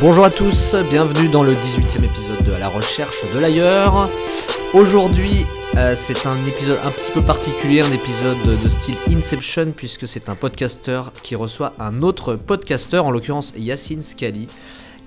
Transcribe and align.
Bonjour 0.00 0.24
à 0.24 0.30
tous, 0.30 0.74
bienvenue 0.90 1.28
dans 1.28 1.44
le 1.44 1.52
18e 1.52 2.04
épisode 2.04 2.44
de 2.44 2.52
À 2.52 2.58
la 2.58 2.68
recherche 2.68 3.22
de 3.32 3.38
l'ailleurs. 3.38 4.10
Aujourd'hui, 4.74 5.46
euh, 5.76 5.94
c'est 5.94 6.26
un 6.26 6.34
épisode 6.46 6.80
un 6.84 6.90
petit 6.90 7.12
peu 7.12 7.22
particulier, 7.22 7.80
un 7.80 7.92
épisode 7.92 8.60
de 8.60 8.68
style 8.68 8.96
Inception, 9.08 9.70
puisque 9.70 10.08
c'est 10.08 10.28
un 10.28 10.34
podcasteur 10.34 11.12
qui 11.22 11.36
reçoit 11.36 11.74
un 11.78 12.02
autre 12.02 12.34
podcasteur, 12.34 13.06
en 13.06 13.12
l'occurrence 13.12 13.54
Yacine 13.56 14.02
Scali, 14.02 14.48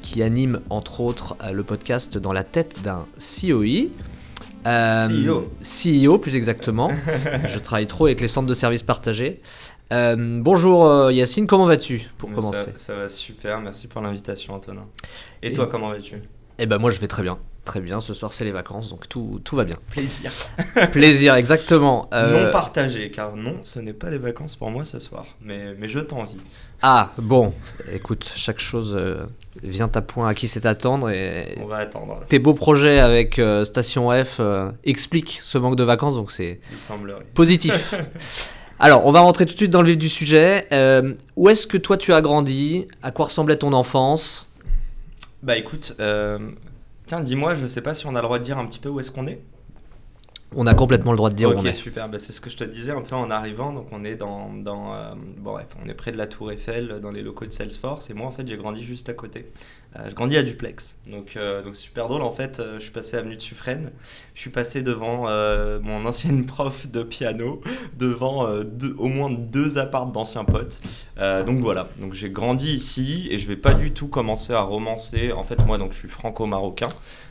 qui 0.01 0.23
anime 0.23 0.61
entre 0.69 1.01
autres 1.01 1.35
euh, 1.43 1.51
le 1.51 1.63
podcast 1.63 2.17
dans 2.17 2.31
la 2.31 2.45
tête 2.45 2.81
d'un 2.81 3.05
COI. 3.19 3.89
Euh, 4.65 5.07
CEO. 5.07 5.51
CEO 5.61 6.17
plus 6.17 6.35
exactement. 6.35 6.91
Je 7.47 7.59
travaille 7.59 7.87
trop 7.87 8.05
avec 8.05 8.21
les 8.21 8.27
centres 8.29 8.47
de 8.47 8.53
services 8.53 8.83
partagés. 8.83 9.41
Euh, 9.93 10.41
bonjour 10.41 10.85
euh, 10.85 11.13
Yacine, 11.13 11.47
comment 11.47 11.65
vas-tu 11.65 12.09
pour 12.17 12.31
commencer? 12.31 12.71
ça, 12.71 12.77
ça 12.77 12.95
va 12.95 13.07
super, 13.09 13.61
merci 13.61 13.87
pour 13.87 14.01
l'invitation 14.01 14.53
Antonin. 14.53 14.85
Et, 15.41 15.47
Et- 15.47 15.53
toi, 15.53 15.67
comment 15.67 15.89
vas-tu? 15.89 16.21
Eh 16.59 16.65
ben 16.65 16.79
moi 16.79 16.89
je 16.89 16.99
vais 16.99 17.07
très 17.07 17.21
bien, 17.21 17.37
très 17.65 17.79
bien. 17.79 17.99
Ce 18.01 18.15
soir 18.15 18.33
c'est 18.33 18.43
les 18.43 18.51
vacances 18.51 18.89
donc 18.89 19.07
tout, 19.07 19.39
tout 19.45 19.55
va 19.55 19.63
bien. 19.63 19.77
Plaisir. 19.91 20.31
Plaisir, 20.91 21.35
exactement. 21.35 22.09
Euh, 22.13 22.45
Non 22.47 22.51
partagé, 22.51 23.11
car 23.11 23.35
non, 23.37 23.59
ce 23.63 23.79
n'est 23.79 23.93
pas 23.93 24.09
les 24.09 24.17
vacances 24.17 24.55
pour 24.55 24.71
moi 24.71 24.83
ce 24.83 24.99
soir, 24.99 25.25
mais, 25.39 25.75
mais 25.77 25.87
je 25.87 25.99
t'envie. 25.99 26.39
Ah 26.81 27.13
bon, 27.19 27.53
écoute, 27.91 28.29
chaque 28.35 28.59
chose 28.59 28.95
euh, 28.99 29.25
vient 29.61 29.89
à 29.93 30.01
point 30.01 30.27
à 30.27 30.33
qui 30.33 30.47
c'est 30.47 30.65
attendre 30.65 31.09
et 31.11 31.55
On 31.61 31.67
va 31.67 31.77
attendre, 31.77 32.23
tes 32.27 32.39
beaux 32.39 32.55
projets 32.55 32.99
avec 32.99 33.37
euh, 33.39 33.63
Station 33.63 34.09
F 34.23 34.37
euh, 34.39 34.71
expliquent 34.83 35.39
ce 35.43 35.57
manque 35.59 35.75
de 35.75 35.83
vacances 35.83 36.15
donc 36.15 36.31
c'est 36.31 36.59
positif. 37.35 37.93
Alors, 38.79 39.05
on 39.05 39.11
va 39.11 39.21
rentrer 39.21 39.45
tout 39.45 39.53
de 39.53 39.57
suite 39.57 39.71
dans 39.71 39.81
le 39.81 39.89
vif 39.89 39.97
du 39.97 40.09
sujet. 40.09 40.67
Euh, 40.71 41.13
où 41.35 41.49
est-ce 41.49 41.65
que 41.65 41.77
toi 41.77 41.97
tu 41.97 42.13
as 42.13 42.21
grandi? 42.21 42.87
À 43.01 43.11
quoi 43.11 43.25
ressemblait 43.25 43.57
ton 43.57 43.73
enfance? 43.73 44.47
Bah 45.43 45.57
écoute, 45.57 45.95
euh, 45.99 46.51
tiens, 47.07 47.21
dis-moi, 47.21 47.53
je 47.55 47.65
sais 47.67 47.81
pas 47.81 47.93
si 47.93 48.05
on 48.05 48.15
a 48.15 48.21
le 48.21 48.25
droit 48.25 48.39
de 48.39 48.43
dire 48.43 48.57
un 48.57 48.65
petit 48.65 48.79
peu 48.79 48.89
où 48.89 48.99
est-ce 48.99 49.11
qu'on 49.11 49.27
est 49.27 49.39
On 50.55 50.67
a 50.67 50.73
complètement 50.75 51.11
le 51.11 51.17
droit 51.17 51.29
de 51.31 51.35
dire 51.35 51.49
où 51.49 51.53
Ok, 51.53 51.59
on 51.61 51.65
est. 51.65 51.73
super. 51.73 52.07
Bah, 52.09 52.19
c'est 52.19 52.31
ce 52.33 52.41
que 52.41 52.49
je 52.51 52.57
te 52.57 52.63
disais 52.63 52.91
un 52.91 53.01
peu 53.01 53.15
en 53.15 53.31
arrivant. 53.31 53.73
Donc, 53.73 53.87
on 53.91 54.03
est 54.03 54.15
dans, 54.15 54.51
dans 54.53 54.93
euh, 54.93 55.13
bon, 55.37 55.53
bref, 55.53 55.67
on 55.83 55.87
est 55.89 55.93
près 55.95 56.11
de 56.11 56.17
la 56.17 56.27
Tour 56.27 56.51
Eiffel, 56.51 56.99
dans 57.01 57.11
les 57.11 57.21
locaux 57.23 57.45
de 57.45 57.51
Salesforce. 57.51 58.09
Et 58.11 58.13
moi, 58.13 58.27
en 58.27 58.31
fait, 58.31 58.47
j'ai 58.47 58.57
grandi 58.57 58.83
juste 58.83 59.09
à 59.09 59.13
côté. 59.13 59.51
Euh, 59.97 60.09
je 60.09 60.15
grandis 60.15 60.37
à 60.37 60.43
Duplex. 60.43 60.95
Donc, 61.07 61.35
euh, 61.35 61.63
donc 61.63 61.75
super 61.75 62.07
drôle. 62.07 62.21
En 62.21 62.31
fait, 62.31 62.59
euh, 62.59 62.75
je 62.75 62.83
suis 62.83 62.91
passé 62.91 63.17
avenue 63.17 63.35
de 63.35 63.41
Suffren. 63.41 63.91
Je 64.33 64.41
suis 64.41 64.49
passé 64.49 64.81
devant 64.81 65.27
mon 65.81 66.05
ancienne 66.05 66.45
prof 66.47 66.87
de 66.89 67.03
piano, 67.03 67.61
devant 67.97 68.47
au 68.97 69.07
moins 69.07 69.31
deux 69.31 69.77
apparts 69.77 70.07
d'anciens 70.07 70.45
potes. 70.45 70.81
Donc 71.17 71.59
voilà. 71.59 71.87
Donc, 71.97 72.13
j'ai 72.13 72.29
grandi 72.29 72.71
ici 72.71 73.27
et 73.31 73.39
je 73.39 73.47
vais 73.47 73.55
pas 73.55 73.73
du 73.73 73.91
tout 73.91 74.07
commencer 74.07 74.53
à 74.53 74.61
romancer. 74.61 75.31
En 75.31 75.43
fait, 75.43 75.65
moi, 75.65 75.77
donc, 75.77 75.93
je 75.93 75.97
suis 75.97 76.07
franco-marocain. 76.07 76.89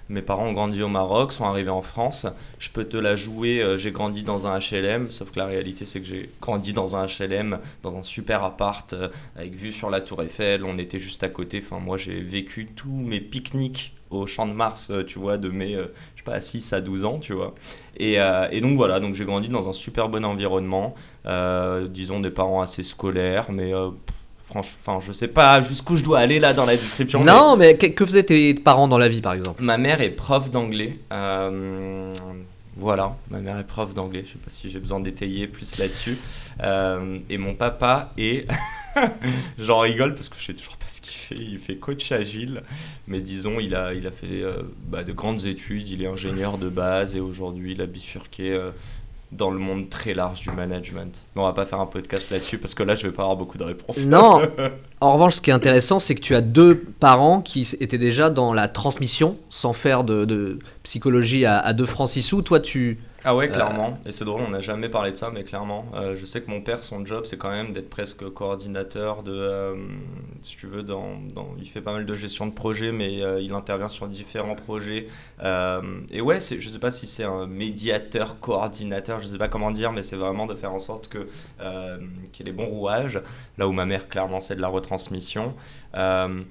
Mes 0.09 0.23
parents 0.23 0.47
ont 0.47 0.53
grandi 0.53 0.83
au 0.83 0.89
Maroc, 0.89 1.33
sont 1.33 1.45
arrivés 1.45 1.71
en 1.71 1.83
France. 1.83 2.27
Je 2.61 2.71
peux 2.71 2.85
te 2.85 2.97
la 2.97 3.17
jouer, 3.17 3.75
j'ai 3.77 3.91
grandi 3.91 4.23
dans 4.23 4.47
un 4.47 4.59
HLM, 4.59 5.11
sauf 5.11 5.33
que 5.33 5.39
la 5.41 5.47
réalité 5.47 5.85
c'est 5.85 6.01
que 6.01 6.07
j'ai 6.07 6.31
grandi 6.41 6.73
dans 6.73 6.95
un 6.95 7.07
HLM, 7.07 7.59
dans 7.83 7.97
un 7.97 8.05
super 8.05 8.45
appart, 8.45 8.95
avec 9.35 9.55
vue 9.55 9.73
sur 9.73 9.91
la 9.91 10.01
Tour 10.01 10.23
Eiffel, 10.23 10.65
on 10.65 10.79
était 10.79 11.01
juste 11.01 11.25
à 11.25 11.29
côté. 11.29 11.61
Enfin, 11.65 11.81
moi 11.81 11.97
j'ai 11.97 12.21
vécu 12.21 12.56
tous 12.65 12.89
mes 12.89 13.21
pique-niques 13.21 13.93
au 14.11 14.27
Champ 14.27 14.47
de 14.47 14.53
Mars, 14.53 14.89
euh, 14.91 15.05
tu 15.05 15.19
vois, 15.19 15.37
de 15.39 15.49
mes, 15.49 15.75
euh, 15.75 15.93
je 16.15 16.21
sais 16.21 16.25
pas, 16.25 16.41
6 16.41 16.73
à 16.73 16.81
12 16.81 17.05
ans, 17.05 17.19
tu 17.19 17.33
vois. 17.33 17.55
Et, 17.99 18.21
euh, 18.21 18.49
et 18.51 18.61
donc 18.61 18.77
voilà, 18.77 19.01
donc 19.01 19.15
j'ai 19.15 19.25
grandi 19.25 19.49
dans 19.49 19.69
un 19.69 19.73
super 19.73 20.09
bon 20.09 20.25
environnement, 20.25 20.95
euh, 21.27 21.89
disons 21.89 22.21
des 22.21 22.31
parents 22.31 22.63
assez 22.63 22.83
scolaires, 22.83 23.51
mais 23.51 23.73
franchement, 24.45 25.01
je 25.01 25.13
sais 25.13 25.29
pas 25.29 25.61
jusqu'où 25.61 25.97
je 25.97 26.05
dois 26.05 26.21
aller 26.21 26.39
là 26.39 26.55
dans 26.55 26.67
la 26.67 26.77
description. 26.77 27.25
Non, 27.25 27.57
mais 27.57 27.77
que, 27.77 27.87
que 27.87 28.07
faisaient 28.07 28.23
tes 28.23 28.55
parents 28.55 28.89
dans 28.89 28.99
la 28.99 29.09
vie 29.09 29.21
par 29.21 29.33
exemple? 29.33 29.63
Ma 29.63 29.77
mère 29.77 30.01
est 30.01 30.11
prof 30.11 30.51
d'anglais. 30.51 30.99
voilà, 32.79 33.17
ma 33.31 33.39
mère 33.41 33.59
est 33.59 33.67
prof 33.67 33.93
d'anglais. 33.93 34.25
Je 34.27 34.33
sais 34.35 34.39
pas 34.39 34.51
si 34.51 34.71
j'ai 34.71 34.79
besoin 34.79 35.01
d'étayer 35.01 35.49
plus 35.49 35.79
là-dessus. 35.79 36.17
Et 36.63 37.39
mon 37.39 37.55
papa 37.55 38.13
est. 38.17 38.47
J'en 39.59 39.81
rigole 39.81 40.15
parce 40.15 40.29
que 40.29 40.37
je 40.39 40.45
sais 40.45 40.55
toujours 40.55 40.77
pas 40.77 40.87
ce 40.89 41.01
qu'il 41.01 41.15
fait. 41.15 41.35
Il 41.35 41.59
fait 41.59 41.77
coach 41.77 42.13
agile, 42.13 42.63
mais 43.07 43.21
disons, 43.21 43.59
il 43.61 43.75
a, 43.75 43.95
il 43.95 44.07
a 44.07 44.11
fait 44.11 44.43
euh, 44.43 44.63
bah, 44.89 45.05
de 45.05 45.13
grandes 45.13 45.45
études. 45.45 45.89
Il 45.89 46.03
est 46.03 46.07
ingénieur 46.07 46.59
de 46.59 46.69
base 46.69 47.17
et 47.17 47.21
aujourd'hui, 47.21 47.73
il 47.73 47.81
a 47.83 47.87
bifurqué 47.87 48.53
euh, 48.53 48.71
dans 49.33 49.51
le 49.51 49.59
monde 49.59 49.89
très 49.89 50.15
large 50.15 50.43
du 50.43 50.51
management. 50.51 51.25
Mais 51.35 51.43
on 51.43 51.45
va 51.45 51.53
pas 51.53 51.67
faire 51.67 51.81
un 51.81 51.87
podcast 51.87 52.31
là-dessus 52.31 52.59
parce 52.59 52.75
que 52.75 52.83
là, 52.83 52.95
je 52.95 53.07
vais 53.07 53.13
pas 53.13 53.23
avoir 53.23 53.37
beaucoup 53.37 53.59
de 53.59 53.65
réponses. 53.65 54.07
Non. 54.07 54.41
En 54.99 55.13
revanche, 55.13 55.35
ce 55.35 55.41
qui 55.43 55.51
est 55.51 55.53
intéressant, 55.53 55.99
c'est 55.99 56.15
que 56.15 56.23
tu 56.23 56.35
as 56.35 56.41
deux 56.41 56.75
parents 56.75 57.43
qui 57.43 57.69
étaient 57.81 57.99
déjà 57.99 58.31
dans 58.31 58.55
la 58.55 58.67
transmission, 58.67 59.37
sans 59.51 59.75
faire 59.75 60.05
de, 60.05 60.25
de 60.25 60.59
psychologie 60.85 61.45
à, 61.45 61.59
à 61.59 61.75
deux 61.75 61.85
francs 61.85 62.09
six 62.09 62.23
sous. 62.23 62.41
Toi, 62.41 62.61
tu. 62.61 62.99
Ah 63.29 63.35
ouais, 63.35 63.51
clairement. 63.51 63.99
Et 64.07 64.13
c'est 64.13 64.25
drôle, 64.25 64.43
on 64.47 64.51
n'a 64.51 64.61
jamais 64.61 64.89
parlé 64.89 65.11
de 65.11 65.17
ça, 65.17 65.33
mais 65.35 65.43
clairement, 65.43 65.87
euh, 65.95 66.15
je 66.15 66.25
sais 66.25 66.43
que 66.43 66.49
mon 66.49 66.61
père, 66.61 66.85
son 66.85 67.05
job, 67.05 67.25
c'est 67.27 67.37
quand 67.37 67.51
même 67.51 67.73
d'être 67.73 67.91
presque 67.91 68.29
coordinateur 68.31 69.25
de, 69.25 69.33
euh, 69.33 69.75
si 70.43 70.57
tu 70.57 70.69
veux, 70.69 70.85
dans, 70.85 71.19
dans- 71.35 71.57
il 71.59 71.69
fait 71.69 71.81
pas 71.81 71.93
mal 71.93 72.07
de 72.07 72.15
gestion 72.15 72.47
de 72.47 72.53
projet, 72.53 72.93
mais 72.93 73.23
euh, 73.25 73.41
il 73.41 73.53
intervient 73.53 73.89
sur 73.89 74.07
différents 74.07 74.55
projets. 74.55 75.09
Euh, 75.43 75.83
et 76.13 76.21
ouais, 76.21 76.39
je 76.41 76.69
sais 76.69 76.79
pas 76.79 76.93
si 76.93 77.09
c'est 77.09 77.25
un 77.25 77.49
médiateur, 77.49 78.39
coordinateur, 78.39 79.21
je 79.21 79.27
sais 79.27 79.39
pas 79.39 79.49
comment 79.49 79.73
dire, 79.73 79.91
mais 79.91 80.05
c'est 80.05 80.15
vraiment 80.17 80.47
de 80.47 80.55
faire 80.55 80.73
en 80.73 80.79
sorte 80.79 81.09
que 81.09 81.27
euh, 81.61 81.99
qu'il 82.33 82.47
y 82.47 82.49
ait 82.49 82.53
les 82.53 82.57
bons 82.57 82.67
rouages. 82.69 83.21
Là 83.59 83.67
où 83.67 83.73
ma 83.73 83.87
mère, 83.87 84.09
clairement, 84.09 84.41
c'est 84.41 84.55
de 84.55 84.61
la 84.61 84.69
retransmission. 84.69 85.57
Euh, 85.97 86.43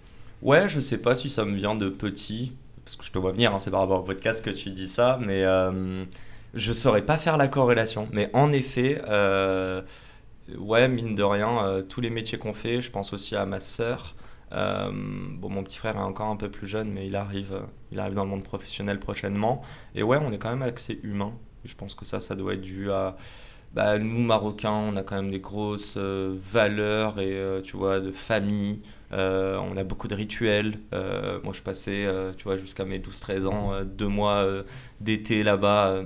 ouais, 0.41 0.67
je 0.67 0.81
sais 0.81 0.97
pas 0.97 1.15
si 1.15 1.29
ça 1.29 1.45
me 1.45 1.55
vient 1.55 1.75
de 1.75 1.87
petit, 1.87 2.51
parce 2.83 2.97
que 2.97 3.05
je 3.05 3.11
te 3.13 3.17
vois 3.17 3.31
venir, 3.31 3.55
hein, 3.55 3.61
c'est 3.61 3.71
par 3.71 3.79
rapport 3.79 4.01
au 4.01 4.03
podcast 4.03 4.43
que 4.43 4.49
tu 4.49 4.71
dis 4.71 4.89
ça, 4.89 5.17
mais 5.21 5.43
euh, 5.45 6.03
je 6.55 6.71
saurais 6.73 7.01
pas 7.01 7.17
faire 7.17 7.37
la 7.37 7.47
corrélation, 7.47 8.07
mais 8.13 8.29
en 8.33 8.51
effet, 8.51 9.01
euh, 9.07 9.81
ouais, 10.57 10.87
mine 10.87 11.13
de 11.13 11.23
rien, 11.23 11.65
euh, 11.65 11.81
tous 11.81 12.01
les 12.01 12.09
métiers 12.09 12.37
qu'on 12.37 12.53
fait, 12.53 12.81
je 12.81 12.89
pense 12.89 13.13
aussi 13.13 13.35
à 13.35 13.45
ma 13.45 13.59
sœur. 13.59 14.15
Euh, 14.53 14.89
bon, 14.91 15.49
mon 15.49 15.63
petit 15.63 15.77
frère 15.77 15.97
est 15.97 15.99
encore 15.99 16.27
un 16.27 16.37
peu 16.37 16.49
plus 16.49 16.67
jeune, 16.67 16.91
mais 16.91 17.07
il 17.07 17.15
arrive, 17.15 17.61
il 17.91 17.99
arrive 17.99 18.13
dans 18.13 18.23
le 18.23 18.29
monde 18.29 18.43
professionnel 18.43 18.99
prochainement. 18.99 19.61
Et 19.95 20.03
ouais, 20.03 20.17
on 20.21 20.31
est 20.31 20.37
quand 20.37 20.49
même 20.49 20.61
assez 20.61 20.99
humain. 21.03 21.33
Je 21.65 21.75
pense 21.75 21.93
que 21.93 22.05
ça, 22.05 22.21
ça 22.21 22.35
doit 22.35 22.53
être 22.53 22.61
dû 22.61 22.89
à, 22.91 23.17
bah, 23.73 23.97
nous 23.99 24.21
Marocains, 24.21 24.71
on 24.71 24.95
a 24.95 25.03
quand 25.03 25.15
même 25.15 25.31
des 25.31 25.39
grosses 25.39 25.97
valeurs 25.97 27.19
et 27.19 27.61
tu 27.63 27.75
vois 27.75 27.99
de 27.99 28.11
famille. 28.11 28.81
On 29.11 29.75
a 29.75 29.83
beaucoup 29.83 30.07
de 30.07 30.15
rituels. 30.15 30.79
Moi, 30.93 31.53
je 31.53 31.61
passais, 31.61 32.07
tu 32.37 32.43
vois, 32.43 32.57
jusqu'à 32.57 32.85
mes 32.85 32.99
12-13 32.99 33.47
ans, 33.47 33.81
deux 33.83 34.07
mois 34.07 34.45
d'été 35.01 35.43
là-bas. 35.43 36.03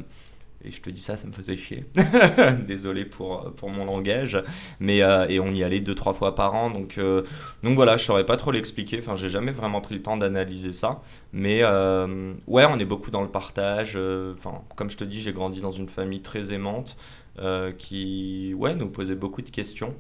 Et 0.63 0.71
je 0.71 0.81
te 0.81 0.89
dis 0.89 0.99
ça, 0.99 1.15
ça 1.15 1.25
me 1.25 1.31
faisait 1.31 1.55
chier. 1.55 1.85
Désolé 2.67 3.05
pour, 3.05 3.53
pour 3.55 3.69
mon 3.69 3.85
langage. 3.85 4.41
Mais, 4.81 5.01
euh, 5.01 5.25
et 5.29 5.39
on 5.39 5.51
y 5.51 5.63
allait 5.63 5.79
deux, 5.79 5.95
trois 5.95 6.13
fois 6.13 6.35
par 6.35 6.53
an. 6.53 6.69
Donc, 6.69 6.97
euh, 6.97 7.23
donc 7.63 7.75
voilà, 7.75 7.95
je 7.95 8.03
saurais 8.03 8.25
pas 8.25 8.35
trop 8.35 8.51
l'expliquer. 8.51 8.99
Enfin, 8.99 9.15
j'ai 9.15 9.29
jamais 9.29 9.51
vraiment 9.51 9.79
pris 9.79 9.95
le 9.95 10.01
temps 10.01 10.17
d'analyser 10.17 10.73
ça. 10.73 11.01
Mais 11.31 11.61
euh, 11.63 12.33
ouais, 12.47 12.65
on 12.65 12.77
est 12.77 12.85
beaucoup 12.85 13.09
dans 13.09 13.21
le 13.21 13.29
partage. 13.29 13.95
Enfin, 13.95 14.61
comme 14.75 14.89
je 14.89 14.97
te 14.97 15.05
dis, 15.05 15.21
j'ai 15.21 15.31
grandi 15.31 15.61
dans 15.61 15.71
une 15.71 15.87
famille 15.87 16.21
très 16.21 16.51
aimante 16.51 16.97
euh, 17.39 17.71
qui, 17.71 18.53
ouais, 18.57 18.75
nous 18.75 18.87
posait 18.87 19.15
beaucoup 19.15 19.41
de 19.41 19.49
questions 19.49 19.93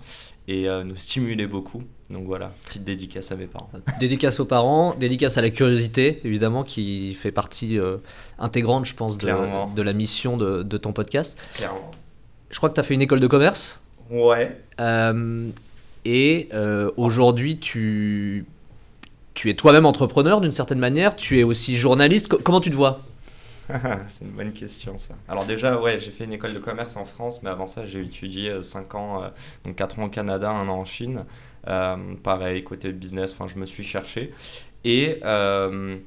et 0.47 0.67
euh, 0.67 0.83
nous 0.83 0.95
stimulait 0.95 1.47
beaucoup. 1.47 1.83
Donc 2.09 2.25
voilà, 2.25 2.51
petite 2.65 2.83
dédicace 2.83 3.31
à 3.31 3.35
mes 3.35 3.45
parents. 3.45 3.69
Dédicace 3.99 4.39
aux 4.39 4.45
parents, 4.45 4.95
dédicace 4.99 5.37
à 5.37 5.41
la 5.41 5.49
curiosité, 5.49 6.19
évidemment, 6.23 6.63
qui 6.63 7.13
fait 7.13 7.31
partie 7.31 7.77
euh, 7.77 7.97
intégrante, 8.39 8.85
je 8.85 8.95
pense, 8.95 9.17
de, 9.17 9.27
de 9.75 9.81
la 9.81 9.93
mission 9.93 10.37
de, 10.37 10.63
de 10.63 10.77
ton 10.77 10.91
podcast. 10.91 11.37
Clairement. 11.55 11.91
Je 12.49 12.57
crois 12.57 12.69
que 12.69 12.73
tu 12.75 12.79
as 12.79 12.83
fait 12.83 12.95
une 12.95 13.01
école 13.01 13.19
de 13.19 13.27
commerce. 13.27 13.79
Ouais. 14.09 14.57
et 16.05 16.49
aujourd'hui, 16.97 17.57
tu, 17.59 18.45
tu 19.35 19.49
es 19.49 19.53
toi-même 19.53 19.85
entrepreneur 19.85 20.41
d'une 20.41 20.51
certaine 20.51 20.79
manière. 20.79 21.15
Tu 21.15 21.39
es 21.39 21.43
aussi 21.43 21.75
journaliste. 21.75 22.27
Co- 22.29 22.39
comment 22.43 22.59
tu 22.59 22.71
te 22.71 22.75
vois? 22.75 23.01
C'est 24.09 24.25
une 24.25 24.31
bonne 24.31 24.53
question 24.53 24.97
ça. 24.97 25.15
Alors 25.27 25.45
déjà, 25.45 25.79
ouais, 25.79 25.99
j'ai 25.99 26.11
fait 26.11 26.25
une 26.25 26.33
école 26.33 26.53
de 26.53 26.59
commerce 26.59 26.95
en 26.97 27.05
France, 27.05 27.43
mais 27.43 27.49
avant 27.49 27.67
ça, 27.67 27.85
j'ai 27.85 28.01
étudié 28.01 28.63
5 28.63 28.95
ans, 28.95 29.23
euh, 29.23 29.29
donc 29.65 29.75
4 29.75 29.99
ans 29.99 30.05
au 30.05 30.09
Canada, 30.09 30.49
1 30.49 30.67
an 30.67 30.79
en 30.79 30.85
Chine. 30.85 31.25
Euh, 31.67 32.15
pareil, 32.23 32.63
côté 32.63 32.91
business, 32.91 33.33
enfin, 33.33 33.47
je 33.47 33.59
me 33.59 33.65
suis 33.65 33.83
cherché. 33.83 34.33
Et 34.83 35.19
euh, 35.23 35.97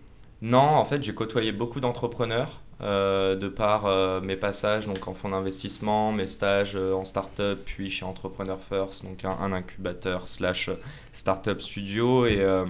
non, 0.41 0.59
en 0.59 0.85
fait, 0.85 1.03
j'ai 1.05 1.14
côtoyé 1.14 1.53
beaucoup 1.53 1.79
d'entrepreneurs 1.81 2.62
euh, 2.81 3.37
de 3.37 3.49
par 3.49 3.87
euh, 3.87 4.20
mes 4.20 4.37
passages 4.37 4.87
donc 4.87 5.06
en 5.06 5.14
fonds 5.14 5.29
d'investissement, 5.29 6.11
mes 6.11 6.26
stages 6.26 6.75
euh, 6.75 6.94
en 6.94 7.05
start-up, 7.05 7.61
puis 7.64 7.91
chez 7.91 8.05
Entrepreneur 8.05 8.59
First, 8.61 9.05
donc 9.05 9.25
un, 9.25 9.31
un 9.31 9.53
incubateur 9.53 10.26
slash 10.26 10.69
start-up 11.12 11.61
studio. 11.61 12.26
Et, 12.26 12.41
euh, 12.41 12.64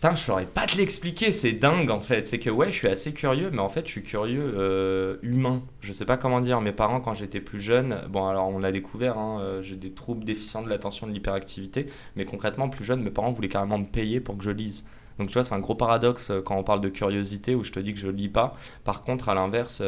Putain, 0.00 0.14
je 0.14 0.20
saurais 0.22 0.46
pas 0.46 0.64
te 0.66 0.76
l'expliquer, 0.76 1.32
c'est 1.32 1.52
dingue 1.52 1.90
en 1.90 1.98
fait. 2.00 2.28
C'est 2.28 2.38
que 2.38 2.50
ouais, 2.50 2.70
je 2.70 2.76
suis 2.76 2.86
assez 2.86 3.12
curieux, 3.12 3.50
mais 3.50 3.58
en 3.58 3.68
fait, 3.68 3.84
je 3.84 3.90
suis 3.90 4.04
curieux 4.04 4.54
euh, 4.56 5.16
humain. 5.22 5.64
Je 5.80 5.92
sais 5.92 6.04
pas 6.04 6.16
comment 6.16 6.40
dire. 6.40 6.60
Mes 6.60 6.70
parents, 6.70 7.00
quand 7.00 7.14
j'étais 7.14 7.40
plus 7.40 7.60
jeune, 7.60 8.02
bon, 8.08 8.28
alors 8.28 8.46
on 8.48 8.60
l'a 8.60 8.70
découvert, 8.70 9.18
hein, 9.18 9.40
euh, 9.40 9.60
j'ai 9.60 9.74
des 9.74 9.90
troubles 9.90 10.24
déficients 10.24 10.62
de 10.62 10.68
l'attention, 10.68 11.08
de 11.08 11.12
l'hyperactivité, 11.12 11.86
mais 12.14 12.24
concrètement, 12.24 12.68
plus 12.68 12.84
jeune, 12.84 13.02
mes 13.02 13.10
parents 13.10 13.32
voulaient 13.32 13.48
carrément 13.48 13.78
me 13.78 13.86
payer 13.86 14.20
pour 14.20 14.38
que 14.38 14.44
je 14.44 14.50
lise. 14.50 14.84
Donc 15.18 15.28
tu 15.28 15.34
vois, 15.34 15.42
c'est 15.42 15.54
un 15.54 15.58
gros 15.58 15.74
paradoxe 15.74 16.30
euh, 16.30 16.42
quand 16.42 16.56
on 16.56 16.62
parle 16.62 16.80
de 16.80 16.90
curiosité 16.90 17.56
où 17.56 17.64
je 17.64 17.72
te 17.72 17.80
dis 17.80 17.92
que 17.92 17.98
je 17.98 18.06
lis 18.08 18.28
pas. 18.28 18.54
Par 18.84 19.02
contre, 19.02 19.28
à 19.28 19.34
l'inverse, 19.34 19.82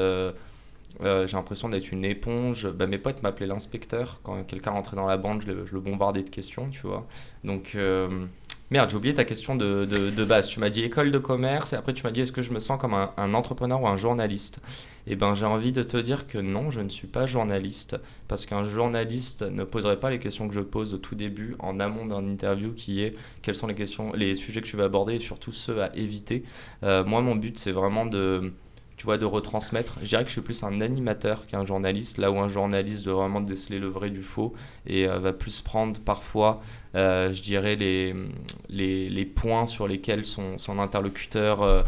j'ai 1.00 1.36
l'impression 1.36 1.68
d'être 1.68 1.92
une 1.92 2.04
éponge. 2.04 2.68
Bah, 2.68 2.86
mes 2.86 2.98
potes 2.98 3.22
m'appelaient 3.22 3.46
l'inspecteur. 3.46 4.20
Quand 4.24 4.42
quelqu'un 4.44 4.72
rentrait 4.72 4.96
dans 4.96 5.06
la 5.06 5.16
bande, 5.16 5.42
je 5.42 5.46
le, 5.52 5.66
je 5.66 5.74
le 5.74 5.80
bombardais 5.80 6.22
de 6.24 6.30
questions, 6.30 6.68
tu 6.70 6.80
vois. 6.86 7.06
Donc, 7.44 7.72
euh, 7.76 8.26
merde, 8.70 8.90
j'ai 8.90 8.96
oublié 8.96 9.14
ta 9.14 9.24
question 9.24 9.56
de, 9.56 10.24
base. 10.24 10.48
Tu 10.48 10.60
m'as 10.60 10.70
dit 10.70 10.84
école 10.84 11.10
de 11.10 11.18
commerce 11.18 11.72
et 11.72 11.76
après 11.76 11.92
tu 11.92 12.04
m'as 12.04 12.10
dit 12.10 12.20
est-ce 12.20 12.32
que 12.32 12.42
je 12.42 12.52
me 12.52 12.60
sens 12.60 12.80
comme 12.80 12.94
un, 12.94 13.34
entrepreneur 13.34 13.80
ou 13.82 13.88
un 13.88 13.96
journaliste? 13.96 14.60
Eh 15.06 15.16
ben, 15.16 15.34
j'ai 15.34 15.46
envie 15.46 15.72
de 15.72 15.82
te 15.82 15.96
dire 15.96 16.28
que 16.28 16.38
non, 16.38 16.70
je 16.70 16.80
ne 16.80 16.88
suis 16.88 17.06
pas 17.06 17.26
journaliste 17.26 17.96
parce 18.28 18.46
qu'un 18.46 18.62
journaliste 18.62 19.42
ne 19.42 19.64
poserait 19.64 19.98
pas 19.98 20.10
les 20.10 20.18
questions 20.18 20.46
que 20.46 20.54
je 20.54 20.60
pose 20.60 20.94
au 20.94 20.98
tout 20.98 21.14
début 21.14 21.56
en 21.58 21.80
amont 21.80 22.06
d'un 22.06 22.26
interview 22.28 22.72
qui 22.72 23.02
est 23.02 23.16
quelles 23.42 23.54
sont 23.54 23.66
les 23.66 23.74
questions, 23.74 24.12
les 24.12 24.36
sujets 24.36 24.60
que 24.60 24.66
tu 24.66 24.76
vas 24.76 24.84
aborder 24.84 25.14
et 25.14 25.20
surtout 25.20 25.52
ceux 25.52 25.82
à 25.82 25.94
éviter. 25.96 26.44
Euh, 26.84 27.04
moi, 27.04 27.22
mon 27.22 27.34
but, 27.34 27.58
c'est 27.58 27.72
vraiment 27.72 28.06
de 28.06 28.52
tu 29.00 29.06
vois, 29.06 29.16
de 29.16 29.24
retransmettre. 29.24 29.94
Je 30.02 30.08
dirais 30.10 30.24
que 30.24 30.28
je 30.28 30.34
suis 30.34 30.42
plus 30.42 30.62
un 30.62 30.82
animateur 30.82 31.46
qu'un 31.46 31.64
journaliste, 31.64 32.18
là 32.18 32.30
où 32.30 32.38
un 32.38 32.48
journaliste 32.48 33.06
doit 33.06 33.14
vraiment 33.14 33.40
déceler 33.40 33.78
le 33.78 33.86
vrai 33.86 34.10
du 34.10 34.22
faux 34.22 34.52
et 34.86 35.08
euh, 35.08 35.18
va 35.18 35.32
plus 35.32 35.62
prendre 35.62 35.98
parfois, 36.00 36.60
euh, 36.96 37.32
je 37.32 37.40
dirais, 37.40 37.76
les, 37.76 39.24
points 39.24 39.64
sur 39.64 39.88
lesquels 39.88 40.26
son, 40.26 40.58
son 40.58 40.78
interlocuteur, 40.78 41.62
euh, 41.62 41.82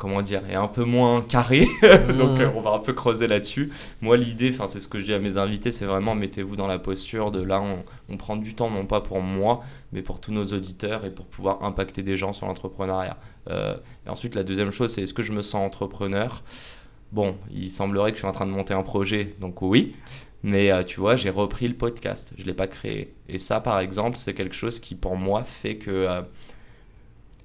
comment 0.00 0.22
dire, 0.22 0.42
est 0.50 0.56
un 0.56 0.68
peu 0.68 0.84
moins 0.84 1.22
carré. 1.22 1.68
Donc 2.18 2.40
Mhm. 2.40 2.40
euh, 2.40 2.50
on 2.56 2.60
va 2.62 2.72
un 2.72 2.80
peu 2.80 2.94
creuser 2.94 3.28
là-dessus. 3.28 3.70
Moi, 4.00 4.16
l'idée, 4.16 4.50
enfin, 4.52 4.66
c'est 4.66 4.80
ce 4.80 4.88
que 4.88 4.98
je 5.00 5.04
dis 5.04 5.14
à 5.14 5.20
mes 5.20 5.36
invités, 5.38 5.70
c'est 5.70 5.86
vraiment 5.86 6.16
mettez-vous 6.16 6.56
dans 6.56 6.66
la 6.66 6.78
posture 6.80 7.30
de 7.32 7.42
là, 7.42 7.60
on, 7.62 7.84
on 8.12 8.16
prend 8.16 8.36
du 8.36 8.54
temps, 8.56 8.70
non 8.70 8.86
pas 8.86 9.02
pour 9.02 9.20
moi, 9.22 9.62
mais 9.92 10.02
pour 10.02 10.20
tous 10.20 10.32
nos 10.32 10.46
auditeurs 10.46 11.04
et 11.04 11.10
pour 11.12 11.26
pouvoir 11.26 11.62
impacter 11.64 12.02
des 12.02 12.16
gens 12.16 12.32
sur 12.32 12.46
l'entrepreneuriat. 12.46 13.18
Euh, 13.50 13.76
et 14.06 14.10
ensuite, 14.10 14.34
la 14.34 14.44
deuxième 14.44 14.72
chose, 14.72 14.92
c'est 14.94 15.02
est-ce 15.02 15.14
que 15.14 15.22
je 15.22 15.32
me 15.32 15.42
sens 15.42 15.64
entrepreneur? 15.66 16.42
Bon, 17.12 17.36
il 17.50 17.70
semblerait 17.70 18.12
que 18.12 18.16
je 18.16 18.20
suis 18.20 18.28
en 18.28 18.32
train 18.32 18.46
de 18.46 18.52
monter 18.52 18.74
un 18.74 18.82
projet, 18.84 19.30
donc 19.40 19.62
oui. 19.62 19.96
Mais 20.42 20.70
euh, 20.72 20.84
tu 20.84 21.00
vois, 21.00 21.16
j'ai 21.16 21.30
repris 21.30 21.68
le 21.68 21.74
podcast, 21.74 22.32
je 22.38 22.44
l'ai 22.46 22.54
pas 22.54 22.68
créé. 22.68 23.14
Et 23.28 23.38
ça, 23.38 23.60
par 23.60 23.80
exemple, 23.80 24.16
c'est 24.16 24.34
quelque 24.34 24.54
chose 24.54 24.80
qui, 24.80 24.94
pour 24.94 25.16
moi, 25.16 25.44
fait 25.44 25.76
que 25.76 25.90
euh, 25.90 26.22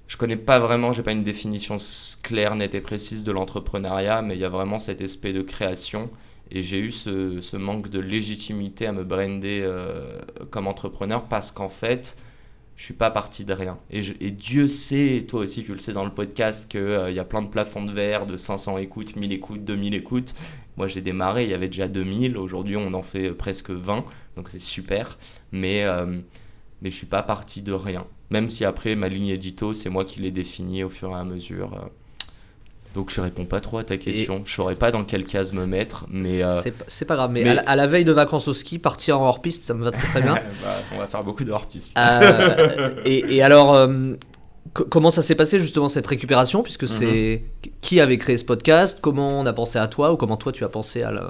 je 0.06 0.16
connais 0.16 0.36
pas 0.36 0.58
vraiment, 0.58 0.92
j'ai 0.92 1.02
pas 1.02 1.12
une 1.12 1.24
définition 1.24 1.76
claire, 2.22 2.54
nette 2.54 2.74
et 2.74 2.80
précise 2.80 3.24
de 3.24 3.32
l'entrepreneuriat, 3.32 4.22
mais 4.22 4.34
il 4.36 4.40
y 4.40 4.44
a 4.44 4.48
vraiment 4.48 4.78
cet 4.78 5.00
aspect 5.00 5.32
de 5.32 5.42
création. 5.42 6.10
Et 6.50 6.62
j'ai 6.62 6.78
eu 6.78 6.92
ce, 6.92 7.56
manque 7.56 7.88
de 7.88 7.98
légitimité 7.98 8.86
à 8.86 8.92
me 8.92 9.02
brander 9.02 9.62
euh, 9.64 10.20
comme 10.50 10.68
entrepreneur 10.68 11.24
parce 11.24 11.50
qu'en 11.50 11.68
fait, 11.68 12.16
je 12.76 12.84
suis 12.84 12.94
pas 12.94 13.10
parti 13.10 13.44
de 13.44 13.52
rien. 13.52 13.78
Et, 13.90 14.30
Dieu 14.30 14.68
sait, 14.68 15.24
toi 15.26 15.40
aussi 15.40 15.64
tu 15.64 15.72
le 15.72 15.80
sais 15.80 15.92
dans 15.92 16.04
le 16.04 16.12
podcast, 16.12 16.68
qu'il 16.68 17.12
y 17.14 17.18
a 17.18 17.24
plein 17.24 17.42
de 17.42 17.48
plafonds 17.48 17.84
de 17.84 17.92
verre 17.92 18.26
de 18.26 18.36
500 18.36 18.78
écoutes, 18.78 19.16
1000 19.16 19.32
écoutes, 19.32 19.64
2000 19.64 19.94
écoutes. 19.94 20.34
Moi 20.76 20.86
j'ai 20.86 21.00
démarré, 21.00 21.44
il 21.44 21.50
y 21.50 21.54
avait 21.54 21.68
déjà 21.68 21.88
2000, 21.88 22.36
aujourd'hui 22.36 22.76
on 22.76 22.92
en 22.92 23.02
fait 23.02 23.30
presque 23.30 23.70
20, 23.70 24.04
donc 24.36 24.50
c'est 24.50 24.60
super. 24.60 25.18
Mais, 25.52 25.84
euh, 25.84 26.20
mais 26.82 26.90
je 26.90 26.96
suis 26.96 27.06
pas 27.06 27.22
parti 27.22 27.62
de 27.62 27.72
rien. 27.72 28.06
Même 28.30 28.50
si 28.50 28.64
après 28.64 28.94
ma 28.96 29.08
ligne 29.08 29.28
édito, 29.28 29.72
c'est 29.74 29.88
moi 29.88 30.04
qui 30.04 30.20
l'ai 30.20 30.30
définie 30.30 30.82
au 30.84 30.88
fur 30.88 31.10
et 31.10 31.14
à 31.14 31.24
mesure. 31.24 31.72
euh. 31.74 31.86
Donc 32.94 33.10
je 33.10 33.20
réponds 33.20 33.44
pas 33.44 33.60
trop 33.60 33.78
à 33.78 33.84
ta 33.84 33.98
question. 33.98 34.42
Je 34.46 34.52
saurais 34.54 34.74
pas 34.74 34.90
dans 34.90 35.04
quelle 35.04 35.24
case 35.24 35.52
me 35.52 35.66
mettre, 35.66 36.06
mais... 36.08 36.42
euh, 36.42 36.60
C'est 36.88 37.04
pas- 37.04 37.14
grave, 37.16 37.30
mais, 37.30 37.42
mais- 37.44 37.50
À, 37.50 37.54
la, 37.54 37.62
à 37.62 37.76
la 37.76 37.86
veille 37.86 38.06
de 38.06 38.12
vacances 38.12 38.48
au 38.48 38.54
ski, 38.54 38.78
partir 38.78 39.20
en 39.20 39.26
hors-piste, 39.28 39.64
ça 39.64 39.74
me 39.74 39.84
va 39.84 39.90
très 39.90 40.06
très 40.08 40.22
bien. 40.22 40.34
bah, 40.62 40.70
on 40.94 40.98
va 40.98 41.06
faire 41.06 41.22
beaucoup 41.22 41.44
de 41.44 41.50
hors-piste. 41.52 41.92
Euh, 41.98 42.94
et, 43.04 43.36
et 43.36 43.42
alors, 43.42 43.74
euh, 43.74 44.14
co- 44.72 44.86
comment 44.86 45.10
ça 45.10 45.20
s'est 45.20 45.34
passé 45.34 45.60
justement 45.60 45.88
cette 45.88 46.06
récupération? 46.06 46.62
Puisque 46.62 46.88
c'est 46.88 47.42
qui 47.82 48.00
avait 48.00 48.16
créé 48.18 48.38
ce 48.38 48.44
podcast? 48.46 48.98
Comment 49.02 49.40
on 49.40 49.44
a 49.46 49.52
pensé 49.52 49.78
à 49.78 49.88
toi? 49.88 50.12
Ou 50.12 50.16
comment 50.16 50.38
toi 50.38 50.52
tu 50.52 50.64
as 50.64 50.68
pensé 50.70 51.02
à 51.02 51.10
le, 51.12 51.20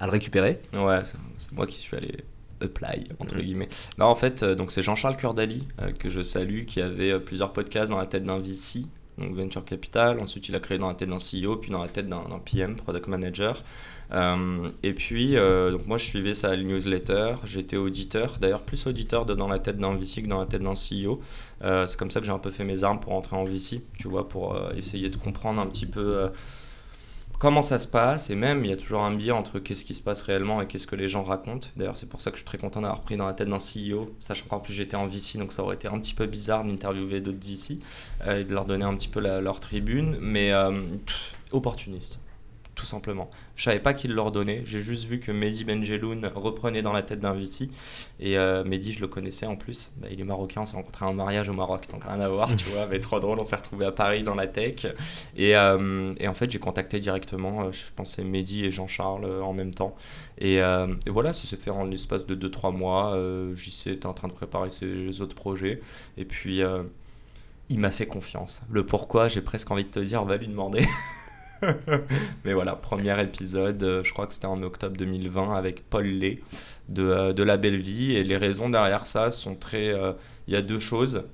à 0.00 0.06
le 0.06 0.10
récupérer? 0.10 0.58
Ouais, 0.72 1.02
c'est 1.36 1.52
moi 1.52 1.66
qui 1.66 1.78
suis 1.78 1.96
allé 1.98 2.24
apply 2.62 3.08
entre 3.18 3.36
Mhm. 3.36 3.42
guillemets. 3.42 3.68
Non, 3.98 4.06
en 4.06 4.14
fait, 4.14 4.42
euh, 4.42 4.54
donc 4.54 4.70
c'est 4.70 4.82
Jean-Charles 4.82 5.16
Curdali 5.16 5.66
euh, 5.80 5.92
que 5.92 6.08
je 6.08 6.22
salue, 6.22 6.64
qui 6.64 6.80
avait 6.80 7.12
euh, 7.12 7.18
plusieurs 7.18 7.52
podcasts 7.52 7.90
dans 7.90 7.98
la 7.98 8.06
tête 8.06 8.24
d'un 8.24 8.38
VC, 8.38 8.82
donc 9.18 9.34
Venture 9.34 9.64
Capital. 9.64 10.20
Ensuite, 10.20 10.48
il 10.48 10.54
a 10.54 10.60
créé 10.60 10.78
dans 10.78 10.88
la 10.88 10.94
tête 10.94 11.08
d'un 11.08 11.18
CEO, 11.18 11.56
puis 11.56 11.70
dans 11.70 11.82
la 11.82 11.88
tête 11.88 12.08
d'un 12.08 12.24
PM, 12.44 12.76
Product 12.76 13.08
Manager. 13.08 13.62
Euh, 14.12 14.68
et 14.82 14.92
puis, 14.92 15.36
euh, 15.36 15.70
donc 15.70 15.86
moi, 15.86 15.96
je 15.96 16.04
suivais 16.04 16.34
sa 16.34 16.54
newsletter. 16.56 17.34
J'étais 17.44 17.76
auditeur, 17.78 18.36
d'ailleurs 18.40 18.62
plus 18.62 18.86
auditeur 18.86 19.24
de 19.24 19.34
dans 19.34 19.48
la 19.48 19.58
tête 19.58 19.78
d'un 19.78 19.94
VC 19.96 20.22
que 20.22 20.28
dans 20.28 20.40
la 20.40 20.46
tête 20.46 20.62
d'un 20.62 20.74
CEO. 20.74 21.20
Euh, 21.62 21.86
c'est 21.86 21.98
comme 21.98 22.10
ça 22.10 22.20
que 22.20 22.26
j'ai 22.26 22.32
un 22.32 22.38
peu 22.38 22.50
fait 22.50 22.64
mes 22.64 22.84
armes 22.84 23.00
pour 23.00 23.12
entrer 23.14 23.36
en 23.36 23.44
VC, 23.44 23.82
tu 23.98 24.08
vois, 24.08 24.28
pour 24.28 24.58
essayer 24.76 25.08
de 25.08 25.16
comprendre 25.16 25.60
un 25.60 25.66
petit 25.66 25.86
peu. 25.86 26.28
Comment 27.42 27.62
ça 27.62 27.80
se 27.80 27.88
passe 27.88 28.30
et 28.30 28.36
même 28.36 28.64
il 28.64 28.70
y 28.70 28.72
a 28.72 28.76
toujours 28.76 29.00
un 29.02 29.12
biais 29.12 29.32
entre 29.32 29.58
qu'est-ce 29.58 29.84
qui 29.84 29.96
se 29.96 30.00
passe 30.00 30.22
réellement 30.22 30.62
et 30.62 30.68
qu'est-ce 30.68 30.86
que 30.86 30.94
les 30.94 31.08
gens 31.08 31.24
racontent. 31.24 31.66
D'ailleurs, 31.76 31.96
c'est 31.96 32.08
pour 32.08 32.20
ça 32.22 32.30
que 32.30 32.36
je 32.36 32.42
suis 32.42 32.46
très 32.46 32.56
content 32.56 32.80
d'avoir 32.82 33.00
pris 33.00 33.16
dans 33.16 33.26
la 33.26 33.32
tête 33.34 33.48
d'un 33.48 33.58
CEO, 33.58 34.14
sachant 34.20 34.46
qu'en 34.46 34.60
plus 34.60 34.72
j'étais 34.72 34.94
en 34.94 35.08
VC, 35.08 35.38
donc 35.38 35.52
ça 35.52 35.64
aurait 35.64 35.74
été 35.74 35.88
un 35.88 35.98
petit 35.98 36.14
peu 36.14 36.26
bizarre 36.26 36.62
d'interviewer 36.62 37.20
d'autres 37.20 37.44
VC 37.44 37.80
euh, 38.28 38.38
et 38.38 38.44
de 38.44 38.54
leur 38.54 38.64
donner 38.64 38.84
un 38.84 38.94
petit 38.94 39.08
peu 39.08 39.18
la- 39.18 39.40
leur 39.40 39.58
tribune, 39.58 40.18
mais 40.20 40.52
euh, 40.52 40.82
opportuniste. 41.50 42.20
Tout 42.82 42.88
simplement. 42.88 43.30
Je 43.54 43.62
savais 43.62 43.78
pas 43.78 43.94
qui 43.94 44.08
le 44.08 44.14
leur 44.14 44.32
donnait. 44.32 44.64
J'ai 44.66 44.80
juste 44.80 45.04
vu 45.04 45.20
que 45.20 45.30
Mehdi 45.30 45.62
Benjeloun 45.62 46.28
reprenait 46.34 46.82
dans 46.82 46.92
la 46.92 47.02
tête 47.02 47.20
d'un 47.20 47.32
VC. 47.32 47.70
Et 48.18 48.36
euh, 48.36 48.64
Mehdi, 48.64 48.90
je 48.90 49.00
le 49.00 49.06
connaissais 49.06 49.46
en 49.46 49.54
plus. 49.54 49.92
Bah, 49.98 50.08
il 50.10 50.20
est 50.20 50.24
marocain, 50.24 50.62
on 50.62 50.66
s'est 50.66 50.74
rencontré 50.74 51.06
à 51.06 51.08
un 51.08 51.12
mariage 51.12 51.48
au 51.48 51.52
Maroc, 51.52 51.86
donc 51.92 52.02
rien 52.02 52.18
à 52.18 52.28
voir, 52.28 52.56
tu 52.56 52.68
vois. 52.70 52.88
Mais 52.88 52.98
trop 52.98 53.20
drôle, 53.20 53.38
on 53.38 53.44
s'est 53.44 53.54
retrouvé 53.54 53.86
à 53.86 53.92
Paris 53.92 54.24
dans 54.24 54.34
la 54.34 54.48
tech. 54.48 54.84
Et, 55.36 55.54
euh, 55.54 56.12
et 56.18 56.26
en 56.26 56.34
fait, 56.34 56.50
j'ai 56.50 56.58
contacté 56.58 56.98
directement, 56.98 57.66
euh, 57.66 57.70
je 57.70 57.84
pensais 57.94 58.24
Mehdi 58.24 58.64
et 58.64 58.72
Jean-Charles 58.72 59.26
en 59.26 59.52
même 59.52 59.74
temps. 59.74 59.94
Et, 60.38 60.60
euh, 60.60 60.92
et 61.06 61.10
voilà, 61.10 61.32
ça 61.32 61.46
s'est 61.46 61.56
fait 61.56 61.70
en 61.70 61.84
l'espace 61.84 62.26
de 62.26 62.34
2-3 62.34 62.76
mois. 62.76 63.16
JC 63.54 63.92
était 63.92 64.06
en 64.06 64.12
train 64.12 64.26
de 64.26 64.32
préparer 64.32 64.70
ses 64.70 65.20
autres 65.20 65.36
projets. 65.36 65.80
Et 66.16 66.24
puis, 66.24 66.62
il 67.68 67.78
m'a 67.78 67.92
fait 67.92 68.06
confiance. 68.06 68.60
Le 68.72 68.84
pourquoi, 68.84 69.28
j'ai 69.28 69.40
presque 69.40 69.70
envie 69.70 69.84
de 69.84 69.90
te 69.90 70.00
dire, 70.00 70.20
on 70.20 70.26
va 70.26 70.36
lui 70.36 70.48
demander. 70.48 70.84
Mais 72.44 72.52
voilà, 72.54 72.74
premier 72.76 73.20
épisode, 73.22 73.82
euh, 73.82 74.02
je 74.04 74.12
crois 74.12 74.26
que 74.26 74.34
c'était 74.34 74.46
en 74.46 74.62
octobre 74.62 74.96
2020 74.96 75.54
avec 75.54 75.88
Paul 75.88 76.06
Lay 76.06 76.42
de, 76.88 77.02
euh, 77.04 77.32
de 77.32 77.42
La 77.42 77.56
Belle 77.56 77.80
Vie. 77.80 78.12
Et 78.12 78.24
les 78.24 78.36
raisons 78.36 78.68
derrière 78.70 79.06
ça 79.06 79.30
sont 79.30 79.54
très. 79.56 79.88
euh, 79.94 80.12
Il 80.48 80.54
y 80.54 80.56
a 80.56 80.62
deux 80.62 80.78
choses. 80.80 81.24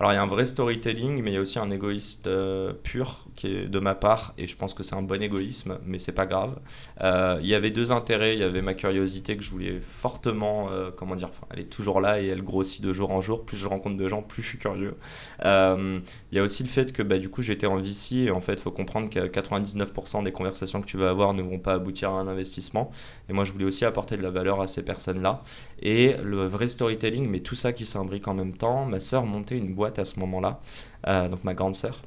Alors 0.00 0.12
il 0.12 0.14
y 0.14 0.18
a 0.18 0.22
un 0.22 0.26
vrai 0.26 0.46
storytelling, 0.46 1.22
mais 1.22 1.30
il 1.30 1.34
y 1.34 1.36
a 1.36 1.42
aussi 1.42 1.58
un 1.58 1.70
égoïste 1.70 2.26
euh, 2.26 2.72
pur 2.72 3.26
qui 3.36 3.48
est 3.48 3.66
de 3.66 3.78
ma 3.80 3.94
part, 3.94 4.32
et 4.38 4.46
je 4.46 4.56
pense 4.56 4.72
que 4.72 4.82
c'est 4.82 4.94
un 4.94 5.02
bon 5.02 5.22
égoïsme, 5.22 5.78
mais 5.84 5.98
c'est 5.98 6.14
pas 6.14 6.24
grave. 6.24 6.58
Euh, 7.02 7.38
il 7.42 7.46
y 7.46 7.54
avait 7.54 7.70
deux 7.70 7.92
intérêts, 7.92 8.32
il 8.32 8.40
y 8.40 8.42
avait 8.42 8.62
ma 8.62 8.72
curiosité 8.72 9.36
que 9.36 9.42
je 9.42 9.50
voulais 9.50 9.78
fortement, 9.82 10.70
euh, 10.70 10.90
comment 10.90 11.16
dire, 11.16 11.28
elle 11.50 11.60
est 11.60 11.64
toujours 11.64 12.00
là 12.00 12.18
et 12.18 12.28
elle 12.28 12.42
grossit 12.42 12.82
de 12.82 12.94
jour 12.94 13.10
en 13.10 13.20
jour. 13.20 13.44
Plus 13.44 13.58
je 13.58 13.66
rencontre 13.66 13.98
de 13.98 14.08
gens, 14.08 14.22
plus 14.22 14.42
je 14.42 14.48
suis 14.48 14.58
curieux. 14.58 14.96
Il 15.44 16.02
y 16.32 16.38
a 16.38 16.42
aussi 16.42 16.62
le 16.62 16.70
fait 16.70 16.94
que 16.94 17.02
bah, 17.02 17.18
du 17.18 17.28
coup 17.28 17.42
j'étais 17.42 17.66
en 17.66 17.76
VC 17.76 18.12
et 18.12 18.30
en 18.30 18.40
fait 18.40 18.54
il 18.54 18.62
faut 18.62 18.70
comprendre 18.70 19.10
que 19.10 19.18
99% 19.18 20.24
des 20.24 20.32
conversations 20.32 20.80
que 20.80 20.86
tu 20.86 20.96
vas 20.96 21.10
avoir 21.10 21.34
ne 21.34 21.42
vont 21.42 21.58
pas 21.58 21.74
aboutir 21.74 22.10
à 22.12 22.20
un 22.20 22.28
investissement. 22.28 22.90
Et 23.28 23.34
moi 23.34 23.44
je 23.44 23.52
voulais 23.52 23.66
aussi 23.66 23.84
apporter 23.84 24.16
de 24.16 24.22
la 24.22 24.30
valeur 24.30 24.62
à 24.62 24.66
ces 24.66 24.82
personnes-là. 24.82 25.42
Et 25.82 26.16
le 26.22 26.46
vrai 26.46 26.68
storytelling, 26.68 27.28
mais 27.28 27.40
tout 27.40 27.54
ça 27.54 27.74
qui 27.74 27.84
s'imbrique 27.84 28.28
en 28.28 28.34
même 28.34 28.54
temps. 28.54 28.86
Ma 28.86 29.00
sœur 29.00 29.26
montait 29.26 29.58
une 29.58 29.74
boîte 29.74 29.89
à 29.98 30.04
ce 30.04 30.18
moment-là, 30.20 30.60
euh, 31.06 31.28
donc 31.28 31.44
ma 31.44 31.54
grande 31.54 31.74
sœur 31.74 32.02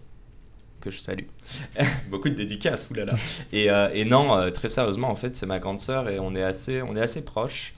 que 0.81 0.91
je 0.91 0.99
salue. 0.99 1.27
Beaucoup 2.09 2.29
de 2.29 2.35
dédicaces, 2.35 2.89
oulala. 2.89 3.13
Et, 3.51 3.71
euh, 3.71 3.89
et 3.93 4.05
non, 4.05 4.37
euh, 4.37 4.51
très 4.51 4.69
sérieusement, 4.69 5.09
en 5.09 5.15
fait, 5.15 5.35
c'est 5.35 5.45
ma 5.45 5.59
grande 5.59 5.79
sœur 5.79 6.09
et 6.09 6.19
on 6.19 6.35
est 6.35 6.43
assez, 6.43 6.81
on 6.81 6.95
est 6.95 7.01
assez 7.01 7.23
proches. 7.23 7.73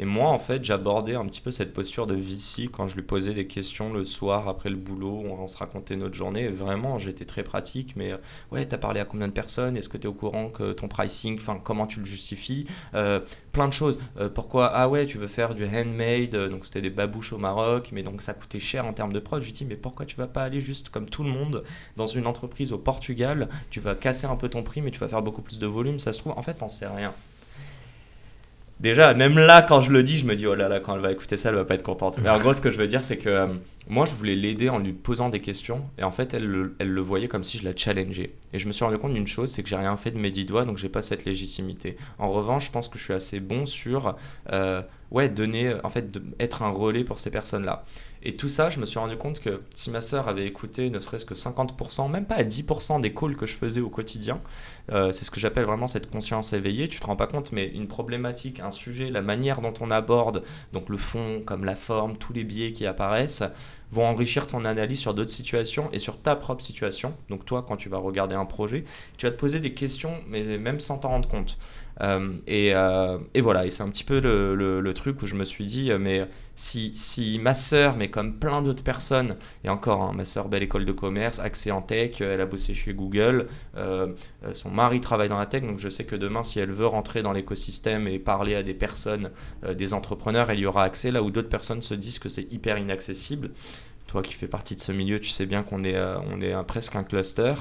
Et 0.00 0.04
moi, 0.04 0.28
en 0.28 0.38
fait, 0.38 0.64
j'abordais 0.64 1.16
un 1.16 1.26
petit 1.26 1.40
peu 1.40 1.50
cette 1.50 1.72
posture 1.72 2.06
de 2.06 2.14
VC 2.14 2.68
quand 2.70 2.86
je 2.86 2.94
lui 2.94 3.02
posais 3.02 3.34
des 3.34 3.46
questions 3.46 3.92
le 3.92 4.04
soir 4.04 4.48
après 4.48 4.70
le 4.70 4.76
boulot, 4.76 5.24
on 5.26 5.48
se 5.48 5.58
racontait 5.58 5.96
notre 5.96 6.14
journée. 6.14 6.48
Vraiment, 6.48 6.98
j'étais 6.98 7.24
très 7.24 7.42
pratique. 7.42 7.94
Mais 7.96 8.12
euh, 8.12 8.18
ouais, 8.52 8.64
t'as 8.66 8.78
parlé 8.78 9.00
à 9.00 9.04
combien 9.04 9.26
de 9.26 9.32
personnes? 9.32 9.76
Est-ce 9.76 9.88
que 9.88 9.96
t'es 9.96 10.06
au 10.08 10.12
courant 10.12 10.50
que 10.50 10.72
ton 10.72 10.86
pricing, 10.88 11.36
enfin, 11.38 11.58
comment 11.62 11.86
tu 11.86 11.98
le 12.00 12.06
justifies? 12.06 12.66
Euh, 12.94 13.20
Plein 13.52 13.66
de 13.66 13.72
choses. 13.72 13.98
Euh, 14.18 14.28
pourquoi? 14.28 14.66
Ah 14.68 14.88
ouais, 14.88 15.06
tu 15.06 15.18
veux 15.18 15.26
faire 15.26 15.54
du 15.54 15.64
handmade 15.66 16.30
Donc 16.50 16.64
c'était 16.64 16.80
des 16.82 16.90
babouches 16.90 17.32
au 17.32 17.38
Maroc, 17.38 17.90
mais 17.92 18.04
donc 18.04 18.22
ça 18.22 18.34
coûtait 18.34 18.60
cher 18.60 18.86
en 18.86 18.92
termes 18.92 19.12
de 19.12 19.18
prod. 19.18 19.40
Je 19.40 19.46
lui 19.46 19.52
dis, 19.52 19.64
mais 19.64 19.76
pourquoi 19.76 20.06
tu 20.06 20.14
vas 20.16 20.28
pas 20.28 20.44
aller 20.44 20.60
juste 20.60 20.90
comme 20.90 21.08
tout 21.08 21.24
le 21.24 21.30
monde 21.30 21.64
dans 21.96 22.06
une 22.06 22.26
entreprise 22.28 22.72
au 22.72 22.78
Portugal? 22.78 23.48
Tu 23.70 23.80
vas 23.80 23.96
casser 23.96 24.26
un 24.26 24.36
peu 24.36 24.48
ton 24.48 24.62
prix, 24.62 24.80
mais 24.80 24.92
tu 24.92 25.00
vas 25.00 25.08
faire 25.08 25.22
beaucoup 25.22 25.42
plus 25.42 25.58
de 25.58 25.66
volume. 25.66 25.98
Ça 25.98 26.12
se 26.12 26.20
trouve, 26.20 26.34
en 26.36 26.42
fait, 26.42 26.54
t'en 26.54 26.68
sais 26.68 26.86
rien. 26.86 27.12
Déjà, 28.80 29.12
même 29.12 29.36
là, 29.38 29.60
quand 29.62 29.80
je 29.80 29.90
le 29.90 30.04
dis, 30.04 30.18
je 30.18 30.24
me 30.24 30.36
dis, 30.36 30.46
oh 30.46 30.54
là 30.54 30.68
là, 30.68 30.78
quand 30.78 30.94
elle 30.94 31.00
va 31.00 31.10
écouter 31.10 31.36
ça, 31.36 31.48
elle 31.48 31.56
va 31.56 31.64
pas 31.64 31.74
être 31.74 31.82
contente. 31.82 32.18
Mais 32.22 32.28
en 32.30 32.38
gros, 32.38 32.54
ce 32.54 32.60
que 32.60 32.70
je 32.70 32.78
veux 32.78 32.86
dire, 32.86 33.02
c'est 33.02 33.16
que 33.18 33.28
euh, 33.28 33.46
moi, 33.88 34.04
je 34.04 34.14
voulais 34.14 34.36
l'aider 34.36 34.68
en 34.68 34.78
lui 34.78 34.92
posant 34.92 35.30
des 35.30 35.40
questions. 35.40 35.82
Et 35.98 36.04
en 36.04 36.12
fait, 36.12 36.32
elle, 36.32 36.46
le- 36.46 37.00
voyait 37.00 37.26
comme 37.26 37.42
si 37.42 37.58
je 37.58 37.64
la 37.64 37.74
challengeais. 37.74 38.34
Et 38.52 38.60
je 38.60 38.68
me 38.68 38.72
suis 38.72 38.84
rendu 38.84 38.96
compte 38.98 39.14
d'une 39.14 39.26
chose, 39.26 39.50
c'est 39.50 39.64
que 39.64 39.68
j'ai 39.68 39.74
rien 39.76 39.96
fait 39.96 40.12
de 40.12 40.18
mes 40.18 40.30
dix 40.30 40.44
doigts, 40.44 40.64
donc 40.64 40.78
j'ai 40.78 40.88
pas 40.88 41.02
cette 41.02 41.24
légitimité. 41.24 41.96
En 42.20 42.30
revanche, 42.30 42.66
je 42.66 42.70
pense 42.70 42.86
que 42.86 42.98
je 42.98 43.02
suis 43.04 43.14
assez 43.14 43.40
bon 43.40 43.66
sur, 43.66 44.14
euh, 44.52 44.80
ouais, 45.10 45.28
donner, 45.28 45.74
en 45.82 45.88
fait, 45.88 46.16
être 46.38 46.62
un 46.62 46.70
relais 46.70 47.02
pour 47.02 47.18
ces 47.18 47.30
personnes-là. 47.32 47.84
Et 48.22 48.36
tout 48.36 48.48
ça, 48.48 48.68
je 48.68 48.80
me 48.80 48.86
suis 48.86 48.98
rendu 48.98 49.16
compte 49.16 49.40
que 49.40 49.62
si 49.74 49.90
ma 49.90 50.00
sœur 50.00 50.28
avait 50.28 50.46
écouté 50.46 50.90
ne 50.90 50.98
serait-ce 50.98 51.24
que 51.24 51.34
50%, 51.34 52.10
même 52.10 52.26
pas 52.26 52.34
à 52.34 52.42
10% 52.42 53.00
des 53.00 53.14
calls 53.14 53.36
que 53.36 53.46
je 53.46 53.54
faisais 53.54 53.80
au 53.80 53.90
quotidien, 53.90 54.40
euh, 54.90 55.12
c'est 55.12 55.24
ce 55.24 55.30
que 55.30 55.38
j'appelle 55.38 55.64
vraiment 55.64 55.86
cette 55.86 56.10
conscience 56.10 56.52
éveillée. 56.52 56.88
Tu 56.88 56.98
te 56.98 57.06
rends 57.06 57.16
pas 57.16 57.26
compte, 57.28 57.52
mais 57.52 57.68
une 57.68 57.86
problématique, 57.86 58.60
un 58.60 58.70
sujet, 58.72 59.10
la 59.10 59.22
manière 59.22 59.60
dont 59.60 59.74
on 59.80 59.90
aborde, 59.90 60.42
donc 60.72 60.88
le 60.88 60.98
fond 60.98 61.42
comme 61.46 61.64
la 61.64 61.76
forme, 61.76 62.16
tous 62.16 62.32
les 62.32 62.44
biais 62.44 62.72
qui 62.72 62.86
apparaissent, 62.86 63.44
vont 63.90 64.04
enrichir 64.04 64.46
ton 64.46 64.64
analyse 64.64 64.98
sur 64.98 65.14
d'autres 65.14 65.30
situations 65.30 65.88
et 65.92 65.98
sur 65.98 66.20
ta 66.20 66.36
propre 66.36 66.62
situation. 66.62 67.14
Donc 67.30 67.44
toi, 67.44 67.64
quand 67.66 67.76
tu 67.76 67.88
vas 67.88 67.98
regarder 67.98 68.34
un 68.34 68.44
projet, 68.44 68.84
tu 69.16 69.26
vas 69.26 69.32
te 69.32 69.38
poser 69.38 69.60
des 69.60 69.72
questions, 69.74 70.12
mais 70.26 70.58
même 70.58 70.80
sans 70.80 70.98
t'en 70.98 71.08
rendre 71.08 71.28
compte. 71.28 71.58
Euh, 72.00 72.32
et, 72.46 72.74
euh, 72.74 73.18
et 73.34 73.40
voilà, 73.40 73.66
et 73.66 73.70
c'est 73.70 73.82
un 73.82 73.88
petit 73.88 74.04
peu 74.04 74.20
le, 74.20 74.92
truc 74.94 75.22
où 75.22 75.26
je 75.26 75.34
me 75.34 75.44
suis 75.44 75.66
dit, 75.66 75.90
euh, 75.92 75.98
mais 75.98 76.26
si, 76.56 77.38
ma 77.40 77.54
sœur, 77.54 77.96
mais 77.96 78.08
comme 78.08 78.38
plein 78.38 78.62
d'autres 78.62 78.82
personnes, 78.82 79.36
et 79.64 79.68
encore, 79.68 80.02
hein, 80.02 80.12
ma 80.14 80.24
sœur, 80.24 80.48
belle 80.48 80.62
école 80.62 80.84
de 80.84 80.92
commerce, 80.92 81.38
accès 81.38 81.70
en 81.70 81.82
tech, 81.82 82.20
elle 82.20 82.40
a 82.40 82.46
bossé 82.46 82.74
chez 82.74 82.94
Google, 82.94 83.48
son 84.54 84.70
mari 84.70 85.00
travaille 85.00 85.28
dans 85.28 85.38
la 85.38 85.46
tech, 85.46 85.62
donc 85.62 85.78
je 85.78 85.88
sais 85.88 86.04
que 86.04 86.16
demain, 86.16 86.42
si 86.42 86.58
elle 86.58 86.72
veut 86.72 86.86
rentrer 86.86 87.22
dans 87.22 87.32
l'écosystème 87.32 88.08
et 88.08 88.18
parler 88.18 88.54
à 88.54 88.62
des 88.62 88.74
personnes, 88.74 89.30
des 89.76 89.94
entrepreneurs, 89.94 90.50
elle 90.50 90.58
y 90.58 90.66
aura 90.66 90.82
accès, 90.82 91.10
là 91.10 91.22
où 91.22 91.30
d'autres 91.30 91.48
personnes 91.48 91.82
se 91.82 91.94
disent 91.94 92.18
que 92.18 92.28
c'est 92.28 92.52
hyper 92.52 92.78
inaccessible. 92.78 93.50
Toi 94.08 94.22
qui 94.24 94.34
fais 94.34 94.48
partie 94.48 94.74
de 94.74 94.80
ce 94.80 94.90
milieu, 94.90 95.20
tu 95.20 95.28
sais 95.28 95.46
bien 95.46 95.62
qu'on 95.62 95.84
est, 95.84 95.94
euh, 95.94 96.18
un- 96.58 96.64
presque 96.64 96.96
un 96.96 97.04
cluster. 97.04 97.54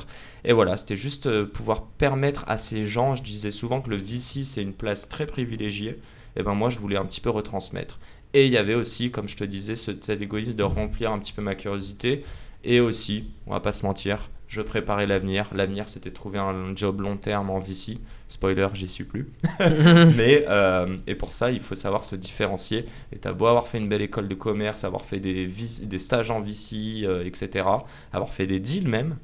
Et 0.45 0.53
voilà, 0.53 0.77
c'était 0.77 0.95
juste 0.95 1.27
euh, 1.27 1.45
pouvoir 1.45 1.83
permettre 1.99 2.43
à 2.47 2.57
ces 2.57 2.85
gens, 2.87 3.13
je 3.15 3.21
disais 3.23 3.51
souvent 3.51 3.81
que 3.81 3.89
le 3.91 3.97
VC 3.97 4.43
c'est 4.43 4.61
une 4.63 4.73
place 4.73 5.09
très 5.09 5.25
privilégiée, 5.27 5.99
et 6.35 6.41
ben 6.43 6.55
moi 6.55 6.69
je 6.71 6.79
voulais 6.79 6.97
un 6.97 7.05
petit 7.05 7.21
peu 7.21 7.29
retransmettre. 7.29 7.99
Et 8.33 8.45
il 8.47 8.51
y 8.51 8.57
avait 8.57 8.73
aussi, 8.75 9.11
comme 9.11 9.27
je 9.29 9.35
te 9.37 9.43
disais, 9.43 9.75
ce, 9.75 9.91
cet 10.01 10.21
égoïsme 10.21 10.53
de 10.53 10.63
remplir 10.63 11.11
un 11.11 11.19
petit 11.19 11.33
peu 11.33 11.41
ma 11.41 11.55
curiosité. 11.55 12.23
Et 12.63 12.79
aussi, 12.81 13.29
on 13.45 13.51
va 13.51 13.59
pas 13.59 13.71
se 13.71 13.85
mentir, 13.85 14.29
je 14.47 14.61
préparais 14.61 15.05
l'avenir. 15.05 15.49
L'avenir 15.53 15.89
c'était 15.89 16.11
trouver 16.11 16.39
un 16.39 16.75
job 16.75 17.01
long 17.01 17.17
terme 17.17 17.49
en 17.49 17.59
VC. 17.59 17.99
Spoiler, 18.29 18.67
j'y 18.73 18.87
suis 18.87 19.03
plus. 19.03 19.31
Mais 19.59 20.45
euh, 20.49 20.97
et 21.07 21.15
pour 21.15 21.33
ça, 21.33 21.51
il 21.51 21.61
faut 21.61 21.75
savoir 21.75 22.03
se 22.03 22.15
différencier. 22.15 22.85
Et 23.11 23.17
t'as 23.17 23.33
beau 23.33 23.47
avoir 23.47 23.67
fait 23.67 23.77
une 23.77 23.89
belle 23.89 24.01
école 24.01 24.27
de 24.27 24.35
commerce, 24.35 24.83
avoir 24.83 25.05
fait 25.05 25.19
des 25.19 25.99
stages 25.99 26.31
en 26.31 26.41
VC, 26.41 27.03
euh, 27.03 27.23
etc., 27.25 27.65
avoir 28.13 28.33
fait 28.33 28.47
des 28.47 28.59
deals 28.59 28.87
même, 28.87 29.17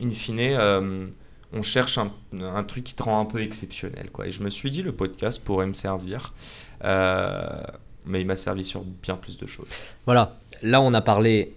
in 0.00 0.10
fine, 0.10 0.38
euh, 0.40 1.06
on 1.52 1.62
cherche 1.62 1.98
un, 1.98 2.12
un 2.40 2.64
truc 2.64 2.84
qui 2.84 2.94
te 2.94 3.02
rend 3.02 3.20
un 3.20 3.24
peu 3.24 3.42
exceptionnel, 3.42 4.10
quoi. 4.10 4.26
Et 4.26 4.30
je 4.30 4.42
me 4.42 4.50
suis 4.50 4.70
dit, 4.70 4.82
le 4.82 4.92
podcast 4.92 5.42
pourrait 5.44 5.66
me 5.66 5.74
servir. 5.74 6.32
Euh, 6.84 7.62
mais 8.06 8.20
il 8.20 8.26
m'a 8.26 8.36
servi 8.36 8.64
sur 8.64 8.82
bien 8.82 9.16
plus 9.16 9.38
de 9.38 9.46
choses. 9.46 9.68
Voilà, 10.06 10.38
là 10.62 10.80
on 10.80 10.92
a 10.94 11.00
parlé 11.00 11.54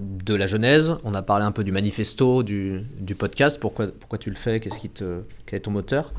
de 0.00 0.34
la 0.34 0.46
genèse, 0.46 0.96
on 1.04 1.14
a 1.14 1.22
parlé 1.22 1.44
un 1.44 1.52
peu 1.52 1.64
du 1.64 1.72
manifesto, 1.72 2.42
du, 2.42 2.82
du 2.98 3.14
podcast, 3.14 3.58
pourquoi, 3.60 3.86
pourquoi 3.88 4.18
tu 4.18 4.30
le 4.30 4.36
fais, 4.36 4.60
qu'est-ce 4.60 4.78
qui 4.78 4.88
te, 4.90 5.20
quel 5.46 5.58
est 5.58 5.62
ton 5.62 5.70
moteur? 5.70 6.12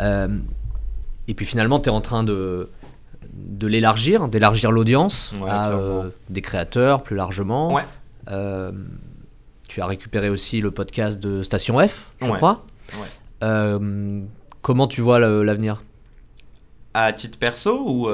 Euh, 0.00 0.28
et 1.28 1.34
puis 1.34 1.46
finalement, 1.46 1.78
tu 1.80 1.88
es 1.88 1.92
en 1.92 2.00
train 2.00 2.24
de, 2.24 2.68
de 3.32 3.66
l'élargir, 3.66 4.28
d'élargir 4.28 4.70
l'audience 4.72 5.32
Ouais, 5.40 5.50
à 5.50 5.70
euh, 5.70 6.08
des 6.30 6.42
créateurs 6.42 7.02
plus 7.02 7.16
largement. 7.16 7.72
Ouais. 7.72 7.84
Euh, 8.30 8.72
tu 9.68 9.80
as 9.80 9.86
récupéré 9.86 10.28
aussi 10.30 10.60
le 10.60 10.70
podcast 10.70 11.20
de 11.20 11.42
Station 11.42 11.78
F, 11.86 12.10
je 12.20 12.26
Ouais. 12.26 12.32
crois. 12.32 12.64
Comment 14.62 14.86
tu 14.86 15.00
vois 15.00 15.18
l'avenir? 15.18 15.82
À 16.94 17.12
titre 17.12 17.38
perso 17.38 17.84
ou 17.86 18.08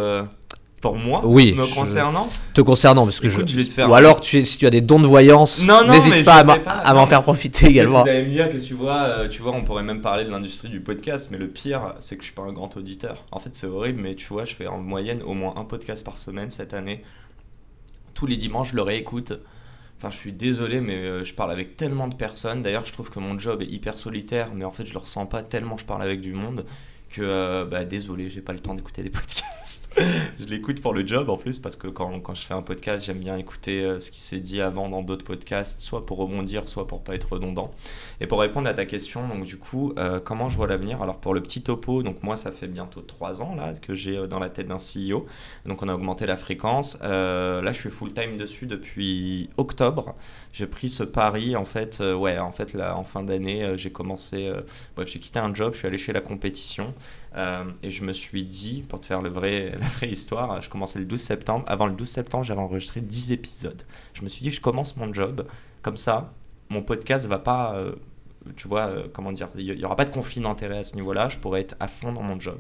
pour 0.81 0.97
moi, 0.97 1.21
Oui, 1.25 1.53
me 1.53 1.67
concernant 1.75 2.29
te 2.55 2.61
concernant 2.63 3.05
parce 3.05 3.21
que 3.21 3.29
Écoute, 3.29 3.49
je, 3.49 3.53
je 3.53 3.57
vais 3.59 3.65
te 3.67 3.73
faire 3.73 3.91
ou 3.91 3.95
alors 3.95 4.21
tu, 4.21 4.45
si 4.47 4.57
tu 4.57 4.67
as 4.67 4.71
des 4.71 4.81
dons 4.81 4.99
de 4.99 5.07
voyance 5.07 5.63
n'hésite 5.89 6.25
pas 6.25 6.37
à 6.39 6.95
m'en- 6.95 7.07
faire 7.07 7.23
profiter 7.23 7.67
également 7.67 8.03
Vous 8.03 8.09
allez 8.09 8.25
me 8.25 8.31
dire 8.31 8.49
que 8.51 8.57
tu 8.57 8.73
vois, 8.75 9.03
euh, 9.03 9.29
tu 9.29 9.43
vois, 9.43 9.53
on 9.53 9.63
pourrait 9.63 9.83
même 9.83 10.01
parler 10.01 10.25
de 10.25 10.31
l'industrie 10.31 10.69
du 10.71 10.81
podcast, 10.81 11.29
mais 11.31 11.37
le 11.39 11.49
pire, 11.49 11.95
c'est 12.01 12.17
que 12.17 12.23
je 12.23 12.27
suis 12.27 12.35
pas 12.35 12.43
un 12.43 12.53
grand 12.53 12.75
auditeur. 12.79 13.25
En 13.31 13.39
fait, 13.41 13.51
c'est 13.55 13.67
horrible, 13.67 14.01
mais 14.01 14.15
tu 14.15 14.27
vois, 14.29 14.45
je 14.47 14.55
fais 14.55 14.67
en 14.69 14.79
moyenne 14.79 15.23
au 15.23 15.35
moins 15.35 15.55
un 15.57 15.65
podcast 15.65 16.03
par 16.05 16.17
semaine 16.17 16.51
cette 16.51 16.73
année. 16.73 17.03
Tous 18.15 18.27
les 18.27 18.37
dimanches, 18.37 18.71
je 18.71 18.77
le 18.77 18.83
réécoute. 18.83 19.35
Enfin, 19.99 20.09
je 20.11 20.17
suis 20.17 20.33
désolé, 20.33 20.81
mais 20.81 20.95
euh, 20.97 21.25
je 21.25 21.35
parle 21.35 21.53
avec 21.53 21.77
tellement 21.77 22.09
de 22.09 22.15
personnes. 22.15 22.63
D'ailleurs, 22.63 22.87
je 22.87 22.93
trouve 22.93 23.11
que 23.11 23.19
mon 23.21 23.39
job 23.39 23.61
est 23.61 23.67
hyper 23.67 23.99
solitaire, 23.99 24.49
mais 24.55 24.65
en 24.65 24.71
fait, 24.71 24.87
je 24.87 24.95
le 24.95 24.99
ressens 24.99 25.27
pas 25.27 25.43
tellement 25.43 25.77
je 25.77 25.85
parle 25.85 26.03
avec 26.03 26.23
du 26.23 26.33
monde 26.33 26.65
que, 27.11 27.23
euh, 27.23 27.65
bah, 27.65 27.85
désolé, 27.85 28.31
j'ai 28.31 28.41
pas 28.41 28.53
le 28.53 28.61
temps 28.61 28.75
d'écouter 28.75 29.03
des 29.03 29.11
podcasts. 29.11 30.01
je 30.39 30.45
l'écoute 30.47 30.81
pour 30.81 30.95
le 30.95 31.07
job 31.07 31.29
en 31.29 31.37
plus, 31.37 31.59
parce 31.59 31.77
que 31.77 31.89
quand, 31.89 32.21
quand 32.21 32.35
je 32.35 32.43
fais 32.43 32.55
un 32.55 32.63
podcast, 32.63 33.05
j'aime 33.05 33.19
bien 33.19 33.37
écouter 33.37 33.83
euh, 33.83 34.01
ce 34.01 34.11
qui 34.11 34.23
s'est 34.23 34.41
dit 34.41 34.61
avant 34.61 34.89
dans 34.89 35.03
d'autres 35.03 35.25
podcasts, 35.25 35.81
soit 35.81 36.07
pour 36.07 36.19
rebondir, 36.19 36.69
soit 36.69 36.87
pour 36.87 37.03
pas 37.03 37.15
être 37.15 37.33
redondant. 37.33 37.73
Et 38.21 38.27
pour 38.27 38.41
répondre 38.41 38.69
à 38.69 38.75
ta 38.75 38.85
question, 38.85 39.27
donc 39.29 39.45
du 39.45 39.57
coup, 39.57 39.95
euh, 39.99 40.21
comment 40.21 40.49
je 40.49 40.57
vois 40.57 40.67
l'avenir? 40.67 41.03
Alors 41.03 41.19
pour 41.19 41.35
le 41.35 41.43
petit 41.43 41.63
topo, 41.63 42.03
donc 42.03 42.23
moi 42.23 42.37
ça 42.37 42.53
fait 42.53 42.67
bientôt 42.67 43.01
3 43.01 43.43
ans 43.43 43.55
là 43.55 43.73
que 43.75 43.95
j'ai 43.95 44.17
euh, 44.17 44.27
dans 44.27 44.39
la 44.39 44.51
tête 44.51 44.69
d'un 44.69 44.77
CEO, 44.77 45.27
donc 45.67 45.83
on 45.83 45.89
a 45.89 45.95
augmenté 45.95 46.27
la 46.27 46.37
fréquence. 46.37 46.99
Euh, 47.03 47.63
là 47.63 47.73
je 47.73 47.81
suis 47.81 47.91
full 47.91 48.13
time 48.13 48.37
dessus 48.37 48.67
depuis 48.67 49.49
octobre. 49.57 50.15
J'ai 50.53 50.67
pris 50.67 50.91
ce 50.91 51.03
pari 51.03 51.57
en 51.57 51.65
fait, 51.65 51.99
euh, 52.01 52.15
ouais, 52.15 52.39
en 52.39 52.53
fait 52.53 52.75
là 52.75 52.97
en 52.97 53.05
fin 53.05 53.23
d'année 53.23 53.77
j'ai 53.77 53.91
commencé, 53.91 54.53
bref 54.97 55.09
j'ai 55.11 55.19
quitté 55.19 55.39
un 55.39 55.55
job, 55.55 55.73
je 55.73 55.79
suis 55.79 55.87
allé 55.87 55.99
chez 55.99 56.13
la 56.13 56.21
compétition 56.21 56.93
et 57.37 57.91
je 57.91 58.05
me 58.05 58.13
suis 58.13 58.45
dit, 58.45 58.85
pour 58.89 59.01
te 59.01 59.07
faire 59.07 59.23
la 59.23 59.31
vraie 59.31 59.79
histoire, 60.03 60.61
je 60.61 60.69
commençais 60.69 60.99
le 60.99 61.05
12 61.05 61.21
septembre. 61.21 61.65
Avant 61.69 61.87
le 61.87 61.95
12 61.95 62.09
septembre, 62.09 62.45
j'avais 62.45 62.61
enregistré 62.61 63.01
10 63.01 63.33
épisodes. 63.33 63.83
Je 64.15 64.23
me 64.23 64.29
suis 64.29 64.43
dit, 64.43 64.51
je 64.51 64.61
commence 64.61 64.97
mon 64.97 65.13
job 65.13 65.47
comme 65.83 65.97
ça, 65.97 66.33
mon 66.69 66.83
podcast 66.83 67.27
va 67.27 67.39
pas, 67.39 67.75
euh, 67.75 67.95
tu 68.57 68.69
vois, 68.69 68.87
euh, 68.87 69.09
comment 69.13 69.33
dire, 69.33 69.49
il 69.57 69.65
y 69.65 69.85
aura 69.85 69.97
pas 69.97 70.05
de 70.05 70.11
conflit 70.11 70.41
d'intérêt 70.41 70.79
à 70.79 70.85
ce 70.85 70.95
niveau-là, 70.95 71.29
je 71.29 71.39
pourrais 71.39 71.61
être 71.63 71.77
à 71.81 71.89
fond 71.89 72.13
dans 72.13 72.23
mon 72.23 72.39
job. 72.39 72.59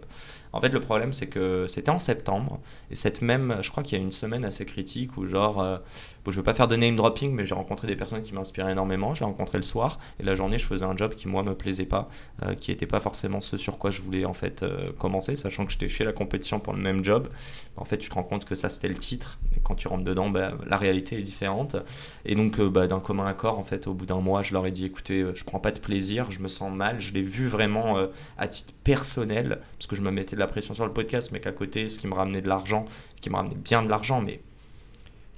En 0.52 0.60
fait, 0.60 0.70
le 0.70 0.80
problème, 0.80 1.12
c'est 1.12 1.28
que 1.28 1.66
c'était 1.68 1.90
en 1.90 2.00
septembre, 2.00 2.58
et 2.90 2.96
cette 2.96 3.22
même, 3.22 3.58
je 3.62 3.70
crois 3.70 3.82
qu'il 3.82 3.96
y 3.96 4.00
a 4.00 4.04
une 4.04 4.10
semaine 4.12 4.44
assez 4.44 4.66
critique 4.66 5.16
où, 5.16 5.26
genre, 5.26 5.60
euh, 5.60 5.78
bon, 6.24 6.32
je 6.32 6.36
veux 6.36 6.42
pas 6.42 6.54
faire 6.54 6.66
de 6.66 6.74
name 6.74 6.96
dropping, 6.96 7.32
mais 7.32 7.44
j'ai 7.44 7.54
rencontré 7.54 7.86
des 7.86 7.94
personnes 7.94 8.22
qui 8.22 8.34
m'inspiraient 8.34 8.72
énormément. 8.72 9.14
Je 9.14 9.20
l'ai 9.20 9.26
rencontré 9.26 9.58
le 9.58 9.62
soir, 9.62 10.00
et 10.18 10.24
la 10.24 10.34
journée, 10.34 10.58
je 10.58 10.66
faisais 10.66 10.84
un 10.84 10.96
job 10.96 11.14
qui, 11.14 11.28
moi, 11.28 11.44
me 11.44 11.54
plaisait 11.54 11.86
pas, 11.86 12.08
euh, 12.42 12.54
qui 12.54 12.72
était 12.72 12.86
pas 12.86 12.98
forcément 12.98 13.40
ce 13.40 13.56
sur 13.56 13.78
quoi 13.78 13.92
je 13.92 14.02
voulais, 14.02 14.24
en 14.24 14.32
fait, 14.32 14.64
euh, 14.64 14.92
commencer, 14.98 15.36
sachant 15.36 15.66
que 15.66 15.72
j'étais 15.72 15.88
chez 15.88 16.04
la 16.04 16.12
compétition 16.12 16.58
pour 16.58 16.72
le 16.72 16.80
même 16.80 17.04
job. 17.04 17.28
En 17.76 17.84
fait, 17.84 17.98
tu 17.98 18.08
te 18.08 18.14
rends 18.14 18.24
compte 18.24 18.44
que 18.44 18.56
ça, 18.56 18.68
c'était 18.68 18.88
le 18.88 18.96
titre, 18.96 19.38
et 19.56 19.60
quand 19.60 19.76
tu 19.76 19.86
rentres 19.86 20.04
dedans, 20.04 20.30
bah, 20.30 20.54
la 20.66 20.76
réalité 20.78 21.16
est 21.16 21.22
différente. 21.22 21.76
Et 22.24 22.34
donc, 22.34 22.58
euh, 22.58 22.68
bah, 22.68 22.88
d'un 22.88 23.00
commun 23.00 23.26
accord, 23.26 23.58
en 23.58 23.64
fait, 23.64 23.86
au 23.86 23.94
bout 23.94 24.06
d'un 24.06 24.20
mois, 24.20 24.42
je 24.42 24.52
leur 24.52 24.66
ai 24.66 24.72
dit, 24.72 24.84
écoutez, 24.84 25.24
je 25.32 25.44
prends 25.44 25.60
pas 25.60 25.70
de 25.70 25.78
plaisir, 25.78 26.32
je 26.32 26.40
me 26.40 26.48
sens 26.48 26.72
mal, 26.72 27.00
je 27.00 27.12
l'ai 27.12 27.22
vu 27.22 27.46
vraiment 27.46 27.96
à 28.36 28.48
titre 28.48 28.72
personnel, 28.82 29.60
parce 29.78 29.86
que 29.86 29.94
je 29.94 30.02
me 30.02 30.10
mettais 30.10 30.36
la 30.40 30.48
pression 30.48 30.74
sur 30.74 30.86
le 30.86 30.92
podcast, 30.92 31.30
mais 31.32 31.40
qu'à 31.40 31.52
côté, 31.52 31.88
ce 31.88 32.00
qui 32.00 32.08
me 32.08 32.14
ramenait 32.14 32.40
de 32.42 32.48
l'argent, 32.48 32.84
qui 33.20 33.30
me 33.30 33.36
ramenait 33.36 33.54
bien 33.54 33.82
de 33.82 33.88
l'argent, 33.88 34.20
mais 34.20 34.40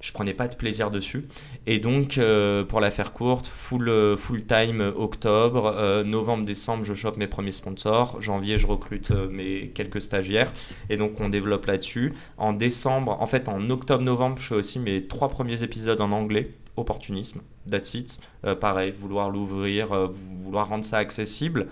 je 0.03 0.11
prenais 0.11 0.33
pas 0.33 0.49
de 0.49 0.55
plaisir 0.55 0.91
dessus. 0.91 1.25
Et 1.65 1.79
donc, 1.79 2.17
euh, 2.17 2.65
pour 2.65 2.81
la 2.81 2.91
faire 2.91 3.13
courte, 3.13 3.47
full, 3.47 3.87
euh, 3.87 4.17
full 4.17 4.45
time 4.45 4.81
euh, 4.81 4.91
octobre, 4.97 6.03
novembre, 6.03 6.45
décembre, 6.45 6.83
je 6.83 6.93
chope 6.93 7.15
mes 7.15 7.27
premiers 7.27 7.53
sponsors. 7.53 8.21
Janvier, 8.21 8.57
je 8.57 8.67
recrute 8.67 9.11
mes 9.11 9.69
quelques 9.73 10.01
stagiaires. 10.01 10.51
Et 10.89 10.97
donc, 10.97 11.21
on 11.21 11.29
développe 11.29 11.67
là-dessus. 11.67 12.13
En 12.37 12.51
décembre, 12.51 13.15
en 13.21 13.25
fait, 13.27 13.47
en 13.47 13.69
octobre-novembre, 13.69 14.39
je 14.39 14.47
fais 14.47 14.55
aussi 14.55 14.77
mes 14.77 15.07
trois 15.07 15.29
premiers 15.29 15.63
épisodes 15.63 16.01
en 16.01 16.11
anglais. 16.11 16.51
Opportunisme, 16.75 17.41
that's 17.69 17.93
it. 17.93 18.19
Pareil, 18.59 18.93
vouloir 18.99 19.29
l'ouvrir, 19.29 20.09
vouloir 20.41 20.67
rendre 20.67 20.83
ça 20.83 20.97
accessible. 20.97 21.67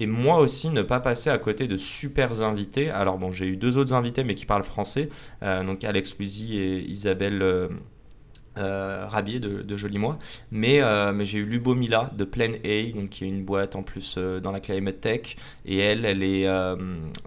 Et 0.00 0.06
moi 0.06 0.38
aussi, 0.38 0.68
ne 0.68 0.82
pas 0.82 1.00
passer 1.00 1.30
à 1.30 1.38
côté 1.38 1.66
de 1.66 1.76
super 1.76 2.42
invités. 2.42 2.90
Alors 2.90 3.18
bon, 3.18 3.30
j'ai 3.30 3.46
eu 3.46 3.56
deux 3.56 3.78
autres 3.78 3.94
invités, 3.94 4.24
mais 4.24 4.34
qui 4.34 4.46
parlent 4.46 4.64
français. 4.64 5.08
Euh, 5.42 5.64
donc 5.64 5.84
Alex 5.84 6.16
Louisy 6.18 6.58
et 6.58 6.88
Isabelle 6.88 7.42
euh, 8.58 9.06
Rabier 9.06 9.40
de, 9.40 9.62
de 9.62 9.76
Joli 9.76 9.98
Moi. 9.98 10.18
Mais, 10.50 10.82
euh, 10.82 11.12
mais 11.12 11.24
j'ai 11.24 11.38
eu 11.38 11.44
Lubomila 11.44 12.10
de 12.16 12.24
Plan 12.24 12.52
A, 12.64 12.92
donc 12.94 13.10
qui 13.10 13.24
est 13.24 13.28
une 13.28 13.44
boîte 13.44 13.76
en 13.76 13.82
plus 13.82 14.16
euh, 14.18 14.40
dans 14.40 14.52
la 14.52 14.60
climate 14.60 15.00
tech. 15.00 15.36
Et 15.64 15.78
elle, 15.78 16.04
elle 16.04 16.22
est, 16.22 16.46
euh, 16.46 16.76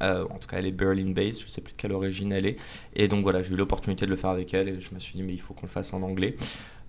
euh, 0.02 0.26
en 0.30 0.38
tout 0.38 0.48
cas, 0.48 0.58
elle 0.58 0.68
est 0.68 0.72
Berlin-based. 0.72 1.44
Je 1.46 1.50
sais 1.50 1.62
plus 1.62 1.74
de 1.74 1.78
quelle 1.78 1.92
origine 1.94 2.32
elle 2.32 2.46
est. 2.46 2.58
Et 2.96 3.08
donc 3.08 3.24
voilà, 3.24 3.42
j'ai 3.42 3.54
eu 3.54 3.58
l'opportunité 3.58 4.06
de 4.06 4.12
le 4.12 4.18
faire 4.18 4.32
avec 4.32 4.54
elle. 4.54 4.70
Et 4.70 4.82
je 4.82 4.94
me 4.94 5.00
suis 5.00 5.14
dit, 5.14 5.24
mais 5.24 5.34
il 5.34 5.42
faut 5.42 5.54
qu'on 5.54 5.66
le 5.66 5.72
fasse 5.72 5.94
en 5.94 6.02
anglais. 6.02 6.36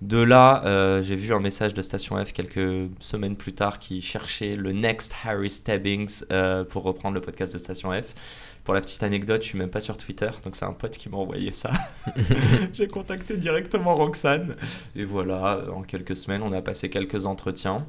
De 0.01 0.19
là, 0.19 0.63
euh, 0.65 1.03
j'ai 1.03 1.15
vu 1.15 1.35
un 1.35 1.41
message 1.41 1.75
de 1.75 1.83
Station 1.83 2.17
F 2.25 2.33
quelques 2.33 2.89
semaines 3.01 3.37
plus 3.37 3.53
tard 3.53 3.79
qui 3.79 4.01
cherchait 4.01 4.57
le 4.57 4.73
next 4.73 5.15
Harry 5.25 5.51
Stebbings 5.51 6.23
euh, 6.33 6.65
pour 6.65 6.85
reprendre 6.85 7.15
le 7.15 7.21
podcast 7.21 7.53
de 7.53 7.59
Station 7.59 7.93
F. 7.93 8.15
pour 8.65 8.75
la 8.75 8.81
petite 8.81 9.03
anecdote, 9.03 9.43
je 9.43 9.49
suis 9.49 9.59
même 9.59 9.71
pas 9.71 9.81
sur 9.81 9.97
Twitter, 9.97 10.31
donc 10.45 10.57
c'est 10.57 10.65
un 10.65 10.73
pote 10.73 10.97
qui 10.97 11.09
m'a 11.09 11.17
envoyé 11.17 11.53
ça. 11.53 11.71
J'ai 12.73 12.87
contacté 12.87 13.37
directement 13.37 13.95
Roxane. 13.95 14.57
Et 14.95 15.05
voilà, 15.05 15.65
en 15.73 15.83
quelques 15.83 16.17
semaines, 16.17 16.43
on 16.43 16.53
a 16.53 16.63
passé 16.63 16.91
quelques 16.91 17.27
entretiens. 17.27 17.87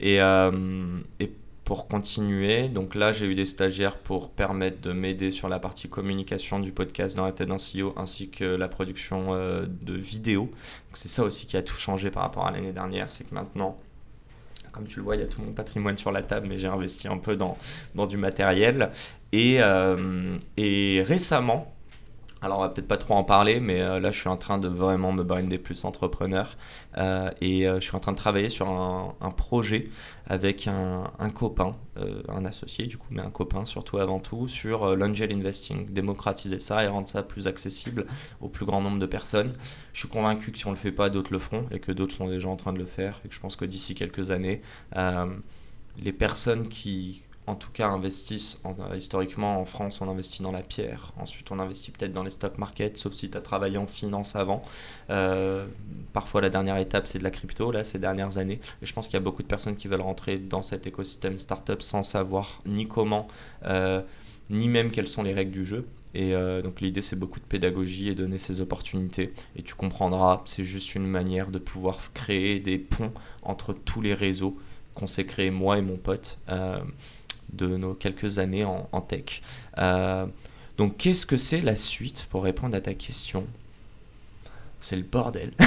Et, 0.00 0.20
euh, 0.20 0.98
et 1.20 1.32
pour 1.64 1.88
continuer, 1.88 2.68
donc 2.68 2.94
là 2.94 3.12
j'ai 3.12 3.26
eu 3.26 3.34
des 3.34 3.46
stagiaires 3.46 3.96
pour 3.98 4.30
permettre 4.30 4.80
de 4.82 4.92
m'aider 4.92 5.30
sur 5.30 5.48
la 5.48 5.58
partie 5.58 5.88
communication 5.88 6.58
du 6.60 6.72
podcast 6.72 7.16
dans 7.16 7.24
la 7.24 7.32
tête 7.32 7.48
d'un 7.48 7.56
CEO 7.56 7.94
ainsi 7.96 8.28
que 8.28 8.44
la 8.44 8.68
production 8.68 9.32
euh, 9.34 9.64
de 9.66 9.94
vidéos. 9.94 10.50
C'est 10.92 11.08
ça 11.08 11.24
aussi 11.24 11.46
qui 11.46 11.56
a 11.56 11.62
tout 11.62 11.74
changé 11.74 12.10
par 12.10 12.22
rapport 12.22 12.46
à 12.46 12.50
l'année 12.50 12.72
dernière, 12.72 13.10
c'est 13.10 13.24
que 13.24 13.34
maintenant, 13.34 13.78
comme 14.74 14.86
tu 14.86 14.96
le 14.96 15.04
vois, 15.04 15.14
il 15.14 15.20
y 15.20 15.24
a 15.24 15.28
tout 15.28 15.40
mon 15.40 15.52
patrimoine 15.52 15.96
sur 15.96 16.10
la 16.10 16.22
table, 16.22 16.48
mais 16.48 16.58
j'ai 16.58 16.66
investi 16.66 17.06
un 17.06 17.18
peu 17.18 17.36
dans, 17.36 17.56
du 18.06 18.16
matériel. 18.16 18.90
Et, 19.32 19.58
euh, 19.60 20.36
et 20.56 21.02
récemment, 21.06 21.72
alors 22.44 22.58
on 22.58 22.62
va 22.62 22.68
peut-être 22.68 22.88
pas 22.88 22.98
trop 22.98 23.14
en 23.14 23.24
parler, 23.24 23.58
mais 23.58 23.80
euh, 23.80 23.98
là 23.98 24.10
je 24.10 24.18
suis 24.18 24.28
en 24.28 24.36
train 24.36 24.58
de 24.58 24.68
vraiment 24.68 25.12
me 25.12 25.22
brander 25.22 25.58
plus 25.58 25.84
entrepreneur. 25.84 26.56
Euh, 26.98 27.30
et 27.40 27.66
euh, 27.66 27.80
je 27.80 27.86
suis 27.86 27.96
en 27.96 28.00
train 28.00 28.12
de 28.12 28.16
travailler 28.16 28.50
sur 28.50 28.68
un, 28.68 29.30
projet 29.36 29.88
avec 30.26 30.68
un, 30.68 31.30
copain, 31.34 31.74
un 32.28 32.44
associé 32.44 32.86
du 32.86 32.98
coup, 32.98 33.08
mais 33.10 33.22
un 33.22 33.30
copain 33.30 33.64
surtout 33.64 33.98
avant 33.98 34.20
tout 34.20 34.46
sur 34.48 34.94
l'angel 34.94 35.32
investing, 35.32 35.90
démocratiser 35.92 36.60
ça 36.60 36.84
et 36.84 36.88
rendre 36.88 37.08
ça 37.08 37.22
plus 37.22 37.48
accessible 37.48 38.06
au 38.40 38.48
plus 38.48 38.66
grand 38.66 38.80
nombre 38.80 38.98
de 38.98 39.06
personnes. 39.06 39.54
Je 39.92 40.00
suis 40.00 40.08
convaincu 40.08 40.52
que 40.52 40.58
si 40.58 40.66
on 40.66 40.70
le 40.70 40.76
fait 40.76 40.92
pas, 40.92 41.10
d'autres 41.10 41.32
le 41.32 41.38
feront 41.38 41.66
et 41.70 41.80
que 41.80 41.92
d'autres 41.92 42.14
sont 42.14 42.28
déjà 42.28 42.48
en 42.48 42.56
train 42.56 42.72
de 42.72 42.78
le 42.78 42.86
faire. 42.86 43.20
Et 43.24 43.28
que 43.28 43.34
je 43.34 43.40
pense 43.40 43.56
que 43.56 43.64
d'ici 43.64 43.94
quelques 43.94 44.30
années, 44.30 44.62
les 45.98 46.12
personnes 46.12 46.68
qui 46.68 47.22
en 47.46 47.54
tout 47.54 47.70
cas 47.72 47.88
investissent 47.88 48.60
euh, 48.64 48.96
historiquement 48.96 49.60
en 49.60 49.64
France 49.66 50.00
on 50.00 50.08
investit 50.08 50.42
dans 50.42 50.52
la 50.52 50.62
pierre. 50.62 51.12
Ensuite 51.18 51.50
on 51.50 51.58
investit 51.58 51.90
peut-être 51.90 52.12
dans 52.12 52.22
les 52.22 52.30
stock 52.30 52.58
markets 52.58 52.96
sauf 52.96 53.12
si 53.12 53.30
tu 53.30 53.36
as 53.36 53.40
travaillé 53.40 53.76
en 53.76 53.86
finance 53.86 54.36
avant. 54.36 54.62
Euh, 55.10 55.66
parfois 56.12 56.40
la 56.40 56.50
dernière 56.50 56.78
étape 56.78 57.06
c'est 57.06 57.18
de 57.18 57.24
la 57.24 57.30
crypto 57.30 57.70
là 57.70 57.84
ces 57.84 57.98
dernières 57.98 58.38
années. 58.38 58.60
Et 58.82 58.86
je 58.86 58.92
pense 58.92 59.06
qu'il 59.06 59.14
y 59.14 59.18
a 59.18 59.20
beaucoup 59.20 59.42
de 59.42 59.48
personnes 59.48 59.76
qui 59.76 59.88
veulent 59.88 60.00
rentrer 60.00 60.38
dans 60.38 60.62
cet 60.62 60.86
écosystème 60.86 61.38
startup 61.38 61.82
sans 61.82 62.02
savoir 62.02 62.60
ni 62.66 62.88
comment 62.88 63.28
euh, 63.64 64.00
ni 64.50 64.68
même 64.68 64.90
quelles 64.90 65.08
sont 65.08 65.22
les 65.22 65.32
règles 65.32 65.52
du 65.52 65.64
jeu. 65.64 65.86
Et 66.16 66.32
donc 66.62 66.80
l'idée 66.80 67.02
c'est 67.02 67.18
beaucoup 67.18 67.40
de 67.40 67.44
pédagogie 67.44 68.08
et 68.08 68.14
donner 68.14 68.38
ces 68.38 68.60
opportunités. 68.60 69.32
Et 69.56 69.62
tu 69.62 69.74
comprendras, 69.74 70.42
c'est 70.44 70.64
juste 70.64 70.94
une 70.94 71.08
manière 71.08 71.50
de 71.50 71.58
pouvoir 71.58 72.12
créer 72.12 72.60
des 72.60 72.78
ponts 72.78 73.12
entre 73.42 73.72
tous 73.72 74.00
les 74.00 74.14
réseaux 74.14 74.56
qu'on 74.94 75.08
s'est 75.08 75.26
créé 75.26 75.50
moi 75.50 75.76
et 75.76 75.82
mon 75.82 75.96
pote 75.96 76.38
de 77.52 77.66
nos 77.76 77.94
quelques 77.94 78.38
années 78.38 78.64
en, 78.64 79.00
tech. 79.00 79.42
Euh, 79.78 80.26
donc 80.76 80.96
qu'est-ce 80.96 81.26
que 81.26 81.36
c'est 81.36 81.60
la 81.60 81.76
suite 81.76 82.26
pour 82.30 82.44
répondre 82.44 82.76
à 82.76 82.80
ta 82.80 82.94
question? 82.94 83.46
C'est 84.80 84.96
le 84.96 85.02
bordel. 85.02 85.52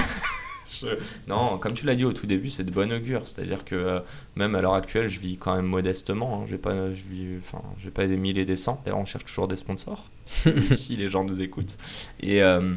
Non, 1.27 1.57
comme 1.57 1.73
tu 1.73 1.85
l'as 1.85 1.95
dit 1.95 2.05
au 2.05 2.13
tout 2.13 2.27
début, 2.27 2.49
c'est 2.49 2.63
de 2.63 2.71
bon 2.71 2.91
augure. 2.91 3.27
C'est-à-dire 3.27 3.65
que 3.65 3.75
euh, 3.75 3.99
même 4.35 4.55
à 4.55 4.61
l'heure 4.61 4.73
actuelle, 4.73 5.07
je 5.07 5.19
vis 5.19 5.37
quand 5.37 5.55
même 5.55 5.65
modestement. 5.65 6.41
Hein. 6.41 6.45
J'ai 6.49 6.57
pas, 6.57 6.91
je 6.91 7.03
vis, 7.03 7.37
enfin, 7.39 7.63
j'ai 7.79 7.91
pas 7.91 8.05
des 8.07 8.17
milliers 8.17 8.41
et 8.41 8.45
des 8.45 8.57
cents. 8.57 8.81
D'ailleurs, 8.83 8.99
on 8.99 9.05
cherche 9.05 9.25
toujours 9.25 9.47
des 9.47 9.55
sponsors 9.55 10.09
si 10.25 10.97
les 10.97 11.07
gens 11.07 11.23
nous 11.23 11.41
écoutent. 11.41 11.77
Et 12.19 12.43
euh, 12.43 12.75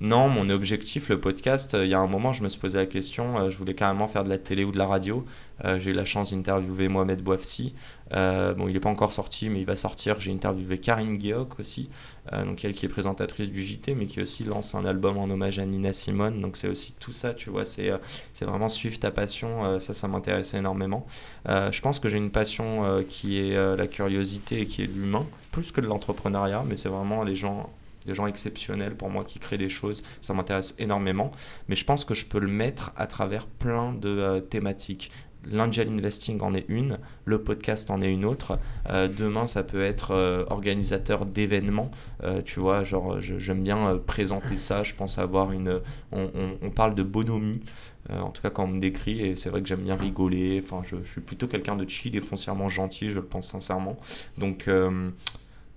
non, 0.00 0.30
mon 0.30 0.48
objectif, 0.48 1.10
le 1.10 1.20
podcast, 1.20 1.74
euh, 1.74 1.84
il 1.84 1.90
y 1.90 1.94
a 1.94 1.98
un 1.98 2.06
moment, 2.06 2.32
je 2.32 2.42
me 2.42 2.48
suis 2.48 2.58
posé 2.58 2.78
la 2.78 2.86
question, 2.86 3.36
euh, 3.38 3.50
je 3.50 3.58
voulais 3.58 3.74
carrément 3.74 4.08
faire 4.08 4.24
de 4.24 4.30
la 4.30 4.38
télé 4.38 4.64
ou 4.64 4.72
de 4.72 4.78
la 4.78 4.86
radio. 4.86 5.26
Euh, 5.66 5.78
j'ai 5.78 5.90
eu 5.90 5.92
la 5.92 6.06
chance 6.06 6.32
d'interviewer 6.32 6.88
Mohamed 6.88 7.22
Bouafsi. 7.22 7.74
bon, 8.10 8.66
il 8.66 8.72
n'est 8.72 8.80
pas 8.80 8.88
encore 8.88 9.12
sorti, 9.12 9.50
mais 9.50 9.60
il 9.60 9.66
va 9.66 9.76
sortir. 9.76 10.18
J'ai 10.18 10.32
interviewé 10.32 10.78
Karine 10.78 11.18
Guéoc 11.18 11.60
aussi, 11.60 11.90
donc 12.32 12.64
elle 12.64 12.72
qui 12.72 12.86
est 12.86 12.88
présentatrice 12.88 13.50
du 13.50 13.62
JT, 13.62 13.94
mais 13.94 14.06
qui 14.06 14.22
aussi 14.22 14.42
lance 14.42 14.74
un 14.74 14.86
album 14.86 15.18
en 15.18 15.24
hommage 15.24 15.58
à 15.58 15.66
Nina 15.66 15.92
Simone. 15.92 16.40
Donc 16.40 16.56
c'est 16.56 16.68
aussi 16.68 16.94
tout 16.98 17.12
ça, 17.12 17.34
tu 17.34 17.50
vois, 17.50 17.66
c'est 17.66 17.92
c'est 18.32 18.46
vraiment 18.46 18.70
suivre 18.70 18.98
ta 18.98 19.10
passion. 19.10 19.78
ça, 19.80 19.92
ça 19.92 20.08
m'intéressait 20.08 20.58
énormément. 20.58 21.06
je 21.46 21.80
pense 21.82 22.00
que 22.00 22.08
j'ai 22.08 22.16
une 22.16 22.30
passion 22.30 23.04
qui 23.08 23.38
est 23.38 23.76
la 23.76 23.86
curiosité 23.86 24.62
et 24.62 24.66
qui 24.66 24.82
est 24.82 24.86
l'humain, 24.86 25.26
plus 25.52 25.72
que 25.72 25.82
de 25.82 25.86
l'entrepreneuriat, 25.86 26.64
mais 26.66 26.78
c'est 26.78 26.88
vraiment 26.88 27.22
les 27.22 27.36
gens 27.36 27.70
des 28.06 28.14
gens 28.14 28.26
exceptionnels 28.26 28.96
pour 28.96 29.10
moi 29.10 29.24
qui 29.24 29.38
créent 29.38 29.58
des 29.58 29.68
choses. 29.68 30.02
Ça 30.20 30.34
m'intéresse 30.34 30.74
énormément. 30.78 31.30
Mais 31.68 31.76
je 31.76 31.84
pense 31.84 32.04
que 32.04 32.14
je 32.14 32.26
peux 32.26 32.38
le 32.38 32.48
mettre 32.48 32.92
à 32.96 33.06
travers 33.06 33.46
plein 33.46 33.92
de 33.92 34.08
euh, 34.08 34.40
thématiques. 34.40 35.10
L'angel 35.50 35.88
investing 35.88 36.38
en 36.42 36.52
est 36.52 36.66
une, 36.68 36.98
le 37.24 37.42
podcast 37.42 37.90
en 37.90 38.02
est 38.02 38.12
une 38.12 38.26
autre. 38.26 38.58
Euh, 38.90 39.08
demain, 39.08 39.46
ça 39.46 39.62
peut 39.62 39.82
être 39.82 40.10
euh, 40.10 40.44
organisateur 40.50 41.24
d'événements. 41.24 41.90
tu 42.44 42.60
vois, 42.60 42.84
genre, 42.84 43.22
j'aime 43.22 43.62
bien 43.62 43.98
présenter 44.06 44.58
ça. 44.58 44.82
Je 44.82 44.92
pense 44.94 45.16
avoir 45.16 45.52
une. 45.52 45.80
On, 46.12 46.70
parle 46.70 46.94
de 46.94 47.02
bonhomie, 47.02 47.62
en 48.10 48.28
tout 48.28 48.42
cas 48.42 48.50
quand 48.50 48.64
on 48.64 48.68
me 48.68 48.80
décrit, 48.80 49.22
et 49.22 49.34
c'est 49.34 49.48
vrai 49.48 49.62
que 49.62 49.68
j'aime 49.68 49.80
bien 49.80 49.96
rigoler. 49.96 50.62
Enfin, 50.62 50.82
je, 50.84 50.96
je 51.02 51.10
suis 51.10 51.22
plutôt 51.22 51.46
quelqu'un 51.46 51.74
de 51.74 51.88
chill 51.88 52.14
et 52.16 52.20
foncièrement 52.20 52.68
gentil, 52.68 53.08
je 53.08 53.14
le 53.14 53.24
pense 53.24 53.46
sincèrement. 53.46 53.96
Donc, 54.36 54.68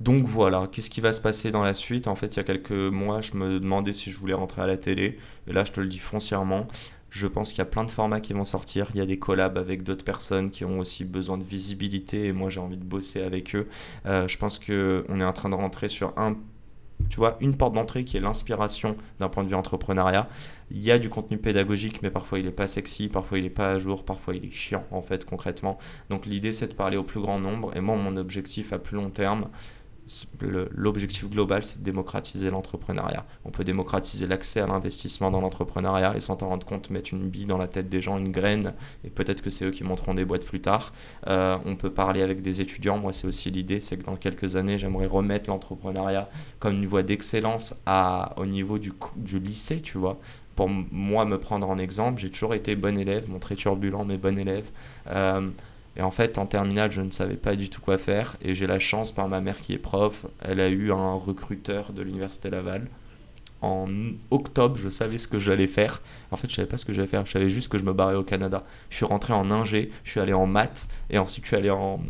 donc 0.03 0.25
voilà, 0.25 0.67
qu'est-ce 0.71 0.89
qui 0.89 1.01
va 1.01 1.13
se 1.13 1.21
passer 1.21 1.51
dans 1.51 1.63
la 1.63 1.73
suite? 1.73 2.07
En 2.07 2.15
fait, 2.15 2.27
il 2.35 2.37
y 2.37 2.39
a 2.39 2.43
quelques 2.43 2.71
mois, 2.71 3.21
je 3.21 3.35
me 3.35 3.59
demandais 3.59 3.93
si 3.93 4.11
je 4.11 4.17
voulais 4.17 4.33
rentrer 4.33 4.61
à 4.61 4.67
la 4.67 4.77
télé. 4.77 5.17
Et 5.47 5.53
là, 5.53 5.63
je 5.63 5.71
te 5.71 5.79
le 5.79 5.87
dis 5.87 5.99
foncièrement, 5.99 6.67
je 7.09 7.27
pense 7.27 7.49
qu'il 7.49 7.59
y 7.59 7.61
a 7.61 7.65
plein 7.65 7.85
de 7.85 7.91
formats 7.91 8.19
qui 8.19 8.33
vont 8.33 8.43
sortir. 8.43 8.89
Il 8.93 8.97
y 8.97 9.01
a 9.01 9.05
des 9.05 9.19
collabs 9.19 9.57
avec 9.57 9.83
d'autres 9.83 10.03
personnes 10.03 10.49
qui 10.49 10.65
ont 10.65 10.79
aussi 10.79 11.05
besoin 11.05 11.37
de 11.37 11.43
visibilité 11.43 12.25
et 12.25 12.33
moi 12.33 12.49
j'ai 12.49 12.59
envie 12.59 12.75
de 12.75 12.83
bosser 12.83 13.21
avec 13.21 13.55
eux. 13.55 13.69
Euh, 14.07 14.27
je 14.27 14.37
pense 14.37 14.57
qu'on 14.57 15.19
est 15.19 15.23
en 15.23 15.33
train 15.33 15.49
de 15.49 15.55
rentrer 15.55 15.89
sur 15.89 16.17
un, 16.17 16.33
tu 17.09 17.17
vois, 17.17 17.37
une 17.39 17.55
porte 17.55 17.75
d'entrée 17.75 18.03
qui 18.03 18.17
est 18.17 18.19
l'inspiration 18.19 18.97
d'un 19.19 19.29
point 19.29 19.43
de 19.43 19.49
vue 19.49 19.55
entrepreneuriat. 19.55 20.27
Il 20.71 20.81
y 20.81 20.91
a 20.91 20.97
du 20.97 21.09
contenu 21.09 21.37
pédagogique, 21.37 22.01
mais 22.01 22.09
parfois 22.09 22.39
il 22.39 22.45
n'est 22.45 22.51
pas 22.51 22.67
sexy, 22.67 23.09
parfois 23.09 23.37
il 23.37 23.43
n'est 23.43 23.51
pas 23.51 23.71
à 23.71 23.77
jour, 23.77 24.03
parfois 24.05 24.35
il 24.35 24.43
est 24.43 24.51
chiant 24.51 24.83
en 24.89 25.03
fait 25.03 25.23
concrètement. 25.23 25.77
Donc 26.09 26.25
l'idée 26.25 26.51
c'est 26.51 26.67
de 26.67 26.73
parler 26.73 26.97
au 26.97 27.03
plus 27.03 27.21
grand 27.21 27.39
nombre 27.39 27.77
et 27.77 27.79
moi 27.79 27.95
mon 27.95 28.17
objectif 28.17 28.73
à 28.73 28.79
plus 28.79 28.97
long 28.97 29.11
terme 29.11 29.49
l'objectif 30.71 31.29
global, 31.29 31.63
c'est 31.63 31.79
de 31.79 31.83
démocratiser 31.83 32.49
l'entrepreneuriat. 32.49 33.25
On 33.45 33.51
peut 33.51 33.63
démocratiser 33.63 34.27
l'accès 34.27 34.59
à 34.59 34.67
l'investissement 34.67 35.31
dans 35.31 35.41
l'entrepreneuriat 35.41 36.15
et 36.15 36.19
sans 36.19 36.35
t'en 36.35 36.49
rendre 36.49 36.65
compte, 36.65 36.89
mettre 36.89 37.13
une 37.13 37.29
bille 37.29 37.45
dans 37.45 37.57
la 37.57 37.67
tête 37.67 37.89
des 37.89 38.01
gens, 38.01 38.17
une 38.17 38.31
graine, 38.31 38.73
et 39.03 39.09
peut-être 39.09 39.41
que 39.41 39.49
c'est 39.49 39.65
eux 39.65 39.71
qui 39.71 39.83
monteront 39.83 40.13
des 40.13 40.25
boîtes 40.25 40.45
plus 40.45 40.61
tard. 40.61 40.93
Euh, 41.27 41.57
on 41.65 41.75
peut 41.75 41.91
parler 41.91 42.21
avec 42.21 42.41
des 42.41 42.61
étudiants. 42.61 42.97
Moi, 42.97 43.13
c'est 43.13 43.27
aussi 43.27 43.49
l'idée, 43.51 43.81
c'est 43.81 43.97
que 43.97 44.03
dans 44.03 44.15
quelques 44.15 44.55
années, 44.55 44.77
j'aimerais 44.77 45.07
remettre 45.07 45.49
l'entrepreneuriat 45.49 46.29
comme 46.59 46.73
une 46.73 46.87
voie 46.87 47.03
d'excellence 47.03 47.75
au 48.37 48.45
niveau 48.45 48.77
du, 48.79 48.93
lycée, 49.39 49.81
tu 49.81 49.97
vois 49.97 50.19
pour 50.55 50.69
moi 50.69 51.25
me 51.25 51.39
prendre 51.39 51.67
en 51.67 51.79
exemple, 51.79 52.21
j'ai 52.21 52.29
toujours 52.29 52.53
été 52.53 52.75
bon 52.75 52.95
élève, 52.95 53.27
mon 53.27 53.39
très 53.39 53.55
turbulent 53.55 54.05
mais 54.05 54.17
bon 54.17 54.37
élève. 54.37 54.69
Euh, 55.07 55.49
et 55.95 56.01
en 56.01 56.11
fait, 56.11 56.37
en 56.37 56.45
terminale, 56.45 56.91
je 56.91 57.01
ne 57.01 57.11
savais 57.11 57.35
pas 57.35 57.55
du 57.55 57.69
tout 57.69 57.81
quoi 57.81 57.97
faire. 57.97 58.35
Et 58.41 58.55
j'ai 58.55 58.67
la 58.67 58.79
chance, 58.79 59.11
par 59.11 59.27
ma 59.27 59.41
mère 59.41 59.61
qui 59.61 59.73
est 59.73 59.77
prof, 59.77 60.25
elle 60.41 60.59
a 60.59 60.69
eu 60.69 60.91
un 60.91 61.13
recruteur 61.13 61.93
de 61.93 62.01
l'université 62.01 62.49
Laval. 62.49 62.87
En 63.61 63.87
octobre, 64.29 64.75
je 64.75 64.89
savais 64.89 65.17
ce 65.17 65.27
que 65.27 65.39
j'allais 65.39 65.67
faire. 65.67 66.01
En 66.31 66.35
fait, 66.35 66.49
je 66.49 66.55
savais 66.55 66.67
pas 66.67 66.75
ce 66.75 66.83
que 66.83 66.91
j'allais 66.91 67.07
faire. 67.07 67.25
Je 67.25 67.31
savais 67.31 67.47
juste 67.47 67.69
que 67.69 67.77
je 67.77 67.85
me 67.85 67.93
barrais 67.93 68.15
au 68.15 68.23
Canada. 68.23 68.65
Je 68.89 68.97
suis 68.97 69.05
rentré 69.05 69.31
en 69.31 69.51
ingé, 69.51 69.89
je 70.03 70.11
suis 70.11 70.19
allé 70.19 70.33
en 70.33 70.45
maths, 70.45 70.89
et 71.09 71.17
ensuite 71.17 71.45
je 71.45 71.47
suis 71.49 71.55
allé 71.55 71.69
en, 71.69 72.01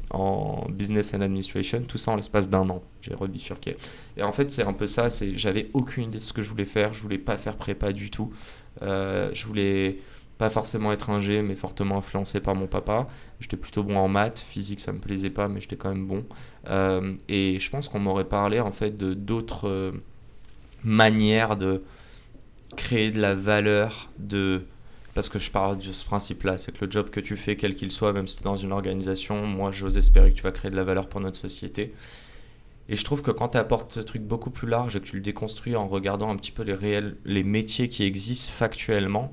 business 0.69 1.13
and 1.13 1.21
administration. 1.21 1.83
Tout 1.87 1.99
ça 1.99 2.11
en 2.11 2.15
l'espace 2.15 2.49
d'un 2.49 2.67
an. 2.69 2.81
J'ai 3.01 3.13
rebifurqué. 3.13 3.77
Et 4.17 4.23
en 4.23 4.31
fait, 4.31 4.49
c'est 4.49 4.63
un 4.63 4.73
peu 4.73 4.87
ça. 4.87 5.11
C'est, 5.11 5.37
j'avais 5.37 5.69
aucune 5.73 6.05
idée 6.05 6.17
de 6.17 6.23
ce 6.23 6.33
que 6.33 6.41
je 6.41 6.49
voulais 6.49 6.65
faire. 6.65 6.91
Je 6.93 7.01
voulais 7.01 7.19
pas 7.19 7.37
faire 7.37 7.55
prépa 7.55 7.91
du 7.91 8.09
tout. 8.09 8.33
Euh, 8.81 9.29
je 9.33 9.45
voulais 9.45 9.99
pas 10.37 10.49
forcément 10.49 10.91
être 10.91 11.09
un 11.09 11.19
G, 11.19 11.41
mais 11.41 11.55
fortement 11.55 11.97
influencé 11.97 12.39
par 12.39 12.55
mon 12.55 12.67
papa. 12.67 13.07
J'étais 13.39 13.57
plutôt 13.57 13.83
bon 13.83 13.97
en 13.97 14.07
maths, 14.07 14.45
physique 14.49 14.79
ça 14.79 14.91
me 14.91 14.99
plaisait 14.99 15.29
pas, 15.29 15.47
mais 15.47 15.61
j'étais 15.61 15.75
quand 15.75 15.89
même 15.89 16.07
bon. 16.07 16.25
Euh, 16.69 17.13
et 17.29 17.59
je 17.59 17.69
pense 17.69 17.87
qu'on 17.87 17.99
m'aurait 17.99 18.27
parlé 18.27 18.59
en 18.59 18.71
fait 18.71 18.91
de 18.91 19.13
d'autres 19.13 19.67
euh, 19.67 19.91
manières 20.83 21.55
de 21.55 21.83
créer 22.75 23.11
de 23.11 23.21
la 23.21 23.35
valeur, 23.35 24.09
de 24.17 24.65
parce 25.13 25.29
que 25.29 25.37
je 25.37 25.51
parle 25.51 25.77
de 25.77 25.91
ce 25.91 26.03
principe-là, 26.03 26.57
c'est 26.57 26.71
que 26.71 26.83
le 26.85 26.89
job 26.89 27.11
que 27.11 27.19
tu 27.19 27.37
fais, 27.37 27.55
quel 27.55 27.75
qu'il 27.75 27.91
soit, 27.91 28.13
même 28.13 28.27
si 28.27 28.37
tu 28.37 28.41
es 28.41 28.45
dans 28.45 28.57
une 28.57 28.71
organisation, 28.71 29.45
moi 29.45 29.71
j'ose 29.71 29.97
espérer 29.97 30.31
que 30.31 30.37
tu 30.37 30.43
vas 30.43 30.51
créer 30.51 30.71
de 30.71 30.75
la 30.75 30.83
valeur 30.83 31.07
pour 31.07 31.21
notre 31.21 31.37
société. 31.37 31.93
Et 32.89 32.95
je 32.95 33.03
trouve 33.05 33.21
que 33.21 33.31
quand 33.31 33.49
tu 33.49 33.57
apportes 33.57 33.93
ce 33.93 33.99
truc 33.99 34.23
beaucoup 34.23 34.49
plus 34.49 34.67
large 34.67 34.95
et 34.95 34.99
que 34.99 35.05
tu 35.05 35.15
le 35.15 35.21
déconstruis 35.21 35.75
en 35.75 35.87
regardant 35.87 36.29
un 36.29 36.35
petit 36.35 36.51
peu 36.51 36.63
les 36.63 36.73
réels, 36.73 37.15
les 37.25 37.43
métiers 37.43 37.89
qui 37.89 38.03
existent 38.03 38.51
factuellement, 38.51 39.31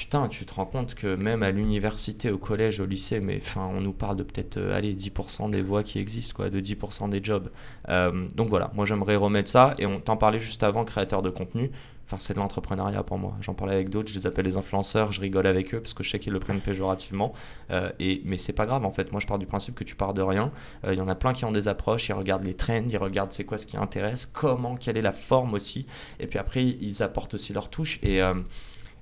putain, 0.00 0.28
tu 0.28 0.46
te 0.46 0.54
rends 0.54 0.64
compte 0.64 0.94
que 0.94 1.14
même 1.14 1.42
à 1.42 1.50
l'université, 1.50 2.30
au 2.30 2.38
collège, 2.38 2.80
au 2.80 2.86
lycée, 2.86 3.20
mais 3.20 3.38
enfin, 3.42 3.70
on 3.74 3.82
nous 3.82 3.92
parle 3.92 4.16
de 4.16 4.22
peut-être 4.22 4.56
euh, 4.56 4.74
allez 4.74 4.94
10% 4.94 5.50
des 5.50 5.60
voies 5.60 5.82
qui 5.82 5.98
existent, 5.98 6.34
quoi, 6.34 6.48
de 6.48 6.58
10% 6.58 7.10
des 7.10 7.22
jobs. 7.22 7.50
Euh, 7.90 8.26
donc 8.34 8.48
voilà, 8.48 8.70
moi 8.74 8.86
j'aimerais 8.86 9.16
remettre 9.16 9.50
ça. 9.50 9.74
Et 9.78 9.84
on 9.84 10.00
t'en 10.00 10.16
parlait 10.16 10.40
juste 10.40 10.62
avant, 10.62 10.86
créateur 10.86 11.20
de 11.20 11.28
contenu. 11.28 11.70
Enfin, 12.06 12.16
c'est 12.18 12.32
de 12.32 12.38
l'entrepreneuriat 12.38 13.02
pour 13.02 13.18
moi. 13.18 13.36
J'en 13.42 13.52
parlais 13.52 13.74
avec 13.74 13.90
d'autres, 13.90 14.08
je 14.08 14.14
les 14.14 14.26
appelle 14.26 14.46
les 14.46 14.56
influenceurs, 14.56 15.12
je 15.12 15.20
rigole 15.20 15.46
avec 15.46 15.74
eux 15.74 15.80
parce 15.80 15.92
que 15.92 16.02
je 16.02 16.08
sais 16.10 16.18
qu'ils 16.18 16.32
le 16.32 16.40
prennent 16.40 16.62
péjorativement. 16.62 17.34
Euh, 17.70 17.90
et, 18.00 18.22
mais 18.24 18.38
c'est 18.38 18.54
pas 18.54 18.64
grave 18.64 18.86
en 18.86 18.90
fait. 18.90 19.12
Moi, 19.12 19.20
je 19.20 19.26
pars 19.26 19.38
du 19.38 19.46
principe 19.46 19.74
que 19.74 19.84
tu 19.84 19.96
pars 19.96 20.14
de 20.14 20.22
rien. 20.22 20.50
Euh, 20.86 20.94
Il 20.94 20.98
y 20.98 21.02
en 21.02 21.08
a 21.08 21.14
plein 21.14 21.34
qui 21.34 21.44
ont 21.44 21.52
des 21.52 21.68
approches, 21.68 22.08
ils 22.08 22.14
regardent 22.14 22.44
les 22.44 22.54
trends, 22.54 22.88
ils 22.88 22.96
regardent 22.96 23.32
c'est 23.32 23.44
quoi 23.44 23.58
ce 23.58 23.66
qui 23.66 23.76
intéresse, 23.76 24.24
comment, 24.24 24.76
quelle 24.76 24.96
est 24.96 25.02
la 25.02 25.12
forme 25.12 25.52
aussi. 25.54 25.86
Et 26.20 26.26
puis 26.26 26.38
après, 26.38 26.64
ils 26.64 27.02
apportent 27.02 27.34
aussi 27.34 27.52
leur 27.52 27.68
touche. 27.68 27.98
Et. 28.02 28.22
euh, 28.22 28.34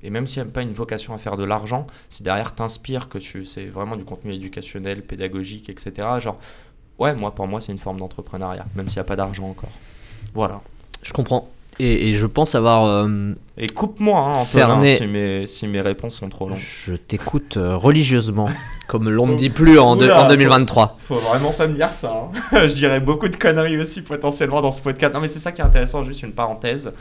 et 0.02 0.10
même 0.10 0.26
s'il 0.26 0.42
n'y 0.42 0.48
a 0.48 0.52
pas 0.52 0.62
une 0.62 0.72
vocation 0.72 1.14
à 1.14 1.18
faire 1.18 1.36
de 1.36 1.44
l'argent, 1.44 1.86
si 2.08 2.22
derrière 2.22 2.54
t'inspires, 2.54 3.08
que 3.08 3.18
tu, 3.18 3.44
c'est 3.44 3.66
vraiment 3.66 3.96
du 3.96 4.04
contenu 4.04 4.32
éducationnel, 4.34 5.02
pédagogique, 5.02 5.68
etc. 5.68 5.92
Genre, 6.20 6.38
ouais, 6.98 7.14
moi, 7.14 7.34
pour 7.34 7.46
moi, 7.48 7.60
c'est 7.60 7.72
une 7.72 7.78
forme 7.78 7.98
d'entrepreneuriat, 7.98 8.66
même 8.76 8.88
s'il 8.88 8.98
n'y 8.98 9.02
a 9.02 9.04
pas 9.04 9.16
d'argent 9.16 9.48
encore. 9.48 9.70
Voilà. 10.34 10.60
Je 11.02 11.12
comprends. 11.12 11.48
Et, 11.80 12.08
et 12.10 12.16
je 12.16 12.26
pense 12.26 12.56
avoir. 12.56 12.86
euh, 12.86 13.34
Et 13.56 13.68
coupe-moi, 13.68 14.18
hein, 14.30 14.32
Cerné. 14.32 14.96
si 14.96 15.06
mes, 15.06 15.46
si 15.46 15.68
mes 15.68 15.80
réponses 15.80 16.16
sont 16.16 16.28
trop 16.28 16.48
longues. 16.48 16.58
je 16.58 16.94
t'écoute 16.96 17.56
euh, 17.56 17.76
religieusement, 17.76 18.48
comme 18.88 19.08
l'on 19.08 19.28
ne 19.28 19.36
dit 19.36 19.48
plus 19.48 19.78
en, 19.78 19.96
Oula, 19.96 20.24
en 20.24 20.28
2023. 20.28 20.96
Faut 21.00 21.14
vraiment 21.14 21.52
pas 21.52 21.68
me 21.68 21.74
dire 21.74 21.92
ça. 21.92 22.30
hein. 22.52 22.66
Je 22.66 22.74
dirais 22.74 22.98
beaucoup 22.98 23.28
de 23.28 23.36
conneries 23.36 23.78
aussi 23.78 24.02
potentiellement 24.02 24.60
dans 24.60 24.72
ce 24.72 24.80
podcast. 24.82 25.14
Non 25.14 25.20
mais 25.20 25.28
c'est 25.28 25.38
ça 25.38 25.52
qui 25.52 25.60
est 25.60 25.64
intéressant, 25.64 26.02
juste 26.02 26.24
une 26.24 26.32
parenthèse. 26.32 26.92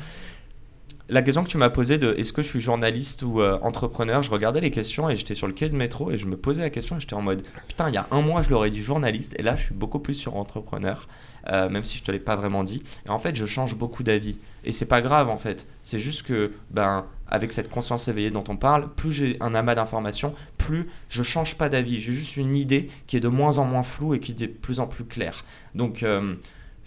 La 1.09 1.21
question 1.21 1.41
que 1.41 1.47
tu 1.47 1.57
m'as 1.57 1.69
posée 1.69 1.97
de 1.97 2.13
est-ce 2.17 2.33
que 2.33 2.41
je 2.41 2.49
suis 2.49 2.59
journaliste 2.59 3.23
ou 3.23 3.39
euh, 3.39 3.57
entrepreneur, 3.61 4.21
je 4.21 4.29
regardais 4.29 4.59
les 4.59 4.71
questions 4.71 5.09
et 5.09 5.15
j'étais 5.15 5.35
sur 5.35 5.47
le 5.47 5.53
quai 5.53 5.69
de 5.69 5.75
métro 5.75 6.11
et 6.11 6.17
je 6.17 6.25
me 6.25 6.35
posais 6.35 6.61
la 6.61 6.69
question 6.69 6.97
et 6.97 6.99
j'étais 6.99 7.13
en 7.13 7.21
mode 7.21 7.43
putain 7.69 7.87
il 7.87 7.93
y 7.93 7.97
a 7.97 8.07
un 8.11 8.21
mois 8.21 8.41
je 8.41 8.49
l'aurais 8.49 8.71
dit 8.71 8.81
journaliste 8.81 9.33
et 9.39 9.41
là 9.41 9.55
je 9.55 9.63
suis 9.63 9.73
beaucoup 9.73 9.99
plus 9.99 10.15
sur 10.15 10.35
entrepreneur, 10.35 11.07
euh, 11.47 11.69
même 11.69 11.85
si 11.85 11.97
je 11.97 12.03
te 12.03 12.11
l'ai 12.11 12.19
pas 12.19 12.35
vraiment 12.35 12.65
dit. 12.65 12.83
Et 13.05 13.09
en 13.09 13.19
fait 13.19 13.37
je 13.37 13.45
change 13.45 13.77
beaucoup 13.77 14.03
d'avis 14.03 14.35
et 14.65 14.73
c'est 14.73 14.85
pas 14.85 15.01
grave 15.01 15.29
en 15.29 15.37
fait. 15.37 15.65
C'est 15.85 15.99
juste 15.99 16.23
que 16.23 16.51
ben 16.71 17.05
avec 17.29 17.53
cette 17.53 17.69
conscience 17.69 18.09
éveillée 18.09 18.31
dont 18.31 18.43
on 18.49 18.57
parle, 18.57 18.89
plus 18.93 19.13
j'ai 19.13 19.37
un 19.39 19.55
amas 19.55 19.75
d'informations, 19.75 20.33
plus 20.57 20.87
je 21.07 21.23
change 21.23 21.57
pas 21.57 21.69
d'avis. 21.69 22.01
J'ai 22.01 22.13
juste 22.13 22.35
une 22.37 22.55
idée 22.55 22.89
qui 23.07 23.15
est 23.17 23.21
de 23.21 23.27
moins 23.27 23.59
en 23.59 23.65
moins 23.65 23.83
floue 23.83 24.13
et 24.13 24.19
qui 24.19 24.33
est 24.33 24.35
de 24.35 24.47
plus 24.47 24.79
en 24.79 24.87
plus 24.87 25.05
claire. 25.05 25.43
Donc, 25.75 26.03
euh, 26.03 26.35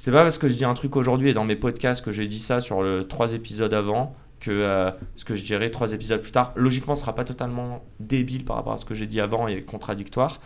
c'est 0.00 0.12
pas 0.12 0.22
parce 0.22 0.38
que 0.38 0.48
je 0.48 0.54
dis 0.54 0.64
un 0.64 0.72
truc 0.72 0.96
aujourd'hui 0.96 1.28
et 1.28 1.34
dans 1.34 1.44
mes 1.44 1.56
podcasts 1.56 2.02
que 2.02 2.10
j'ai 2.10 2.26
dit 2.26 2.38
ça 2.38 2.62
sur 2.62 2.80
le 2.80 3.06
trois 3.06 3.34
épisodes 3.34 3.74
avant 3.74 4.16
que 4.40 4.50
euh, 4.50 4.90
ce 5.14 5.26
que 5.26 5.34
je 5.34 5.44
dirais 5.44 5.70
trois 5.70 5.92
épisodes 5.92 6.22
plus 6.22 6.30
tard, 6.30 6.54
logiquement, 6.56 6.96
sera 6.96 7.14
pas 7.14 7.24
totalement 7.24 7.84
débile 7.98 8.46
par 8.46 8.56
rapport 8.56 8.72
à 8.72 8.78
ce 8.78 8.86
que 8.86 8.94
j'ai 8.94 9.06
dit 9.06 9.20
avant 9.20 9.46
et 9.46 9.60
contradictoire. 9.60 10.40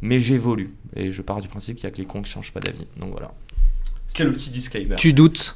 Mais 0.00 0.18
j'évolue 0.20 0.74
et 0.96 1.12
je 1.12 1.20
pars 1.20 1.42
du 1.42 1.48
principe 1.48 1.76
qu'il 1.76 1.84
y 1.84 1.86
a 1.86 1.90
que 1.90 1.98
les 1.98 2.06
cons 2.06 2.22
qui 2.22 2.30
changent 2.30 2.54
pas 2.54 2.60
d'avis. 2.60 2.86
Donc 2.96 3.10
voilà. 3.10 3.34
C'était 4.06 4.24
le 4.24 4.32
petit 4.32 4.48
disclaimer. 4.48 4.96
Tu 4.96 5.12
doutes. 5.12 5.54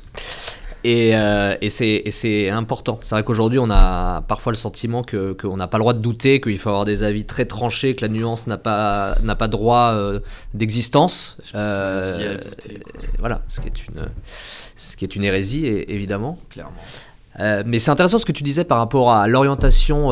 Et, 0.88 1.14
euh, 1.14 1.54
et 1.60 1.68
c'est 1.68 2.48
important. 2.48 2.98
C'est 3.02 3.14
vrai 3.14 3.22
qu'aujourd'hui, 3.22 3.58
on 3.58 3.68
a 3.68 4.22
parfois 4.22 4.52
le 4.52 4.56
sentiment 4.56 5.02
que 5.02 5.34
qu'on 5.34 5.56
n'a 5.56 5.66
pas 5.66 5.76
le 5.76 5.82
droit 5.82 5.92
de 5.92 5.98
douter, 5.98 6.40
qu'il 6.40 6.56
faut 6.56 6.70
avoir 6.70 6.86
des 6.86 7.02
avis 7.02 7.26
très 7.26 7.44
tranchés, 7.44 7.94
que 7.94 8.00
la 8.00 8.08
nuance 8.08 8.46
n'a 8.46 8.56
pas 8.56 9.18
pas 9.38 9.48
droit 9.48 9.92
euh, 9.92 10.18
d'existence. 10.54 11.36
Euh, 11.54 12.38
voilà, 13.18 13.42
ce 13.48 13.60
qui 13.60 13.66
est 13.66 13.86
une 13.88 14.08
ce 14.76 14.96
qui 14.96 15.04
est 15.04 15.14
une 15.14 15.24
hérésie, 15.24 15.66
évidemment. 15.66 16.38
Clairement. 16.48 16.72
Mais 17.66 17.78
c'est 17.78 17.90
intéressant 17.90 18.18
ce 18.18 18.24
que 18.24 18.32
tu 18.32 18.42
disais 18.42 18.64
par 18.64 18.78
rapport 18.78 19.12
à 19.12 19.28
l'orientation. 19.28 20.08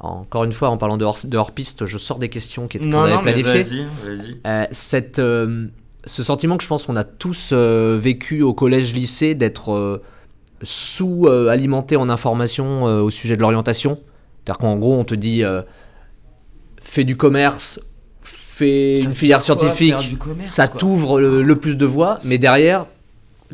encore 0.00 0.44
une 0.44 0.52
fois, 0.52 0.70
en 0.70 0.78
parlant 0.78 0.96
de 0.96 1.04
hors, 1.04 1.18
de 1.22 1.36
hors 1.36 1.52
piste, 1.52 1.86
je 1.86 1.96
sors 1.96 2.18
des 2.18 2.28
questions 2.28 2.66
qui 2.66 2.78
étaient 2.78 2.86
qu'on 2.86 2.90
Non, 2.90 3.02
avait 3.02 3.22
planifiées. 3.22 3.62
vas-y, 3.62 4.16
vas-y. 4.16 4.36
Euh, 4.46 4.66
cette, 4.72 5.20
euh, 5.20 5.68
ce 6.04 6.22
sentiment 6.22 6.56
que 6.56 6.62
je 6.62 6.68
pense 6.68 6.86
qu'on 6.86 6.96
a 6.96 7.04
tous 7.04 7.50
euh, 7.52 7.98
vécu 8.00 8.42
au 8.42 8.54
collège-lycée 8.54 9.34
d'être 9.34 9.72
euh, 9.72 10.02
sous-alimenté 10.62 11.96
en 11.96 12.08
informations 12.08 12.86
euh, 12.88 13.00
au 13.00 13.10
sujet 13.10 13.36
de 13.36 13.42
l'orientation. 13.42 13.98
C'est-à-dire 14.44 14.58
qu'en 14.58 14.76
gros, 14.76 14.94
on 14.94 15.04
te 15.04 15.14
dit 15.14 15.42
fais 16.80 17.04
du 17.04 17.16
commerce, 17.16 17.80
fais 18.22 19.00
une 19.00 19.14
filière 19.14 19.42
scientifique, 19.42 20.18
commerce, 20.18 20.50
ça 20.50 20.66
t'ouvre 20.66 21.20
le, 21.20 21.42
le 21.42 21.56
plus 21.56 21.76
de 21.76 21.84
voies, 21.84 22.16
mais 22.24 22.38
derrière, 22.38 22.86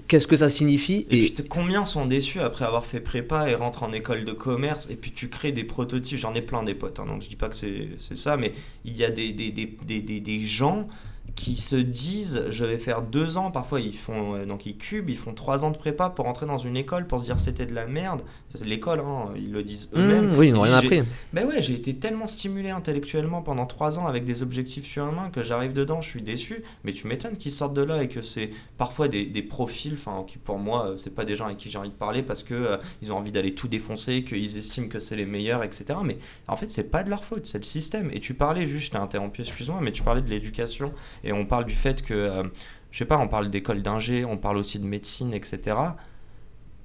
qu'est-ce 0.06 0.28
que 0.28 0.36
ça 0.36 0.48
signifie 0.48 1.06
Et 1.10 1.30
puis 1.30 1.44
combien 1.48 1.84
sont 1.84 2.06
déçus 2.06 2.40
après 2.40 2.64
avoir 2.64 2.84
fait 2.84 3.00
prépa 3.00 3.50
et 3.50 3.56
rentrent 3.56 3.82
en 3.82 3.92
école 3.92 4.24
de 4.24 4.32
commerce 4.32 4.88
et 4.90 4.94
puis 4.94 5.10
tu 5.10 5.28
crées 5.28 5.50
des 5.50 5.64
prototypes, 5.64 6.18
j'en 6.18 6.34
ai 6.34 6.40
plein 6.40 6.62
des 6.62 6.74
potes, 6.74 7.00
hein, 7.00 7.06
donc 7.06 7.22
je 7.22 7.28
dis 7.28 7.36
pas 7.36 7.48
que 7.48 7.56
c'est 7.56 8.16
ça, 8.16 8.36
mais 8.36 8.52
il 8.84 8.96
y 8.96 9.04
a 9.04 9.10
des, 9.10 9.32
des, 9.32 9.50
des, 9.50 9.76
des, 9.84 10.00
des, 10.00 10.20
des 10.20 10.40
gens 10.40 10.86
qui 11.34 11.56
se 11.56 11.76
disent 11.76 12.44
je 12.48 12.64
vais 12.64 12.78
faire 12.78 13.02
deux 13.02 13.36
ans, 13.36 13.50
parfois 13.50 13.80
ils 13.80 13.96
font 13.96 14.36
euh, 14.36 14.46
donc 14.46 14.66
ils 14.66 14.76
cubent, 14.76 15.10
ils 15.10 15.18
font 15.18 15.34
trois 15.34 15.64
ans 15.64 15.70
de 15.70 15.76
prépa 15.76 16.08
pour 16.08 16.26
entrer 16.26 16.46
dans 16.46 16.58
une 16.58 16.76
école 16.76 17.06
pour 17.06 17.20
se 17.20 17.24
dire 17.24 17.38
c'était 17.38 17.66
de 17.66 17.74
la 17.74 17.86
merde, 17.86 18.22
c'est 18.54 18.64
l'école, 18.64 19.00
hein, 19.00 19.32
ils 19.36 19.52
le 19.52 19.62
disent 19.62 19.88
eux-mêmes. 19.94 20.30
Mmh, 20.30 20.38
oui, 20.38 20.48
ils 20.48 20.54
n'ont 20.54 20.62
rien 20.62 20.74
appris. 20.74 21.02
ben 21.32 21.46
ouais, 21.46 21.60
j'ai 21.60 21.74
été 21.74 21.96
tellement 21.96 22.26
stimulé 22.26 22.70
intellectuellement 22.70 23.42
pendant 23.42 23.66
trois 23.66 23.98
ans 23.98 24.06
avec 24.06 24.24
des 24.24 24.42
objectifs 24.42 24.86
surhumains 24.86 25.30
que 25.30 25.42
j'arrive 25.42 25.72
dedans, 25.72 26.00
je 26.00 26.08
suis 26.08 26.22
déçu. 26.22 26.62
Mais 26.84 26.92
tu 26.92 27.06
m'étonnes 27.06 27.36
qu'ils 27.36 27.52
sortent 27.52 27.74
de 27.74 27.82
là 27.82 28.02
et 28.02 28.08
que 28.08 28.22
c'est 28.22 28.50
parfois 28.78 29.08
des, 29.08 29.24
des 29.24 29.42
profils, 29.42 29.94
enfin, 29.94 30.24
qui 30.26 30.38
pour 30.38 30.58
moi, 30.58 30.86
euh, 30.86 30.96
c'est 30.96 31.14
pas 31.14 31.24
des 31.24 31.36
gens 31.36 31.46
avec 31.46 31.58
qui 31.58 31.70
j'ai 31.70 31.78
envie 31.78 31.90
de 31.90 31.94
parler 31.94 32.22
parce 32.22 32.42
que 32.42 32.54
euh, 32.54 32.76
ils 33.02 33.12
ont 33.12 33.16
envie 33.16 33.32
d'aller 33.32 33.54
tout 33.54 33.68
défoncer, 33.68 34.24
qu'ils 34.24 34.56
estiment 34.56 34.88
que 34.88 34.98
c'est 34.98 35.16
les 35.16 35.26
meilleurs, 35.26 35.62
etc. 35.62 35.98
Mais 36.04 36.18
en 36.48 36.56
fait, 36.56 36.70
c'est 36.70 36.90
pas 36.90 37.02
de 37.02 37.10
leur 37.10 37.24
faute, 37.24 37.46
c'est 37.46 37.58
le 37.58 37.64
système. 37.64 38.10
Et 38.12 38.20
tu 38.20 38.34
parlais 38.34 38.66
juste, 38.66 38.86
je 38.86 38.90
t'ai 38.92 38.98
interrompu, 38.98 39.42
excuse-moi, 39.42 39.80
mais 39.82 39.92
tu 39.92 40.02
parlais 40.02 40.22
de 40.22 40.30
l'éducation 40.30 40.92
et 41.24 41.32
on 41.32 41.46
parle 41.46 41.64
du 41.64 41.74
fait 41.74 42.02
que, 42.02 42.14
euh, 42.14 42.44
je 42.90 42.98
sais 42.98 43.04
pas, 43.04 43.18
on 43.18 43.28
parle 43.28 43.50
d'école 43.50 43.82
d'ingé, 43.82 44.24
on 44.24 44.36
parle 44.36 44.56
aussi 44.56 44.78
de 44.78 44.86
médecine, 44.86 45.34
etc. 45.34 45.76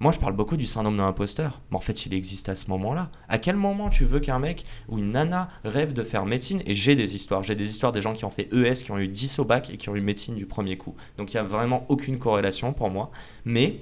Moi, 0.02 0.12
je 0.12 0.18
parle 0.18 0.36
beaucoup 0.36 0.58
du 0.58 0.66
syndrome 0.66 0.98
de 0.98 1.02
l'imposteur, 1.02 1.62
mais 1.70 1.78
en 1.78 1.80
fait, 1.80 2.08
il 2.08 2.14
existe 2.16 2.50
à 2.50 2.56
ce 2.56 2.72
moment-là. 2.72 3.12
À 3.30 3.38
quel 3.38 3.56
moment 3.56 3.92
tu 3.92 4.04
veux 4.04 4.20
qu'un 4.20 4.40
mec 4.40 4.66
ou 4.90 4.98
une 4.98 5.12
nana 5.12 5.48
rêve 5.64 5.94
de 5.94 6.02
faire 6.02 6.26
médecine? 6.26 6.64
Et 6.66 6.74
j'ai 6.74 6.96
des 6.96 7.16
histoires. 7.16 7.44
J'ai 7.44 7.54
des 7.54 7.70
histoires 7.70 7.92
des 7.92 8.02
gens 8.02 8.14
qui 8.14 8.26
ont 8.26 8.32
fait 8.32 8.50
ES, 8.52 8.84
qui 8.84 8.92
ont 8.92 8.98
eu 8.98 9.08
10 9.08 9.38
au 9.38 9.46
bac 9.46 9.70
et 9.70 9.78
qui 9.78 9.90
ont 9.90 9.96
eu 9.96 10.02
médecine 10.02 10.36
du 10.36 10.48
premier 10.48 10.76
coup. 10.76 10.96
Donc, 11.18 11.32
il 11.32 11.36
n'y 11.36 11.42
a 11.42 11.44
vraiment 11.44 11.86
aucune 11.88 12.18
corrélation 12.18 12.74
pour 12.74 12.90
moi. 12.90 13.12
Mais 13.46 13.82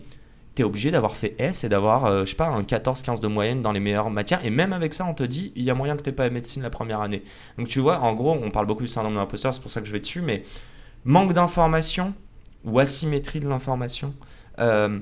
obligé 0.64 0.92
d'avoir 0.92 1.16
fait 1.16 1.36
S 1.40 1.64
et 1.64 1.70
d'avoir, 1.70 2.06
euh, 2.06 2.22
je 2.22 2.32
sais 2.32 2.36
pas, 2.36 2.48
un 2.48 2.62
14-15 2.62 3.22
de 3.22 3.28
moyenne 3.28 3.62
dans 3.62 3.72
les 3.72 3.80
meilleures 3.80 4.10
matières. 4.10 4.44
Et 4.46 4.50
même 4.50 4.74
avec 4.74 4.94
ça, 4.94 5.06
on 5.06 5.14
te 5.14 5.24
dit, 5.24 5.52
il 5.56 5.64
y 5.64 5.70
a 5.70 5.74
moyen 5.74 5.96
que 5.96 6.04
tu 6.04 6.12
pas 6.12 6.30
médecine 6.30 6.62
la 6.62 6.70
première 6.70 7.02
année. 7.02 7.24
Donc, 7.58 7.68
tu 7.68 7.80
vois, 7.80 8.00
en 8.00 8.14
gros, 8.14 8.32
on 8.32 8.52
parle 8.52 8.66
beaucoup 8.66 8.84
du 8.84 8.88
syndrome 8.88 9.14
de 9.14 9.20
l'imposteur, 9.20 9.54
c'est 9.54 9.62
pour 9.62 9.72
ça 9.72 9.82
que 9.82 9.88
je 9.88 9.92
vais 9.92 10.00
dessus, 10.00 10.22
mais 10.22 10.44
manque 11.06 11.34
d'information 11.34 12.14
ou 12.66 12.80
asymétrie 12.80 13.40
de 13.40 13.48
l'information. 13.48 14.14
Euh, 14.60 15.00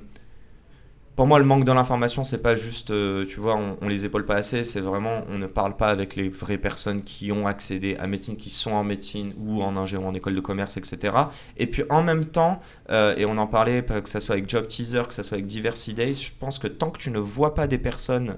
pour 1.17 1.25
moi, 1.25 1.39
le 1.39 1.45
manque 1.45 1.65
de 1.65 1.71
l'information, 1.71 2.23
c'est 2.23 2.43
pas 2.43 2.53
juste, 2.56 2.91
euh, 2.91 3.25
tu 3.25 3.39
vois, 3.39 3.58
on, 3.82 3.88
les 3.88 4.06
épaule 4.06 4.23
pas 4.23 4.36
assez, 4.36 4.63
c'est 4.63 4.82
vraiment, 4.82 5.23
on 5.30 5.39
ne 5.39 5.47
parle 5.47 5.75
pas 5.75 5.89
avec 5.89 6.15
les 6.15 6.30
vraies 6.30 6.60
personnes 6.60 7.03
qui 7.03 7.32
ont 7.32 7.47
accédé 7.47 7.97
à 7.97 8.06
médecine, 8.06 8.38
qui 8.38 8.51
sont 8.51 8.69
en 8.69 8.84
médecine 8.84 9.34
ou 9.39 9.63
en 9.63 9.77
ingé 9.77 9.97
en 9.97 10.13
école 10.13 10.36
de 10.36 10.41
commerce, 10.41 10.77
etc. 10.77 11.15
Et 11.58 11.65
puis 11.65 11.84
en 11.89 12.03
même 12.03 12.25
temps, 12.25 12.62
euh, 12.91 13.15
et 13.17 13.25
on 13.25 13.36
en 13.39 13.47
parlait, 13.47 13.84
que 13.84 14.08
ce 14.08 14.19
soit 14.19 14.36
avec 14.36 14.47
Job 14.47 14.67
Teaser, 14.67 15.01
que 15.08 15.13
ce 15.15 15.23
soit 15.23 15.38
avec 15.38 15.47
Diversity 15.47 15.95
Days, 15.95 16.13
je 16.13 16.32
pense 16.39 16.60
que 16.60 16.67
tant 16.67 16.91
que 16.91 16.99
tu 16.99 17.10
ne 17.10 17.19
vois 17.19 17.56
pas 17.56 17.65
des 17.65 17.80
personnes 17.80 18.38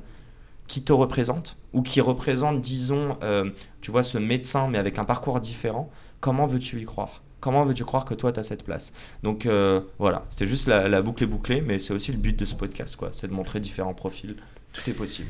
qui 0.67 0.81
te 0.81 0.93
représentent 0.93 1.57
ou 1.73 1.81
qui 1.81 1.99
représentent, 1.99 2.61
disons, 2.61 3.17
euh, 3.23 3.49
tu 3.81 3.91
vois, 3.91 4.03
ce 4.03 4.17
médecin 4.17 4.69
mais 4.69 4.77
avec 4.77 4.99
un 4.99 5.03
parcours 5.03 5.41
différent, 5.41 5.91
comment 6.21 6.47
veux-tu 6.47 6.79
y 6.79 6.85
croire? 6.85 7.23
Comment 7.39 7.63
veux-tu 7.65 7.86
croire 7.86 8.06
que 8.06 8.13
toi, 8.13 8.32
tu 8.32 8.39
as 8.39 8.43
cette 8.43 8.63
place? 8.63 8.91
Donc 9.23 9.45
euh, 9.45 9.80
voilà, 9.97 10.25
c'était 10.30 10.47
juste 10.47 10.67
la, 10.67 10.88
la 10.89 11.02
boucle 11.02 11.23
est 11.23 11.28
bouclée, 11.28 11.62
mais 11.62 11.80
c'est 11.80 11.93
aussi 11.93 12.12
le 12.12 12.17
but 12.17 12.38
de 12.38 12.45
ce 12.45 12.56
podcast, 12.56 12.95
quoi. 12.97 13.10
C'est 13.13 13.28
de 13.28 13.34
montrer 13.34 13.60
différents 13.60 13.93
profils. 13.93 14.36
Tout 14.73 14.89
est 14.89 14.93
possible. 14.93 15.30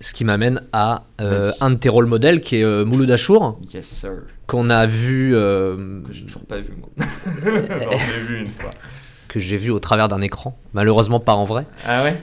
Ce 0.00 0.12
qui 0.12 0.24
m'amène 0.26 0.60
à 0.72 1.04
euh, 1.22 1.52
un 1.62 1.70
de 1.70 1.76
tes 1.76 1.88
rôles 1.88 2.04
modèles 2.06 2.42
qui 2.42 2.56
est 2.56 2.62
euh, 2.64 2.84
Mouloud 2.84 3.10
Achour, 3.10 3.58
Yes, 3.72 3.86
sir. 3.86 4.10
qu'on 4.46 4.68
a 4.68 4.84
vu, 4.84 5.34
euh, 5.34 6.02
Que 6.06 6.12
j'ai 6.12 6.26
toujours 6.26 6.44
pas 6.44 6.58
vu, 6.58 6.74
moi. 6.78 6.90
non, 6.98 7.98
je 7.98 8.10
l'ai 8.12 8.22
vu 8.26 8.40
une 8.40 8.50
fois. 8.52 8.68
que 9.28 9.40
j'ai 9.40 9.56
vu 9.56 9.70
au 9.70 9.78
travers 9.78 10.08
d'un 10.08 10.20
écran, 10.20 10.58
malheureusement 10.74 11.18
pas 11.20 11.32
en 11.34 11.44
vrai. 11.44 11.64
Ah 11.86 12.02
ouais? 12.02 12.22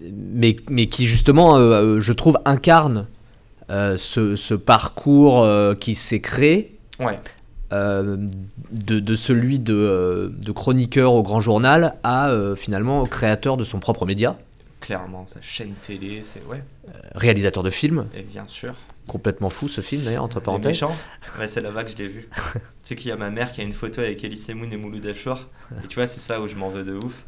Mais, 0.00 0.56
mais 0.68 0.86
qui 0.86 1.06
justement, 1.06 1.56
je 2.00 2.12
trouve, 2.12 2.38
incarne 2.44 3.06
ce, 3.68 4.34
ce 4.34 4.54
parcours 4.54 5.46
qui 5.78 5.94
s'est 5.94 6.20
créé 6.20 6.76
Ouais. 6.98 7.18
Euh, 7.72 8.16
de, 8.70 9.00
de 9.00 9.14
celui 9.16 9.58
de, 9.58 9.74
euh, 9.74 10.28
de 10.30 10.52
chroniqueur 10.52 11.12
au 11.14 11.22
grand 11.22 11.40
journal 11.40 11.94
à 12.02 12.28
euh, 12.30 12.54
finalement 12.54 13.04
créateur 13.06 13.56
de 13.56 13.64
son 13.64 13.80
propre 13.80 14.06
média, 14.06 14.36
Clairement, 14.80 15.26
sa 15.28 15.40
chaîne 15.40 15.74
télé, 15.80 16.22
c'est 16.24 16.42
ouais. 16.46 16.62
euh, 16.88 16.92
réalisateur 17.14 17.62
de 17.62 17.70
films, 17.70 18.06
Et 18.16 18.22
bien 18.22 18.44
sûr. 18.48 18.74
complètement 19.06 19.48
fou 19.48 19.68
ce 19.68 19.80
film 19.80 20.02
d'ailleurs, 20.02 20.24
entre 20.24 20.40
parenthèses. 20.40 20.66
méchants 20.82 20.96
Ouais, 21.38 21.46
c'est 21.46 21.60
là-bas 21.60 21.84
que 21.84 21.90
je 21.92 21.96
l'ai 21.98 22.08
vu. 22.08 22.28
tu 22.32 22.60
sais 22.82 22.96
qu'il 22.96 23.08
y 23.08 23.12
a 23.12 23.16
ma 23.16 23.30
mère 23.30 23.52
qui 23.52 23.60
a 23.60 23.64
une 23.64 23.72
photo 23.74 24.00
avec 24.00 24.24
Elie 24.24 24.36
Semoun 24.36 24.72
et 24.72 24.76
Mouloud 24.76 25.06
Achour. 25.06 25.48
Et 25.84 25.86
tu 25.86 25.94
vois, 25.96 26.08
c'est 26.08 26.18
ça 26.20 26.40
où 26.40 26.48
je 26.48 26.56
m'en 26.56 26.68
veux 26.68 26.82
de 26.82 26.94
ouf. 26.94 27.24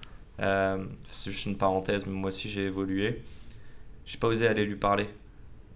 C'est 1.13 1.31
juste 1.31 1.47
une 1.47 1.57
parenthèse, 1.57 2.07
mais 2.07 2.13
moi 2.13 2.29
aussi 2.29 2.51
j'ai 2.51 2.67
évolué. 2.67 3.23
J'ai 4.05 4.19
pas 4.19 4.27
osé 4.27 4.49
aller 4.49 4.65
lui 4.65 4.77
parler. 4.77 5.07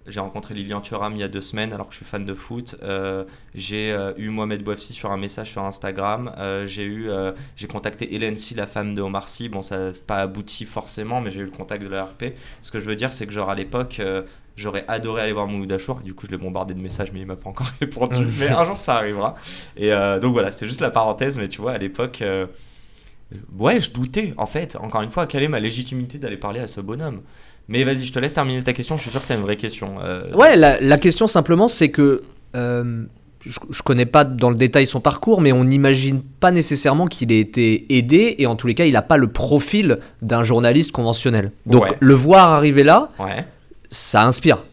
J'ai 0.09 0.21
rencontré 0.21 0.55
Lilian 0.55 0.81
Thuram 0.81 1.15
il 1.15 1.21
y 1.21 1.23
a 1.23 1.29
deux 1.29 1.41
semaines 1.41 1.73
alors 1.73 1.87
que 1.87 1.93
je 1.93 1.99
suis 1.99 2.07
fan 2.07 2.25
de 2.25 2.35
foot. 2.35 2.77
Euh, 2.83 3.25
j'ai 3.55 3.93
euh, 3.93 4.13
eu 4.17 4.31
Mohamed 4.31 4.63
Bouafsi 4.63 4.93
sur 4.93 5.13
un 5.13 5.17
message 5.17 5.51
sur 5.51 5.65
Instagram. 5.65 6.33
Euh, 6.39 6.67
j'ai 6.67 6.85
eu, 6.85 7.11
j'ai 7.57 7.67
contacté 7.67 8.15
Hélène 8.15 8.37
Si, 8.37 8.55
la 8.55 8.67
femme 8.67 8.95
de 8.95 9.03
Omar 9.03 9.29
Sy. 9.29 9.49
Bon, 9.49 9.63
ça 9.63 9.79
n'a 9.79 9.91
pas 10.07 10.17
abouti 10.19 10.65
forcément, 10.65 11.21
mais 11.21 11.31
j'ai 11.31 11.41
eu 11.41 11.45
le 11.45 11.51
contact 11.51 11.83
de 11.83 11.89
l'ARP. 11.89 12.25
Ce 12.63 12.71
que 12.71 12.81
je 12.81 12.87
veux 12.87 12.97
dire, 12.97 13.13
c'est 13.13 13.27
que 13.27 13.33
genre 13.33 13.51
à 13.51 13.55
l'époque, 13.55 14.01
j'aurais 14.57 14.85
adoré 14.89 15.23
aller 15.23 15.33
voir 15.33 15.47
Mouloud 15.47 15.71
Achour. 15.71 16.01
Du 16.01 16.15
coup, 16.15 16.27
je 16.27 16.33
l'ai 16.33 16.39
bombardé 16.39 16.75
de 16.75 16.81
messages, 16.81 17.13
mais 17.13 17.21
il 17.21 17.27
m'a 17.27 17.37
pas 17.37 17.51
encore 17.51 17.71
répondu. 17.81 18.27
mais 18.39 18.49
un 18.49 18.65
jour, 18.65 18.79
ça 18.79 18.97
arrivera. 18.97 19.37
Et 19.77 19.91
donc 20.21 20.33
voilà, 20.33 20.51
c'est 20.51 20.67
juste 20.67 20.81
la 20.81 20.91
parenthèse, 20.91 21.37
mais 21.37 21.49
tu 21.49 21.61
vois, 21.61 21.73
à 21.73 21.79
l'époque. 21.79 22.23
Ouais, 23.59 23.79
je 23.79 23.91
doutais, 23.91 24.33
en 24.39 24.47
fait, 24.47 24.77
encore 24.77 25.03
une 25.03 25.11
fois, 25.11 25.27
quelle 25.27 25.43
est 25.43 25.49
ma 25.49 25.61
légitimité 25.61 26.17
d'aller 26.17 26.39
parler 26.39 26.61
à 26.61 26.67
ce 26.67 26.81
bonhomme 26.81 27.21
mais 27.69 27.85
vas-y, 27.85 28.07
je 28.07 28.13
te 28.13 28.19
laisse 28.19 28.35
terminer 28.35 28.63
ta 28.63 28.73
question. 28.73 28.97
Je 28.97 29.03
suis 29.03 29.11
sûr 29.11 29.21
que 29.21 29.27
tu 29.27 29.33
as 29.33 29.37
une 29.37 29.43
vraie 29.43 29.57
question. 29.57 29.97
Euh. 30.01 30.33
Ouais, 30.33 30.57
la, 30.57 30.99
question 30.99 31.27
simplement, 31.27 31.69
c'est 31.69 31.91
que 31.91 32.23
euh, 32.57 33.05
je, 33.45 33.59
je, 33.71 33.83
connais 33.83 34.07
pas 34.07 34.25
dans 34.25 34.49
le 34.49 34.57
détail 34.57 34.87
son 34.87 35.01
parcours, 35.01 35.43
mais 35.43 35.53
on 35.53 35.65
n'imagine 35.65 36.23
pas 36.23 36.51
nécessairement 36.51 37.07
qu'il 37.07 37.31
ait 37.31 37.41
été 37.41 37.95
aidé, 37.95 38.37
et 38.39 38.47
en 38.47 38.57
tous 38.57 38.67
les 38.67 38.75
cas, 38.75 38.87
il 38.87 38.93
n'a 38.93 39.03
pas 39.03 39.19
le 39.19 39.29
profil 39.29 39.99
d'un 40.23 40.43
journaliste 40.43 40.93
conventionnel. 40.93 41.53
Donc 41.67 41.95
le 42.01 42.15
voir 42.15 42.53
arriver 42.53 42.85
là, 42.85 43.11
ça 43.91 44.25
inspire. 44.25 44.65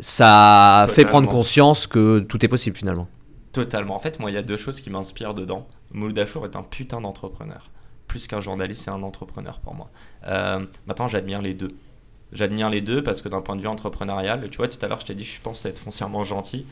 Ça 0.00 0.86
fait 0.90 1.04
prendre 1.04 1.28
conscience 1.28 1.86
que 1.86 2.18
tout 2.20 2.44
est 2.44 2.48
possible 2.48 2.76
finalement. 2.76 3.08
Totalement. 3.52 3.94
En 3.94 3.98
fait, 3.98 4.18
moi, 4.18 4.30
il 4.30 4.34
y 4.34 4.38
a 4.38 4.42
deux 4.42 4.56
choses 4.56 4.80
qui 4.80 4.90
m'inspirent 4.90 5.34
dedans. 5.34 5.66
Mouloud 5.92 6.18
est 6.18 6.56
un 6.56 6.62
putain 6.62 7.00
d'entrepreneur. 7.00 7.70
Plus 8.08 8.26
qu'un 8.26 8.40
journaliste, 8.40 8.84
c'est 8.84 8.90
un 8.90 9.02
entrepreneur 9.02 9.60
pour 9.60 9.74
moi. 9.74 9.90
Euh, 10.26 10.64
maintenant, 10.86 11.06
j'admire 11.06 11.42
les 11.42 11.54
deux. 11.54 11.70
J'admire 12.32 12.70
les 12.70 12.80
deux 12.80 13.02
parce 13.02 13.20
que 13.22 13.28
d'un 13.28 13.42
point 13.42 13.56
de 13.56 13.60
vue 13.60 13.68
entrepreneurial, 13.68 14.48
tu 14.50 14.56
vois, 14.56 14.68
tout 14.68 14.78
à 14.84 14.88
l'heure 14.88 15.00
je 15.00 15.06
t'ai 15.06 15.14
dit 15.14 15.24
je 15.24 15.40
pense 15.40 15.64
être 15.66 15.78
foncièrement 15.78 16.24
gentil, 16.24 16.66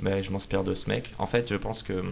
mais 0.00 0.22
je 0.22 0.30
m'inspire 0.30 0.64
de 0.64 0.74
ce 0.74 0.88
mec. 0.90 1.14
En 1.18 1.26
fait, 1.26 1.48
je 1.50 1.56
pense 1.56 1.82
que 1.82 2.04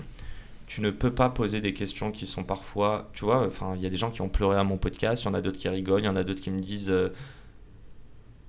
tu 0.66 0.80
ne 0.80 0.90
peux 0.90 1.12
pas 1.12 1.30
poser 1.30 1.60
des 1.60 1.72
questions 1.72 2.10
qui 2.10 2.26
sont 2.26 2.42
parfois, 2.42 3.08
tu 3.12 3.24
vois, 3.24 3.46
enfin, 3.46 3.74
il 3.76 3.82
y 3.82 3.86
a 3.86 3.90
des 3.90 3.96
gens 3.96 4.10
qui 4.10 4.20
ont 4.20 4.28
pleuré 4.28 4.56
à 4.56 4.64
mon 4.64 4.78
podcast, 4.78 5.22
il 5.22 5.26
y 5.26 5.28
en 5.28 5.34
a 5.34 5.40
d'autres 5.40 5.58
qui 5.58 5.68
rigolent, 5.68 6.02
il 6.02 6.06
y 6.06 6.08
en 6.08 6.16
a 6.16 6.24
d'autres 6.24 6.40
qui 6.40 6.50
me 6.50 6.60
disent. 6.60 6.90
Euh, 6.90 7.12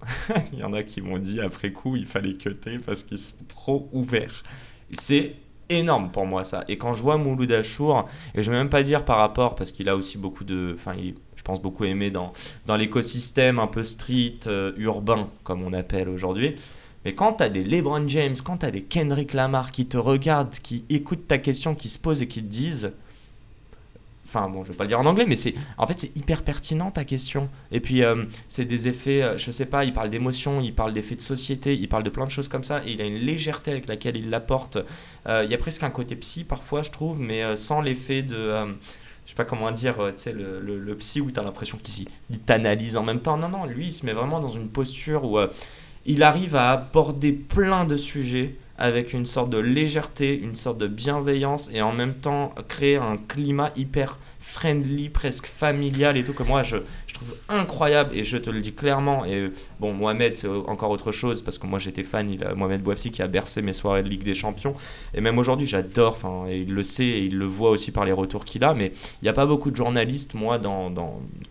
il 0.54 0.60
y 0.60 0.64
en 0.64 0.74
a 0.74 0.84
qui 0.84 1.02
m'ont 1.02 1.18
dit 1.18 1.42
après 1.42 1.72
coup, 1.72 1.96
il 1.96 2.06
fallait 2.06 2.36
cuter 2.36 2.78
parce 2.78 3.04
qu'ils 3.04 3.18
sont 3.18 3.46
trop 3.48 3.90
ouverts. 3.92 4.44
C'est 4.92 5.36
énorme 5.70 6.12
pour 6.12 6.26
moi 6.26 6.44
ça. 6.44 6.64
Et 6.68 6.78
quand 6.78 6.94
je 6.94 7.04
vois 7.04 7.18
Mouloud 7.18 7.52
Achour, 7.52 8.08
et 8.34 8.42
je 8.42 8.52
vais 8.52 8.58
même 8.58 8.70
pas 8.70 8.84
dire 8.84 9.06
par 9.06 9.18
rapport, 9.18 9.56
parce 9.56 9.72
qu'il 9.72 9.90
a 9.90 9.96
aussi 9.96 10.18
beaucoup 10.18 10.44
de. 10.44 10.76
Enfin, 10.80 10.94
pense 11.48 11.62
beaucoup 11.62 11.86
aimé 11.86 12.12
dans, 12.12 12.34
dans 12.66 12.76
l'écosystème 12.76 13.58
un 13.58 13.68
peu 13.68 13.84
street, 13.84 14.40
euh, 14.48 14.74
urbain, 14.78 15.30
comme 15.46 15.64
on 15.64 15.72
appelle 15.72 16.10
aujourd'hui. 16.10 16.56
Mais 17.06 17.16
quand 17.16 17.34
tu 17.34 17.44
as 17.44 17.50
des 17.50 17.64
LeBron 17.64 18.06
James, 18.10 18.36
quand 18.44 18.58
tu 18.58 18.66
as 18.66 18.72
des 18.72 18.82
Kendrick 18.82 19.34
Lamar 19.34 19.72
qui 19.72 19.86
te 19.86 19.98
regardent, 19.98 20.52
qui 20.52 20.84
écoutent 20.90 21.26
ta 21.26 21.38
question, 21.38 21.74
qui 21.74 21.88
se 21.88 21.98
posent 21.98 22.22
et 22.22 22.28
qui 22.28 22.42
te 22.44 22.50
disent. 22.50 22.92
Enfin, 24.26 24.50
bon, 24.50 24.66
je 24.66 24.74
vais 24.74 24.78
pas 24.78 24.84
le 24.84 24.90
dire 24.90 25.00
en 25.00 25.06
anglais, 25.06 25.26
mais 25.26 25.38
c'est 25.38 25.56
en 25.78 25.88
fait 25.88 26.02
c'est 26.02 26.18
hyper 26.18 26.44
pertinent 26.44 26.92
ta 26.92 27.06
question. 27.06 27.48
Et 27.72 27.80
puis 27.80 28.04
euh, 28.04 28.26
c'est 28.50 28.66
des 28.66 28.90
effets, 28.90 29.24
euh, 29.24 29.38
je 29.38 29.50
sais 29.52 29.68
pas, 29.68 29.86
il 29.86 29.94
parle 29.94 30.10
d'émotion, 30.10 30.60
il 30.60 30.76
parle 30.76 30.92
d'effets 30.92 31.16
de 31.16 31.22
société, 31.22 31.78
il 31.78 31.88
parle 31.88 32.04
de 32.04 32.10
plein 32.10 32.26
de 32.26 32.32
choses 32.32 32.50
comme 32.50 32.66
ça, 32.66 32.82
et 32.86 32.92
il 32.92 33.02
a 33.02 33.06
une 33.06 33.20
légèreté 33.20 33.72
avec 33.72 33.88
laquelle 33.88 34.18
il 34.18 34.30
l'apporte. 34.30 34.78
Il 35.30 35.50
y 35.50 35.54
a 35.54 35.58
presque 35.58 35.84
un 35.84 35.90
côté 35.92 36.18
psy 36.18 36.44
parfois, 36.44 36.82
je 36.82 36.92
trouve, 36.92 37.20
mais 37.20 37.56
sans 37.56 37.80
l'effet 37.80 38.22
de 38.22 38.76
je 39.28 39.32
sais 39.32 39.36
pas 39.36 39.44
comment 39.44 39.72
dire, 39.72 40.00
euh, 40.00 40.12
tu 40.12 40.20
sais, 40.20 40.34
le, 40.34 40.96
psy 40.96 41.20
où 41.20 41.30
tu 41.30 41.38
as 41.38 41.44
l'impression 41.44 41.78
qu'il 41.84 42.08
t'analyse 42.46 42.96
en 42.96 43.04
même 43.04 43.20
temps. 43.20 43.36
Non, 43.36 43.50
non, 43.50 43.66
lui, 43.66 43.88
il 43.88 43.92
se 43.92 44.06
met 44.06 44.14
vraiment 44.14 44.40
dans 44.40 44.48
une 44.48 44.70
posture 44.70 45.26
où 45.26 45.38
euh, 45.38 45.48
il 46.06 46.24
arrive 46.24 46.56
à 46.56 46.72
aborder 46.72 47.34
plein 47.34 47.84
de 47.84 47.98
sujets 47.98 48.56
avec 48.78 49.12
une 49.12 49.26
sorte 49.26 49.50
de 49.50 49.58
légèreté, 49.58 50.40
une 50.40 50.56
sorte 50.56 50.78
de 50.78 50.88
bienveillance 50.88 51.70
et 51.74 51.82
en 51.82 51.92
même 51.92 52.14
temps 52.14 52.56
créer 52.70 52.96
un 52.96 53.18
climat 53.18 53.74
hyper 53.76 54.18
friendly, 54.48 55.10
presque 55.10 55.46
familial 55.46 56.18
et 56.18 56.24
tout, 56.24 56.34
que 56.34 56.44
moi 56.44 56.64
je, 56.64 56.78
je, 57.06 57.14
trouve 57.14 57.36
incroyable 57.50 58.12
et 58.14 58.24
je 58.24 58.38
te 58.38 58.50
le 58.50 58.62
dis 58.62 58.74
clairement. 58.74 59.26
Et 59.26 59.52
bon, 59.80 59.94
Mohamed, 59.94 60.38
c'est 60.38 60.48
encore 60.48 60.90
autre 60.92 61.12
chose 61.12 61.42
parce 61.42 61.58
que 61.58 61.68
moi 61.68 61.80
j'étais 61.80 62.04
fan, 62.04 62.38
Mohamed 62.56 62.82
Bouafsi 62.82 63.12
qui 63.12 63.22
a 63.22 63.28
bercé 63.28 63.62
mes 63.62 63.74
soirées 63.74 64.04
de 64.04 64.10
Ligue 64.10 64.24
des 64.24 64.34
Champions. 64.34 64.74
Et 65.14 65.22
même 65.22 65.38
aujourd'hui, 65.38 65.68
j'adore, 65.68 66.14
enfin, 66.14 66.46
il 66.50 66.74
le 66.74 66.84
sait 66.84 67.04
et 67.04 67.26
il 67.26 67.38
le 67.38 67.46
voit 67.46 67.70
aussi 67.72 67.92
par 67.92 68.06
les 68.06 68.14
retours 68.14 68.46
qu'il 68.46 68.64
a. 68.64 68.74
Mais 68.74 68.94
il 69.22 69.26
n'y 69.26 69.30
a 69.30 69.34
pas 69.34 69.46
beaucoup 69.46 69.70
de 69.70 69.76
journalistes, 69.76 70.34
moi, 70.34 70.58
dans 70.58 70.90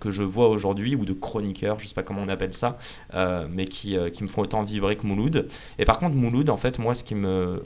que 0.00 0.10
je 0.10 0.22
vois 0.22 0.48
aujourd'hui, 0.48 0.94
ou 0.94 1.04
de 1.04 1.12
chroniqueurs, 1.12 1.78
je 1.78 1.86
sais 1.86 1.94
pas 1.94 2.02
comment 2.02 2.22
on 2.22 2.28
appelle 2.28 2.54
ça, 2.54 2.78
euh, 3.14 3.46
mais 3.50 3.66
qui, 3.66 3.96
euh, 3.96 4.10
qui 4.10 4.22
me 4.22 4.28
font 4.28 4.42
autant 4.42 4.62
vibrer 4.62 4.96
que 4.96 5.06
Mouloud. 5.06 5.48
Et 5.78 5.84
par 5.84 5.98
contre, 5.98 6.16
Mouloud, 6.16 6.50
en 6.50 6.56
fait, 6.56 6.78
moi, 6.78 6.94
ce 6.94 7.04
qui 7.04 7.14
me 7.14 7.62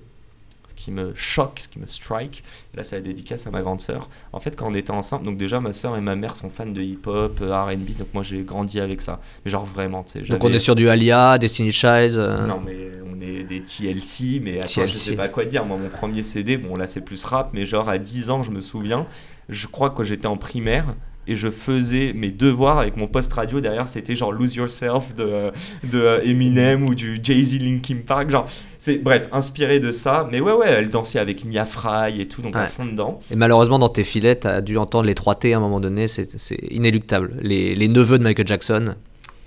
qui 0.81 0.90
me 0.90 1.12
choque, 1.14 1.61
ce 1.61 1.69
qui 1.69 1.79
me 1.79 1.87
strike. 1.87 2.43
Et 2.73 2.79
là, 2.79 2.85
c'est 2.85 2.97
la 2.97 3.03
dédicace 3.03 3.47
à 3.47 3.51
ma 3.51 3.61
grande 3.61 3.83
sœur. 3.83 4.09
En 4.33 4.40
fait, 4.40 4.57
quand 4.57 4.66
on 4.66 4.75
était 4.75 4.90
ensemble, 4.90 5.27
donc 5.27 5.37
déjà, 5.37 5.61
ma 5.61 5.75
sœur 5.75 5.97
et 5.97 6.01
ma 6.01 6.16
mère 6.16 6.37
sont 6.37 6.49
fans 6.49 6.66
de 6.66 6.81
hip-hop, 6.81 7.38
euh, 7.43 7.64
RB, 7.64 7.99
donc 7.99 8.09
moi 8.14 8.23
j'ai 8.23 8.43
grandi 8.43 8.81
avec 8.81 9.03
ça. 9.03 9.21
Mais 9.45 9.51
genre 9.51 9.66
vraiment, 9.66 10.03
tu 10.03 10.25
sais. 10.25 10.33
Donc 10.33 10.43
on 10.43 10.53
est 10.53 10.59
sur 10.59 10.75
du 10.75 10.88
Alia, 10.88 11.37
Destiny 11.38 11.73
Child. 11.73 12.16
Euh. 12.16 12.47
Non, 12.47 12.61
mais 12.64 12.77
on 13.12 13.21
est 13.21 13.45
des 13.45 13.62
TLC, 13.62 14.40
mais 14.43 14.59
attends, 14.59 14.87
je 14.87 14.93
sais 14.93 15.16
pas 15.16 15.29
quoi 15.29 15.45
dire. 15.45 15.66
Moi, 15.66 15.77
mon 15.77 15.90
premier 15.90 16.23
CD, 16.23 16.57
bon 16.57 16.77
là 16.77 16.87
c'est 16.87 17.05
plus 17.05 17.23
rap, 17.25 17.51
mais 17.53 17.66
genre 17.66 17.88
à 17.88 17.99
10 17.99 18.31
ans, 18.31 18.43
je 18.43 18.51
me 18.51 18.62
souviens, 18.62 19.07
je 19.51 19.66
crois 19.66 19.90
que 19.90 20.03
j'étais 20.03 20.27
en 20.27 20.38
primaire 20.38 20.95
et 21.27 21.37
je 21.37 21.51
faisais 21.51 22.12
mes 22.14 22.31
devoirs 22.31 22.79
avec 22.79 22.97
mon 22.97 23.07
post 23.07 23.33
radio 23.33 23.61
derrière 23.61 23.88
c'était 23.88 24.14
genre 24.14 24.33
Lose 24.33 24.57
Yourself 24.57 25.14
de, 25.14 25.53
de 25.85 26.21
Eminem 26.25 26.87
ou 26.87 26.95
du 26.95 27.21
Jay-Z 27.23 27.61
Linkin 27.61 27.99
Park 28.07 28.31
genre 28.31 28.49
c'est 28.81 28.97
bref 28.97 29.29
inspiré 29.31 29.79
de 29.79 29.93
ça 29.93 30.27
mais 30.33 30.40
ouais 30.40 30.53
ouais 30.53 30.66
elle 30.66 30.88
dansait 30.88 31.19
avec 31.19 31.45
Mia 31.45 31.66
Fry 31.66 32.19
et 32.19 32.27
tout 32.27 32.40
donc 32.40 32.57
à 32.57 32.66
fond 32.66 32.87
dedans 32.87 33.21
et 33.31 33.37
malheureusement 33.37 33.79
dans 33.79 33.90
tes 33.90 34.05
filets 34.05 34.37
t'as 34.37 34.62
dû 34.62 34.79
entendre 34.79 35.07
les 35.07 35.14
3 35.14 35.35
T 35.35 35.53
à 35.53 35.59
un 35.59 35.61
moment 35.61 35.81
donné 35.81 36.09
c'est 36.09 36.27
inéluctable 36.71 37.35
les, 37.43 37.75
les 37.75 37.88
neveux 37.88 38.19
de 38.19 38.25
Michael 38.25 38.47
Jackson 38.47 38.95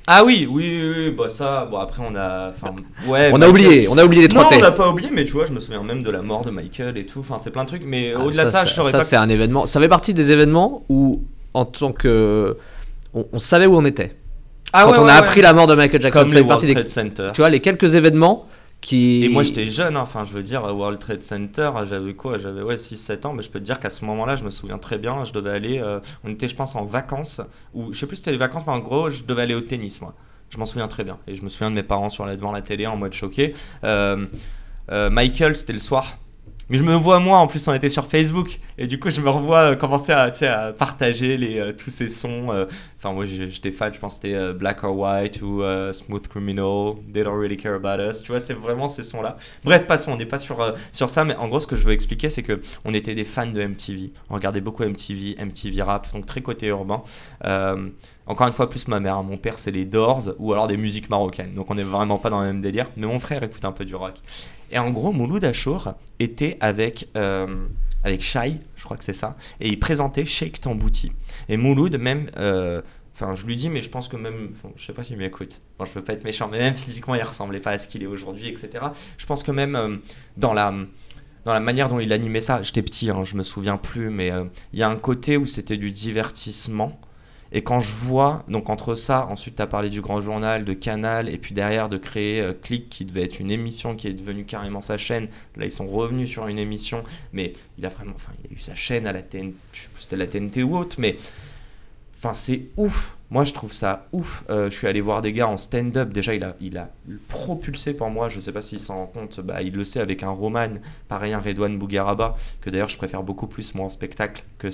ah 0.06 0.26
oui, 0.26 0.46
oui, 0.52 0.91
oui, 0.93 1.12
bah 1.12 1.30
ça, 1.30 1.65
bon 1.72 1.78
après 1.78 2.04
on 2.06 2.13
a, 2.15 2.50
enfin, 2.50 2.76
ouais. 3.08 3.32
On 3.34 3.41
a 3.41 3.48
oublié, 3.48 3.88
on 3.88 3.98
a 3.98 4.04
oublié 4.04 4.24
les 4.24 4.28
3 4.28 4.50
T. 4.50 4.56
Non, 4.56 4.60
on 4.60 4.63
n'a 4.63 4.72
pas 4.72 4.89
oublié, 4.89 5.10
mais 5.13 5.24
tu 5.24 5.32
vois, 5.32 5.46
je 5.46 5.54
me 5.54 5.62
souviens 5.62 5.82
même 5.82 6.04
de 6.04 6.12
la 6.12 6.22
mort 6.22 6.43
de 6.43 6.52
Michael 6.52 6.98
et 6.98 7.06
tout. 7.06 7.22
Enfin, 7.22 7.38
c'est 7.39 7.52
plein 7.52 7.63
de 7.63 7.69
trucs, 7.69 7.84
mais 7.86 8.12
ah, 8.13 8.19
au-delà 8.19 8.43
de 8.43 8.50
ça, 8.50 8.65
je 8.65 8.74
saurais 8.74 8.91
ça, 8.91 9.00
Ça, 9.00 9.08
c'est 9.08 9.15
un 9.15 9.30
événement. 9.30 9.65
Ça 9.65 9.80
fait 9.80 9.88
partie 9.88 10.13
des 10.13 10.34
événements 10.34 10.84
où 10.89 11.24
en 11.54 11.63
tant 11.63 11.93
que. 11.93 12.58
On, 13.13 13.39
savait 13.39 13.65
où 13.65 13.78
on 13.78 13.86
était. 13.86 14.13
Ah 14.74 14.84
Quand 14.84 15.02
on 15.02 15.08
a 15.08 15.13
appris 15.13 15.41
la 15.41 15.54
mort 15.54 15.67
de 15.67 15.76
Michael 15.76 16.02
Jackson, 16.02 16.26
Comme 16.26 16.48
World 16.48 16.74
Trade 16.74 16.89
Center. 16.89 17.30
Tu 17.34 17.39
vois, 17.39 17.50
les 17.50 17.62
quelques 17.62 17.96
événements 17.96 18.46
Et 19.24 19.30
moi 19.30 19.43
j'étais 19.43 19.67
jeune, 19.67 19.96
hein. 19.96 20.02
enfin 20.02 20.26
je 20.26 20.34
veux 20.34 20.43
dire, 20.43 20.63
World 20.63 21.00
Trade 21.00 21.24
Center, 21.24 21.72
j'avais 21.88 22.13
quoi? 22.13 22.38
J'avais 22.38 22.62
ouais, 22.62 22.76
6-7 22.76 23.28
ans, 23.28 23.34
mais 23.34 23.41
je 23.41 23.50
peux 23.50 23.60
te 23.60 23.63
dire 23.63 23.80
qu'à 23.80 23.89
ce 23.89 24.04
moment-là, 24.06 24.36
je 24.36 24.43
me 24.43 24.50
souviens 24.50 24.78
très 24.78 24.98
bien, 24.98 25.24
je 25.24 25.34
devais 25.34 25.52
aller. 25.52 25.80
Euh, 25.80 26.00
on 26.24 26.30
était, 26.30 26.48
je 26.48 26.56
pense, 26.56 26.76
en 26.76 26.84
vacances, 26.84 27.41
ou 27.74 27.93
je 27.93 28.00
sais 28.00 28.08
plus 28.08 28.17
si 28.17 28.22
c'était 28.22 28.32
les 28.32 28.38
vacances, 28.38 28.63
mais 28.67 28.74
en 28.74 28.80
gros, 28.80 29.10
je 29.10 29.24
devais 29.24 29.43
aller 29.43 29.56
au 29.56 29.62
tennis, 29.62 30.02
moi. 30.02 30.13
Je 30.50 30.58
m'en 30.58 30.65
souviens 30.65 30.88
très 30.88 31.04
bien. 31.04 31.17
Et 31.28 31.36
je 31.36 31.43
me 31.43 31.50
souviens 31.50 31.72
de 31.72 31.76
mes 31.76 31.84
parents 31.84 32.10
sur 32.10 32.26
la, 32.26 32.36
devant 32.36 32.52
la 32.52 32.62
télé 32.62 32.86
en 32.86 32.96
mode 32.96 33.13
choqué. 33.13 33.56
Euh, 33.84 34.28
euh, 34.91 35.10
Michael, 35.10 35.56
c'était 35.56 35.74
le 35.74 35.80
soir. 35.80 36.19
Mais 36.69 36.78
je 36.78 36.84
me 36.84 36.95
vois 36.95 37.19
moi, 37.19 37.39
en 37.39 37.47
plus 37.47 37.67
on 37.67 37.73
était 37.73 37.89
sur 37.89 38.08
Facebook, 38.08 38.60
et 38.78 38.88
du 38.88 38.99
coup 38.99 39.10
je 39.10 39.21
me 39.21 39.30
revois 39.30 39.71
euh, 39.71 39.76
commencer 39.76 40.12
à, 40.13 40.32
à 40.41 40.71
partager 40.71 41.38
les, 41.38 41.60
euh, 41.60 41.71
tous 41.73 41.89
ces 41.89 42.08
sons. 42.08 42.52
Euh. 42.52 42.65
Enfin 42.99 43.13
moi 43.13 43.26
j'étais 43.26 43.71
fan, 43.71 43.93
je 43.93 43.99
pense 43.99 44.17
que 44.17 44.28
c'était 44.28 44.54
Black 44.54 44.84
or 44.84 44.97
White 44.97 45.41
ou 45.41 45.62
Smooth 45.91 46.26
Criminal, 46.30 46.93
They 47.13 47.23
Don't 47.23 47.38
Really 47.38 47.58
Care 47.58 47.76
About 47.76 48.02
Us, 48.02 48.21
tu 48.21 48.32
vois 48.32 48.39
c'est 48.39 48.54
vraiment 48.54 48.88
ces 48.88 49.04
sons-là. 49.04 49.36
Bref, 49.65 49.86
passons, 49.88 50.13
on 50.13 50.17
n'est 50.17 50.26
pas 50.26 50.39
sur, 50.39 50.73
sur 50.93 51.10
ça, 51.10 51.26
mais 51.26 51.36
en 51.36 51.49
gros 51.49 51.60
ce 51.60 51.67
que 51.67 51.76
je 51.76 51.84
veux 51.84 51.91
expliquer 51.91 52.30
c'est 52.30 52.43
que 52.43 52.62
on 52.86 52.93
était 52.93 53.13
des 53.13 53.26
fans 53.26 53.45
de 53.45 53.62
MTV, 53.62 54.13
on 54.30 54.36
regardait 54.36 54.62
beaucoup 54.62 54.84
MTV, 54.84 55.36
MTV 55.38 55.82
Rap, 55.82 56.13
donc 56.13 56.26
très 56.26 56.41
côté 56.41 56.67
urbain. 56.67 57.04
Encore 58.25 58.47
une 58.47 58.53
fois, 58.53 58.69
plus 58.69 58.88
ma 58.88 58.99
mère. 58.99 59.21
Mon 59.23 59.38
père, 59.38 59.59
c'est 59.59 59.71
les 59.71 59.86
Doors 59.86 60.33
ou 60.39 60.53
alors 60.53 60.67
des 60.67 60.77
musiques 60.77 61.09
marocaines. 61.09 61.53
Donc 61.53 61.69
on 61.69 61.75
n'est 61.75 61.83
vraiment 61.83 62.17
pas 62.17 62.29
dans 62.29 62.41
le 62.41 62.47
même 62.47 62.62
délire. 62.62 62.89
Mais 62.95 63.05
mon 63.05 63.19
frère 63.19 63.43
écoute 63.43 63.65
un 63.65 63.71
peu 63.71 63.86
du 63.86 63.95
rock. 63.95 64.21
Et 64.73 64.79
en 64.79 64.89
gros, 64.89 65.12
Mouloud 65.12 65.45
Achour 65.45 65.93
était 66.19 66.57
avec, 66.59 67.07
euh, 67.15 67.67
avec 68.03 68.23
Shai, 68.23 68.59
je 68.75 68.83
crois 68.83 68.97
que 68.97 69.03
c'est 69.03 69.13
ça, 69.13 69.38
et 69.59 69.69
il 69.69 69.79
présentait 69.79 70.25
Sheikh 70.25 70.59
Tambouti. 70.59 71.12
Et 71.47 71.57
Mouloud, 71.57 71.95
même, 71.97 72.31
euh, 72.38 72.81
enfin, 73.13 73.36
je 73.36 73.45
lui 73.45 73.55
dis, 73.55 73.69
mais 73.69 73.83
je 73.83 73.89
pense 73.89 74.07
que 74.07 74.17
même, 74.17 74.53
je 74.75 74.83
sais 74.83 74.93
pas 74.93 75.03
s'il 75.03 75.17
m'écoute, 75.17 75.62
bon, 75.77 75.86
je 75.86 75.91
peux 75.91 76.03
pas 76.03 76.13
être 76.13 76.23
méchant, 76.23 76.49
mais 76.51 76.57
même 76.57 76.73
physiquement, 76.73 77.13
il 77.13 77.21
ressemblait 77.21 77.59
pas 77.59 77.69
à 77.69 77.77
ce 77.77 77.88
qu'il 77.88 78.01
est 78.01 78.07
aujourd'hui, 78.07 78.47
etc. 78.47 78.86
Je 79.17 79.25
pense 79.27 79.43
que 79.43 79.51
même 79.51 79.75
euh, 79.75 79.97
dans 80.38 80.53
la 80.53 80.73
dans 81.45 81.53
la 81.53 81.59
manière 81.59 81.89
dont 81.89 81.99
il 81.99 82.12
animait 82.12 82.41
ça, 82.41 82.63
j'étais 82.63 82.81
petit, 82.81 83.12
hein, 83.12 83.25
je 83.25 83.36
me 83.36 83.43
souviens 83.43 83.75
plus, 83.75 84.09
mais 84.09 84.31
il 84.71 84.79
y 84.79 84.81
a 84.81 84.88
un 84.88 84.95
côté 84.95 85.36
où 85.36 85.45
c'était 85.45 85.75
du 85.75 85.91
divertissement 85.91 86.97
et 87.56 87.62
quand 87.62 87.82
je 87.82 87.94
vois, 87.94 88.44
donc 88.48 88.72
entre 88.72 88.96
ça, 88.96 89.28
ensuite 89.28 89.58
tu 89.58 89.62
as 89.62 89.68
parlé 89.68 89.92
du 89.92 90.02
Grand 90.02 90.22
Journal, 90.22 90.66
de 90.66 90.74
Canal, 90.74 91.30
et 91.30 91.38
puis 91.38 91.54
derrière 91.54 91.88
de 91.88 91.98
créer 91.98 92.42
euh, 92.42 92.54
Click 92.54 92.89
qui 92.89 93.06
devait 93.06 93.24
être 93.24 93.39
une 93.39 93.52
émission 93.52 93.96
qui 93.96 94.08
est 94.08 94.13
devenue 94.13 94.44
carrément 94.44 94.82
sa 94.82 94.98
chaîne. 94.98 95.28
Là, 95.56 95.66
ils 95.66 95.72
sont 95.72 95.88
revenus 95.88 96.28
sur 96.32 96.48
une 96.48 96.58
émission, 96.58 97.04
mais 97.32 97.54
il 97.78 97.86
a 97.86 97.89
vraiment, 97.89 98.13
enfin, 98.16 98.32
il 98.44 98.52
a 98.52 98.58
eu 98.58 98.60
sa 98.60 98.74
chaîne 98.74 99.06
à 99.06 99.13
la 99.13 99.22
TNT, 99.22 99.54
la 100.13 100.26
TNT 100.26 100.63
ou 100.63 100.76
autre, 100.76 100.96
mais 100.98 101.18
enfin, 102.18 102.34
c'est 102.34 102.70
ouf. 102.76 103.16
Moi, 103.34 103.46
je 103.46 103.54
trouve 103.54 103.74
ça 103.74 104.06
ouf. 104.12 104.43
Euh, 104.52 104.69
je 104.69 104.76
suis 104.76 104.86
allé 104.86 105.02
voir 105.02 105.24
des 105.24 105.34
gars 105.34 105.48
en 105.48 105.58
stand-up. 105.58 106.13
Déjà, 106.13 106.36
il 106.36 106.43
a, 106.43 106.56
il 106.62 106.78
a 106.78 106.91
propulsé 107.30 107.96
pour 107.96 108.12
moi. 108.12 108.30
Je 108.30 108.39
sais 108.39 108.52
pas 108.52 108.62
s'il 108.62 108.80
s'en 108.80 108.93
rend 108.93 109.08
compte. 109.08 109.39
Bah, 109.39 109.63
il 109.63 109.74
le 109.74 109.84
sait 109.84 110.00
avec 110.00 110.22
un 110.22 110.30
Roman, 110.30 110.69
pareil, 111.08 111.34
un 111.34 111.39
Redouane 111.39 111.80
Bougaraba, 111.80 112.36
que 112.62 112.69
d'ailleurs, 112.69 112.89
je 112.89 112.98
préfère 112.98 113.24
beaucoup 113.24 113.48
plus 113.48 113.74
moi 113.74 113.88
en 113.88 113.89
spectacle 113.89 114.43
que 114.60 114.67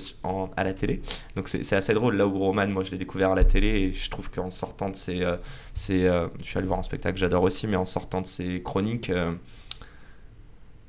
à 0.58 0.64
la 0.64 0.74
télé. 0.74 1.00
Donc, 1.36 1.48
c'est 1.48 1.72
assez 1.72 1.94
drôle. 1.94 2.16
Là 2.16 2.26
où 2.26 2.38
Roman, 2.38 2.68
moi, 2.68 2.82
je 2.82 2.90
l'ai 2.90 2.98
découvert 2.98 3.30
à 3.30 3.34
la 3.34 3.44
télé 3.44 3.68
et 3.68 3.92
je 3.94 4.10
trouve 4.10 4.30
qu'en 4.30 4.50
sortant 4.50 4.90
de 4.90 4.96
ses. 4.96 5.22
Euh, 5.22 5.38
euh, 5.88 6.28
je 6.42 6.44
suis 6.44 6.58
allé 6.58 6.66
voir 6.66 6.80
en 6.80 6.82
spectacle, 6.82 7.16
j'adore 7.16 7.44
aussi, 7.44 7.66
mais 7.66 7.76
en 7.76 7.86
sortant 7.86 8.20
de 8.20 8.26
ses 8.26 8.60
chroniques 8.62 9.10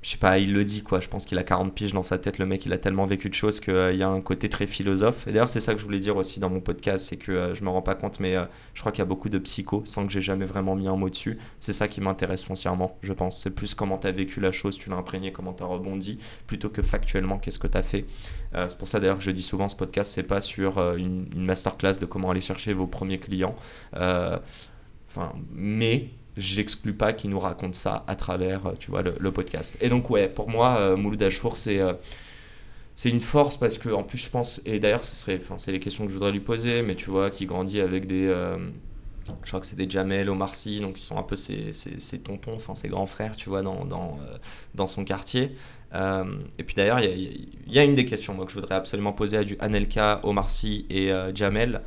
je 0.01 0.09
sais 0.09 0.17
pas, 0.17 0.39
il 0.39 0.51
le 0.51 0.65
dit 0.65 0.81
quoi. 0.81 0.99
Je 0.99 1.07
pense 1.07 1.25
qu'il 1.25 1.37
a 1.37 1.43
40 1.43 1.75
piges 1.75 1.93
dans 1.93 2.01
sa 2.01 2.17
tête. 2.17 2.39
Le 2.39 2.47
mec, 2.47 2.65
il 2.65 2.73
a 2.73 2.79
tellement 2.79 3.05
vécu 3.05 3.29
de 3.29 3.35
choses 3.35 3.59
qu'il 3.59 3.73
euh, 3.73 3.93
y 3.93 4.01
a 4.01 4.09
un 4.09 4.21
côté 4.21 4.49
très 4.49 4.65
philosophe. 4.65 5.27
Et 5.27 5.31
d'ailleurs, 5.31 5.49
c'est 5.49 5.59
ça 5.59 5.73
que 5.73 5.79
je 5.79 5.85
voulais 5.85 5.99
dire 5.99 6.17
aussi 6.17 6.39
dans 6.39 6.49
mon 6.49 6.59
podcast, 6.59 7.05
c'est 7.07 7.17
que 7.17 7.31
euh, 7.31 7.55
je 7.55 7.63
me 7.63 7.69
rends 7.69 7.83
pas 7.83 7.93
compte, 7.93 8.19
mais 8.19 8.35
euh, 8.35 8.45
je 8.73 8.79
crois 8.79 8.91
qu'il 8.91 8.99
y 8.99 9.03
a 9.03 9.05
beaucoup 9.05 9.29
de 9.29 9.37
psycho 9.37 9.83
sans 9.85 10.07
que 10.07 10.11
j'ai 10.11 10.21
jamais 10.21 10.45
vraiment 10.45 10.75
mis 10.75 10.87
un 10.87 10.95
mot 10.95 11.09
dessus. 11.09 11.37
C'est 11.59 11.73
ça 11.73 11.87
qui 11.87 12.01
m'intéresse 12.01 12.43
foncièrement, 12.43 12.97
je 13.03 13.13
pense. 13.13 13.39
C'est 13.39 13.53
plus 13.53 13.75
comment 13.75 13.99
tu 13.99 14.07
as 14.07 14.11
vécu 14.11 14.39
la 14.39 14.51
chose, 14.51 14.75
tu 14.75 14.89
l'as 14.89 14.95
imprégné, 14.95 15.31
comment 15.31 15.53
tu 15.53 15.61
as 15.61 15.67
rebondi, 15.67 16.17
plutôt 16.47 16.69
que 16.69 16.81
factuellement 16.81 17.37
qu'est-ce 17.37 17.59
que 17.59 17.67
tu 17.67 17.77
as 17.77 17.83
fait. 17.83 18.05
c'est 18.53 18.77
pour 18.77 18.87
ça 18.87 18.99
d'ailleurs 18.99 19.19
que 19.19 19.23
je 19.23 19.31
dis 19.31 19.43
souvent 19.43 19.69
ce 19.69 19.75
podcast, 19.75 20.11
c'est 20.13 20.23
pas 20.23 20.41
sur 20.41 20.79
une, 20.95 21.27
une, 21.35 21.45
masterclass 21.45 21.99
de 21.99 22.05
comment 22.05 22.31
aller 22.31 22.41
chercher 22.41 22.73
vos 22.73 22.87
premiers 22.87 23.19
clients. 23.19 23.55
Enfin, 23.93 25.33
mais 25.51 26.09
j'exclus 26.37 26.93
pas 26.93 27.13
qu'il 27.13 27.29
nous 27.29 27.39
raconte 27.39 27.75
ça 27.75 28.03
à 28.07 28.15
travers 28.15 28.67
euh, 28.67 28.73
tu 28.79 28.91
vois 28.91 29.01
le, 29.01 29.31
podcast. 29.31 29.77
Et 29.81 29.89
donc 29.89 30.09
ouais 30.09 30.29
pour 30.29 30.49
moi 30.49 30.77
euh, 30.79 30.95
Mouloud 30.95 31.23
c'est 31.55 31.79
euh, 31.79 31.93
c'est 32.95 33.09
une 33.09 33.19
force 33.19 33.57
parce 33.57 33.77
que 33.77 33.89
en 33.89 34.03
plus 34.03 34.17
je 34.17 34.29
pense 34.29 34.61
et 34.65 34.79
d'ailleurs 34.79 35.03
ce 35.03 35.15
serait 35.15 35.39
enfin 35.41 35.57
c'est 35.57 35.71
les 35.71 35.79
questions 35.79 36.05
que 36.05 36.09
je 36.09 36.15
voudrais 36.15 36.31
lui 36.31 36.39
poser 36.39 36.81
mais 36.81 36.95
tu 36.95 37.09
vois 37.09 37.31
qui 37.31 37.45
grandit 37.45 37.81
avec 37.81 38.05
des 38.05 38.27
je 39.43 39.47
crois 39.47 39.59
que 39.59 39.65
c'est 39.65 39.75
des 39.75 39.89
Jamel 39.89 40.29
Omar 40.29 40.55
Sy 40.55 40.81
donc 40.81 40.99
ils 40.99 41.03
sont 41.03 41.17
un 41.17 41.23
peu 41.23 41.35
ses, 41.35 41.71
ses, 41.73 42.19
tontons 42.19 42.55
enfin 42.55 42.75
ses 42.75 42.89
grands 42.89 43.05
frères 43.05 43.35
tu 43.35 43.49
vois 43.49 43.61
dans 43.61 43.85
dans, 43.85 44.19
dans 44.75 44.87
son 44.87 45.03
quartier. 45.05 45.55
Et 45.93 46.63
puis 46.63 46.75
d'ailleurs 46.75 46.99
il 46.99 47.49
y, 47.67 47.75
y, 47.75 47.79
a 47.79 47.83
une 47.83 47.95
des 47.95 48.05
questions 48.05 48.33
moi 48.33 48.45
que 48.45 48.51
je 48.51 48.59
voudrais 48.59 48.75
absolument 48.75 49.13
poser 49.13 49.37
à 49.37 49.43
du 49.43 49.57
Anelka 49.59 50.19
Omar 50.23 50.49
Sy 50.49 50.85
et 50.89 51.11
Jamel. 51.33 51.81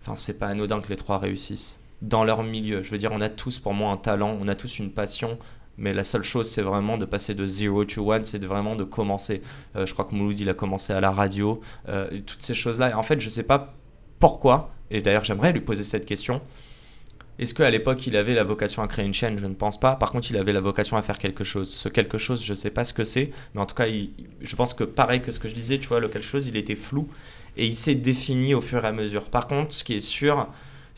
Enfin 0.00 0.14
c'est 0.14 0.38
pas 0.38 0.46
anodin 0.46 0.80
que 0.80 0.88
les 0.88 0.96
trois 0.96 1.18
réussissent 1.18 1.80
dans 2.02 2.24
leur 2.24 2.42
milieu. 2.42 2.82
Je 2.82 2.90
veux 2.90 2.98
dire, 2.98 3.12
on 3.12 3.20
a 3.20 3.28
tous 3.28 3.58
pour 3.58 3.74
moi 3.74 3.90
un 3.90 3.96
talent, 3.96 4.36
on 4.40 4.48
a 4.48 4.54
tous 4.54 4.78
une 4.78 4.90
passion, 4.90 5.38
mais 5.76 5.92
la 5.92 6.04
seule 6.04 6.24
chose, 6.24 6.50
c'est 6.50 6.62
vraiment 6.62 6.98
de 6.98 7.04
passer 7.04 7.34
de 7.34 7.46
0 7.46 7.84
to 7.84 8.12
1, 8.12 8.24
c'est 8.24 8.44
vraiment 8.44 8.76
de 8.76 8.84
commencer. 8.84 9.42
Euh, 9.76 9.86
je 9.86 9.92
crois 9.92 10.04
que 10.04 10.14
Mouloud, 10.14 10.38
il 10.38 10.48
a 10.48 10.54
commencé 10.54 10.92
à 10.92 11.00
la 11.00 11.10
radio, 11.10 11.60
euh, 11.88 12.08
toutes 12.26 12.42
ces 12.42 12.54
choses-là. 12.54 12.90
Et 12.90 12.94
en 12.94 13.02
fait, 13.02 13.20
je 13.20 13.28
sais 13.28 13.42
pas 13.44 13.74
pourquoi, 14.18 14.72
et 14.90 15.00
d'ailleurs, 15.00 15.24
j'aimerais 15.24 15.52
lui 15.52 15.60
poser 15.60 15.84
cette 15.84 16.06
question. 16.06 16.40
Est-ce 17.38 17.54
qu'à 17.54 17.70
l'époque, 17.70 18.04
il 18.08 18.16
avait 18.16 18.34
la 18.34 18.42
vocation 18.42 18.82
à 18.82 18.88
créer 18.88 19.06
une 19.06 19.14
chaîne? 19.14 19.38
Je 19.38 19.46
ne 19.46 19.54
pense 19.54 19.78
pas. 19.78 19.94
Par 19.94 20.10
contre, 20.10 20.28
il 20.32 20.36
avait 20.36 20.52
la 20.52 20.60
vocation 20.60 20.96
à 20.96 21.02
faire 21.02 21.18
quelque 21.18 21.44
chose. 21.44 21.72
Ce 21.72 21.88
quelque 21.88 22.18
chose, 22.18 22.44
je 22.44 22.52
ne 22.52 22.56
sais 22.56 22.70
pas 22.70 22.82
ce 22.82 22.92
que 22.92 23.04
c'est, 23.04 23.30
mais 23.54 23.60
en 23.60 23.66
tout 23.66 23.76
cas, 23.76 23.86
je 23.86 24.56
pense 24.56 24.74
que 24.74 24.82
pareil 24.82 25.22
que 25.22 25.30
ce 25.30 25.38
que 25.38 25.46
je 25.46 25.54
disais, 25.54 25.78
tu 25.78 25.86
vois, 25.86 26.00
le 26.00 26.08
quelque 26.08 26.24
chose, 26.24 26.48
il 26.48 26.56
était 26.56 26.74
flou 26.74 27.08
et 27.56 27.64
il 27.64 27.76
s'est 27.76 27.94
défini 27.94 28.54
au 28.54 28.60
fur 28.60 28.84
et 28.84 28.88
à 28.88 28.92
mesure. 28.92 29.30
Par 29.30 29.46
contre, 29.46 29.72
ce 29.72 29.84
qui 29.84 29.94
est 29.94 30.00
sûr, 30.00 30.48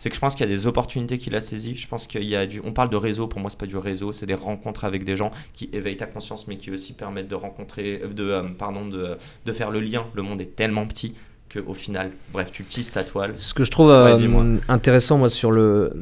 c'est 0.00 0.08
que 0.08 0.16
je 0.16 0.20
pense 0.20 0.34
qu'il 0.34 0.48
y 0.48 0.50
a 0.50 0.56
des 0.56 0.66
opportunités 0.66 1.18
qu'il 1.18 1.34
a 1.34 1.42
saisies. 1.42 1.74
Je 1.74 1.86
pense 1.86 2.06
qu'il 2.06 2.24
y 2.24 2.34
a 2.34 2.46
du. 2.46 2.62
On 2.64 2.72
parle 2.72 2.88
de 2.88 2.96
réseau, 2.96 3.26
pour 3.26 3.38
moi, 3.38 3.50
c'est 3.50 3.58
pas 3.58 3.66
du 3.66 3.76
réseau, 3.76 4.14
c'est 4.14 4.24
des 4.24 4.32
rencontres 4.32 4.84
avec 4.84 5.04
des 5.04 5.14
gens 5.14 5.30
qui 5.52 5.68
éveillent 5.74 5.98
ta 5.98 6.06
conscience, 6.06 6.48
mais 6.48 6.56
qui 6.56 6.70
aussi 6.70 6.94
permettent 6.94 7.28
de 7.28 7.34
rencontrer, 7.34 8.00
de, 8.10 8.24
euh, 8.24 8.42
pardon, 8.58 8.86
de, 8.86 9.18
de 9.44 9.52
faire 9.52 9.70
le 9.70 9.80
lien. 9.80 10.06
Le 10.14 10.22
monde 10.22 10.40
est 10.40 10.56
tellement 10.56 10.86
petit 10.86 11.14
qu'au 11.52 11.74
final, 11.74 12.12
bref, 12.32 12.50
tu 12.50 12.64
tisses 12.64 12.92
ta 12.92 13.04
toile. 13.04 13.34
Ce 13.36 13.52
que 13.52 13.62
je 13.62 13.70
trouve 13.70 13.90
euh, 13.90 14.56
intéressant, 14.68 15.18
moi, 15.18 15.28
sur 15.28 15.50
le. 15.50 15.92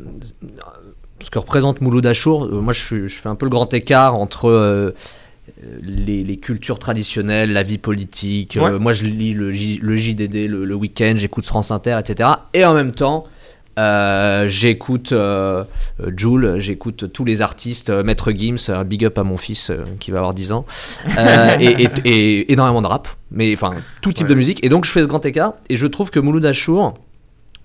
Ce 1.18 1.28
que 1.30 1.40
représente 1.40 1.80
Mouloud 1.80 2.06
Achour, 2.06 2.44
euh, 2.44 2.61
moi, 2.61 2.74
je, 2.74 3.08
je, 3.08 3.16
fais 3.16 3.28
un 3.28 3.34
peu 3.34 3.46
le 3.46 3.50
grand 3.50 3.74
écart 3.74 4.14
entre. 4.14 4.94
les, 5.82 6.22
les, 6.22 6.37
cultures 6.37 6.78
traditionnelles, 6.78 7.52
la 7.52 7.64
vie 7.64 7.78
politique. 7.78 8.56
moi, 8.56 8.92
je 8.92 9.06
lis 9.06 9.34
le, 9.34 9.50
le 9.50 9.96
JDD 9.96 10.46
le, 10.46 10.64
le 10.64 10.74
week-end, 10.76 11.14
j'écoute 11.16 11.46
France 11.46 11.72
Inter, 11.72 11.98
etc. 11.98 12.28
Et 12.54 12.64
en 12.64 12.74
même 12.74 12.92
temps, 12.92 13.26
euh, 13.78 14.48
j'écoute 14.48 15.12
euh, 15.12 15.62
Joule, 16.16 16.58
j'écoute 16.58 17.12
tous 17.12 17.24
les 17.24 17.42
artistes, 17.42 17.90
euh, 17.90 18.02
Maître 18.02 18.32
Gims, 18.32 18.84
big 18.84 19.04
up 19.04 19.18
à 19.18 19.22
mon 19.22 19.36
fils 19.36 19.70
qui 20.00 20.10
va 20.10 20.18
avoir 20.18 20.34
10 20.34 20.50
ans, 20.50 20.66
et, 21.60 22.52
énormément 22.52 22.82
de 22.82 22.88
rap, 22.88 23.06
mais 23.30 23.52
enfin 23.52 23.74
tout 24.02 24.12
type 24.12 24.26
de 24.26 24.34
musique. 24.34 24.64
Et 24.64 24.68
donc 24.68 24.84
je 24.84 24.90
fais 24.90 25.02
ce 25.02 25.06
grand 25.06 25.24
écart, 25.24 25.54
et 25.68 25.76
je 25.76 25.86
trouve 25.86 26.10
que 26.10 26.18
Mouloud 26.18 26.44
Achour, 26.44 26.94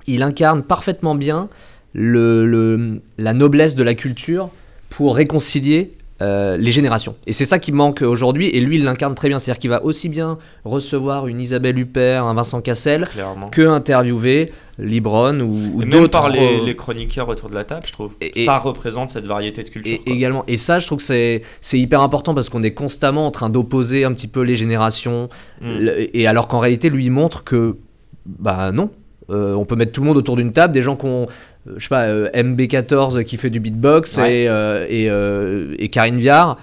il 0.05 0.21
incarne 0.21 0.61
parfaitement 0.61 1.15
bien 1.15 1.49
le, 1.93 3.01
la 3.17 3.33
noblesse 3.33 3.73
de 3.73 3.83
la 3.83 3.95
culture 3.95 4.49
pour 4.89 5.15
réconcilier 5.15 5.93
euh, 6.21 6.57
les 6.57 6.71
générations. 6.71 7.15
Et 7.25 7.33
c'est 7.33 7.45
ça 7.45 7.57
qui 7.59 7.71
manque 7.71 8.01
aujourd'hui, 8.01 8.47
et 8.47 8.59
lui 8.59 8.77
il 8.77 8.83
l'incarne 8.83 9.15
très 9.15 9.29
bien. 9.29 9.39
C'est-à-dire 9.39 9.59
qu'il 9.59 9.69
va 9.71 9.83
aussi 9.83 10.09
bien 10.09 10.37
recevoir 10.63 11.27
une 11.27 11.41
Isabelle 11.41 11.77
Huppert, 11.77 12.25
un 12.25 12.33
Vincent 12.33 12.61
Cassel, 12.61 13.07
que 13.51 13.67
interviewer 13.67 14.51
Libron 14.79 15.39
ou, 15.39 15.83
d'autres. 15.83 16.09
par 16.09 16.29
les, 16.29 16.61
les, 16.61 16.75
chroniqueurs 16.75 17.29
autour 17.29 17.49
de 17.49 17.55
la 17.55 17.63
table, 17.63 17.85
je 17.85 17.93
trouve. 17.93 18.11
Et, 18.21 18.45
ça 18.45 18.59
représente 18.59 19.09
cette 19.09 19.25
variété 19.25 19.63
de 19.63 19.69
culture. 19.69 19.99
Et, 20.05 20.11
également. 20.11 20.43
Et 20.47 20.57
ça, 20.57 20.79
je 20.79 20.85
trouve 20.85 20.99
que 20.99 21.03
c'est, 21.03 21.41
c'est 21.61 21.79
hyper 21.79 22.01
important 22.01 22.33
parce 22.33 22.49
qu'on 22.49 22.63
est 22.63 22.73
constamment 22.73 23.27
en 23.27 23.31
train 23.31 23.49
d'opposer 23.49 24.03
un 24.03 24.13
petit 24.13 24.27
peu 24.27 24.41
les 24.41 24.55
générations. 24.55 25.29
Mm. 25.61 25.87
et 26.13 26.27
alors 26.27 26.47
qu'en 26.47 26.59
réalité, 26.59 26.89
lui 26.89 27.05
il 27.05 27.11
montre 27.11 27.43
que, 27.43 27.77
bah 28.25 28.71
non, 28.71 28.89
euh, 29.29 29.53
on 29.53 29.65
peut 29.65 29.75
mettre 29.75 29.91
tout 29.91 30.01
le 30.01 30.07
monde 30.07 30.17
autour 30.17 30.35
d'une 30.35 30.51
table, 30.51 30.73
des 30.73 30.81
gens 30.81 30.95
qui 30.95 31.05
ont, 31.05 31.27
je 31.65 31.81
sais 31.81 31.89
pas, 31.89 32.05
euh, 32.05 32.29
MB14 32.31 33.23
qui 33.23 33.37
fait 33.37 33.49
du 33.49 33.59
beatbox 33.59 34.17
et, 34.17 34.45
et, 34.89 35.89
Karine 35.89 36.17
Viard 36.17 36.57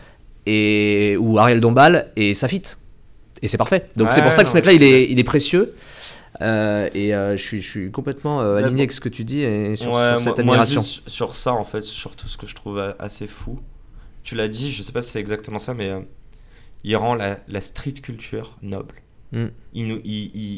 et, 0.46 1.16
ou 1.18 1.38
Ariel 1.38 1.60
Dombal 1.60 2.10
et 2.16 2.34
ça 2.34 2.48
fit. 2.48 2.62
Et 3.42 3.48
c'est 3.48 3.58
parfait. 3.58 3.90
Donc 3.96 4.12
c'est 4.12 4.22
pour 4.22 4.32
ça 4.32 4.42
que 4.42 4.50
ce 4.50 4.54
mec-là, 4.54 4.72
il 4.72 4.82
est, 4.82 5.10
il 5.10 5.18
est 5.18 5.24
précieux. 5.24 5.74
et 6.40 7.10
je, 7.12 7.36
suis, 7.36 7.62
je, 7.62 7.68
suis, 7.68 7.90
complètement 7.90 8.40
aligné 8.40 8.82
avec 8.82 8.92
ce 8.92 9.00
que 9.00 9.08
tu 9.08 9.24
dis 9.24 9.40
et 9.40 9.76
sur, 9.76 9.98
cette 10.18 10.38
admiration. 10.38 10.82
sur 10.82 11.34
ça, 11.34 11.54
en 11.54 11.64
fait, 11.64 11.82
sur 11.82 12.16
tout 12.16 12.28
ce 12.28 12.36
que 12.36 12.46
je 12.46 12.54
trouve 12.54 12.94
assez 12.98 13.26
fou. 13.26 13.58
Tu 14.22 14.34
l'as 14.34 14.48
dit, 14.48 14.70
je 14.70 14.82
sais 14.82 14.92
pas 14.92 15.00
si 15.00 15.12
c'est 15.12 15.20
exactement 15.20 15.58
ça, 15.58 15.72
mais 15.72 15.90
il 16.84 16.96
rend 16.96 17.14
la, 17.14 17.38
la 17.48 17.60
street 17.60 17.94
culture 18.02 18.56
noble. 18.62 18.96
Mm. 19.32 19.46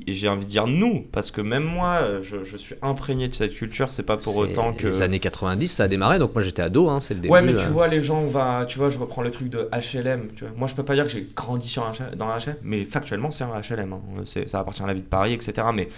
j'ai 0.09 0.29
envie 0.29 0.47
de 0.47 0.51
dire 0.51 0.67
nous, 0.67 1.05
parce 1.13 1.31
que 1.31 1.43
même 1.43 1.65
moi, 1.65 2.23
je, 2.23 2.57
suis 2.57 2.75
imprégné 2.81 3.29
de 3.29 3.35
cette 3.35 3.55
culture. 3.55 3.91
C'est 3.91 4.03
pas 4.03 4.17
pour 4.17 4.37
autant 4.37 4.73
que. 4.73 4.87
Les 4.87 5.03
années 5.03 5.19
90, 5.19 5.69
ça 5.69 5.85
a 5.85 5.89
démarré, 5.89 6.19
donc 6.19 6.35
moi 6.35 6.43
j'étais 6.43 6.63
ado, 6.63 6.89
hein, 6.89 7.01
c'est 7.01 7.15
le 7.15 7.21
début. 7.21 7.33
Ouais, 7.33 7.43
mais 7.43 7.55
tu 7.55 7.67
vois, 7.67 7.89
les 7.89 8.01
gens, 8.01 8.21
on 8.21 8.29
va, 8.29 8.65
tu 8.67 8.79
vois, 8.79 8.89
je 8.89 8.99
reprends 8.99 9.23
le 9.23 9.31
truc 9.31 9.49
de 9.49 9.69
HLM. 9.73 10.29
Tu 10.35 10.45
vois. 10.45 10.55
Moi, 10.57 10.69
je 10.69 10.75
peux 10.75 10.85
pas 10.85 10.95
dire 10.95 11.05
que 11.05 11.11
j'ai 11.11 11.27
grandi 11.35 11.69
sur 11.69 11.85
un, 11.85 11.93
dans 12.17 12.29
un 12.29 12.39
HLM, 12.39 12.57
mais 12.63 12.85
factuellement, 12.85 13.31
c'est 13.31 13.45
un 13.45 13.61
HLM. 13.61 13.93
Hein. 13.93 14.01
Ça 14.47 14.61
appartient 14.61 14.83
à 14.83 14.87
la 14.87 14.95
vie 14.95 15.03
de 15.03 15.07
Paris, 15.07 15.35
etc. 15.35 15.67
Mais 15.75 15.89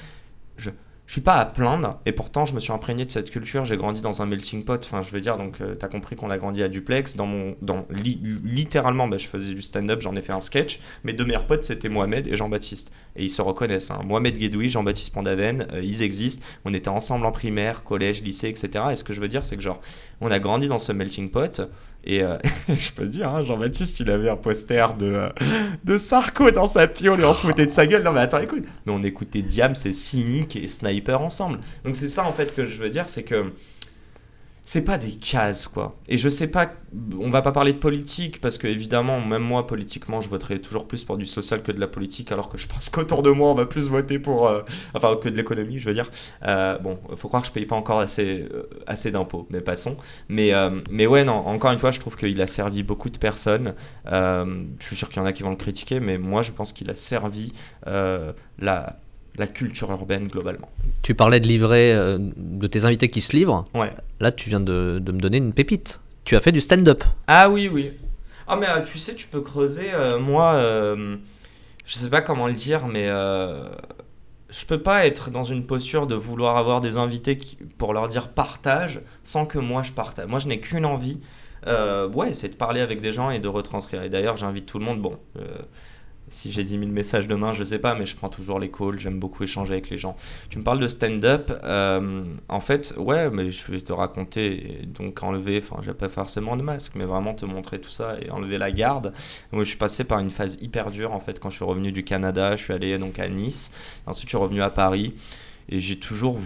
je, 0.56 0.70
je 1.06 1.12
suis 1.12 1.20
pas 1.20 1.36
à 1.36 1.44
plaindre 1.44 2.00
et 2.06 2.12
pourtant 2.12 2.46
je 2.46 2.54
me 2.54 2.60
suis 2.60 2.72
imprégné 2.72 3.04
de 3.04 3.10
cette 3.10 3.30
culture 3.30 3.64
j'ai 3.64 3.76
grandi 3.76 4.00
dans 4.00 4.22
un 4.22 4.26
melting 4.26 4.64
pot 4.64 4.82
enfin 4.84 5.02
je 5.02 5.10
veux 5.10 5.20
dire 5.20 5.36
donc 5.36 5.60
euh, 5.60 5.76
tu 5.78 5.84
as 5.84 5.88
compris 5.88 6.16
qu'on 6.16 6.30
a 6.30 6.38
grandi 6.38 6.62
à 6.62 6.68
duplex 6.68 7.14
dans 7.16 7.26
mon 7.26 7.56
dans 7.60 7.86
littéralement 7.90 9.06
bah, 9.06 9.18
je 9.18 9.26
faisais 9.26 9.52
du 9.52 9.60
stand-up 9.60 10.00
j'en 10.00 10.16
ai 10.16 10.22
fait 10.22 10.32
un 10.32 10.40
sketch 10.40 10.80
mes 11.04 11.12
deux 11.12 11.24
meilleurs 11.24 11.46
potes 11.46 11.64
c'était 11.64 11.88
Mohamed 11.88 12.26
et 12.26 12.36
Jean-Baptiste. 12.36 12.90
Et 13.16 13.24
ils 13.24 13.30
se 13.30 13.42
reconnaissent 13.42 13.90
hein. 13.90 14.00
Mohamed 14.04 14.38
Guedoui 14.38 14.68
Jean-Baptiste 14.68 15.12
Pondaven 15.12 15.68
euh, 15.72 15.82
ils 15.82 16.02
existent. 16.02 16.44
On 16.64 16.72
était 16.72 16.88
ensemble 16.88 17.26
en 17.26 17.32
primaire 17.32 17.84
collège 17.84 18.22
lycée 18.22 18.48
etc 18.48 18.86
et 18.92 18.96
ce 18.96 19.04
que 19.04 19.12
je 19.12 19.20
veux 19.20 19.28
dire 19.28 19.44
c'est 19.44 19.56
que 19.56 19.62
genre 19.62 19.80
on 20.20 20.30
a 20.30 20.38
grandi 20.38 20.68
dans 20.68 20.78
ce 20.78 20.92
melting 20.92 21.30
pot 21.30 21.60
et 22.04 22.22
euh, 22.22 22.36
je 22.68 22.92
peux 22.92 23.04
te 23.04 23.10
dire, 23.10 23.28
hein, 23.28 23.42
Jean-Baptiste, 23.44 24.00
il 24.00 24.10
avait 24.10 24.28
un 24.28 24.36
poster 24.36 24.94
de, 24.94 25.06
euh, 25.06 25.28
de 25.84 25.96
Sarko 25.96 26.50
dans 26.50 26.66
sa 26.66 26.86
piole 26.86 27.20
et 27.20 27.24
on 27.24 27.34
se 27.34 27.46
foutait 27.46 27.66
de 27.66 27.70
sa 27.70 27.86
gueule. 27.86 28.02
Non, 28.02 28.12
mais 28.12 28.20
attends, 28.20 28.40
écoute. 28.40 28.64
Mais 28.86 28.92
on 28.92 29.02
écoutait 29.02 29.42
Diam, 29.42 29.74
c'est 29.74 29.92
Cynic 29.92 30.56
et 30.56 30.68
Sniper 30.68 31.20
ensemble. 31.20 31.60
Donc 31.84 31.96
c'est 31.96 32.08
ça 32.08 32.24
en 32.24 32.32
fait 32.32 32.54
que 32.54 32.64
je 32.64 32.80
veux 32.80 32.90
dire, 32.90 33.08
c'est 33.08 33.22
que 33.22 33.52
c'est 34.64 34.84
pas 34.84 34.96
des 34.96 35.12
cases 35.12 35.66
quoi. 35.66 35.96
Et 36.08 36.16
je 36.16 36.28
sais 36.28 36.50
pas, 36.50 36.72
on 37.18 37.28
va 37.28 37.42
pas 37.42 37.52
parler 37.52 37.74
de 37.74 37.78
politique 37.78 38.40
parce 38.40 38.56
que 38.56 38.66
évidemment, 38.66 39.20
même 39.20 39.42
moi 39.42 39.66
politiquement, 39.66 40.22
je 40.22 40.30
voterai 40.30 40.60
toujours 40.60 40.88
plus 40.88 41.04
pour 41.04 41.18
du 41.18 41.26
social 41.26 41.62
que 41.62 41.70
de 41.70 41.78
la 41.78 41.86
politique, 41.86 42.32
alors 42.32 42.48
que 42.48 42.56
je 42.56 42.66
pense 42.66 42.88
qu'autour 42.88 43.22
de 43.22 43.30
moi, 43.30 43.50
on 43.50 43.54
va 43.54 43.66
plus 43.66 43.88
voter 43.88 44.18
pour, 44.18 44.48
euh, 44.48 44.62
enfin 44.94 45.16
que 45.16 45.28
de 45.28 45.36
l'économie, 45.36 45.78
je 45.78 45.88
veux 45.88 45.94
dire. 45.94 46.10
Euh, 46.46 46.78
bon, 46.78 46.98
faut 47.16 47.28
croire 47.28 47.42
que 47.42 47.48
je 47.48 47.52
paye 47.52 47.66
pas 47.66 47.76
encore 47.76 48.00
assez, 48.00 48.48
euh, 48.52 48.68
assez 48.86 49.10
d'impôts, 49.10 49.46
mais 49.50 49.60
passons. 49.60 49.96
Mais, 50.28 50.52
mais 50.90 51.06
ouais, 51.06 51.24
non, 51.24 51.46
encore 51.46 51.72
une 51.72 51.78
fois, 51.78 51.90
je 51.90 52.00
trouve 52.00 52.16
qu'il 52.16 52.40
a 52.40 52.46
servi 52.46 52.82
beaucoup 52.82 53.10
de 53.10 53.18
personnes. 53.18 53.74
je 54.06 54.64
suis 54.80 54.96
sûr 54.96 55.08
qu'il 55.08 55.18
y 55.18 55.20
en 55.20 55.26
a 55.26 55.32
qui 55.32 55.42
vont 55.42 55.50
le 55.50 55.56
critiquer, 55.56 56.00
mais 56.00 56.16
moi, 56.18 56.42
je 56.42 56.52
pense 56.52 56.72
qu'il 56.72 56.90
a 56.90 56.94
servi 56.94 57.52
la 57.86 58.98
la 59.36 59.46
culture 59.46 59.90
urbaine 59.90 60.28
globalement. 60.28 60.70
Tu 61.02 61.14
parlais 61.14 61.40
de 61.40 61.46
livrer, 61.46 61.92
euh, 61.92 62.18
de 62.20 62.66
tes 62.66 62.84
invités 62.84 63.10
qui 63.10 63.20
se 63.20 63.36
livrent. 63.36 63.64
Ouais. 63.74 63.92
Là, 64.20 64.32
tu 64.32 64.48
viens 64.48 64.60
de, 64.60 65.02
me 65.04 65.18
donner 65.18 65.38
une 65.38 65.52
pépite. 65.52 66.00
Tu 66.24 66.36
as 66.36 66.40
fait 66.40 66.52
du 66.52 66.60
stand-up. 66.60 67.04
Ah 67.26 67.50
oui, 67.50 67.68
oui. 67.70 67.92
Ah, 68.46 68.56
mais 68.56 68.68
euh, 68.68 68.82
tu 68.82 68.98
sais, 68.98 69.14
tu 69.14 69.26
peux 69.26 69.40
creuser. 69.40 69.92
Euh, 69.92 70.18
moi, 70.18 70.60
je 71.86 71.94
sais 71.94 72.10
pas 72.10 72.22
comment 72.22 72.46
le 72.46 72.54
dire, 72.54 72.86
mais 72.86 73.08
je 74.54 74.66
peux 74.66 74.80
pas 74.80 75.06
être 75.06 75.30
dans 75.30 75.44
une 75.44 75.66
posture 75.66 76.06
de 76.06 76.14
vouloir 76.14 76.56
avoir 76.56 76.80
des 76.80 76.96
invités 76.96 77.36
qui- 77.36 77.56
pour 77.56 77.92
leur 77.92 78.08
dire 78.08 78.28
partage 78.28 79.00
sans 79.24 79.46
que 79.46 79.58
moi 79.58 79.82
je 79.82 79.92
partage. 79.92 80.26
Moi, 80.26 80.38
je 80.38 80.46
n'ai 80.46 80.60
qu'une 80.60 80.86
envie, 80.86 81.20
euh, 81.66 82.08
ouais, 82.08 82.34
c'est 82.34 82.50
de 82.50 82.54
parler 82.56 82.80
avec 82.80 83.00
des 83.00 83.12
gens 83.12 83.30
et 83.30 83.40
de 83.40 83.48
retranscrire. 83.48 84.02
Et 84.02 84.08
d'ailleurs, 84.08 84.36
j'invite 84.36 84.66
tout 84.66 84.78
le 84.78 84.84
monde. 84.84 85.00
Bon, 85.00 85.18
euh, 85.38 85.42
si 86.34 86.50
j'ai 86.52 86.64
10 86.64 86.78
000 86.80 86.90
messages 86.90 87.28
demain, 87.28 87.52
je 87.52 87.62
sais 87.62 87.78
pas, 87.78 87.94
mais 87.94 88.06
je 88.06 88.16
prends 88.16 88.28
toujours 88.28 88.58
les 88.58 88.70
calls. 88.70 88.98
J'aime 88.98 89.18
beaucoup 89.20 89.44
échanger 89.44 89.72
avec 89.74 89.88
les 89.88 89.98
gens. 89.98 90.16
Tu 90.50 90.58
me 90.58 90.64
parles 90.64 90.80
de 90.80 90.88
stand-up. 90.88 91.52
euh, 91.62 92.24
en 92.48 92.60
fait, 92.60 92.92
ouais, 92.98 93.30
mais 93.30 93.50
je 93.50 93.70
vais 93.70 93.80
te 93.80 93.92
raconter. 93.92 94.80
Donc, 94.86 95.22
enlever, 95.22 95.62
enfin, 95.62 95.80
j'ai 95.82 95.94
pas 95.94 96.08
forcément 96.08 96.56
de 96.56 96.62
masque, 96.62 96.94
mais 96.96 97.04
vraiment 97.04 97.34
te 97.34 97.46
montrer 97.46 97.80
tout 97.80 97.90
ça 97.90 98.16
et 98.20 98.30
enlever 98.30 98.58
la 98.58 98.72
garde. 98.72 99.12
Donc, 99.52 99.60
je 99.62 99.68
suis 99.68 99.78
passé 99.78 100.02
par 100.04 100.18
une 100.18 100.30
phase 100.30 100.58
hyper 100.60 100.90
dure 100.90 101.12
en 101.12 101.20
fait 101.20 101.38
quand 101.40 101.50
je 101.50 101.56
suis 101.56 101.64
revenu 101.64 101.92
du 101.92 102.04
Canada. 102.04 102.56
Je 102.56 102.62
suis 102.64 102.72
allé 102.72 102.98
donc 102.98 103.18
à 103.18 103.28
Nice. 103.28 103.72
Ensuite, 104.06 104.26
je 104.28 104.30
suis 104.30 104.38
revenu 104.38 104.60
à 104.62 104.70
Paris 104.70 105.14
et 105.68 105.80
j'ai 105.80 105.98
toujours, 105.98 106.38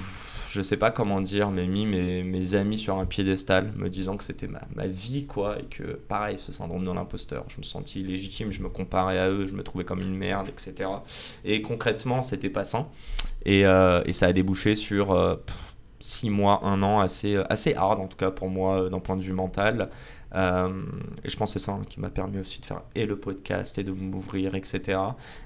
je 0.49 0.63
sais 0.63 0.77
pas 0.77 0.91
comment 0.91 1.21
dire, 1.21 1.51
mais 1.51 1.67
mis 1.67 1.85
mes, 1.85 2.55
amis 2.55 2.79
sur 2.79 2.99
un 2.99 3.05
piédestal, 3.05 3.73
me 3.77 3.89
disant 3.91 4.17
que 4.17 4.25
c'était 4.25 4.49
ma, 4.49 4.87
vie, 4.87 5.27
quoi, 5.27 5.59
et 5.59 5.65
que 5.65 5.83
pareil, 5.83 6.39
ce 6.39 6.53
syndrome 6.53 6.85
de 6.85 6.91
l'imposteur, 6.91 7.45
je 7.49 7.59
me 7.59 7.63
sentis 7.63 8.01
illégitime, 8.01 8.51
je 8.51 8.63
me 8.63 8.69
comparais 8.69 9.19
à 9.19 9.29
eux, 9.29 9.47
je 9.47 9.53
me 9.53 9.63
trouvais 9.63 9.85
comme 9.85 10.01
une 10.01 10.17
merde, 10.17 10.49
etc. 10.49 10.89
Et 11.45 11.61
concrètement, 11.61 12.23
c'était 12.23 12.51
pas 12.51 12.65
sain. 12.65 12.89
Et, 13.45 13.67
euh, 13.67 14.03
ça 14.13 14.27
a 14.27 14.33
débouché 14.33 14.75
sur 14.75 15.13
euh, 15.13 15.37
pff, 15.37 15.57
six 16.01 16.31
mois, 16.31 16.65
un 16.65 16.83
an, 16.83 17.01
assez, 17.01 17.37
assez 17.49 17.75
hard, 17.75 18.01
en 18.01 18.07
tout 18.07 18.17
cas 18.17 18.31
pour 18.31 18.49
moi, 18.49 18.83
euh, 18.83 18.89
d'un 18.89 19.01
point 19.01 19.17
de 19.17 19.23
vue 19.23 19.33
mental. 19.33 19.91
Euh, 20.35 20.83
et 21.25 21.29
je 21.29 21.37
pense 21.37 21.55
que 21.55 21.59
c'est 21.59 21.65
ça 21.65 21.73
hein, 21.73 21.83
qui 21.89 22.01
m'a 22.01 22.11
permis 22.11 22.39
aussi 22.39 22.61
de 22.61 22.67
faire 22.67 22.83
et 22.95 23.07
le 23.07 23.17
podcast 23.17 23.79
et 23.79 23.85
de 23.85 23.93
m'ouvrir, 23.93 24.55
etc. 24.55 24.99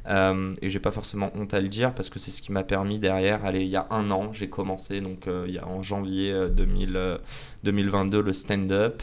Euh, 0.09 0.55
et 0.61 0.69
j'ai 0.69 0.81
pas 0.81 0.91
forcément 0.91 1.31
honte 1.37 1.55
à 1.55 1.61
le 1.61 1.69
dire 1.69 1.95
parce 1.95 2.11
que 2.11 2.19
c'est 2.19 2.31
ce 2.31 2.43
qui 2.43 2.53
m'a 2.53 2.65
permis 2.65 2.99
derrière. 2.99 3.45
Allez, 3.45 3.63
il 3.63 3.71
y 3.71 3.77
a 3.77 3.87
un 3.91 4.11
an, 4.11 4.33
j'ai 4.33 4.49
commencé 4.49 5.01
donc 5.01 5.27
euh, 5.29 5.45
il 5.47 5.55
y 5.55 5.59
a 5.59 5.67
en 5.67 5.83
janvier 5.83 6.33
euh, 6.33 6.49
2000, 6.49 6.97
euh, 6.97 7.19
2022 7.65 8.21
le 8.21 8.33
stand-up. 8.33 9.03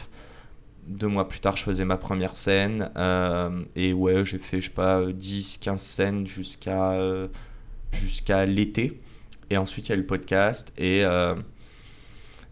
Deux 0.86 1.08
mois 1.08 1.28
plus 1.28 1.40
tard, 1.40 1.56
je 1.56 1.62
faisais 1.62 1.84
ma 1.84 1.96
première 1.96 2.36
scène. 2.36 2.90
et 3.76 3.92
ouais, 3.92 4.24
j'ai 4.24 4.38
fait, 4.38 4.60
je 4.60 4.68
sais 4.68 4.74
pas, 4.74 5.02
10-15 5.04 5.76
scènes 5.76 6.26
jusqu'à 6.26 6.98
jusqu'à 7.92 8.46
l'été. 8.46 9.00
Et 9.50 9.56
ensuite, 9.56 9.88
il 9.88 9.90
y 9.90 9.92
a 9.92 9.96
eu 9.96 10.00
le 10.00 10.06
podcast. 10.06 10.72
Et, 10.78 11.04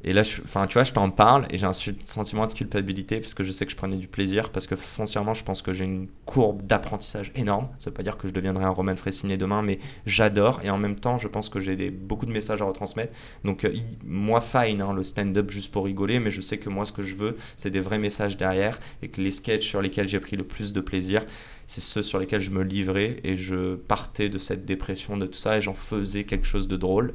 et 0.05 0.13
là, 0.13 0.23
je- 0.23 0.41
enfin, 0.43 0.67
tu 0.67 0.75
vois, 0.75 0.85
je 0.85 0.93
t'en 0.93 1.11
parle 1.11 1.47
et 1.51 1.57
j'ai 1.59 1.67
un 1.67 1.73
sentiment 1.73 2.47
de 2.47 2.53
culpabilité 2.55 3.19
parce 3.21 3.35
que 3.35 3.43
je 3.43 3.51
sais 3.51 3.67
que 3.67 3.73
je 3.73 3.77
prenais 3.77 3.97
du 3.97 4.07
plaisir. 4.07 4.51
Parce 4.53 4.67
que 4.67 4.77
foncièrement, 4.77 5.35
je 5.35 5.43
pense 5.45 5.61
que 5.61 5.73
j'ai 5.73 5.85
une 5.85 6.09
courbe 6.25 6.63
d'apprentissage 6.67 7.33
énorme. 7.35 7.69
Ça 7.79 7.91
veut 7.91 7.95
pas 7.95 8.05
dire 8.05 8.17
que 8.17 8.29
je 8.29 8.33
deviendrai 8.33 8.65
un 8.65 8.71
Roman 8.71 8.95
Fressinet 8.95 9.37
demain, 9.37 9.63
mais 9.63 9.81
j'adore. 10.07 10.61
Et 10.63 10.71
en 10.71 10.79
même 10.79 10.97
temps, 10.97 11.19
je 11.19 11.27
pense 11.27 11.49
que 11.49 11.59
j'ai 11.59 11.91
beaucoup 11.91 12.27
de 12.27 12.33
messages 12.33 12.63
à 12.63 12.65
retransmettre. 12.65 13.13
Donc, 13.45 13.65
euh, 13.65 13.73
moi, 14.05 14.41
fine, 14.41 14.81
hein, 14.83 14.93
le 14.93 15.03
stand-up 15.05 15.51
juste 15.51 15.73
pour 15.73 15.85
rigoler, 15.85 16.21
mais 16.21 16.31
je 16.31 16.41
sais 16.41 16.59
que 16.59 16.69
moi, 16.69 16.85
ce 16.85 16.93
que 16.93 17.03
je 17.03 17.17
veux, 17.17 17.37
c'est 17.57 17.71
des 17.71 17.81
vrais 17.81 17.99
messages 17.99 18.37
derrière 18.37 18.79
et 19.03 19.09
que 19.09 19.21
les 19.21 19.31
sketchs 19.33 19.67
sur 19.69 19.83
lesquels 19.83 20.09
j'ai 20.09 20.21
pris 20.21 20.37
le 20.37 20.45
plus 20.45 20.73
de 20.73 20.81
plaisir, 20.81 21.25
c'est 21.69 21.83
ceux 21.83 22.03
sur 22.03 22.19
lesquels 22.19 22.41
je 22.41 22.51
me 22.51 22.63
livrais 22.65 23.21
et 23.25 23.37
je 23.37 23.77
partais 23.77 24.31
de 24.31 24.39
cette 24.39 24.65
dépression, 24.65 25.19
de 25.19 25.27
tout 25.27 25.39
ça, 25.39 25.59
et 25.59 25.61
j'en 25.61 25.75
faisais 25.75 26.25
quelque 26.25 26.47
chose 26.47 26.67
de 26.67 26.79
drôle. 26.79 27.13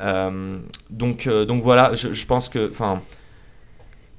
Euh, 0.00 0.58
donc, 0.90 1.28
euh, 1.28 1.44
donc 1.44 1.62
voilà, 1.62 1.94
je, 1.94 2.26
pense 2.26 2.48
que, 2.48 2.68
enfin, 2.68 3.00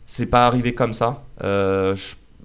c'est 0.06 0.28
pas 0.28 0.48
arrivé 0.48 0.74
comme 0.74 0.94
ça. 0.94 1.26
Euh, 1.44 1.98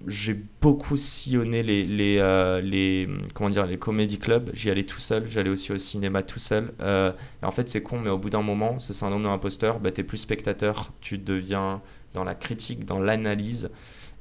j'ai 0.05 0.37
beaucoup 0.59 0.97
sillonné 0.97 1.63
les, 1.63 1.85
les, 1.85 2.61
les, 2.61 3.07
comment 3.33 3.49
dire, 3.49 3.65
les 3.65 3.77
comédie 3.77 4.19
clubs. 4.19 4.49
J'y 4.53 4.69
allais 4.69 4.85
tout 4.85 4.99
seul. 4.99 5.25
J'allais 5.29 5.49
aussi 5.49 5.71
au 5.71 5.77
cinéma 5.77 6.23
tout 6.23 6.39
seul. 6.39 6.73
Et 6.81 7.45
en 7.45 7.51
fait, 7.51 7.69
c'est 7.69 7.83
con, 7.83 7.99
mais 7.99 8.09
au 8.09 8.17
bout 8.17 8.29
d'un 8.29 8.41
moment, 8.41 8.79
ce 8.79 8.93
syndrome 8.93 9.23
de 9.23 9.27
l'imposteur, 9.27 9.79
bah, 9.79 9.91
t'es 9.91 10.03
plus 10.03 10.17
spectateur. 10.17 10.91
Tu 11.01 11.17
deviens 11.17 11.81
dans 12.13 12.23
la 12.23 12.35
critique, 12.35 12.85
dans 12.85 12.99
l'analyse. 12.99 13.69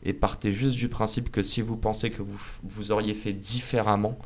Et 0.05 0.13
partez 0.13 0.53
juste 0.53 0.77
du 0.77 0.89
principe 0.89 1.31
que 1.31 1.43
si 1.43 1.61
vous 1.61 1.77
pensez 1.77 2.11
que 2.11 2.23
vous, 2.23 2.41
vous 2.63 2.93
auriez 2.93 3.15
fait 3.15 3.33
différemment, 3.33 4.17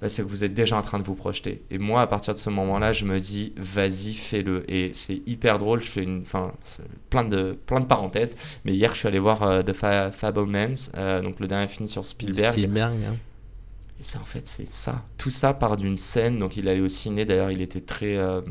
bah, 0.00 0.08
c'est 0.08 0.22
que 0.22 0.28
vous 0.28 0.44
êtes 0.44 0.52
déjà 0.54 0.76
en 0.76 0.82
train 0.82 0.98
de 0.98 1.04
vous 1.04 1.14
projeter. 1.14 1.62
Et 1.70 1.78
moi, 1.78 2.02
à 2.02 2.06
partir 2.06 2.34
de 2.34 2.38
ce 2.38 2.50
moment-là, 2.50 2.92
je 2.92 3.04
me 3.04 3.18
dis, 3.18 3.52
vas-y, 3.56 4.12
fais-le. 4.12 4.70
Et 4.70 4.92
c'est 4.94 5.22
hyper 5.26 5.58
drôle. 5.58 5.82
Je 5.82 5.88
fais 5.88 6.02
une, 6.02 6.20
enfin, 6.22 6.52
plein 7.08 7.24
de, 7.24 7.58
plein 7.66 7.80
de 7.80 7.86
parenthèses. 7.86 8.36
Mais 8.64 8.74
hier, 8.74 8.92
je 8.92 8.98
suis 8.98 9.08
allé 9.08 9.18
voir 9.18 9.42
euh, 9.42 9.62
The 9.62 9.72
Fa- 9.72 10.10
Fablemans, 10.12 10.90
euh, 10.96 11.22
donc 11.22 11.40
le 11.40 11.46
dernier 11.46 11.68
film 11.68 11.86
sur 11.86 12.04
Spielberg. 12.04 12.52
Spielberg, 12.52 12.94
hein. 13.04 13.16
Et 13.98 14.02
ça, 14.02 14.18
en 14.20 14.24
fait, 14.26 14.46
c'est 14.46 14.68
ça. 14.68 15.02
Tout 15.16 15.30
ça 15.30 15.54
part 15.54 15.78
d'une 15.78 15.96
scène. 15.96 16.38
Donc, 16.38 16.58
il 16.58 16.68
allait 16.68 16.82
au 16.82 16.88
ciné. 16.88 17.24
D'ailleurs, 17.24 17.50
il 17.50 17.62
était 17.62 17.80
très 17.80 18.14
euh, 18.16 18.42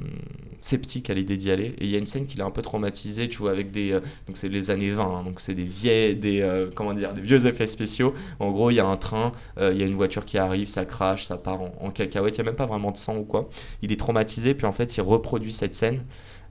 sceptique 0.59 1.11
à 1.11 1.13
l'idée 1.13 1.37
d'y 1.37 1.51
aller. 1.51 1.75
Et 1.77 1.85
il 1.85 1.89
y 1.91 1.95
a 1.95 1.99
une 1.99 2.07
scène 2.07 2.25
qui 2.25 2.39
l'a 2.39 2.45
un 2.45 2.51
peu 2.51 2.63
traumatisé, 2.63 3.29
tu 3.29 3.37
vois, 3.37 3.51
avec 3.51 3.69
des. 3.69 3.91
euh, 3.91 3.99
donc, 4.25 4.37
c'est 4.37 4.49
les 4.49 4.71
années 4.71 4.89
20. 4.89 5.03
hein, 5.03 5.23
donc, 5.23 5.39
c'est 5.39 5.53
des 5.53 5.63
vieilles. 5.63 6.15
Des, 6.15 6.41
euh, 6.41 6.71
comment 6.73 6.95
dire 6.95 7.13
Des 7.13 7.21
vieux 7.21 7.45
effets 7.45 7.67
spéciaux. 7.67 8.15
En 8.39 8.49
gros, 8.51 8.71
il 8.71 8.75
y 8.75 8.79
a 8.79 8.87
un 8.87 8.97
train. 8.97 9.33
il 9.59 9.77
y 9.77 9.83
a 9.83 9.85
une 9.85 9.93
voiture 9.93 10.25
qui 10.25 10.39
arrive. 10.39 10.67
Ça 10.67 10.83
crache. 10.83 11.25
Ça 11.25 11.37
part 11.37 11.61
en, 11.61 11.91
cacahuète. 11.91 12.37
Il 12.37 12.41
n'y 12.41 12.47
a 12.47 12.51
même 12.51 12.55
pas 12.55 12.65
vraiment 12.65 12.91
de 12.91 12.97
sang 12.97 13.15
ou 13.17 13.23
quoi. 13.23 13.47
Il 13.83 13.91
est 13.91 13.99
traumatisé. 13.99 14.55
Puis, 14.55 14.65
en 14.65 14.71
fait, 14.73 14.97
il 14.97 15.01
reproduit 15.01 15.53
cette 15.53 15.75
scène. 15.75 16.05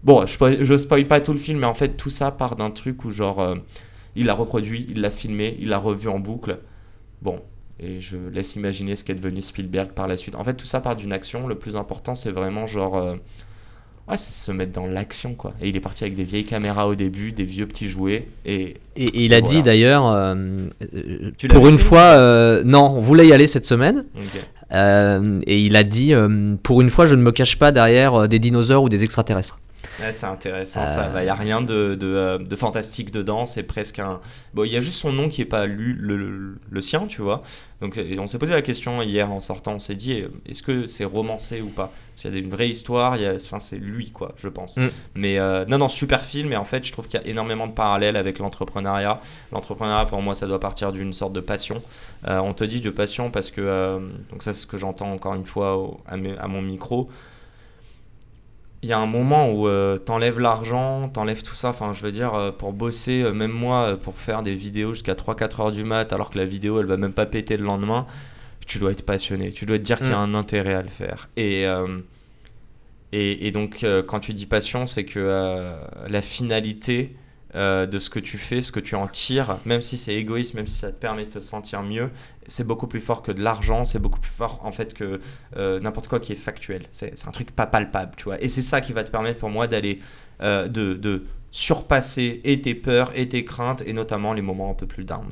Bon, 0.04 0.24
je, 0.24 0.62
je 0.62 0.76
spoil 0.76 1.08
pas 1.08 1.20
tout 1.20 1.32
le 1.32 1.38
film. 1.38 1.58
Mais 1.58 1.66
en 1.66 1.74
fait, 1.74 1.96
tout 1.96 2.10
ça 2.10 2.30
part 2.30 2.54
d'un 2.54 2.70
truc 2.70 3.04
où, 3.04 3.10
genre. 3.10 3.56
il 4.14 4.26
l'a 4.26 4.34
reproduit. 4.34 4.86
Il 4.88 5.00
l'a 5.00 5.10
filmé. 5.10 5.56
Il 5.58 5.70
l'a 5.70 5.78
revu 5.78 6.08
en 6.08 6.20
boucle. 6.20 6.60
Bon, 7.22 7.40
et 7.80 8.00
je 8.00 8.16
laisse 8.32 8.56
imaginer 8.56 8.96
ce 8.96 9.04
qu'est 9.04 9.14
devenu 9.14 9.40
Spielberg 9.42 9.90
par 9.92 10.06
la 10.08 10.16
suite. 10.16 10.34
En 10.36 10.44
fait, 10.44 10.54
tout 10.54 10.66
ça 10.66 10.80
part 10.80 10.96
d'une 10.96 11.12
action. 11.12 11.46
Le 11.46 11.56
plus 11.56 11.76
important, 11.76 12.14
c'est 12.14 12.30
vraiment 12.30 12.66
genre. 12.66 12.96
euh, 12.96 13.16
Ouais, 14.06 14.18
c'est 14.18 14.32
se 14.34 14.52
mettre 14.52 14.72
dans 14.72 14.86
l'action, 14.86 15.34
quoi. 15.34 15.54
Et 15.62 15.70
il 15.70 15.76
est 15.76 15.80
parti 15.80 16.04
avec 16.04 16.14
des 16.14 16.24
vieilles 16.24 16.44
caméras 16.44 16.88
au 16.88 16.94
début, 16.94 17.32
des 17.32 17.44
vieux 17.44 17.66
petits 17.66 17.88
jouets. 17.88 18.28
Et 18.44 18.76
Et, 18.96 19.04
et 19.04 19.24
il 19.24 19.32
a 19.32 19.40
Voilà. 19.40 19.54
dit 19.56 19.62
d'ailleurs, 19.62 20.06
euh, 20.08 20.34
pour 21.48 21.68
une 21.68 21.78
fois, 21.78 22.02
euh, 22.18 22.62
non, 22.64 22.84
on 22.96 23.00
voulait 23.00 23.26
y 23.26 23.32
aller 23.32 23.46
cette 23.46 23.64
semaine, 23.64 24.04
euh, 24.72 25.40
et 25.46 25.58
il 25.58 25.74
a 25.76 25.84
dit, 25.84 26.12
euh, 26.12 26.54
pour 26.62 26.82
une 26.82 26.90
fois, 26.90 27.06
je 27.06 27.14
ne 27.14 27.22
me 27.22 27.32
cache 27.32 27.58
pas 27.58 27.72
derrière 27.72 28.28
des 28.28 28.38
dinosaures 28.38 28.82
ou 28.82 28.90
des 28.90 29.04
extraterrestres. 29.04 29.58
Ouais, 30.00 30.12
c'est 30.12 30.26
intéressant 30.26 30.82
Euh, 30.82 30.86
ça. 30.86 31.12
Il 31.16 31.22
n'y 31.22 31.28
a 31.28 31.34
rien 31.34 31.60
de, 31.62 31.94
de, 31.94 32.06
euh, 32.06 32.38
de 32.38 32.56
fantastique 32.56 33.10
dedans. 33.12 33.46
C'est 33.46 33.62
presque 33.62 33.98
un. 34.00 34.20
Bon, 34.52 34.64
il 34.64 34.72
y 34.72 34.76
a 34.76 34.80
juste 34.80 34.98
son 34.98 35.12
nom 35.12 35.28
qui 35.28 35.40
est 35.42 35.46
pas 35.46 35.66
lu, 35.66 35.96
le, 36.00 36.16
le- 36.16 36.58
le 36.70 36.80
sien, 36.80 37.06
tu 37.06 37.22
vois. 37.22 37.42
Donc, 37.80 38.00
on 38.18 38.26
s'est 38.26 38.38
posé 38.38 38.54
la 38.54 38.62
question 38.62 39.02
hier 39.02 39.30
en 39.30 39.40
sortant. 39.40 39.74
On 39.74 39.78
s'est 39.78 39.94
dit, 39.94 40.12
eh, 40.12 40.28
est-ce 40.50 40.62
que 40.62 40.86
c'est 40.86 41.04
romancé 41.04 41.60
ou 41.60 41.68
pas? 41.68 41.92
Parce 42.12 42.22
qu'il 42.22 42.32
y 42.34 42.36
a 42.36 42.38
une 42.40 42.50
vraie 42.50 42.68
histoire. 42.68 43.16
Il 43.16 43.22
y 43.22 43.26
a... 43.26 43.34
Enfin, 43.34 43.60
c'est 43.60 43.78
lui, 43.78 44.10
quoi, 44.10 44.32
je 44.36 44.48
pense. 44.48 44.76
Mm. 44.78 44.88
Mais 45.16 45.38
euh, 45.38 45.64
non, 45.66 45.78
non, 45.78 45.88
super 45.88 46.24
film. 46.24 46.52
Et 46.52 46.56
en 46.56 46.64
fait, 46.64 46.84
je 46.84 46.92
trouve 46.92 47.06
qu'il 47.08 47.20
y 47.20 47.22
a 47.22 47.26
énormément 47.26 47.66
de 47.66 47.72
parallèles 47.72 48.16
avec 48.16 48.38
l'entrepreneuriat. 48.38 49.20
L'entrepreneuriat, 49.52 50.06
pour 50.06 50.22
moi, 50.22 50.34
ça 50.34 50.46
doit 50.46 50.60
partir 50.60 50.92
d'une 50.92 51.12
sorte 51.12 51.32
de 51.34 51.40
passion. 51.40 51.82
Euh, 52.26 52.38
on 52.38 52.52
te 52.54 52.64
dit 52.64 52.80
de 52.80 52.90
passion 52.90 53.30
parce 53.30 53.50
que. 53.50 53.60
euh, 53.60 53.98
donc, 54.30 54.42
ça, 54.42 54.52
c'est 54.52 54.62
ce 54.62 54.66
que 54.66 54.78
j'entends 54.78 55.12
encore 55.12 55.34
une 55.34 55.44
fois 55.44 55.76
au- 55.76 56.00
à, 56.08 56.16
mes- 56.16 56.36
à 56.38 56.48
mon 56.48 56.62
micro 56.62 57.10
il 58.84 58.88
y 58.88 58.92
a 58.92 58.98
un 58.98 59.06
moment 59.06 59.50
où 59.50 59.66
euh, 59.66 59.96
t'enlèves 59.96 60.38
l'argent, 60.38 61.08
t'enlèves 61.08 61.42
tout 61.42 61.54
ça, 61.54 61.70
enfin 61.70 61.94
je 61.94 62.02
veux 62.02 62.12
dire, 62.12 62.34
euh, 62.34 62.50
pour 62.52 62.74
bosser, 62.74 63.22
euh, 63.22 63.32
même 63.32 63.50
moi, 63.50 63.96
pour 63.96 64.14
faire 64.14 64.42
des 64.42 64.54
vidéos 64.54 64.92
jusqu'à 64.92 65.14
3-4 65.14 65.60
heures 65.62 65.72
du 65.72 65.84
mat, 65.84 66.12
alors 66.12 66.28
que 66.28 66.36
la 66.36 66.44
vidéo 66.44 66.78
elle 66.80 66.86
va 66.86 66.98
même 66.98 67.14
pas 67.14 67.24
péter 67.24 67.56
le 67.56 67.64
lendemain, 67.64 68.06
tu 68.66 68.78
dois 68.78 68.92
être 68.92 69.06
passionné, 69.06 69.52
tu 69.52 69.64
dois 69.64 69.78
te 69.78 69.82
dire 69.84 69.98
qu'il 69.98 70.10
y 70.10 70.12
a 70.12 70.18
Mm. 70.18 70.30
un 70.30 70.34
intérêt 70.34 70.74
à 70.74 70.82
le 70.82 70.90
faire. 70.90 71.30
Et, 71.38 71.64
et, 73.12 73.46
et 73.46 73.50
donc 73.52 73.86
quand 74.06 74.20
tu 74.20 74.34
dis 74.34 74.46
passion, 74.46 74.86
c'est 74.86 75.04
que 75.04 75.20
la 76.08 76.22
finalité 76.22 77.14
euh, 77.56 77.86
de 77.86 77.98
ce 77.98 78.10
que 78.10 78.18
tu 78.18 78.36
fais, 78.38 78.60
ce 78.62 78.72
que 78.72 78.80
tu 78.80 78.94
en 78.96 79.06
tires, 79.06 79.58
même 79.64 79.80
si 79.82 79.96
c'est 79.98 80.14
égoïste, 80.14 80.54
même 80.54 80.66
si 80.66 80.74
ça 80.76 80.90
te 80.90 80.98
permet 81.00 81.24
de 81.26 81.30
te 81.30 81.38
sentir 81.40 81.82
mieux, 81.82 82.10
c'est 82.46 82.66
beaucoup 82.66 82.86
plus 82.86 83.00
fort 83.00 83.22
que 83.22 83.32
de 83.32 83.40
l'argent, 83.42 83.84
c'est 83.84 83.98
beaucoup 84.00 84.18
plus 84.20 84.30
fort 84.32 84.60
en 84.64 84.72
fait 84.72 84.92
que 84.94 85.20
euh, 85.56 85.80
n'importe 85.80 86.08
quoi 86.08 86.18
qui 86.20 86.32
est 86.32 86.36
factuel. 86.36 86.86
C'est 86.92 87.14
un 87.26 87.30
truc 87.30 87.50
pas 87.52 87.66
palpable, 87.66 88.12
tu 88.16 88.24
vois. 88.24 88.42
Et 88.42 88.48
c'est 88.48 88.62
ça 88.62 88.80
qui 88.80 88.92
va 88.92 89.04
te 89.04 89.10
permettre 89.10 89.38
pour 89.38 89.50
moi 89.50 89.66
d'aller, 89.66 90.00
euh, 90.42 90.66
de, 90.68 90.94
de 90.94 91.24
surpasser 91.50 92.40
et 92.44 92.60
tes 92.60 92.74
peurs 92.74 93.12
et 93.14 93.28
tes 93.28 93.44
craintes, 93.44 93.82
et 93.86 93.92
notamment 93.92 94.32
les 94.32 94.42
moments 94.42 94.70
un 94.70 94.74
peu 94.74 94.86
plus 94.86 95.04
down. 95.04 95.24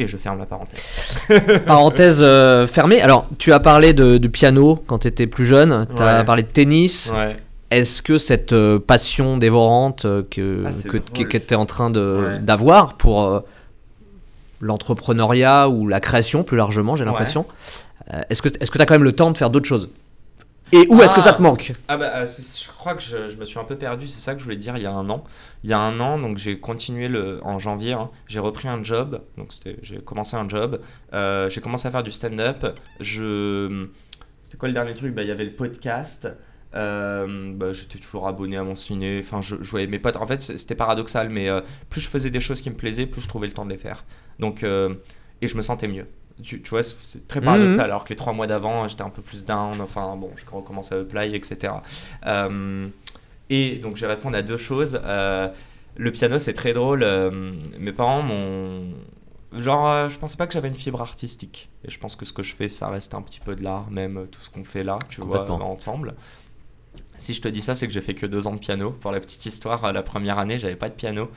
Et 0.00 0.06
je 0.06 0.16
ferme 0.16 0.38
la 0.38 0.46
parenthèse. 0.46 0.80
Parenthèse 1.66 2.18
euh, 2.22 2.66
fermée. 2.68 3.00
Alors, 3.00 3.26
tu 3.38 3.52
as 3.52 3.58
parlé 3.60 3.92
de, 3.94 4.18
de 4.18 4.28
piano 4.28 4.76
quand 4.86 4.98
tu 5.00 5.08
étais 5.08 5.26
plus 5.26 5.44
jeune, 5.44 5.86
tu 5.96 6.02
as 6.02 6.18
Ouais. 6.18 6.24
parlé 6.24 6.42
de 6.44 6.48
tennis. 6.48 7.10
Ouais. 7.12 7.34
Est-ce 7.70 8.00
que 8.00 8.16
cette 8.16 8.54
euh, 8.54 8.78
passion 8.78 9.36
dévorante 9.36 10.06
euh, 10.06 10.22
que, 10.30 10.64
Ah, 10.66 10.88
que, 11.24 11.38
tu 11.38 11.52
es 11.52 11.54
en 11.54 11.66
train 11.66 11.92
Ouais. 11.92 12.38
d'avoir 12.38 12.94
pour 12.94 13.24
euh, 13.24 13.40
l'entrepreneuriat 14.60 15.68
ou 15.68 15.86
la 15.86 16.00
création 16.00 16.44
plus 16.44 16.56
largement, 16.56 16.96
j'ai 16.96 17.04
l'impression, 17.04 17.46
est-ce 18.30 18.42
que 18.42 18.48
tu 18.48 18.82
as 18.82 18.86
quand 18.86 18.94
même 18.94 19.04
le 19.04 19.12
temps 19.12 19.30
de 19.30 19.38
faire 19.38 19.50
d'autres 19.50 19.68
choses? 19.68 19.90
Et 20.72 20.86
où 20.90 21.00
est-ce 21.02 21.14
que 21.14 21.20
Ah. 21.20 21.24
ça 21.24 21.32
te 21.32 21.40
manque? 21.40 21.72
Ah 21.88 21.96
bah, 21.96 22.26
je 22.26 22.68
crois 22.76 22.94
que 22.94 23.02
je, 23.02 23.30
je 23.30 23.36
me 23.36 23.44
suis 23.46 23.58
un 23.58 23.64
peu 23.64 23.76
perdu, 23.76 24.06
c'est 24.06 24.20
ça 24.20 24.34
que 24.34 24.40
je 24.40 24.44
voulais 24.44 24.56
dire 24.56 24.76
il 24.76 24.82
y 24.82 24.86
a 24.86 24.92
un 24.92 25.08
an. 25.08 25.24
Il 25.64 25.70
y 25.70 25.72
a 25.72 25.78
un 25.78 25.98
an, 26.00 26.18
donc 26.18 26.36
j'ai 26.36 26.58
continué 26.58 27.08
le, 27.08 27.40
en 27.42 27.58
janvier, 27.58 27.94
hein, 27.94 28.10
j'ai 28.26 28.38
repris 28.38 28.68
un 28.68 28.82
job, 28.82 29.22
donc 29.38 29.52
j'ai 29.82 29.98
commencé 29.98 30.36
un 30.36 30.48
job, 30.48 30.80
euh, 31.14 31.48
j'ai 31.48 31.60
commencé 31.60 31.88
à 31.88 31.90
faire 31.90 32.02
du 32.02 32.10
stand-up, 32.12 32.66
je... 33.00 33.86
c'était 34.42 34.58
quoi 34.58 34.68
le 34.68 34.74
dernier 34.74 34.94
truc? 34.94 35.14
Bah, 35.14 35.22
il 35.22 35.28
y 35.28 35.32
avait 35.32 35.44
le 35.44 35.52
podcast. 35.52 36.28
Euh, 36.74 37.52
bah, 37.54 37.72
j'étais 37.72 37.98
toujours 37.98 38.28
abonné 38.28 38.56
à 38.56 38.62
mon 38.64 38.76
ciné. 38.76 39.20
Enfin, 39.24 39.40
je, 39.42 39.56
je 39.60 39.70
voyais 39.70 39.86
mes 39.86 39.98
potes. 39.98 40.16
En 40.16 40.26
fait, 40.26 40.40
c'était 40.42 40.74
paradoxal, 40.74 41.28
mais 41.30 41.48
euh, 41.48 41.60
plus 41.90 42.00
je 42.00 42.08
faisais 42.08 42.30
des 42.30 42.40
choses 42.40 42.60
qui 42.60 42.70
me 42.70 42.76
plaisaient, 42.76 43.06
plus 43.06 43.22
je 43.22 43.28
trouvais 43.28 43.46
le 43.46 43.52
temps 43.52 43.64
de 43.64 43.70
les 43.70 43.78
faire. 43.78 44.04
Donc, 44.38 44.62
euh, 44.62 44.94
et 45.40 45.48
je 45.48 45.56
me 45.56 45.62
sentais 45.62 45.88
mieux. 45.88 46.06
Tu, 46.42 46.62
tu 46.62 46.70
vois, 46.70 46.82
c'est- 46.82 47.26
très 47.26 47.40
paradoxal. 47.40 47.84
Alors 47.86 48.04
que 48.04 48.10
les 48.10 48.16
trois 48.16 48.32
mois 48.32 48.46
d'avant, 48.46 48.86
j'étais 48.86 49.02
un 49.02 49.10
peu 49.10 49.22
plus 49.22 49.44
down. 49.44 49.80
Enfin, 49.80 50.16
bon, 50.16 50.30
je 50.36 50.44
recommençais 50.50 50.94
à 50.94 50.98
apply, 50.98 51.34
etc. 51.34 51.82
Et 53.50 53.76
donc, 53.76 53.96
je 53.96 54.02
vais 54.06 54.12
répondre 54.14 54.36
à 54.36 54.42
deux 54.42 54.56
choses. 54.58 55.00
Le 55.96 56.12
piano, 56.12 56.38
c'est 56.38 56.52
très 56.54 56.72
drôle. 56.74 57.04
mes 57.78 57.92
parents 57.92 58.22
m'ont. 58.22 58.92
Genre, 59.52 59.88
euh, 59.88 60.08
je 60.10 60.18
pensais 60.18 60.36
pas 60.36 60.46
que 60.46 60.52
j'avais 60.52 60.68
une 60.68 60.76
fibre 60.76 61.00
artistique. 61.00 61.70
Et 61.82 61.90
je 61.90 61.98
pense 61.98 62.16
que 62.16 62.26
ce 62.26 62.34
que 62.34 62.42
je 62.42 62.54
fais, 62.54 62.68
ça 62.68 62.90
reste 62.90 63.14
un 63.14 63.22
petit 63.22 63.40
peu 63.40 63.56
de 63.56 63.64
l'art, 63.64 63.90
même 63.90 64.26
tout 64.30 64.42
ce 64.42 64.50
qu'on 64.50 64.62
fait 64.64 64.84
là, 64.84 65.06
tu 65.08 65.22
vois, 65.22 65.50
ensemble. 65.50 66.14
Si 67.18 67.34
je 67.34 67.40
te 67.40 67.48
dis 67.48 67.62
ça, 67.62 67.74
c'est 67.74 67.86
que 67.86 67.92
j'ai 67.92 68.00
fait 68.00 68.14
que 68.14 68.26
deux 68.26 68.46
ans 68.46 68.54
de 68.54 68.58
piano. 68.60 68.90
Pour 68.92 69.10
la 69.12 69.20
petite 69.20 69.44
histoire, 69.46 69.84
euh, 69.84 69.92
la 69.92 70.02
première 70.02 70.38
année, 70.38 70.58
j'avais 70.58 70.76
pas 70.76 70.88
de 70.88 70.94
piano. 70.94 71.30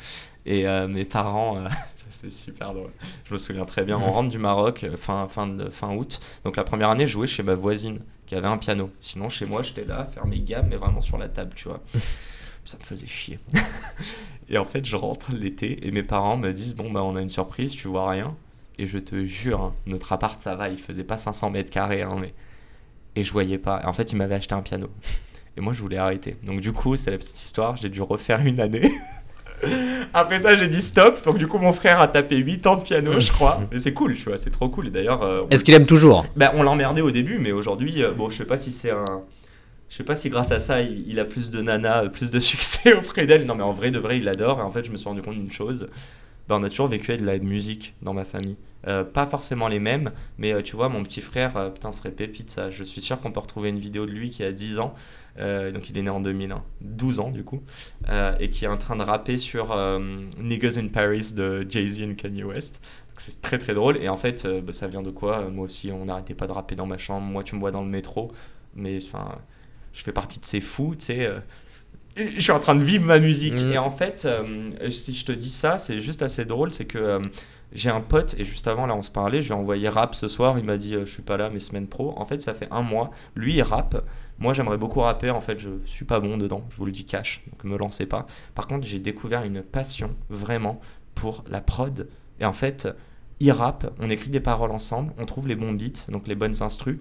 Et 0.45 0.67
euh, 0.67 0.87
mes 0.87 1.05
parents, 1.05 1.57
euh, 1.57 1.67
c'est 2.09 2.31
super 2.31 2.73
drôle. 2.73 2.91
Je 3.25 3.33
me 3.33 3.37
souviens 3.37 3.65
très 3.65 3.83
bien. 3.83 3.97
On 3.97 4.09
rentre 4.11 4.29
du 4.29 4.37
Maroc 4.37 4.83
euh, 4.83 4.97
fin, 4.97 5.27
fin, 5.27 5.47
de- 5.47 5.69
fin 5.69 5.93
août. 5.95 6.19
Donc 6.45 6.55
la 6.57 6.63
première 6.63 6.89
année, 6.89 7.07
je 7.07 7.13
jouais 7.13 7.27
chez 7.27 7.43
ma 7.43 7.55
voisine 7.55 7.99
qui 8.25 8.35
avait 8.35 8.47
un 8.47 8.57
piano. 8.57 8.89
Sinon, 8.99 9.29
chez 9.29 9.45
moi, 9.45 9.61
j'étais 9.63 9.85
là 9.85 9.99
à 10.01 10.05
faire 10.05 10.25
mes 10.25 10.39
gammes, 10.39 10.67
mais 10.69 10.77
vraiment 10.77 11.01
sur 11.01 11.17
la 11.17 11.29
table, 11.29 11.51
tu 11.55 11.67
vois. 11.67 11.81
Ça 12.65 12.77
me 12.77 12.83
faisait 12.83 13.07
chier. 13.07 13.39
Et 14.49 14.57
en 14.57 14.65
fait, 14.65 14.85
je 14.85 14.95
rentre 14.95 15.31
l'été 15.33 15.87
et 15.87 15.91
mes 15.91 16.03
parents 16.03 16.37
me 16.37 16.51
disent 16.51 16.75
Bon, 16.75 16.91
bah, 16.91 17.01
on 17.03 17.15
a 17.15 17.21
une 17.21 17.29
surprise, 17.29 17.71
tu 17.71 17.87
vois 17.87 18.09
rien. 18.09 18.35
Et 18.77 18.85
je 18.85 18.97
te 18.99 19.25
jure, 19.25 19.61
hein, 19.61 19.73
notre 19.87 20.11
appart, 20.11 20.39
ça 20.41 20.55
va, 20.55 20.69
il 20.69 20.77
faisait 20.77 21.03
pas 21.03 21.17
500 21.17 21.49
mètres 21.49 21.71
carrés, 21.71 22.01
hein, 22.03 22.17
mais. 22.19 22.33
Et 23.15 23.23
je 23.23 23.31
voyais 23.31 23.57
pas. 23.57 23.81
Et 23.83 23.85
en 23.87 23.93
fait, 23.93 24.11
ils 24.11 24.15
m'avaient 24.15 24.35
acheté 24.35 24.53
un 24.53 24.61
piano. 24.61 24.89
Et 25.57 25.61
moi, 25.61 25.73
je 25.73 25.81
voulais 25.81 25.97
arrêter. 25.97 26.37
Donc, 26.43 26.61
du 26.61 26.71
coup, 26.71 26.95
c'est 26.95 27.11
la 27.11 27.17
petite 27.17 27.41
histoire, 27.41 27.75
j'ai 27.75 27.89
dû 27.89 28.01
refaire 28.01 28.45
une 28.45 28.59
année. 28.59 28.93
Après 30.13 30.39
ça, 30.39 30.55
j'ai 30.55 30.67
dit 30.67 30.81
stop. 30.81 31.23
Donc, 31.23 31.37
du 31.37 31.47
coup, 31.47 31.57
mon 31.57 31.73
frère 31.73 31.99
a 31.99 32.07
tapé 32.07 32.37
8 32.37 32.65
ans 32.67 32.77
de 32.77 32.83
piano, 32.83 33.19
je 33.19 33.31
crois. 33.31 33.61
Mais 33.71 33.79
c'est 33.79 33.93
cool, 33.93 34.15
tu 34.15 34.29
vois, 34.29 34.37
c'est 34.37 34.49
trop 34.49 34.69
cool. 34.69 34.87
Et 34.87 34.91
d'ailleurs, 34.91 35.23
euh, 35.23 35.43
Est-ce 35.49 35.63
qu'il 35.63 35.73
aime 35.73 35.85
toujours? 35.85 36.25
Bah, 36.35 36.51
on 36.55 36.63
l'emmerdait 36.63 37.01
au 37.01 37.11
début, 37.11 37.37
mais 37.37 37.51
aujourd'hui, 37.51 38.03
euh, 38.03 38.11
bon, 38.11 38.29
je 38.29 38.37
sais 38.37 38.45
pas 38.45 38.57
si 38.57 38.71
c'est 38.71 38.91
un. 38.91 39.23
Je 39.89 39.97
sais 39.97 40.03
pas 40.03 40.15
si 40.15 40.29
grâce 40.29 40.53
à 40.53 40.59
ça, 40.59 40.81
il, 40.81 41.03
il 41.07 41.19
a 41.19 41.25
plus 41.25 41.51
de 41.51 41.61
nana, 41.61 42.03
euh, 42.03 42.09
plus 42.09 42.31
de 42.31 42.39
succès 42.39 42.93
auprès 42.93 43.25
d'elle. 43.25 43.45
Non, 43.45 43.55
mais 43.55 43.63
en 43.63 43.73
vrai, 43.73 43.91
de 43.91 43.99
vrai, 43.99 44.17
il 44.17 44.23
l'adore. 44.23 44.59
Et 44.59 44.63
en 44.63 44.71
fait, 44.71 44.85
je 44.85 44.91
me 44.91 44.97
suis 44.97 45.07
rendu 45.07 45.21
compte 45.21 45.35
d'une 45.35 45.51
chose. 45.51 45.89
Bah, 46.47 46.57
on 46.59 46.63
a 46.63 46.69
toujours 46.69 46.87
vécu 46.87 47.11
avec 47.11 47.21
de 47.21 47.25
la 47.25 47.37
musique 47.39 47.95
dans 48.01 48.13
ma 48.13 48.25
famille. 48.25 48.57
Euh, 48.87 49.03
pas 49.03 49.27
forcément 49.27 49.67
les 49.67 49.79
mêmes, 49.79 50.11
mais 50.39 50.53
euh, 50.53 50.61
tu 50.63 50.75
vois, 50.75 50.89
mon 50.89 51.03
petit 51.03 51.21
frère, 51.21 51.55
euh, 51.55 51.69
putain, 51.69 51.91
serait 51.91 52.11
pépite 52.11 52.49
ça. 52.49 52.71
Je 52.71 52.83
suis 52.83 53.01
sûr 53.01 53.21
qu'on 53.21 53.31
peut 53.31 53.39
retrouver 53.39 53.69
une 53.69 53.77
vidéo 53.77 54.05
de 54.05 54.11
lui 54.11 54.31
qui 54.31 54.43
a 54.43 54.51
10 54.51 54.79
ans. 54.79 54.93
Donc 55.37 55.89
il 55.89 55.97
est 55.97 56.01
né 56.01 56.09
en 56.09 56.19
2001, 56.19 56.61
12 56.81 57.19
ans 57.21 57.31
du 57.31 57.43
coup, 57.45 57.63
et 58.39 58.49
qui 58.49 58.65
est 58.65 58.67
en 58.67 58.77
train 58.77 58.97
de 58.97 59.01
rapper 59.01 59.37
sur 59.37 59.73
Niggas 60.37 60.77
in 60.77 60.89
Paris 60.89 61.31
de 61.33 61.65
Jay-Z 61.69 62.01
et 62.01 62.15
Kanye 62.15 62.43
West. 62.43 62.85
C'est 63.17 63.39
très 63.41 63.57
très 63.57 63.73
drôle, 63.73 63.97
et 63.97 64.09
en 64.09 64.17
fait, 64.17 64.45
bah, 64.61 64.73
ça 64.73 64.87
vient 64.87 65.01
de 65.01 65.09
quoi? 65.09 65.47
Moi 65.49 65.65
aussi, 65.65 65.89
on 65.91 66.05
n'arrêtait 66.05 66.33
pas 66.33 66.47
de 66.47 66.51
rapper 66.51 66.75
dans 66.75 66.85
ma 66.85 66.97
chambre. 66.97 67.25
Moi, 67.25 67.43
tu 67.43 67.55
me 67.55 67.61
vois 67.61 67.71
dans 67.71 67.81
le 67.81 67.87
métro, 67.89 68.33
mais 68.75 68.97
enfin, 69.01 69.37
je 69.93 70.03
fais 70.03 70.11
partie 70.11 70.39
de 70.41 70.45
ces 70.45 70.59
fous, 70.59 70.95
tu 70.99 71.05
sais. 71.05 71.29
Je 72.15 72.39
suis 72.39 72.51
en 72.51 72.59
train 72.59 72.75
de 72.75 72.83
vivre 72.83 73.05
ma 73.05 73.19
musique. 73.19 73.61
Mhm. 73.61 73.71
Et 73.71 73.77
en 73.77 73.89
fait, 73.89 74.25
euh, 74.25 74.89
si 74.89 75.13
je 75.13 75.25
te 75.25 75.31
dis 75.31 75.49
ça, 75.49 75.77
c'est 75.77 75.99
juste 75.99 76.21
assez 76.21 76.45
drôle, 76.45 76.71
c'est 76.71 76.85
que 76.85 76.97
euh, 76.97 77.19
j'ai 77.73 77.89
un 77.89 78.01
pote, 78.01 78.35
et 78.37 78.43
juste 78.43 78.67
avant, 78.67 78.85
là, 78.85 78.95
on 78.95 79.01
se 79.01 79.11
parlait, 79.11 79.41
je 79.41 79.47
lui 79.47 79.53
ai 79.53 79.57
envoyé 79.57 79.87
rap 79.87 80.13
ce 80.15 80.27
soir, 80.27 80.57
il 80.59 80.65
m'a 80.65 80.77
dit, 80.77 80.95
euh, 80.95 81.05
je 81.05 81.11
suis 81.11 81.23
pas 81.23 81.37
là, 81.37 81.49
mes 81.49 81.59
semaines 81.59 81.87
pro. 81.87 82.13
En 82.17 82.25
fait, 82.25 82.41
ça 82.41 82.53
fait 82.53 82.67
un 82.71 82.81
mois, 82.81 83.11
lui, 83.35 83.55
il 83.55 83.61
rappe. 83.61 84.03
Moi, 84.39 84.53
j'aimerais 84.53 84.77
beaucoup 84.77 84.99
rapper, 84.99 85.29
en 85.29 85.41
fait, 85.41 85.59
je 85.59 85.69
suis 85.85 86.05
pas 86.05 86.19
bon 86.19 86.37
dedans, 86.37 86.63
je 86.69 86.75
vous 86.75 86.85
le 86.85 86.91
dis 86.91 87.05
cash, 87.05 87.43
donc 87.49 87.63
me 87.63 87.77
lancez 87.77 88.05
pas. 88.05 88.25
Par 88.55 88.67
contre, 88.67 88.85
j'ai 88.85 88.99
découvert 88.99 89.43
une 89.43 89.61
passion, 89.61 90.15
vraiment, 90.29 90.81
pour 91.15 91.43
la 91.49 91.61
prod. 91.61 92.09
Et 92.39 92.45
en 92.45 92.53
fait, 92.53 92.87
il 93.39 93.51
rappe, 93.51 93.91
on 93.99 94.09
écrit 94.09 94.31
des 94.31 94.39
paroles 94.39 94.71
ensemble, 94.71 95.13
on 95.17 95.25
trouve 95.25 95.47
les 95.47 95.55
bons 95.55 95.73
beats, 95.73 96.09
donc 96.09 96.27
les 96.27 96.35
bonnes 96.35 96.61
instrus. 96.61 96.97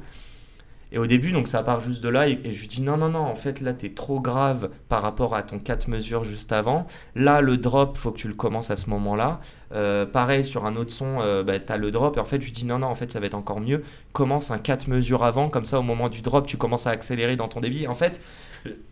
Et 0.93 0.99
au 0.99 1.07
début, 1.07 1.31
donc 1.31 1.47
ça 1.47 1.63
part 1.63 1.81
juste 1.81 2.03
de 2.03 2.09
là, 2.09 2.29
et, 2.29 2.39
je 2.45 2.61
lui 2.61 2.67
dis 2.67 2.83
non, 2.83 2.97
non, 2.97 3.09
non, 3.09 3.21
en 3.21 3.37
fait 3.37 3.61
là 3.61 3.73
t'es 3.73 3.91
trop 3.91 4.21
grave 4.21 4.71
par 4.89 5.03
rapport 5.03 5.35
à 5.35 5.43
ton 5.43 5.59
4 5.59 5.89
mesures 5.89 6.25
juste 6.25 6.53
avant. 6.53 6.87
Là, 7.15 7.41
le 7.41 7.57
drop, 7.57 7.97
faut 7.97 8.11
que 8.11 8.19
tu 8.19 8.29
le 8.29 8.35
commences 8.35 8.71
à 8.71 8.77
ce 8.77 8.91
moment-là. 8.91 9.41
Euh, 9.73 10.05
pareil, 10.05 10.45
sur 10.45 10.67
un 10.67 10.75
autre 10.75 10.91
son, 10.93 11.21
euh, 11.21 11.45
bah, 11.45 11.61
t'as 11.61 11.77
le 11.77 11.91
drop, 11.91 12.17
et 12.17 12.21
en 12.21 12.25
fait, 12.25 12.41
je 12.41 12.47
lui 12.47 12.53
dis 12.53 12.65
non, 12.67 12.81
non, 12.81 12.89
en 12.89 12.95
fait 12.95 13.11
ça 13.13 13.21
va 13.21 13.27
être 13.27 13.35
encore 13.35 13.61
mieux. 13.61 13.83
Commence 14.13 14.51
un 14.51 14.59
4 14.59 14.89
mesures 14.89 15.23
avant, 15.25 15.49
comme 15.49 15.65
ça 15.65 15.79
au 15.79 15.83
moment 15.83 16.09
du 16.09 16.23
drop, 16.23 16.47
tu 16.47 16.57
commences 16.57 16.87
à 16.87 16.91
accélérer 16.91 17.37
dans 17.37 17.49
ton 17.49 17.61
débit. 17.61 17.87
En 17.87 17.95
fait, 17.95 18.21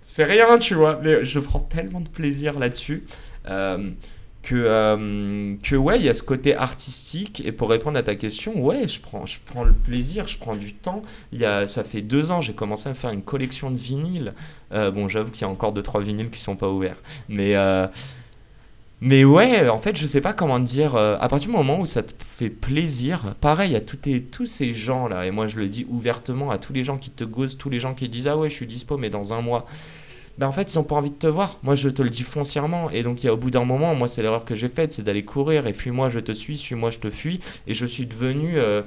c'est 0.01 0.24
rien, 0.24 0.59
tu 0.59 0.74
vois, 0.74 1.01
mais 1.03 1.24
je 1.24 1.40
prends 1.40 1.61
tellement 1.61 2.01
de 2.01 2.09
plaisir 2.09 2.59
là-dessus. 2.59 3.05
Euh, 3.49 3.90
que, 4.49 4.55
euh, 4.57 5.76
ouais, 5.78 5.99
il 5.99 6.05
y 6.07 6.09
a 6.09 6.14
ce 6.14 6.22
côté 6.22 6.55
artistique. 6.57 7.42
Et 7.44 7.53
pour 7.53 7.68
répondre 7.70 7.99
à 7.99 8.03
ta 8.03 8.14
question, 8.14 8.61
ouais, 8.62 8.88
je 8.88 9.01
prends, 9.01 9.26
je 9.26 9.38
prends 9.44 9.64
le 9.64 9.72
plaisir, 9.72 10.26
je 10.28 10.38
prends 10.38 10.57
du 10.57 10.72
temps. 10.74 11.03
Il 11.32 11.38
y 11.40 11.44
a, 11.44 11.66
ça 11.68 11.84
fait 11.84 12.03
deux 12.03 12.30
ans, 12.30 12.40
j'ai 12.40 12.55
commencé 12.55 12.88
à 12.88 12.94
faire 12.94 13.11
une 13.11 13.22
collection 13.22 13.70
de 13.70 13.76
vinyles. 13.76 14.34
Euh, 14.72 14.90
bon, 14.90 15.09
j'avoue 15.09 15.30
qu'il 15.30 15.42
y 15.42 15.44
a 15.44 15.49
encore 15.49 15.72
deux 15.72 15.82
trois 15.82 16.01
vinyles 16.01 16.30
qui 16.30 16.40
sont 16.40 16.57
pas 16.57 16.68
ouverts, 16.68 16.99
mais 17.28 17.57
euh, 17.57 17.86
mais 19.01 19.24
ouais, 19.24 19.68
en 19.68 19.78
fait, 19.78 19.96
je 19.96 20.07
sais 20.07 20.20
pas 20.20 20.32
comment 20.32 20.59
dire. 20.59 20.96
euh, 20.96 21.16
à 21.20 21.28
partir 21.28 21.51
du 21.51 21.57
moment 21.57 21.78
où 21.80 21.86
ça 21.86 22.03
te 22.03 22.12
fait 22.30 22.51
plaisir, 22.51 23.34
pareil 23.40 23.76
à 23.76 23.80
tous, 23.80 23.96
tes- 23.96 24.22
tous 24.22 24.46
ces 24.46 24.74
gens 24.74 25.07
là, 25.07 25.24
et 25.26 25.30
moi 25.30 25.46
je 25.46 25.57
le 25.59 25.68
dis 25.68 25.86
ouvertement 25.88 26.51
à 26.51 26.59
tous 26.59 26.72
les 26.72 26.82
gens 26.82 26.99
qui 26.99 27.11
te 27.11 27.22
ghostent, 27.22 27.59
tous 27.61 27.70
les 27.70 27.78
gens 27.78 27.94
qui 27.94 28.09
disent 28.09 28.26
ah 28.26 28.36
ouais, 28.36 28.51
je 28.51 28.55
suis 28.57 28.66
dispo, 28.66 28.96
mais 28.99 29.11
dans 29.11 29.32
un 29.32 29.40
mois. 29.40 29.66
Ben 30.39 30.47
en 30.47 30.53
fait, 30.53 30.72
ils 30.72 30.78
ont 30.78 30.84
pas 30.84 30.95
envie 30.95 31.11
de 31.11 31.16
te 31.16 31.26
voir. 31.26 31.59
Moi, 31.64 31.74
je 31.74 31.89
te 31.89 32.01
le 32.01 32.11
dis 32.11 32.22
foncièrement. 32.22 32.91
Et 32.91 33.03
donc, 33.03 33.24
il 33.24 33.26
y 33.26 33.28
a 33.28 33.34
au 33.34 33.36
bout 33.36 33.51
d'un 33.51 33.64
moment, 33.64 33.95
moi, 33.97 34.07
c'est 34.07 34.22
l'erreur 34.22 34.45
que 34.45 34.55
j'ai 34.55 34.68
faite, 34.68 34.93
c'est 34.93 35.03
d'aller 35.03 35.24
courir. 35.24 35.66
Et 35.66 35.72
puis, 35.72 35.91
moi, 35.91 36.09
je 36.09 36.20
te 36.20 36.30
suis, 36.30 36.57
suis-moi, 36.57 36.91
je 36.91 37.01
te 37.01 37.11
fuis. 37.11 37.41
Et 37.66 37.74
je 37.74 37.84
suis 37.84 38.07
devenu, 38.07 38.53
euh, 38.57 38.82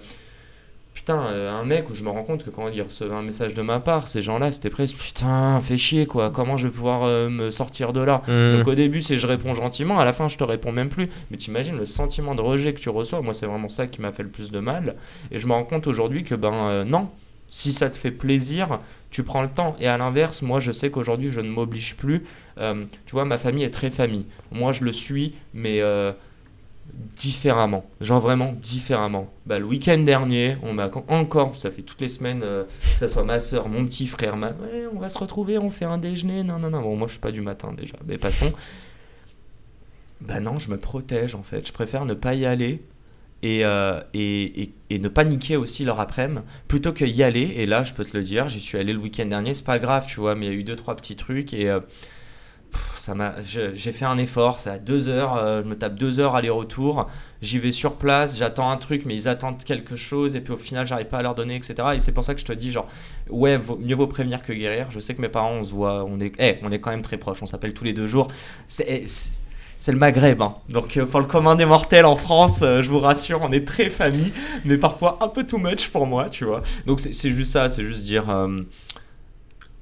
putain, 0.93 1.19
euh, 1.27 1.51
un 1.51 1.65
mec 1.65 1.89
où 1.89 1.93
je 1.93 2.05
me 2.05 2.09
rends 2.09 2.23
compte 2.23 2.45
que 2.45 2.49
quand 2.49 2.69
ils 2.69 2.81
recevaient 2.81 3.13
un 3.13 3.21
message 3.21 3.53
de 3.53 3.61
ma 3.61 3.81
part, 3.81 4.07
ces 4.07 4.21
gens-là, 4.21 4.49
c'était 4.53 4.69
presque, 4.69 4.95
putain, 4.95 5.59
fais 5.59 5.77
chier, 5.77 6.05
quoi. 6.05 6.29
Comment 6.29 6.55
je 6.55 6.67
vais 6.67 6.73
pouvoir 6.73 7.03
euh, 7.03 7.27
me 7.29 7.51
sortir 7.51 7.91
de 7.91 7.99
là? 7.99 8.21
Hmm. 8.29 8.59
Donc, 8.59 8.67
au 8.67 8.75
début, 8.75 9.01
c'est 9.01 9.17
je 9.17 9.27
réponds 9.27 9.53
gentiment. 9.53 9.99
À 9.99 10.05
la 10.05 10.13
fin, 10.13 10.29
je 10.29 10.37
te 10.37 10.45
réponds 10.45 10.71
même 10.71 10.89
plus. 10.89 11.09
Mais 11.31 11.37
t'imagines 11.37 11.77
le 11.77 11.85
sentiment 11.85 12.33
de 12.33 12.41
rejet 12.41 12.73
que 12.73 12.79
tu 12.79 12.87
reçois? 12.89 13.21
Moi, 13.21 13.33
c'est 13.33 13.45
vraiment 13.45 13.67
ça 13.67 13.87
qui 13.87 13.99
m'a 13.99 14.13
fait 14.13 14.23
le 14.23 14.29
plus 14.29 14.51
de 14.51 14.59
mal. 14.59 14.95
Et 15.31 15.37
je 15.37 15.47
me 15.47 15.51
rends 15.51 15.65
compte 15.65 15.85
aujourd'hui 15.85 16.23
que, 16.23 16.35
ben, 16.35 16.53
euh, 16.53 16.83
non. 16.85 17.09
Si 17.53 17.73
ça 17.73 17.89
te 17.89 17.97
fait 17.97 18.11
plaisir, 18.11 18.79
tu 19.09 19.23
prends 19.23 19.41
le 19.41 19.49
temps. 19.49 19.75
Et 19.81 19.85
à 19.85 19.97
l'inverse, 19.97 20.41
moi, 20.41 20.61
je 20.61 20.71
sais 20.71 20.89
qu'aujourd'hui, 20.89 21.29
je 21.29 21.41
ne 21.41 21.49
m'oblige 21.49 21.97
plus. 21.97 22.23
Euh, 22.57 22.85
tu 23.05 23.11
vois, 23.11 23.25
ma 23.25 23.37
famille 23.37 23.65
est 23.65 23.71
très 23.71 23.89
famille. 23.89 24.25
Moi, 24.53 24.71
je 24.71 24.85
le 24.85 24.93
suis, 24.93 25.35
mais 25.53 25.81
euh, 25.81 26.13
différemment. 27.17 27.85
Genre 27.99 28.21
vraiment 28.21 28.53
différemment. 28.53 29.29
Bah, 29.45 29.59
le 29.59 29.65
week-end 29.65 29.97
dernier, 29.97 30.55
on 30.63 30.71
m'a 30.73 30.89
encore, 31.09 31.57
ça 31.57 31.71
fait 31.71 31.81
toutes 31.81 31.99
les 31.99 32.07
semaines, 32.07 32.41
euh, 32.41 32.63
que 32.63 32.87
ça 32.87 33.09
soit 33.09 33.25
ma 33.25 33.41
soeur, 33.41 33.67
mon 33.67 33.85
petit 33.85 34.07
frère, 34.07 34.37
ma... 34.37 34.53
on 34.93 34.99
va 34.99 35.09
se 35.09 35.19
retrouver, 35.19 35.57
on 35.57 35.69
fait 35.69 35.83
un 35.83 35.97
déjeuner. 35.97 36.43
Non, 36.43 36.57
non, 36.57 36.69
non. 36.69 36.81
Bon, 36.81 36.95
moi, 36.95 37.07
je 37.07 37.11
suis 37.11 37.21
pas 37.21 37.33
du 37.33 37.41
matin 37.41 37.73
déjà. 37.77 37.97
Mais 38.07 38.17
passons. 38.17 38.53
Bah 40.21 40.39
non, 40.39 40.57
je 40.57 40.71
me 40.71 40.77
protège 40.77 41.35
en 41.35 41.43
fait. 41.43 41.67
Je 41.67 41.73
préfère 41.73 42.05
ne 42.05 42.13
pas 42.13 42.33
y 42.35 42.45
aller 42.45 42.81
et, 43.43 43.65
euh, 43.65 43.99
et, 44.13 44.61
et, 44.63 44.73
et 44.91 44.99
ne 44.99 45.07
pas 45.07 45.23
niquer 45.23 45.57
aussi 45.57 45.83
leur 45.83 45.99
après-midi 45.99 46.41
plutôt 46.67 46.93
que 46.93 47.05
y 47.05 47.23
aller. 47.23 47.53
Et 47.57 47.65
là, 47.65 47.83
je 47.83 47.93
peux 47.93 48.05
te 48.05 48.15
le 48.17 48.23
dire, 48.23 48.47
j'y 48.49 48.59
suis 48.59 48.77
allé 48.77 48.93
le 48.93 48.99
week-end 48.99 49.25
dernier, 49.25 49.53
c'est 49.53 49.65
pas 49.65 49.79
grave, 49.79 50.05
tu 50.07 50.19
vois, 50.19 50.35
mais 50.35 50.47
il 50.47 50.51
y 50.53 50.55
a 50.55 50.57
eu 50.57 50.63
deux 50.63 50.75
trois 50.75 50.95
petits 50.95 51.15
trucs 51.15 51.53
et 51.53 51.69
euh, 51.69 51.79
ça 52.93 53.15
m'a, 53.15 53.35
j'ai 53.43 53.91
fait 53.91 54.05
un 54.05 54.17
effort. 54.17 54.59
C'est 54.59 54.69
à 54.69 54.79
deux 54.79 55.07
heures, 55.09 55.35
euh, 55.37 55.61
je 55.63 55.67
me 55.67 55.75
tape 55.77 55.95
deux 55.95 56.19
heures 56.19 56.35
aller-retour. 56.35 57.09
J'y 57.41 57.57
vais 57.59 57.71
sur 57.71 57.95
place, 57.97 58.37
j'attends 58.37 58.69
un 58.69 58.77
truc, 58.77 59.03
mais 59.05 59.15
ils 59.15 59.27
attendent 59.27 59.63
quelque 59.63 59.95
chose 59.95 60.35
et 60.35 60.41
puis 60.41 60.53
au 60.53 60.57
final, 60.57 60.85
j'arrive 60.87 61.07
pas 61.07 61.19
à 61.19 61.21
leur 61.21 61.35
donner, 61.35 61.55
etc. 61.55 61.95
Et 61.95 61.99
c'est 61.99 62.11
pour 62.13 62.23
ça 62.23 62.33
que 62.35 62.39
je 62.39 62.45
te 62.45 62.53
dis 62.53 62.71
genre, 62.71 62.87
ouais, 63.29 63.59
mieux 63.79 63.95
vaut 63.95 64.07
prévenir 64.07 64.43
que 64.43 64.53
guérir. 64.53 64.87
Je 64.91 64.99
sais 64.99 65.15
que 65.15 65.21
mes 65.21 65.29
parents, 65.29 65.51
on 65.53 65.63
se 65.63 65.71
voit, 65.73 66.05
on 66.05 66.19
est, 66.19 66.33
eh, 66.39 66.59
on 66.63 66.71
est 66.71 66.79
quand 66.79 66.91
même 66.91 67.01
très 67.01 67.17
proches, 67.17 67.41
on 67.41 67.47
s'appelle 67.47 67.73
tous 67.73 67.83
les 67.83 67.93
deux 67.93 68.07
jours. 68.07 68.27
C'est, 68.67 68.85
eh, 68.87 69.07
c'est- 69.07 69.39
c'est 69.81 69.91
le 69.91 69.97
Maghreb, 69.97 70.43
hein. 70.43 70.57
donc 70.69 70.95
euh, 70.95 71.07
pour 71.07 71.19
le 71.19 71.25
commun 71.25 71.55
des 71.55 71.65
mortels 71.65 72.05
en 72.05 72.15
France, 72.15 72.59
euh, 72.61 72.83
je 72.83 72.89
vous 72.91 72.99
rassure, 72.99 73.41
on 73.41 73.51
est 73.51 73.65
très 73.65 73.89
famille, 73.89 74.31
mais 74.63 74.77
parfois 74.77 75.17
un 75.21 75.27
peu 75.27 75.43
too 75.43 75.57
much 75.57 75.89
pour 75.89 76.05
moi, 76.05 76.29
tu 76.29 76.45
vois. 76.45 76.61
Donc 76.85 76.99
c'est 76.99 77.31
juste 77.31 77.53
ça, 77.53 77.67
c'est 77.67 77.81
juste 77.81 78.03
dire, 78.03 78.29
euh, 78.29 78.57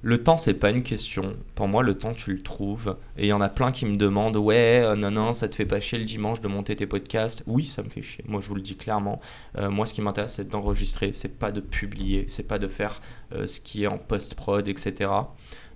le 0.02 0.24
temps 0.24 0.38
c'est 0.38 0.54
pas 0.54 0.70
une 0.70 0.84
question. 0.84 1.36
Pour 1.54 1.68
moi, 1.68 1.84
le 1.84 1.96
temps 1.96 2.14
tu 2.14 2.32
le 2.32 2.40
trouves. 2.40 2.96
Et 3.18 3.26
il 3.26 3.28
y 3.28 3.34
en 3.34 3.42
a 3.42 3.50
plein 3.50 3.74
qui 3.74 3.86
me 3.86 3.98
demandent, 3.98 4.38
ouais, 4.38 4.96
non 4.96 5.12
non, 5.12 5.34
ça 5.34 5.50
te 5.50 5.56
fait 5.56 5.66
pas 5.66 5.82
chier 5.82 6.00
le 6.00 6.06
dimanche 6.06 6.40
de 6.40 6.48
monter 6.48 6.78
tes 6.78 6.88
podcasts? 6.88 7.44
Oui, 7.46 7.66
ça 7.66 7.84
me 7.84 7.90
fait 7.90 8.02
chier. 8.02 8.24
Moi, 8.26 8.40
je 8.40 8.48
vous 8.48 8.56
le 8.56 8.62
dis 8.62 8.78
clairement. 8.78 9.20
Moi, 9.60 9.86
ce 9.86 9.94
qui 9.94 10.02
m'intéresse, 10.02 10.36
c'est 10.36 10.48
d'enregistrer, 10.48 11.12
c'est 11.12 11.38
pas 11.38 11.52
de 11.52 11.60
publier, 11.60 12.24
c'est 12.30 12.48
pas 12.48 12.58
de 12.58 12.70
faire 12.70 13.02
ce 13.34 13.60
qui 13.60 13.84
est 13.84 13.88
en 13.88 13.98
post 13.98 14.36
prod, 14.36 14.66
etc. 14.66 15.12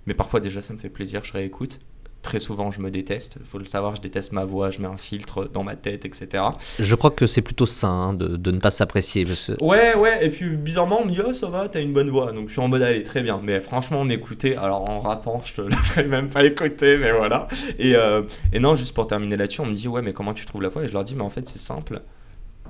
Mais 0.06 0.14
parfois 0.14 0.40
déjà, 0.40 0.62
ça 0.62 0.72
me 0.72 0.78
fait 0.78 0.88
plaisir, 0.88 1.22
je 1.24 1.32
réécoute 1.34 1.80
très 2.24 2.40
souvent 2.40 2.72
je 2.72 2.80
me 2.80 2.90
déteste. 2.90 3.36
Il 3.38 3.46
faut 3.46 3.58
le 3.58 3.66
savoir, 3.66 3.94
je 3.94 4.00
déteste 4.00 4.32
ma 4.32 4.44
voix, 4.44 4.70
je 4.70 4.80
mets 4.80 4.88
un 4.88 4.96
filtre 4.96 5.44
dans 5.44 5.62
ma 5.62 5.76
tête, 5.76 6.04
etc. 6.04 6.42
Je 6.80 6.94
crois 6.96 7.12
que 7.12 7.28
c'est 7.28 7.42
plutôt 7.42 7.66
sain 7.66 7.88
hein, 7.88 8.14
de, 8.14 8.36
de 8.36 8.50
ne 8.50 8.58
pas 8.58 8.72
s'apprécier. 8.72 9.24
parce 9.24 9.52
Ouais, 9.60 9.94
ouais, 9.94 10.26
et 10.26 10.30
puis 10.30 10.48
bizarrement, 10.56 11.02
on 11.02 11.04
me 11.04 11.12
dit, 11.12 11.20
oh, 11.24 11.32
ça 11.32 11.48
va, 11.48 11.68
t'as 11.68 11.80
une 11.80 11.92
bonne 11.92 12.10
voix. 12.10 12.32
Donc 12.32 12.48
je 12.48 12.52
suis 12.52 12.60
en 12.60 12.68
mode, 12.68 12.82
allez, 12.82 13.04
très 13.04 13.22
bien. 13.22 13.40
Mais 13.42 13.60
franchement, 13.60 14.04
m'écouter, 14.04 14.56
alors 14.56 14.90
en 14.90 15.00
rappant, 15.00 15.40
je 15.44 15.54
te 15.54 15.60
la 15.68 15.76
ferai 15.76 16.04
même 16.04 16.30
pas 16.30 16.44
écouter, 16.44 16.98
mais 16.98 17.12
voilà. 17.12 17.46
Et, 17.78 17.94
euh, 17.94 18.22
et 18.52 18.58
non, 18.58 18.74
juste 18.74 18.94
pour 18.94 19.06
terminer 19.06 19.36
là-dessus, 19.36 19.60
on 19.60 19.66
me 19.66 19.74
dit, 19.74 19.86
ouais, 19.86 20.02
mais 20.02 20.12
comment 20.12 20.34
tu 20.34 20.46
trouves 20.46 20.62
la 20.62 20.70
voix? 20.70 20.84
Et 20.84 20.88
je 20.88 20.92
leur 20.92 21.04
dis, 21.04 21.14
mais 21.14 21.22
en 21.22 21.30
fait, 21.30 21.48
c'est 21.48 21.58
simple. 21.58 22.02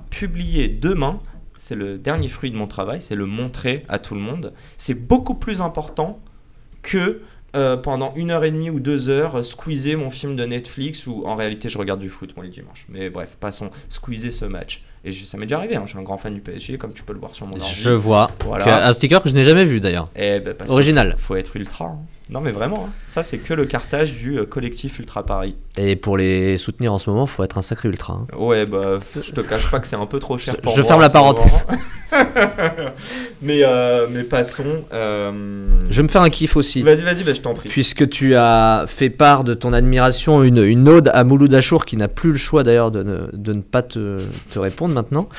Publier 0.09 0.67
demain, 0.67 1.21
c'est 1.57 1.75
le 1.75 1.97
dernier 1.97 2.27
fruit 2.27 2.51
de 2.51 2.55
mon 2.55 2.67
travail, 2.67 3.01
c'est 3.01 3.15
le 3.15 3.25
montrer 3.25 3.85
à 3.89 3.97
tout 3.97 4.13
le 4.13 4.21
monde. 4.21 4.53
C'est 4.77 4.93
beaucoup 4.93 5.35
plus 5.35 5.61
important 5.61 6.19
que 6.81 7.21
euh, 7.55 7.77
pendant 7.77 8.13
une 8.15 8.31
heure 8.31 8.43
et 8.43 8.51
demie 8.51 8.69
ou 8.69 8.79
deux 8.79 9.09
heures, 9.09 9.35
euh, 9.39 9.43
squeezer 9.43 9.95
mon 9.95 10.09
film 10.11 10.35
de 10.35 10.45
Netflix 10.45 11.07
où 11.07 11.23
en 11.25 11.35
réalité 11.35 11.69
je 11.69 11.77
regarde 11.77 11.99
du 11.99 12.09
foot 12.09 12.33
moi 12.35 12.45
les 12.45 12.51
dimanches. 12.51 12.85
Mais 12.89 13.09
bref, 13.09 13.37
passons, 13.39 13.69
squeezer 13.89 14.31
ce 14.31 14.45
match. 14.45 14.83
Et 15.03 15.11
je- 15.11 15.25
ça 15.25 15.37
m'est 15.37 15.45
déjà 15.45 15.57
arrivé, 15.59 15.75
hein, 15.75 15.83
je 15.85 15.91
suis 15.91 15.99
un 15.99 16.03
grand 16.03 16.17
fan 16.17 16.33
du 16.33 16.41
PSG, 16.41 16.77
comme 16.77 16.93
tu 16.93 17.03
peux 17.03 17.13
le 17.13 17.19
voir 17.19 17.35
sur 17.35 17.45
mon 17.45 17.53
ordi. 17.59 17.73
Je 17.73 17.91
vois. 17.91 18.31
Voilà. 18.43 18.87
Un 18.87 18.93
sticker 18.93 19.21
que 19.21 19.29
je 19.29 19.35
n'ai 19.35 19.43
jamais 19.43 19.63
vu 19.65 19.79
d'ailleurs. 19.79 20.09
Eh 20.15 20.39
ben, 20.39 20.55
Original. 20.67 21.15
Faut 21.17 21.35
être 21.35 21.55
ultra. 21.55 21.85
hein. 21.85 21.99
Non 22.29 22.41
mais 22.41 22.51
vraiment, 22.51 22.85
hein. 22.87 22.93
ça 23.07 23.21
c'est 23.21 23.37
que 23.37 23.53
le 23.53 23.65
cartage 23.65 24.13
du 24.13 24.39
euh, 24.39 24.45
collectif 24.45 24.97
Ultra 24.97 25.23
Paris. 25.23 25.55
Et 25.77 25.95
pour 25.95 26.17
les 26.17 26.57
soutenir 26.57 26.91
en 26.91 26.97
ce 26.97 27.09
moment, 27.09 27.27
faut 27.27 27.43
être 27.43 27.57
un 27.59 27.61
sacré 27.61 27.87
ultra. 27.87 28.13
hein. 28.13 28.25
Ouais 28.37 28.65
bah 28.65 28.99
je 29.15 29.31
te 29.31 29.41
cache 29.41 29.69
pas 29.69 29.79
que 29.79 29.85
c'est 29.87 29.95
un 29.95 30.07
peu 30.07 30.17
trop 30.19 30.37
cher 30.37 30.55
Je- 30.55 30.61
pour 30.61 30.73
je 30.75 30.81
moi 30.81 30.87
ferme 30.87 31.01
la 31.01 31.09
parenthèse. 31.11 31.65
mais, 33.41 33.61
euh, 33.63 34.07
mais 34.09 34.23
passons. 34.23 34.63
euh, 34.93 35.31
Je 35.89 35.97
vais 35.97 36.03
me 36.03 36.07
faire 36.07 36.21
un 36.21 36.29
kiff 36.29 36.55
aussi. 36.55 36.81
Vas-y 36.81 37.01
vas-y, 37.03 37.23
bah, 37.23 37.33
je 37.33 37.41
t'en 37.41 37.53
prie. 37.53 37.69
Puisque 37.69 38.09
tu 38.09 38.35
as 38.35 38.85
fait 38.87 39.09
part 39.09 39.43
de 39.43 39.53
ton 39.53 39.73
admiration, 39.73 40.43
une, 40.43 40.59
une 40.63 40.87
ode 40.87 41.09
à 41.13 41.23
Mouloud 41.23 41.53
Achour 41.53 41.85
qui 41.85 41.97
n'a 41.97 42.07
plus 42.07 42.31
le 42.31 42.37
choix 42.37 42.63
d'ailleurs 42.63 42.91
de 42.91 43.03
ne, 43.03 43.17
de 43.33 43.53
ne 43.53 43.61
pas 43.61 43.81
te, 43.81 44.17
te 44.51 44.59
répondre 44.59 44.93
maintenant. 44.93 45.29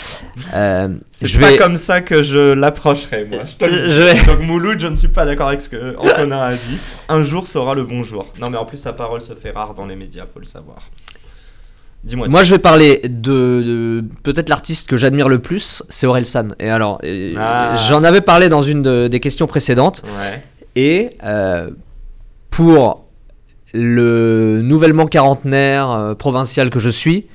Euh, 0.55 0.89
C'est 1.13 1.41
pas 1.41 1.51
vais, 1.53 1.57
comme 1.57 1.77
ça 1.77 2.01
que 2.01 2.23
je 2.23 2.53
l'approcherai, 2.53 3.25
moi. 3.25 3.41
Je 3.45 3.55
te 3.57 3.65
le 3.65 3.81
dis. 3.83 3.93
Je 3.93 4.03
vais- 4.03 4.25
Donc 4.27 4.41
Mouloud, 4.41 4.79
je 4.81 4.87
ne 4.87 4.97
suis 4.97 5.09
pas 5.09 5.25
d'accord 5.25 5.49
avec 5.49 5.63
ce 5.63 5.69
que 5.69 5.97
Antonin 5.99 6.41
a 6.41 6.53
dit. 6.55 6.76
Un 7.09 7.23
jour 7.23 7.47
sera 7.47 7.75
le 7.75 7.85
bon 7.85 8.03
jour. 8.05 8.27
Non, 8.41 8.47
mais 8.51 8.57
en 8.59 8.65
plus, 8.65 8.77
sa 8.79 8.93
parole 8.93 9.21
se 9.23 9.35
fait 9.35 9.51
rare 9.51 9.75
dans 9.75 9.87
les 9.87 9.97
médias, 9.97 10.25
faut 10.33 10.41
le 10.41 10.45
savoir. 10.47 10.79
Dis-moi. 12.05 12.29
Moi, 12.29 12.45
je 12.45 12.55
vais 12.55 12.61
parler 12.61 13.01
de, 13.05 13.09
de- 13.11 14.05
peut-être 14.23 14.49
l'artiste 14.49 14.89
que 14.89 14.97
j'admire 14.97 15.29
le 15.29 15.41
plus, 15.41 15.83
c'est 15.89 16.07
Orelsan. 16.07 16.51
Et 16.61 16.69
alors, 16.71 17.01
euh, 17.05 17.35
Ah. 17.37 17.75
j'en 17.89 18.05
avais 18.05 18.21
parlé 18.21 18.49
dans 18.49 18.63
une 18.63 18.83
de- 18.83 19.09
des 19.09 19.19
questions 19.21 19.47
précédentes. 19.49 20.03
Ouais. 20.19 20.43
Et 20.77 21.11
euh, 21.25 21.71
pour 22.51 23.07
le 23.73 24.61
nouvellement 24.63 25.07
quarantenaire 25.07 25.91
euh, 25.91 26.15
provincial 26.15 26.71
que 26.71 26.79
je 26.79 26.91
suis, 26.91 27.27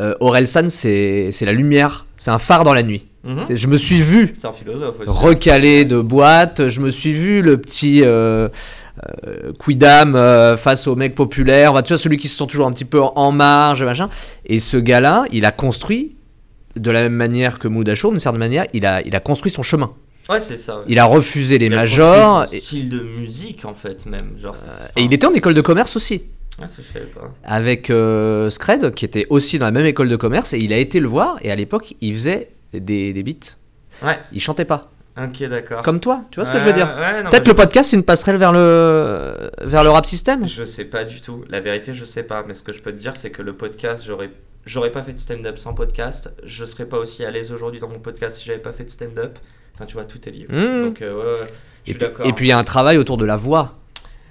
euh, 0.00 0.14
Orelsan, 0.20 0.68
c'est 0.68 1.30
c'est 1.32 1.46
la 1.46 1.52
lumière, 1.52 2.06
c'est 2.18 2.30
un 2.30 2.38
phare 2.38 2.64
dans 2.64 2.74
la 2.74 2.82
nuit. 2.82 3.06
Mhm. 3.26 3.46
Je 3.50 3.66
me 3.66 3.76
suis 3.76 4.00
vu 4.00 4.36
un 4.44 4.52
philosophe 4.52 5.00
aussi. 5.00 5.10
recalé 5.10 5.84
de 5.84 6.00
boîte, 6.00 6.68
je 6.68 6.80
me 6.80 6.90
suis 6.90 7.12
vu 7.12 7.42
le 7.42 7.60
petit 7.60 8.02
euh, 8.04 8.48
euh, 9.26 9.52
quidam 9.58 10.14
euh, 10.14 10.56
face 10.56 10.86
au 10.86 10.94
mec 10.94 11.14
populaire, 11.14 11.72
enfin, 11.72 11.82
tu 11.82 11.92
vois, 11.92 11.98
celui 11.98 12.18
qui 12.18 12.28
se 12.28 12.36
sent 12.36 12.46
toujours 12.46 12.66
un 12.66 12.72
petit 12.72 12.84
peu 12.84 13.00
en, 13.02 13.32
marge, 13.32 13.82
machin. 13.82 14.08
Et 14.46 14.60
ce 14.60 14.76
gars-là, 14.76 15.24
il 15.32 15.44
a 15.44 15.50
construit, 15.50 16.14
de 16.76 16.90
la 16.90 17.02
même 17.02 17.14
manière 17.14 17.58
que 17.58 17.68
Moudachot, 17.68 18.10
d'une 18.10 18.20
certaine 18.20 18.38
manière, 18.38 18.66
il 18.72 18.86
a, 18.86 19.02
il 19.02 19.16
a 19.16 19.20
construit 19.20 19.50
son 19.50 19.62
chemin. 19.64 19.90
Ouais, 20.28 20.40
c'est 20.40 20.56
ça. 20.56 20.78
ouais. 20.78 20.84
Il 20.88 20.98
a 20.98 21.04
refusé 21.04 21.58
les 21.58 21.66
Il 21.66 21.72
a 21.74 21.76
majors. 21.76 22.44
Et, 22.44 22.46
son 22.46 22.66
style 22.66 22.88
de 22.88 23.00
musique, 23.00 23.64
en 23.64 23.74
fait, 23.74 24.06
même. 24.06 24.34
Genre, 24.40 24.56
c'est- 24.56 25.00
et 25.00 25.04
il 25.04 25.12
était 25.12 25.26
en 25.26 25.32
école 25.32 25.54
de 25.54 25.60
commerce 25.60 25.96
aussi. 25.96 26.22
Ah, 26.60 26.68
ça, 26.68 26.80
je 26.82 26.92
savais 26.92 27.06
pas. 27.06 27.32
avec 27.44 27.90
euh, 27.90 28.48
Scred, 28.50 28.92
qui 28.94 29.04
était 29.04 29.26
aussi 29.30 29.58
dans 29.58 29.66
la 29.66 29.72
même 29.72 29.84
école 29.84 30.08
de 30.08 30.16
commerce, 30.16 30.52
et 30.54 30.58
il 30.58 30.72
a 30.72 30.78
été 30.78 31.00
le 31.00 31.08
voir, 31.08 31.36
et 31.42 31.50
à 31.50 31.56
l'époque, 31.56 31.94
il 32.00 32.14
faisait 32.14 32.48
des, 32.72 33.12
des 33.12 33.22
beats. 33.22 33.56
Ouais, 34.02 34.18
Il 34.32 34.40
chantait 34.40 34.64
pas. 34.64 34.90
ok, 35.16 35.44
d'accord. 35.48 35.82
Comme 35.82 36.00
toi, 36.00 36.22
tu 36.30 36.36
vois 36.40 36.44
ce 36.44 36.52
que 36.52 36.58
je 36.58 36.64
veux 36.64 36.72
dire 36.74 36.86
Ouais, 36.98 37.22
Peut-être 37.24 37.44
mais 37.44 37.48
le 37.52 37.54
podcast, 37.54 37.90
c'est 37.90 37.96
une 37.96 38.02
passerelle 38.02 38.36
vers 38.36 38.52
le, 38.52 39.50
vers 39.62 39.82
le 39.84 39.90
rap 39.90 40.04
système 40.06 40.46
Je 40.46 40.64
sais 40.64 40.84
pas 40.84 41.04
du 41.04 41.20
tout. 41.20 41.44
La 41.48 41.60
vérité, 41.60 41.94
je 41.94 42.04
sais 42.04 42.22
pas. 42.22 42.44
Mais 42.46 42.54
ce 42.54 42.62
que 42.62 42.72
je 42.74 42.82
peux 42.82 42.92
te 42.92 42.98
dire, 42.98 43.16
c'est 43.16 43.30
que 43.30 43.40
le 43.42 43.54
podcast, 43.56 44.04
j'aurais, 44.06 44.30
j'aurais 44.66 44.92
pas 44.92 45.02
fait 45.02 45.14
de 45.14 45.18
stand-up 45.20 45.56
sans 45.58 45.72
podcast. 45.74 46.30
Je 46.44 46.64
serais 46.66 46.86
pas 46.86 46.98
aussi 46.98 47.24
à 47.24 47.30
l'aise 47.30 47.52
aujourd'hui 47.52 47.80
dans 47.80 47.88
mon 47.88 47.98
podcast 48.00 48.36
si 48.36 48.44
j'avais 48.46 48.58
pas 48.58 48.72
fait 48.72 48.84
de 48.84 48.90
stand-up. 48.90 49.38
Enfin, 49.74 49.86
tu 49.86 49.94
vois, 49.94 50.04
tout 50.04 50.26
est 50.28 50.32
lié. 50.32 50.46
Mmh. 50.48 50.82
Donc, 50.84 51.02
euh, 51.02 51.14
ouais, 51.14 51.24
ouais, 51.24 51.38
je 51.40 51.44
et 51.44 51.46
suis 51.84 51.94
puis, 51.94 51.98
d'accord. 51.98 52.26
et 52.26 52.32
puis 52.32 52.46
il 52.46 52.48
y 52.48 52.52
a 52.52 52.58
un 52.58 52.64
travail 52.64 52.98
autour 52.98 53.16
de 53.16 53.24
la 53.24 53.36
voix. 53.36 53.74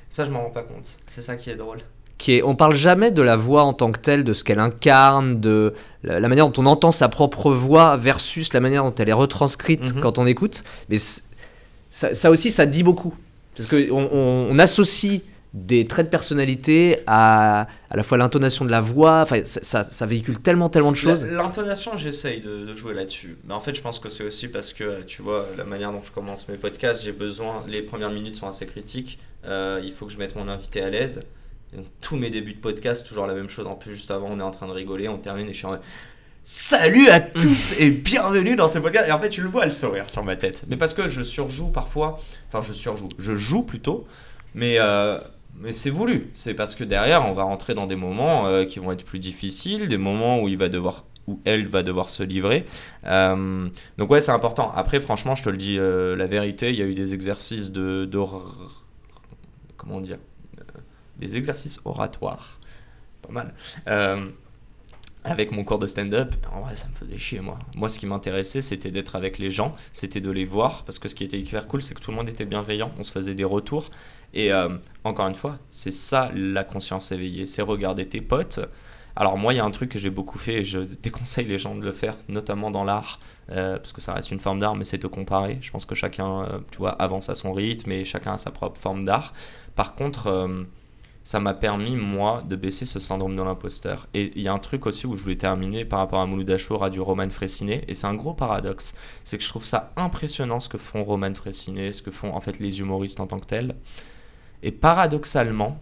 Ça, 0.10 0.26
je 0.26 0.30
m'en 0.30 0.44
rends 0.44 0.50
pas 0.52 0.64
compte. 0.64 0.88
C'est 1.08 1.22
ça 1.22 1.36
qui 1.36 1.50
est 1.50 1.56
drôle. 1.56 1.80
Qui 2.26 2.38
est, 2.38 2.42
on 2.44 2.56
parle 2.56 2.74
jamais 2.76 3.12
de 3.12 3.22
la 3.22 3.36
voix 3.36 3.62
en 3.62 3.74
tant 3.74 3.92
que 3.92 4.00
telle, 4.00 4.24
de 4.24 4.34
ce 4.34 4.44
qu'elle 4.44 4.60
incarne, 4.60 5.40
de 5.42 5.74
la, 6.04 6.20
la 6.20 6.28
manière 6.28 6.50
dont 6.50 6.64
on 6.64 6.66
entend 6.66 6.90
sa 6.90 7.08
propre 7.08 7.52
voix 7.52 7.98
versus 7.98 8.52
la 8.52 8.62
manière 8.62 8.84
dont 8.84 8.96
elle 8.96 9.10
est 9.10 9.14
retranscrite 9.14 9.94
Mhm. 9.94 10.02
quand 10.02 10.18
on 10.18 10.26
écoute. 10.26 10.64
Mais 10.90 10.98
ça, 10.98 12.14
ça 12.16 12.32
aussi, 12.32 12.50
ça 12.50 12.66
dit 12.66 12.82
beaucoup. 12.82 13.14
Parce 13.56 13.70
qu'on 13.70 13.78
on, 13.92 14.48
on 14.52 14.58
associe 14.60 15.22
des 15.54 15.86
traits 15.88 16.08
de 16.08 16.10
personnalité 16.10 17.00
à, 17.08 17.68
à 17.92 17.96
la 17.96 18.02
fois 18.04 18.18
l'intonation 18.18 18.66
de 18.66 18.72
la 18.72 18.82
voix, 18.82 19.22
enfin, 19.22 19.42
ça, 19.46 19.62
ça- 19.64 19.84
ça 19.86 20.06
véhicule 20.08 20.40
tellement, 20.40 20.68
tellement 20.68 20.92
de 20.92 20.98
choses. 20.98 21.26
L'intonation, 21.26 21.96
j'essaye 21.96 22.42
de, 22.42 22.66
de 22.66 22.76
jouer 22.76 22.94
là-dessus. 22.96 23.38
Mais 23.48 23.54
en 23.54 23.62
fait, 23.62 23.74
je 23.76 23.82
pense 23.82 24.00
que 24.00 24.10
c'est 24.10 24.26
aussi 24.26 24.48
parce 24.50 24.74
que, 24.74 25.04
tu 25.04 25.22
vois, 25.22 25.46
la 25.58 25.64
manière 25.64 25.92
dont 25.94 26.02
je 26.06 26.12
commence 26.12 26.50
mes 26.50 26.58
podcasts, 26.58 27.04
j'ai 27.06 27.14
besoin. 27.14 27.64
Les 27.68 27.84
premières 27.84 28.12
minutes 28.12 28.36
sont 28.36 28.48
assez 28.48 28.66
critiques. 28.66 29.20
Euh, 29.46 29.80
il 29.86 29.94
faut 29.94 30.08
que 30.08 30.12
je 30.12 30.18
mette 30.18 30.36
mon 30.36 30.48
invité 30.50 30.82
à 30.82 30.90
l'aise. 30.90 31.22
Donc, 31.74 31.86
tous 32.01 32.16
mes 32.16 32.30
débuts 32.30 32.53
de 32.53 32.59
podcast, 32.59 33.07
toujours 33.07 33.28
la 33.28 33.34
même 33.34 33.49
chose. 33.49 33.68
En 33.68 33.76
plus, 33.76 33.95
juste 33.95 34.11
avant, 34.11 34.28
on 34.32 34.39
est 34.39 34.43
en 34.43 34.51
train 34.51 34.68
de 34.68 34.72
rigoler, 34.72 35.07
on 35.07 35.18
termine 35.18 35.47
et 35.47 35.53
je 35.53 35.57
suis 35.57 35.66
en 35.66 35.80
Salut 36.47 37.07
à 37.09 37.20
tous 37.20 37.74
et 37.80 37.89
bienvenue 37.89 38.55
dans 38.55 38.68
ce 38.68 38.78
podcast. 38.78 39.09
Et 39.09 39.11
en 39.11 39.20
fait, 39.20 39.30
tu 39.30 39.41
le 39.41 39.47
vois 39.47 39.66
le 39.66 39.72
sourire 39.72 40.11
sur 40.11 40.24
ma 40.24 40.36
tête. 40.36 40.63
Mais 40.68 40.78
parce 40.78 40.93
que 40.93 41.09
je 41.09 41.24
surjoue 41.24 41.72
parfois. 41.72 42.20
Enfin, 42.49 42.61
je 42.61 42.72
surjoue. 42.72 43.09
Je 43.18 43.36
joue 43.36 43.63
plutôt. 43.63 44.05
Mais, 44.53 44.76
euh, 44.78 45.18
mais 45.59 45.74
c'est 45.74 45.89
voulu. 45.89 46.30
C'est 46.36 46.53
parce 46.53 46.76
que 46.76 46.84
derrière, 46.84 47.26
on 47.26 47.34
va 47.34 47.41
rentrer 47.41 47.74
dans 47.74 47.88
des 47.88 47.95
moments 47.95 48.45
euh, 48.45 48.63
qui 48.63 48.78
vont 48.78 48.91
être 48.91 49.03
plus 49.03 49.18
difficiles, 49.18 49.88
des 49.88 49.97
moments 49.97 50.39
où 50.39 50.47
il 50.47 50.59
va 50.59 50.70
devoir 50.70 51.05
où 51.26 51.39
elle 51.45 51.68
va 51.68 51.82
devoir 51.82 52.11
se 52.11 52.22
livrer. 52.22 52.68
Euh, 53.05 53.68
donc 53.97 54.11
ouais, 54.11 54.22
c'est 54.22 54.32
important. 54.32 54.72
Après, 54.76 54.99
franchement, 54.99 55.34
je 55.34 55.41
te 55.41 55.49
le 55.49 55.57
dis, 55.57 55.78
la 55.78 56.28
vérité, 56.28 56.70
il 56.70 56.76
y 56.76 56.84
a 56.84 56.86
eu 56.86 56.93
des 56.93 57.16
exercices 57.16 57.72
de, 57.72 58.05
de 58.05 58.20
comment 59.78 59.99
dire, 59.99 60.20
des 61.18 61.38
exercices 61.38 61.82
oratoires, 61.86 62.59
pas 63.22 63.34
mal. 63.34 63.53
Euh, 63.88 64.22
avec 65.26 65.51
mon 65.51 65.63
cours 65.63 65.80
de 65.80 65.88
stand-up, 65.88 66.36
en 66.53 66.61
vrai, 66.61 66.76
ça 66.76 66.88
me 66.88 66.93
faisait 66.93 67.18
chier, 67.18 67.39
moi. 67.39 67.57
Moi, 67.78 67.89
ce 67.89 67.97
qui 67.97 68.05
m'intéressait, 68.05 68.61
c'était 68.61 68.91
d'être 68.91 69.16
avec 69.16 69.39
les 69.39 69.49
gens, 69.49 69.76
c'était 69.91 70.22
de 70.22 70.30
les 70.30 70.45
voir, 70.45 70.84
parce 70.84 70.99
que 70.99 71.07
ce 71.07 71.16
qui 71.16 71.24
était 71.24 71.39
hyper 71.39 71.68
cool, 71.68 71.82
c'est 71.82 71.95
que 71.95 71.99
tout 71.99 72.11
le 72.11 72.18
monde 72.18 72.30
était 72.30 72.45
bienveillant, 72.45 72.91
on 72.99 73.03
se 73.03 73.11
faisait 73.11 73.34
des 73.34 73.43
retours. 73.43 73.89
Et 74.36 74.53
euh, 74.53 74.70
encore 75.03 75.28
une 75.28 75.36
fois, 75.36 75.57
c'est 75.72 75.91
ça 75.91 76.32
la 76.36 76.63
conscience 76.63 77.11
éveillée, 77.11 77.47
c'est 77.47 77.63
regarder 77.63 78.07
tes 78.07 78.22
potes. 78.22 78.59
Alors 79.16 79.38
moi, 79.38 79.53
il 79.53 79.57
y 79.57 79.59
a 79.59 79.66
un 79.66 79.72
truc 79.72 79.89
que 79.89 79.97
j'ai 79.97 80.11
beaucoup 80.11 80.38
fait, 80.38 80.55
et 80.55 80.63
je 80.63 80.80
déconseille 80.80 81.45
les 81.45 81.57
gens 81.57 81.74
de 81.74 81.84
le 81.84 81.93
faire, 81.93 82.16
notamment 82.28 82.70
dans 82.70 82.84
l'art, 82.84 83.20
euh, 83.49 83.78
parce 83.78 83.93
que 83.93 84.01
ça 84.01 84.13
reste 84.13 84.30
une 84.30 84.39
forme 84.39 84.59
d'art, 84.59 84.76
mais 84.76 84.86
c'est 84.86 84.99
de 84.99 85.07
comparer. 85.07 85.57
Je 85.59 85.72
pense 85.72 85.86
que 85.86 85.95
chacun, 85.95 86.61
tu 86.70 86.78
vois, 86.78 86.91
avance 86.91 87.30
à 87.30 87.36
son 87.36 87.51
rythme, 87.51 87.91
et 87.91 88.05
chacun 88.05 88.34
a 88.34 88.38
sa 88.38 88.51
propre 88.51 88.80
forme 88.80 89.05
d'art. 89.05 89.34
Par 89.76 89.95
contre, 89.95 90.68
ça 91.26 91.40
m'a 91.40 91.56
permis, 91.56 91.96
moi, 91.96 92.44
de 92.48 92.56
baisser 92.56 92.86
ce 92.86 93.00
syndrome 93.00 93.36
de 93.36 93.42
l'imposteur. 93.42 94.08
Et 94.14 94.32
il 94.36 94.44
y 94.44 94.48
a 94.48 94.54
un 94.54 94.60
truc 94.60 94.86
aussi 94.86 95.08
où 95.08 95.18
je 95.18 95.24
voulais 95.24 95.36
terminer 95.36 95.84
par 95.84 95.98
rapport 95.98 96.22
à 96.22 96.28
Mouloud 96.28 96.50
Achour, 96.52 96.84
à 96.84 96.92
du 96.92 97.02
Roman 97.02 97.30
Fressinet, 97.32 97.84
et 97.88 97.96
c'est 97.96 98.06
un 98.06 98.14
gros 98.14 98.36
paradoxe. 98.36 98.94
C'est 99.24 99.38
que 99.40 99.44
je 99.44 99.50
trouve 99.50 99.66
ça 99.66 99.92
impressionnant 99.98 100.60
ce 100.60 100.70
que 100.70 100.78
font 100.78 101.04
Roman 101.04 101.34
Fressinet, 101.34 101.92
ce 101.92 102.04
que 102.04 102.12
font 102.12 102.34
en 102.36 102.42
fait 102.42 102.60
les 102.60 102.80
humoristes 102.80 103.20
en 103.20 103.26
tant 103.26 103.40
que 103.40 103.48
tels. 103.48 103.76
Et 104.62 104.72
paradoxalement, 104.72 105.82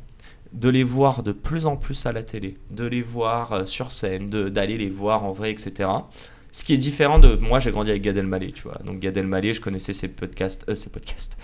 de 0.53 0.69
les 0.69 0.83
voir 0.83 1.23
de 1.23 1.33
plus 1.33 1.65
en 1.65 1.75
plus 1.75 2.05
à 2.05 2.13
la 2.13 2.23
télé, 2.23 2.57
de 2.71 2.85
les 2.85 3.01
voir 3.01 3.51
euh, 3.51 3.65
sur 3.65 3.91
scène, 3.91 4.29
d'aller 4.29 4.77
les 4.77 4.89
voir 4.89 5.25
en 5.25 5.33
vrai, 5.33 5.51
etc. 5.51 5.89
Ce 6.53 6.63
qui 6.63 6.73
est 6.73 6.77
différent 6.77 7.19
de 7.19 7.35
moi, 7.35 7.59
j'ai 7.59 7.71
grandi 7.71 7.89
avec 7.89 8.03
Gad 8.03 8.15
Elmaleh, 8.15 8.53
tu 8.53 8.63
vois. 8.63 8.79
Donc 8.85 8.99
Gad 8.99 9.17
Elmaleh, 9.17 9.53
je 9.53 9.61
connaissais 9.61 9.91
ses 9.91 10.07
podcasts, 10.07 10.63
euh, 10.69 10.75
ses 10.75 10.89
podcasts. 10.89 11.37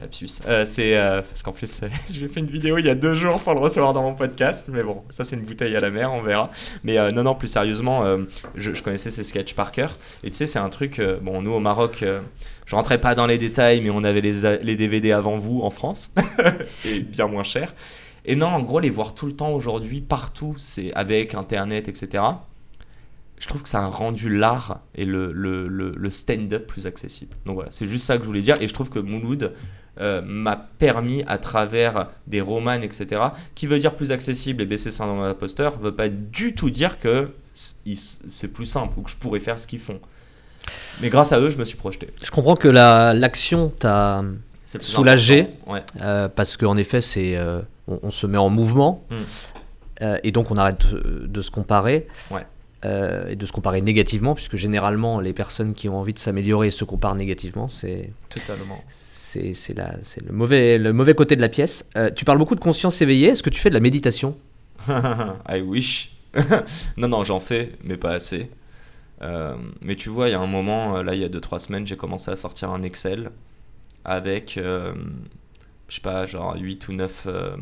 Lapsus. 0.00 0.42
Euh, 0.46 0.64
c'est 0.64 0.96
euh, 0.96 1.22
parce 1.22 1.42
qu'en 1.42 1.52
plus, 1.52 1.82
euh, 1.82 1.86
j'ai 2.10 2.28
fait 2.28 2.40
une 2.40 2.50
vidéo 2.50 2.78
il 2.78 2.86
y 2.86 2.90
a 2.90 2.94
deux 2.94 3.14
jours 3.14 3.40
pour 3.40 3.54
le 3.54 3.60
recevoir 3.60 3.92
dans 3.92 4.02
mon 4.02 4.14
podcast, 4.14 4.68
mais 4.70 4.82
bon, 4.82 5.02
ça 5.08 5.24
c'est 5.24 5.36
une 5.36 5.44
bouteille 5.44 5.74
à 5.74 5.80
la 5.80 5.90
mer, 5.90 6.12
on 6.12 6.22
verra. 6.22 6.50
Mais 6.84 6.98
euh, 6.98 7.10
non, 7.10 7.22
non, 7.22 7.34
plus 7.34 7.48
sérieusement, 7.48 8.04
je, 8.54 8.82
connaissais 8.82 9.10
ses 9.10 9.24
sketchs 9.24 9.54
par 9.54 9.72
cœur. 9.72 9.96
Et 10.22 10.30
tu 10.30 10.36
sais, 10.36 10.46
c'est 10.46 10.58
un 10.58 10.68
truc. 10.68 11.00
bon, 11.22 11.42
nous 11.42 11.52
au 11.52 11.60
Maroc, 11.60 12.04
je 12.66 12.74
rentrais 12.74 13.00
pas 13.00 13.14
dans 13.14 13.26
les 13.26 13.38
détails, 13.38 13.80
mais 13.80 13.90
on 13.90 14.04
avait 14.04 14.20
les, 14.20 14.76
DVD 14.76 15.12
avant 15.12 15.38
vous 15.38 15.60
en 15.62 15.70
France 15.70 16.14
et 16.84 17.00
bien 17.00 17.26
moins 17.26 17.42
cher. 17.42 17.74
Et 18.24 18.36
non, 18.36 18.48
en 18.48 18.60
gros, 18.60 18.80
les 18.80 18.90
voir 18.90 19.14
tout 19.14 19.26
le 19.26 19.34
temps 19.34 19.52
aujourd'hui, 19.52 20.00
partout, 20.00 20.56
c'est 20.58 20.92
avec 20.94 21.34
Internet, 21.34 21.88
etc. 21.88 22.22
Je 23.38 23.46
trouve 23.48 23.62
que 23.62 23.68
ça 23.68 23.82
a 23.82 23.86
rendu 23.86 24.34
l'art 24.34 24.80
et 24.94 25.04
le, 25.04 25.32
le 25.32 26.10
stand-up 26.10 26.66
plus 26.66 26.86
accessible. 26.86 27.34
Donc 27.46 27.56
voilà, 27.56 27.70
c'est 27.70 27.86
juste 27.86 28.06
ça 28.06 28.16
que 28.16 28.22
je 28.22 28.26
voulais 28.26 28.40
dire. 28.40 28.60
Et 28.60 28.66
je 28.66 28.74
trouve 28.74 28.90
que 28.90 28.98
Mouloud, 28.98 29.52
euh, 29.98 30.20
m'a 30.22 30.56
permis 30.78 31.22
à 31.26 31.38
travers 31.38 32.08
des 32.26 32.40
romans, 32.40 32.80
etc. 32.82 33.22
Qui 33.54 33.66
veut 33.66 33.78
dire 33.78 33.94
plus 33.94 34.12
accessible 34.12 34.62
et 34.62 34.66
baisser 34.66 34.90
syndrome 34.90 35.22
d'imposteur 35.22 35.78
veut 35.78 35.94
pas 35.94 36.08
du 36.08 36.54
tout 36.54 36.70
dire 36.70 37.00
que 37.00 37.30
c'est 37.54 38.52
plus 38.52 38.66
simple 38.66 38.98
ou 38.98 39.02
que 39.02 39.10
je 39.10 39.16
pourrais 39.16 39.40
faire 39.40 39.58
ce 39.58 39.66
qu'ils 39.66 39.80
font. 39.80 40.00
Mais 41.00 41.08
grâce 41.08 41.32
à 41.32 41.40
eux, 41.40 41.50
je 41.50 41.56
me 41.56 41.64
suis 41.64 41.76
projeté. 41.76 42.08
Je 42.22 42.30
comprends 42.30 42.56
que 42.56 42.68
l'action 42.68 43.70
t'a 43.70 44.24
soulagé 44.80 45.48
ouais. 45.66 45.82
euh, 46.00 46.28
parce 46.28 46.56
qu'en 46.56 46.76
effet, 46.76 47.00
c'est 47.00 47.36
euh, 47.36 47.60
on, 47.86 48.10
se 48.10 48.26
met 48.26 48.38
en 48.38 48.50
mouvement 48.50 49.04
Hmm. 49.10 49.14
euh, 50.02 50.18
et 50.22 50.32
donc 50.32 50.50
on 50.50 50.56
arrête 50.56 50.86
de, 50.92 51.26
de 51.26 51.40
se 51.40 51.50
comparer. 51.50 52.06
Ouais. 52.30 52.46
et 53.30 53.34
de 53.36 53.46
se 53.46 53.52
comparer 53.52 53.80
négativement, 53.80 54.34
puisque 54.34 54.56
généralement 54.56 55.18
les 55.20 55.32
personnes 55.32 55.74
qui 55.74 55.88
ont 55.88 55.98
envie 55.98 56.12
de 56.12 56.18
s'améliorer 56.18 56.70
se 56.70 56.84
comparent 56.84 57.16
négativement, 57.16 57.68
c'est 57.68 58.12
Totalement. 58.28 58.84
C'est 59.54 59.74
le 59.76 60.32
mauvais 60.32 60.78
le 60.78 60.92
mauvais 60.92 61.14
côté 61.14 61.36
de 61.36 61.40
la 61.40 61.48
pièce. 61.48 61.88
Euh, 61.96 62.10
tu 62.14 62.24
parles 62.24 62.38
beaucoup 62.38 62.54
de 62.54 62.60
conscience 62.60 63.00
éveillée. 63.02 63.28
Est-ce 63.28 63.42
que 63.42 63.50
tu 63.50 63.60
fais 63.60 63.70
de 63.70 63.74
la 63.74 63.80
méditation? 63.80 64.36
I 64.88 65.60
wish. 65.60 66.12
non, 66.96 67.08
non, 67.08 67.24
j'en 67.24 67.40
fais, 67.40 67.72
mais 67.82 67.96
pas 67.96 68.12
assez. 68.12 68.50
Euh, 69.22 69.56
mais 69.80 69.96
tu 69.96 70.10
vois, 70.10 70.28
il 70.28 70.32
y 70.32 70.34
a 70.34 70.40
un 70.40 70.46
moment, 70.46 70.98
euh, 70.98 71.02
là, 71.02 71.14
il 71.14 71.20
y 71.20 71.24
a 71.24 71.28
2-3 71.28 71.58
semaines, 71.58 71.86
j'ai 71.86 71.96
commencé 71.96 72.30
à 72.30 72.36
sortir 72.36 72.70
un 72.70 72.82
Excel 72.82 73.30
avec, 74.04 74.58
euh, 74.58 74.94
je 75.88 75.96
sais 75.96 76.00
pas, 76.00 76.26
genre 76.26 76.54
8 76.56 76.88
ou 76.88 76.92
9 76.92 77.22
euh, 77.26 77.56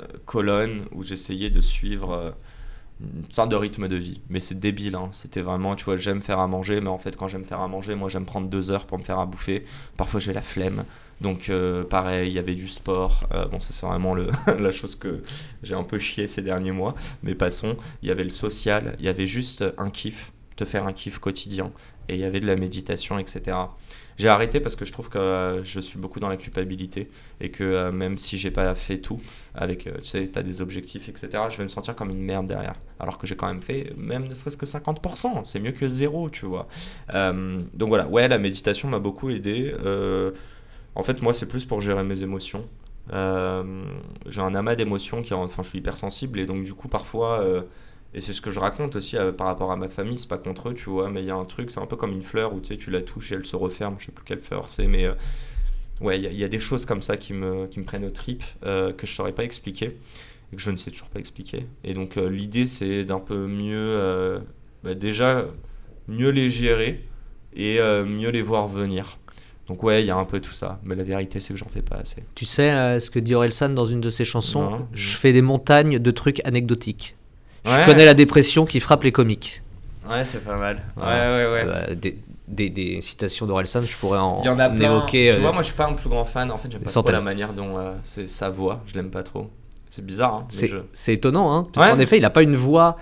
euh, 0.00 0.04
colonnes 0.26 0.84
où 0.92 1.02
j'essayais 1.02 1.50
de 1.50 1.60
suivre 1.60 2.34
une 3.00 3.48
de 3.48 3.56
rythme 3.56 3.88
de 3.88 3.96
vie. 3.96 4.20
Mais 4.28 4.40
c'est 4.40 4.58
débile, 4.58 4.94
hein. 4.94 5.08
C'était 5.12 5.40
vraiment, 5.40 5.76
tu 5.76 5.84
vois, 5.84 5.96
j'aime 5.96 6.20
faire 6.20 6.38
à 6.38 6.46
manger, 6.46 6.80
mais 6.80 6.88
en 6.88 6.98
fait, 6.98 7.16
quand 7.16 7.28
j'aime 7.28 7.44
faire 7.44 7.60
à 7.60 7.68
manger, 7.68 7.94
moi, 7.94 8.08
j'aime 8.08 8.26
prendre 8.26 8.48
deux 8.48 8.70
heures 8.70 8.86
pour 8.86 8.98
me 8.98 9.02
faire 9.02 9.18
à 9.18 9.26
bouffer. 9.26 9.64
Parfois, 9.96 10.20
j'ai 10.20 10.32
la 10.32 10.42
flemme. 10.42 10.84
Donc, 11.20 11.48
euh, 11.48 11.84
pareil, 11.84 12.30
il 12.30 12.34
y 12.34 12.38
avait 12.38 12.54
du 12.54 12.68
sport. 12.68 13.26
Euh, 13.32 13.46
bon, 13.46 13.60
ça, 13.60 13.72
c'est 13.72 13.86
vraiment 13.86 14.14
le, 14.14 14.30
la 14.58 14.70
chose 14.70 14.96
que 14.96 15.22
j'ai 15.62 15.74
un 15.74 15.84
peu 15.84 15.98
chié 15.98 16.26
ces 16.26 16.42
derniers 16.42 16.72
mois. 16.72 16.94
Mais 17.22 17.34
passons. 17.34 17.76
Il 18.02 18.08
y 18.08 18.12
avait 18.12 18.24
le 18.24 18.30
social, 18.30 18.96
il 18.98 19.04
y 19.04 19.08
avait 19.08 19.26
juste 19.26 19.64
un 19.78 19.90
kiff, 19.90 20.32
te 20.56 20.64
faire 20.64 20.86
un 20.86 20.92
kiff 20.92 21.18
quotidien. 21.18 21.72
Et 22.08 22.14
il 22.14 22.20
y 22.20 22.24
avait 22.24 22.40
de 22.40 22.46
la 22.46 22.56
méditation, 22.56 23.18
etc. 23.18 23.56
J'ai 24.20 24.28
arrêté 24.28 24.60
parce 24.60 24.76
que 24.76 24.84
je 24.84 24.92
trouve 24.92 25.08
que 25.08 25.16
euh, 25.16 25.64
je 25.64 25.80
suis 25.80 25.98
beaucoup 25.98 26.20
dans 26.20 26.28
la 26.28 26.36
culpabilité 26.36 27.08
et 27.40 27.50
que 27.50 27.64
euh, 27.64 27.90
même 27.90 28.18
si 28.18 28.36
j'ai 28.36 28.50
pas 28.50 28.74
fait 28.74 28.98
tout, 28.98 29.18
avec, 29.54 29.86
euh, 29.86 29.96
tu 30.02 30.10
sais, 30.10 30.28
tu 30.28 30.38
as 30.38 30.42
des 30.42 30.60
objectifs, 30.60 31.08
etc., 31.08 31.44
je 31.48 31.56
vais 31.56 31.64
me 31.64 31.70
sentir 31.70 31.96
comme 31.96 32.10
une 32.10 32.20
merde 32.20 32.44
derrière. 32.44 32.74
Alors 32.98 33.16
que 33.16 33.26
j'ai 33.26 33.34
quand 33.34 33.46
même 33.46 33.62
fait, 33.62 33.94
même 33.96 34.28
ne 34.28 34.34
serait-ce 34.34 34.58
que 34.58 34.66
50%, 34.66 35.44
c'est 35.44 35.58
mieux 35.58 35.72
que 35.72 35.88
zéro, 35.88 36.28
tu 36.28 36.44
vois. 36.44 36.68
Donc 37.08 37.88
voilà, 37.88 38.06
ouais, 38.08 38.28
la 38.28 38.36
méditation 38.36 38.88
m'a 38.88 38.98
beaucoup 38.98 39.30
aidé. 39.30 39.74
En 40.94 41.02
fait, 41.02 41.22
moi, 41.22 41.32
c'est 41.32 41.46
plus 41.46 41.64
pour 41.64 41.80
gérer 41.80 42.04
mes 42.04 42.22
émotions. 42.22 42.68
J'ai 43.10 44.40
un 44.42 44.54
amas 44.54 44.74
d'émotions 44.74 45.22
qui, 45.22 45.32
enfin, 45.32 45.62
je 45.62 45.68
suis 45.70 45.78
hypersensible 45.78 46.40
et 46.40 46.46
donc 46.46 46.64
du 46.64 46.74
coup, 46.74 46.88
parfois, 46.88 47.64
et 48.14 48.20
c'est 48.20 48.32
ce 48.32 48.40
que 48.40 48.50
je 48.50 48.58
raconte 48.58 48.96
aussi 48.96 49.16
euh, 49.16 49.32
par 49.32 49.46
rapport 49.46 49.70
à 49.72 49.76
ma 49.76 49.88
famille, 49.88 50.18
c'est 50.18 50.28
pas 50.28 50.38
contre 50.38 50.70
eux, 50.70 50.74
tu 50.74 50.90
vois, 50.90 51.10
mais 51.10 51.20
il 51.22 51.26
y 51.26 51.30
a 51.30 51.36
un 51.36 51.44
truc, 51.44 51.70
c'est 51.70 51.80
un 51.80 51.86
peu 51.86 51.96
comme 51.96 52.12
une 52.12 52.22
fleur 52.22 52.54
où 52.54 52.60
tu 52.60 52.68
sais, 52.68 52.76
tu 52.76 52.90
la 52.90 53.02
touches 53.02 53.32
et 53.32 53.36
elle 53.36 53.46
se 53.46 53.56
referme, 53.56 53.96
je 53.98 54.06
sais 54.06 54.12
plus 54.12 54.24
quelle 54.24 54.40
fleur 54.40 54.68
c'est, 54.68 54.86
mais 54.86 55.04
euh, 55.06 55.12
ouais, 56.00 56.18
il 56.18 56.24
y, 56.24 56.26
a- 56.26 56.30
il 56.30 56.38
y 56.38 56.44
a 56.44 56.48
des 56.48 56.58
choses 56.58 56.86
comme 56.86 57.02
ça 57.02 57.16
qui 57.16 57.32
me, 57.32 57.66
qui 57.66 57.78
me 57.80 57.84
prennent 57.84 58.04
aux 58.04 58.10
tripes, 58.10 58.44
euh, 58.64 58.92
que 58.92 59.06
je 59.06 59.12
saurais 59.14 59.32
pas 59.32 59.44
expliquer 59.44 59.96
et 60.52 60.56
que 60.56 60.62
je 60.62 60.70
ne 60.70 60.76
sais 60.76 60.90
toujours 60.90 61.08
pas 61.08 61.20
expliquer. 61.20 61.66
Et 61.84 61.94
donc 61.94 62.16
euh, 62.16 62.28
l'idée, 62.28 62.66
c'est 62.66 63.04
d'un 63.04 63.20
peu 63.20 63.46
mieux, 63.46 64.40
bah, 64.82 64.94
déjà, 64.94 65.46
mieux 66.08 66.30
les 66.30 66.50
gérer 66.50 67.04
et 67.54 67.78
mieux 68.04 68.30
les 68.30 68.42
voir 68.42 68.66
venir. 68.68 69.18
Donc 69.68 69.84
ouais, 69.84 70.02
il 70.02 70.06
y 70.06 70.10
a 70.10 70.16
un 70.16 70.24
peu 70.24 70.40
tout 70.40 70.52
ça, 70.52 70.80
mais 70.82 70.96
la 70.96 71.04
vérité, 71.04 71.38
c'est 71.38 71.54
que 71.54 71.58
j'en 71.60 71.68
fais 71.68 71.82
pas 71.82 71.96
assez. 71.96 72.24
Tu 72.34 72.44
sais 72.44 72.98
ce 72.98 73.10
que 73.10 73.20
dit 73.20 73.36
Orelsan 73.36 73.68
dans 73.68 73.86
une 73.86 74.00
de 74.00 74.10
ses 74.10 74.24
chansons 74.24 74.68
Non. 74.68 74.86
Je 74.92 75.16
fais 75.16 75.32
des 75.32 75.42
montagnes 75.42 76.00
de 76.00 76.10
trucs 76.10 76.44
anecdotiques. 76.44 77.14
Je 77.64 77.70
Ouais. 77.70 77.84
connais 77.86 78.04
la 78.06 78.14
dépression 78.14 78.64
qui 78.64 78.80
frappe 78.80 79.02
les 79.04 79.12
comiques. 79.12 79.62
Ouais, 80.08 80.24
c'est 80.24 80.42
pas 80.44 80.56
mal. 80.56 80.78
Voilà. 80.96 81.14
Euh, 81.24 81.94
des, 81.94 82.16
des- 82.48 82.70
des 82.70 83.00
citations 83.00 83.46
d'Orelsan, 83.46 83.82
je 83.82 83.96
pourrais 83.96 84.18
en, 84.18 84.40
Il 84.42 84.46
y 84.46 84.48
en 84.48 84.58
a 84.58 84.68
plein. 84.68 84.90
évoquer. 84.96 85.30
Tu 85.32 85.36
euh, 85.38 85.40
vois, 85.40 85.52
moi 85.52 85.62
je 85.62 85.66
suis 85.68 85.76
pas 85.76 85.86
un 85.86 85.92
plus 85.92 86.08
grand 86.08 86.24
fan. 86.24 86.50
En 86.50 86.56
fait, 86.56 86.68
j'aime 86.72 86.80
pas 86.80 86.90
trop 86.90 87.10
la 87.10 87.20
manière 87.20 87.52
dont 87.52 87.78
euh, 87.78 87.92
c'est 88.02 88.28
sa 88.28 88.48
voix. 88.50 88.80
Je 88.86 88.94
l'aime 88.94 89.10
pas 89.10 89.22
trop. 89.22 89.50
C'est 89.90 90.04
bizarre, 90.04 90.34
hein. 90.34 90.44
C'est 90.48 90.68
je- 90.68 91.12
étonnant, 91.12 91.54
hein, 91.54 91.66
parce 91.72 91.86
Ouais. 91.86 91.92
qu'en 91.92 91.98
effet, 91.98 92.16
il 92.16 92.22
n'a 92.22 92.30
pas 92.30 92.42
une 92.42 92.56
voix. 92.56 92.96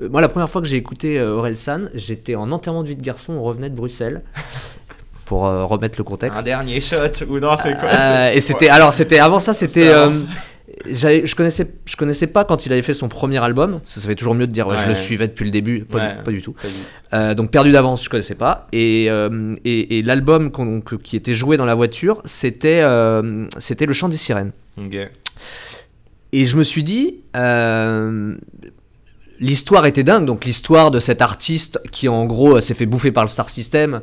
Moi, 0.00 0.20
la 0.20 0.28
première 0.28 0.48
fois 0.50 0.60
que 0.60 0.68
j'ai 0.68 0.76
écouté 0.76 1.18
euh, 1.18 1.34
Orelsan, 1.36 1.88
j'étais 1.94 2.34
en 2.36 2.52
enterrement 2.52 2.82
de 2.84 2.88
vie 2.88 2.96
de 2.96 3.02
garçon, 3.02 3.32
on 3.32 3.42
revenait 3.42 3.70
de 3.70 3.74
Bruxelles, 3.74 4.22
pour 5.24 5.42
remettre 5.42 5.96
le 5.98 6.04
contexte. 6.04 6.38
Un 6.38 6.42
dernier 6.42 6.80
shot 6.80 6.96
ou 7.28 7.40
non, 7.40 7.56
c'est 7.56 7.74
quoi 7.78 8.32
et 8.32 8.40
c'était 8.40 8.66
Ouais. 8.66 8.70
alors 8.70 8.92
c'était 8.94 9.18
avant 9.18 9.38
ça 9.40 9.54
c'était 9.54 9.92
Je 10.86 11.34
connaissais 11.34 11.70
je 11.84 11.96
connaissais 11.96 12.26
pas 12.26 12.44
quand 12.44 12.66
il 12.66 12.72
avait 12.72 12.82
fait 12.82 12.94
son 12.94 13.08
premier 13.08 13.38
album. 13.38 13.80
Ça, 13.84 14.00
ça 14.00 14.08
fait 14.08 14.14
toujours 14.14 14.34
mieux 14.34 14.46
de 14.46 14.52
dire 14.52 14.66
ouais, 14.66 14.76
je 14.80 14.88
le 14.88 14.94
suivais 14.94 15.28
depuis 15.28 15.44
le 15.44 15.50
début 15.50 15.84
pas, 15.84 15.98
Ouais. 15.98 16.16
du, 16.16 16.22
pas 16.22 16.30
du 16.30 16.42
tout. 16.42 16.52
Pas 16.52 16.68
du- 16.68 16.74
Euh, 17.14 17.34
donc 17.34 17.50
perdu 17.50 17.72
d'avance 17.72 18.02
je 18.04 18.08
connaissais 18.10 18.34
pas. 18.34 18.66
Et 18.72 19.06
euh, 19.10 19.54
et, 19.64 19.98
et 19.98 20.02
l'album 20.02 20.50
qui 21.02 21.16
était 21.16 21.34
joué 21.34 21.56
dans 21.56 21.66
la 21.66 21.74
voiture 21.74 22.22
c'était 22.24 22.80
euh, 22.82 23.46
c'était 23.58 23.86
le 23.86 23.92
chant 23.92 24.08
des 24.08 24.16
sirènes. 24.16 24.52
Et 26.34 26.46
je 26.46 26.56
me 26.56 26.64
suis 26.64 26.82
dit, 26.82 27.16
l'histoire 29.40 29.86
était 29.86 30.02
dingue. 30.04 30.24
Donc 30.24 30.44
l'histoire 30.44 30.90
de 30.90 30.98
cet 30.98 31.20
artiste 31.22 31.80
qui 31.90 32.08
en 32.08 32.24
gros 32.24 32.60
s'est 32.60 32.74
fait 32.74 32.86
bouffer 32.86 33.12
par 33.12 33.24
le 33.24 33.28
Star 33.28 33.48
System 33.50 34.02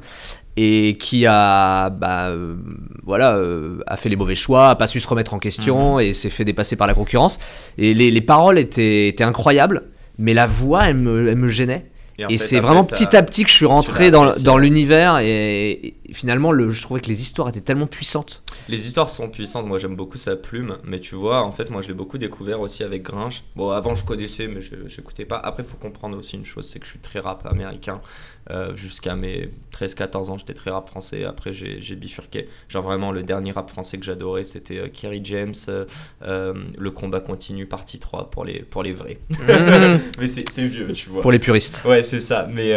et 0.62 0.98
qui 0.98 1.26
a, 1.26 1.90
bah, 1.90 2.28
euh, 2.28 2.56
voilà, 3.04 3.38
euh, 3.38 3.80
a 3.88 3.96
fait 3.96 4.10
les 4.10 4.18
mauvais 4.18 4.36
choix, 4.36 4.72
a 4.72 4.76
pas 4.76 4.88
su 4.88 5.00
se 5.00 5.08
remettre 5.08 5.34
en 5.34 5.40
question 5.40 6.02
et 6.02 6.14
s'est 6.14 6.30
fait 6.30 6.44
dépasser 6.44 6.76
par 6.76 6.86
la 6.86 6.94
concurrence. 6.94 7.40
Et 7.78 7.94
les, 7.94 8.12
les 8.12 8.22
paroles 8.22 8.60
étaient, 8.60 9.08
étaient 9.08 9.24
incroyables, 9.24 9.84
mais 10.18 10.34
la 10.34 10.48
voix, 10.48 10.90
elle 10.90 10.98
me, 10.98 11.30
elle 11.30 11.38
me 11.38 11.48
gênait. 11.48 11.90
Et 12.28 12.38
c'est 12.38 12.60
vraiment 12.60 12.84
petit 12.84 13.16
à 13.16 13.24
petit 13.24 13.46
que 13.46 13.50
je 13.50 13.56
suis 13.56 13.66
rentré 13.66 14.12
dans, 14.12 14.58
l'univers 14.58 15.20
et, 15.20 15.96
et 16.10 16.14
finalement 16.14 16.52
le, 16.52 16.70
je 16.70 16.82
trouvais 16.82 17.00
que 17.00 17.08
les 17.08 17.22
histoires 17.22 17.48
étaient 17.50 17.62
tellement 17.62 17.88
puissantes. 17.88 18.44
Les 18.68 18.88
histoires 18.88 19.10
sont 19.10 19.30
puissantes, 19.30 19.66
moi 19.66 19.78
j'aime 19.78 19.96
beaucoup 19.96 20.18
sa 20.18 20.36
plume, 20.36 20.78
mais 20.84 21.00
tu 21.00 21.16
vois, 21.16 21.44
en 21.44 21.52
fait, 21.52 21.70
moi 21.70 21.82
je 21.82 21.88
l'ai 21.88 21.94
beaucoup 21.94 22.18
découvert 22.18 22.60
aussi 22.60 22.84
avec 22.84 23.04
Grinch. 23.04 23.44
Bon, 23.56 23.70
avant 23.70 23.96
je 23.96 24.06
connaissais, 24.06 24.48
mais 24.48 24.62
je 24.62 24.76
j'écoutais 24.88 25.26
pas. 25.26 25.38
Après, 25.38 25.64
faut 25.64 25.78
comprendre 25.78 26.18
aussi 26.18 26.36
une 26.36 26.46
chose, 26.46 26.68
c'est 26.68 26.80
que 26.80 26.86
je 26.86 26.92
suis 26.92 27.00
très 27.00 27.20
rap 27.20 27.46
américain. 27.46 28.02
Euh, 28.52 28.76
Jusqu'à 28.76 29.16
mes 29.16 29.50
13-14 29.74 30.30
ans, 30.30 30.38
j'étais 30.38 30.54
très 30.54 30.72
rap 30.72 30.88
français. 30.90 31.24
Après, 31.24 31.54
j'ai 31.54 31.96
bifurqué. 31.96 32.48
Genre 32.68 32.84
vraiment, 32.84 33.12
le 33.12 33.24
dernier 33.24 33.52
rap 33.52 33.70
français 33.70 33.98
que 33.98 34.06
j'adorais, 34.06 34.44
c'était 34.44 34.80
euh, 34.80 34.88
Kerry 34.88 35.22
James, 35.24 35.54
euh, 36.24 36.54
Le 36.78 36.92
combat 36.92 37.20
continue, 37.20 37.66
partie 37.66 38.00
3 38.00 38.32
pour 38.32 38.46
les, 38.46 38.60
pour 38.60 38.84
les 38.84 38.94
vrais. 38.94 39.20
mais 40.20 40.28
c'est 40.28 40.66
vieux, 40.66 40.92
tu 40.94 41.10
vois. 41.10 41.22
Pour 41.22 41.32
les 41.32 41.40
puristes. 41.40 41.84
Ouais, 41.86 42.04
c'est 42.04 42.22
ça. 42.22 42.48
Mais, 42.52 42.74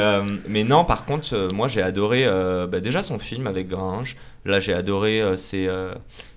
mais 0.46 0.64
non, 0.64 0.84
par 0.84 1.04
contre, 1.04 1.48
moi 1.54 1.68
j'ai 1.68 1.82
adoré 1.82 2.26
bah, 2.26 2.80
déjà 2.80 3.02
son 3.02 3.18
film 3.18 3.46
avec 3.46 3.68
Gringe. 3.68 4.16
Là, 4.44 4.60
j'ai 4.60 4.72
adoré 4.72 5.22
ses, 5.36 5.68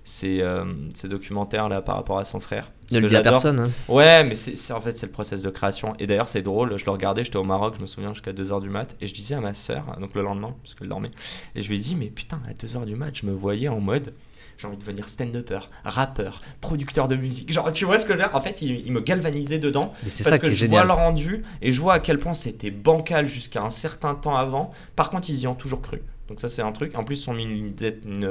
ses, 0.03 0.43
ses 0.93 1.07
documentaires 1.07 1.69
là 1.69 1.81
par 1.81 1.95
rapport 1.95 2.19
à 2.19 2.25
son 2.25 2.39
frère. 2.39 2.71
Ne 2.91 2.99
le 2.99 3.07
dis 3.07 3.15
à 3.15 3.21
personne. 3.23 3.59
hein. 3.59 3.69
Ouais, 3.87 4.23
mais 4.23 4.35
c'est 4.35 4.73
en 4.73 4.81
fait 4.81 4.97
c'est 4.97 5.05
le 5.07 5.11
process 5.11 5.41
de 5.41 5.49
création. 5.49 5.95
Et 5.99 6.07
d'ailleurs, 6.07 6.29
c'est 6.29 6.41
drôle, 6.41 6.77
je 6.77 6.85
le 6.85 6.91
regardais, 6.91 7.23
j'étais 7.23 7.37
au 7.37 7.43
Maroc, 7.43 7.75
je 7.77 7.81
me 7.81 7.85
souviens, 7.87 8.13
jusqu'à 8.13 8.31
2h 8.33 8.61
du 8.61 8.69
mat. 8.69 8.95
Et 9.01 9.07
je 9.07 9.13
disais 9.13 9.35
à 9.35 9.41
ma 9.41 9.53
sœur, 9.53 9.97
donc 9.99 10.13
le 10.15 10.21
lendemain, 10.21 10.55
parce 10.63 10.75
qu'elle 10.75 10.87
dormait, 10.89 11.11
et 11.55 11.61
je 11.61 11.69
lui 11.69 11.75
ai 11.77 11.79
dit, 11.79 11.95
mais 11.95 12.07
putain, 12.07 12.39
à 12.47 12.53
2h 12.53 12.85
du 12.85 12.95
mat, 12.95 13.11
je 13.15 13.25
me 13.25 13.31
voyais 13.33 13.67
en 13.67 13.79
mode. 13.79 14.13
J'ai 14.57 14.67
envie 14.67 14.77
de 14.77 14.81
devenir 14.81 15.09
stand-upper, 15.09 15.59
rappeur, 15.83 16.41
producteur 16.61 17.09
de 17.09 17.17
musique. 17.17 17.51
Genre, 17.51 17.73
tu 17.73 17.83
vois 17.83 17.99
ce 17.99 18.05
que 18.05 18.13
je 18.13 18.17
veux 18.17 18.23
dire? 18.23 18.33
En 18.33 18.39
fait, 18.39 18.61
il, 18.61 18.85
il 18.85 18.91
me 18.93 19.01
galvanisait 19.01 19.59
dedans. 19.59 19.91
Mais 20.03 20.09
c'est 20.09 20.23
Parce 20.23 20.35
ça 20.35 20.39
que 20.39 20.47
qui 20.47 20.53
est 20.53 20.55
je 20.55 20.65
vois 20.67 20.85
le 20.85 20.93
rendu 20.93 21.43
et 21.61 21.73
je 21.73 21.81
vois 21.81 21.95
à 21.95 21.99
quel 21.99 22.19
point 22.19 22.33
c'était 22.35 22.71
bancal 22.71 23.27
jusqu'à 23.27 23.61
un 23.63 23.69
certain 23.69 24.15
temps 24.15 24.37
avant. 24.37 24.71
Par 24.95 25.09
contre, 25.09 25.29
ils 25.29 25.39
y 25.39 25.47
ont 25.47 25.55
toujours 25.55 25.81
cru. 25.81 26.01
Donc 26.29 26.39
ça, 26.39 26.47
c'est 26.47 26.61
un 26.61 26.71
truc. 26.71 26.95
En 26.97 27.03
plus, 27.03 27.25
ils 27.25 27.29
ont 27.29 27.33
mis 27.33 27.43
une 27.43 27.73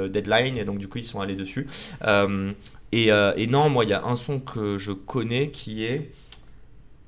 deadline 0.09 0.57
et 0.57 0.65
donc 0.65 0.79
du 0.79 0.87
coup, 0.87 0.97
ils 0.97 1.05
sont 1.05 1.21
allés 1.21 1.35
dessus. 1.35 1.67
Euh, 2.05 2.51
et, 2.91 3.11
euh, 3.11 3.33
et 3.37 3.47
non, 3.47 3.69
moi, 3.69 3.83
il 3.85 3.89
y 3.89 3.93
a 3.93 4.03
un 4.05 4.15
son 4.15 4.39
que 4.39 4.77
je 4.77 4.91
connais 4.91 5.51
qui 5.51 5.83
est 5.85 6.11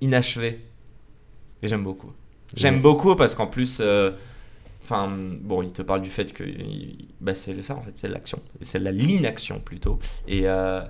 inachevé. 0.01 0.61
Et 1.61 1.67
j'aime 1.67 1.83
beaucoup. 1.83 2.13
J'aime 2.55 2.81
Ouais. 2.81 2.81
beaucoup 2.81 3.15
parce 3.15 3.35
qu'en 3.35 3.47
plus... 3.47 3.79
euh, 3.81 4.11
Enfin, 4.83 5.09
bon, 5.41 5.63
il 5.63 5.73
te 5.73 5.81
parle 5.81 6.01
du 6.01 6.11
fait 6.11 6.33
que 6.33 6.43
bah, 7.21 7.35
c'est 7.35 7.61
ça 7.63 7.75
en 7.75 7.81
fait, 7.83 7.97
c'est 7.97 8.07
l'action, 8.07 8.41
c'est 8.61 8.79
la 8.79 8.91
l'inaction 8.91 9.59
plutôt. 9.59 9.99
Et 10.27 10.47
euh, 10.49 10.81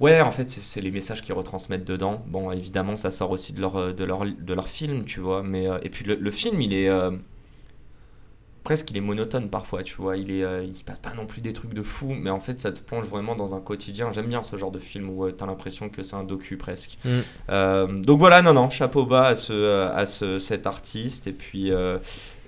ouais, 0.00 0.20
en 0.22 0.30
fait, 0.32 0.50
c'est- 0.50 0.60
c'est 0.62 0.80
les 0.82 0.90
messages 0.90 1.22
qu'ils 1.22 1.34
retransmettent 1.34 1.86
dedans. 1.86 2.24
Bon, 2.28 2.52
évidemment, 2.52 2.96
ça 2.96 3.10
sort 3.12 3.30
aussi 3.32 3.52
de 3.54 3.60
leur 3.60 3.94
de 3.94 4.04
leur 4.04 4.24
de 4.26 4.54
leur 4.54 4.68
film, 4.68 5.04
tu 5.06 5.20
vois. 5.20 5.42
Mais 5.42 5.68
euh, 5.68 5.78
et 5.82 5.90
puis 5.90 6.04
le, 6.04 6.16
le 6.16 6.30
film, 6.32 6.60
il 6.62 6.74
est 6.74 6.88
euh, 6.88 7.12
presque 8.64 8.90
il 8.90 8.96
est 8.96 9.00
monotone 9.00 9.48
parfois, 9.48 9.82
tu 9.82 9.94
vois. 9.96 10.16
Il 10.16 10.30
est, 10.30 10.44
euh, 10.44 10.64
il 10.64 10.76
se 10.76 10.84
passe 10.84 10.98
pas 10.98 11.12
non 11.14 11.26
plus 11.26 11.40
des 11.40 11.52
trucs 11.52 11.74
de 11.74 11.82
fou, 11.82 12.14
mais 12.14 12.30
en 12.30 12.40
fait 12.40 12.60
ça 12.60 12.72
te 12.72 12.80
plonge 12.80 13.06
vraiment 13.06 13.34
dans 13.34 13.54
un 13.54 13.60
quotidien. 13.60 14.12
J'aime 14.12 14.28
bien 14.28 14.42
ce 14.42 14.56
genre 14.56 14.70
de 14.70 14.78
film 14.78 15.08
où 15.10 15.28
tu 15.28 15.34
t'as 15.34 15.46
l'impression 15.46 15.88
que 15.88 16.02
c'est 16.02 16.16
un 16.16 16.24
docu 16.24 16.56
presque. 16.56 16.98
Mm. 17.04 17.10
Euh, 17.50 17.86
donc 18.02 18.18
voilà, 18.18 18.42
non, 18.42 18.54
non, 18.54 18.70
chapeau 18.70 19.06
bas 19.06 19.26
à, 19.26 19.36
ce, 19.36 19.88
à 19.88 20.06
ce, 20.06 20.38
cet 20.38 20.66
artiste. 20.66 21.26
Et 21.26 21.32
puis, 21.32 21.72
euh, 21.72 21.98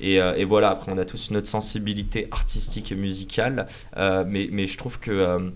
et, 0.01 0.21
euh, 0.21 0.35
et 0.37 0.45
voilà, 0.45 0.71
après 0.71 0.93
on 0.93 0.99
a 0.99 1.05
tous 1.05 1.31
notre 1.31 1.49
sensibilité 1.49 2.29
artistique 2.31 2.91
et 2.93 2.97
musicale, 2.97 3.67
euh, 3.97 4.25
mais, 4.27 4.49
mais 4.51 4.67
je 4.67 4.77
trouve 4.77 4.99
que 4.99 5.11
euh, 5.11 5.51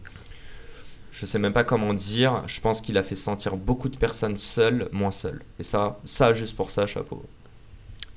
je 1.13 1.27
sais 1.27 1.39
même 1.39 1.53
pas 1.53 1.65
comment 1.65 1.95
dire. 1.95 2.43
Je 2.47 2.61
pense 2.61 2.81
qu'il 2.81 2.97
a 2.99 3.03
fait 3.03 3.17
sentir 3.17 3.57
beaucoup 3.57 3.89
de 3.89 3.97
personnes 3.97 4.39
seules, 4.39 4.89
moins 4.93 5.11
seules. 5.11 5.43
Et 5.59 5.65
ça, 5.65 5.99
ça 6.05 6.33
juste 6.33 6.57
pour 6.57 6.71
ça, 6.71 6.87
chapeau. 6.87 7.25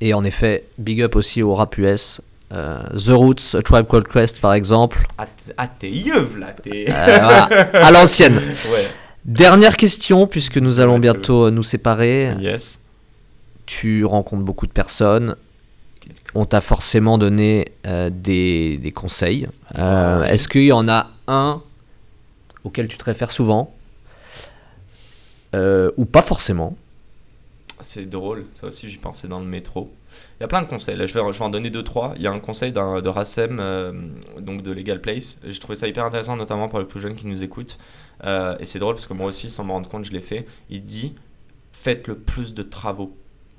Et 0.02 0.14
en 0.14 0.24
effet, 0.24 0.68
big 0.78 1.02
up 1.02 1.16
aussi 1.16 1.42
au 1.42 1.56
rap 1.56 1.78
US. 1.78 2.22
Euh, 2.52 2.84
The 2.97 3.10
Roots, 3.10 3.56
A 3.56 3.62
Tribe 3.62 3.88
Called 3.88 4.08
Quest 4.08 4.39
par 4.41 4.54
exemple. 4.54 5.06
Ah, 5.18 5.26
t- 5.26 5.54
ah, 5.58 5.68
t'es 5.68 5.89
yeuve 5.89 6.38
là, 6.38 6.54
t'es. 6.62 6.86
Euh, 6.89 6.93
voilà, 6.93 7.43
à 7.45 7.91
l'ancienne. 7.91 8.36
ouais. 8.72 8.86
Dernière 9.26 9.78
question, 9.78 10.28
puisque 10.28 10.58
nous 10.58 10.80
allons 10.80 10.99
bientôt 10.99 11.47
euh, 11.47 11.52
nous 11.52 11.64
séparer. 11.64 12.34
Yes. 12.39 12.80
Tu 13.66 14.04
rencontres 14.04 14.43
beaucoup 14.43 14.68
de 14.68 14.72
personnes. 14.72 15.36
On 16.34 16.45
t'a 16.45 16.62
forcément 16.62 17.18
donné 17.18 17.70
euh, 17.86 18.10
des, 18.12 18.78
des 18.78 18.91
conseils. 18.91 19.47
Est-ce 19.78 20.47
qu'il 20.47 20.64
y 20.66 20.72
en 20.72 20.89
a 20.89 21.12
un 21.28 21.62
auquel 22.64 22.88
tu 22.88 22.97
te 22.97 23.04
réfères 23.06 23.32
souvent? 23.32 23.74
Ou 25.54 26.06
pas 26.06 26.22
forcément 26.22 26.76
C'est 27.82 28.06
drôle, 28.06 28.46
ça 28.54 28.68
aussi 28.68 28.90
j'y 28.90 28.98
pensais 28.98 29.28
dans 29.28 29.40
le 29.40 29.46
métro. 29.46 29.92
Il 30.40 30.42
y 30.42 30.44
a 30.44 30.48
plein 30.48 30.62
de 30.62 30.68
conseils, 30.68 30.96
là 30.96 31.06
je 31.06 31.14
vais, 31.14 31.34
je 31.34 31.38
vais 31.40 31.46
en 31.46 31.50
donner 31.50 31.70
deux 31.70 31.84
trois. 31.84 32.14
Il 32.16 32.22
y 32.22 32.28
a 32.28 32.32
un 32.32 32.40
conseil 32.40 32.72
de 32.72 33.08
Rassem, 33.08 33.60
euh, 33.60 33.94
donc 34.40 34.62
de 34.62 34.72
Legal 34.72 35.02
Place. 35.02 35.40
J'ai 35.44 35.60
trouvé 35.60 35.76
ça 35.76 35.88
hyper 35.88 36.06
intéressant, 36.06 36.36
notamment 36.36 36.70
pour 36.70 36.80
les 36.80 36.86
plus 36.86 37.00
jeunes 37.00 37.16
qui 37.16 37.28
nous 37.28 37.44
écoutent. 37.44 37.78
Euh, 38.24 38.58
et 38.60 38.66
c'est 38.66 38.80
drôle 38.80 38.96
parce 38.96 39.08
que 39.08 39.14
moi 39.14 39.28
aussi, 39.28 39.50
sans 39.50 39.64
me 39.64 39.72
rendre 39.72 39.90
compte, 39.90 40.06
je 40.06 40.12
l'ai 40.12 40.22
fait. 40.22 40.46
Il 40.70 40.84
dit 40.84 41.16
faites 41.72 42.08
le 42.08 42.16
plus 42.16 42.54
de 42.54 42.64
travaux 42.64 43.16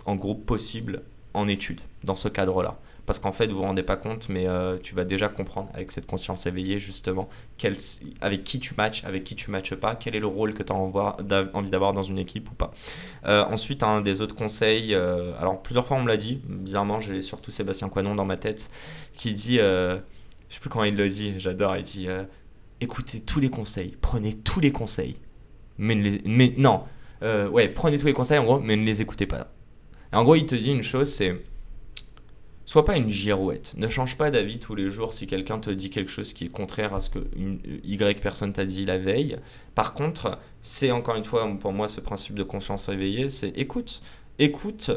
en 0.07 0.14
groupe 0.14 0.47
possible 0.47 1.03
en 1.35 1.49
études, 1.49 1.81
dans 2.05 2.16
ce 2.16 2.29
cadre-là. 2.29 2.79
Parce 3.05 3.18
qu'en 3.18 3.32
fait, 3.32 3.48
vous 3.48 3.57
vous 3.57 3.62
rendez 3.62 3.82
pas 3.82 3.96
compte, 3.96 4.28
mais 4.28 4.46
euh, 4.46 4.78
tu 4.80 4.94
vas 4.94 5.05
déjà 5.05 5.28
comprendre 5.28 5.68
avec 5.74 5.90
cette 5.90 6.07
conscience 6.07 6.46
éveillée, 6.46 6.78
justement, 6.78 7.28
avec 8.20 8.44
qui 8.44 8.61
tu 8.61 8.74
matches, 8.76 9.05
avec 9.05 9.24
qui 9.24 9.34
tu 9.34 9.50
matches 9.50 9.74
pas, 9.74 9.96
quel 9.96 10.14
est 10.14 10.20
le 10.20 10.28
rôle 10.28 10.55
que 10.55 10.62
tu 10.62 10.72
as 10.72 10.76
envie 10.76 11.70
d'avoir 11.70 11.92
dans 11.94 12.03
une 12.03 12.18
équipe 12.18 12.48
ou 12.53 12.55
pas. 12.55 12.72
Euh, 13.26 13.44
ensuite, 13.46 13.82
un 13.82 14.03
des 14.03 14.20
autres 14.20 14.36
conseils, 14.36 14.94
euh, 14.94 15.36
alors 15.40 15.61
plusieurs 15.62 15.84
fois 15.84 15.96
on 15.96 16.03
me 16.03 16.09
l'a 16.09 16.16
dit, 16.16 16.40
bizarrement 16.46 17.00
j'ai 17.00 17.22
surtout 17.22 17.50
Sébastien 17.50 17.88
Coinon 17.88 18.14
dans 18.14 18.24
ma 18.24 18.36
tête, 18.36 18.70
qui 19.14 19.34
dit, 19.34 19.57
je 19.57 19.98
sais 20.48 20.61
plus 20.61 20.70
comment 20.70 20.84
il 20.84 20.94
le 20.94 21.09
dit, 21.09 21.34
j'adore, 21.38 21.76
il 21.76 21.82
dit, 21.82 22.07
écoutez 22.80 23.20
tous 23.20 23.40
les 23.40 23.50
conseils, 23.50 23.96
prenez 24.00 24.32
tous 24.32 24.61
les 24.61 24.70
conseils, 24.70 25.16
mais, 25.76 26.55
non, 26.57 26.84
ouais, 27.20 27.68
prenez 27.68 27.98
tous 27.98 28.07
les 28.07 28.12
conseils 28.12 28.38
en 28.38 28.44
gros, 28.44 28.61
mais 28.61 28.76
ne 28.76 28.84
les 28.84 29.00
écoutez 29.00 29.26
pas. 29.26 29.53
Et 30.12 30.16
en 30.16 30.22
gros, 30.22 30.36
il 30.36 30.46
te 30.46 30.55
dit 30.55 30.70
une 30.70 30.84
chose, 30.84 31.12
c'est, 31.12 31.42
sois 32.73 32.87
pas 32.87 32.97
une 32.97 33.11
girouette, 33.11 33.75
ne 33.77 33.87
change 33.87 34.16
pas 34.16 34.31
d'avis 34.31 34.59
tous 34.59 34.75
les 34.75 34.89
jours 34.89 35.12
si 35.12 35.27
quelqu'un 35.27 35.59
te 35.59 35.68
dit 35.68 35.91
quelque 35.91 36.11
chose 36.11 36.33
qui 36.33 36.47
est 36.47 36.49
contraire 36.49 36.95
à 36.95 37.03
ce 37.03 37.11
que 37.11 37.18
une, 37.37 37.61
Y 37.85 38.18
personne 38.23 38.55
t'a 38.55 38.64
dit 38.64 38.87
la 38.87 38.97
veille. 38.97 39.37
Par 39.75 39.93
contre, 39.93 40.39
c'est 40.62 40.91
encore 40.91 41.16
une 41.16 41.25
fois 41.25 41.47
pour 41.61 41.75
moi 41.75 41.87
ce 41.89 42.01
principe 42.01 42.35
de 42.35 42.43
conscience 42.43 42.89
éveillée, 42.89 43.29
c'est 43.29 43.51
écoute, 43.59 44.01
écoute, 44.39 44.91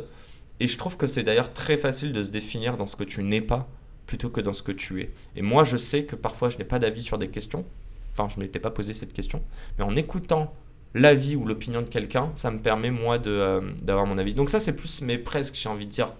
et 0.61 0.69
je 0.69 0.77
trouve 0.77 0.95
que 0.95 1.05
c'est 1.05 1.23
d'ailleurs 1.23 1.51
très 1.51 1.75
facile 1.75 2.13
de 2.13 2.23
se 2.23 2.31
définir 2.31 2.77
dans 2.77 2.87
ce 2.87 2.95
que 2.95 3.03
tu 3.03 3.21
n'es 3.23 3.41
pas 3.41 3.67
plutôt 4.07 4.29
que 4.29 4.39
dans 4.39 4.53
ce 4.53 4.63
que 4.63 4.71
tu 4.71 5.01
es. 5.01 5.11
Et 5.35 5.41
moi 5.41 5.65
je 5.65 5.75
sais 5.75 6.05
que 6.05 6.15
parfois 6.15 6.47
je 6.47 6.57
n'ai 6.57 6.63
pas 6.63 6.79
d'avis 6.79 7.03
sur 7.03 7.17
des 7.17 7.27
questions, 7.27 7.65
enfin 8.11 8.29
je 8.29 8.39
ne 8.39 8.45
m'étais 8.45 8.59
pas 8.59 8.71
posé 8.71 8.93
cette 8.93 9.11
question, 9.11 9.41
mais 9.77 9.83
en 9.83 9.97
écoutant 9.97 10.53
l'avis 10.93 11.35
ou 11.35 11.43
l'opinion 11.43 11.81
de 11.81 11.89
quelqu'un, 11.89 12.31
ça 12.35 12.51
me 12.51 12.59
permet 12.59 12.89
moi 12.89 13.19
euh, 13.27 13.59
d'avoir 13.81 14.05
mon 14.05 14.17
avis. 14.17 14.33
Donc 14.33 14.49
ça 14.49 14.61
c'est 14.61 14.77
plus, 14.77 15.01
mais 15.01 15.17
presque 15.17 15.55
j'ai 15.55 15.67
envie 15.67 15.87
de 15.87 15.91
dire 15.91 16.13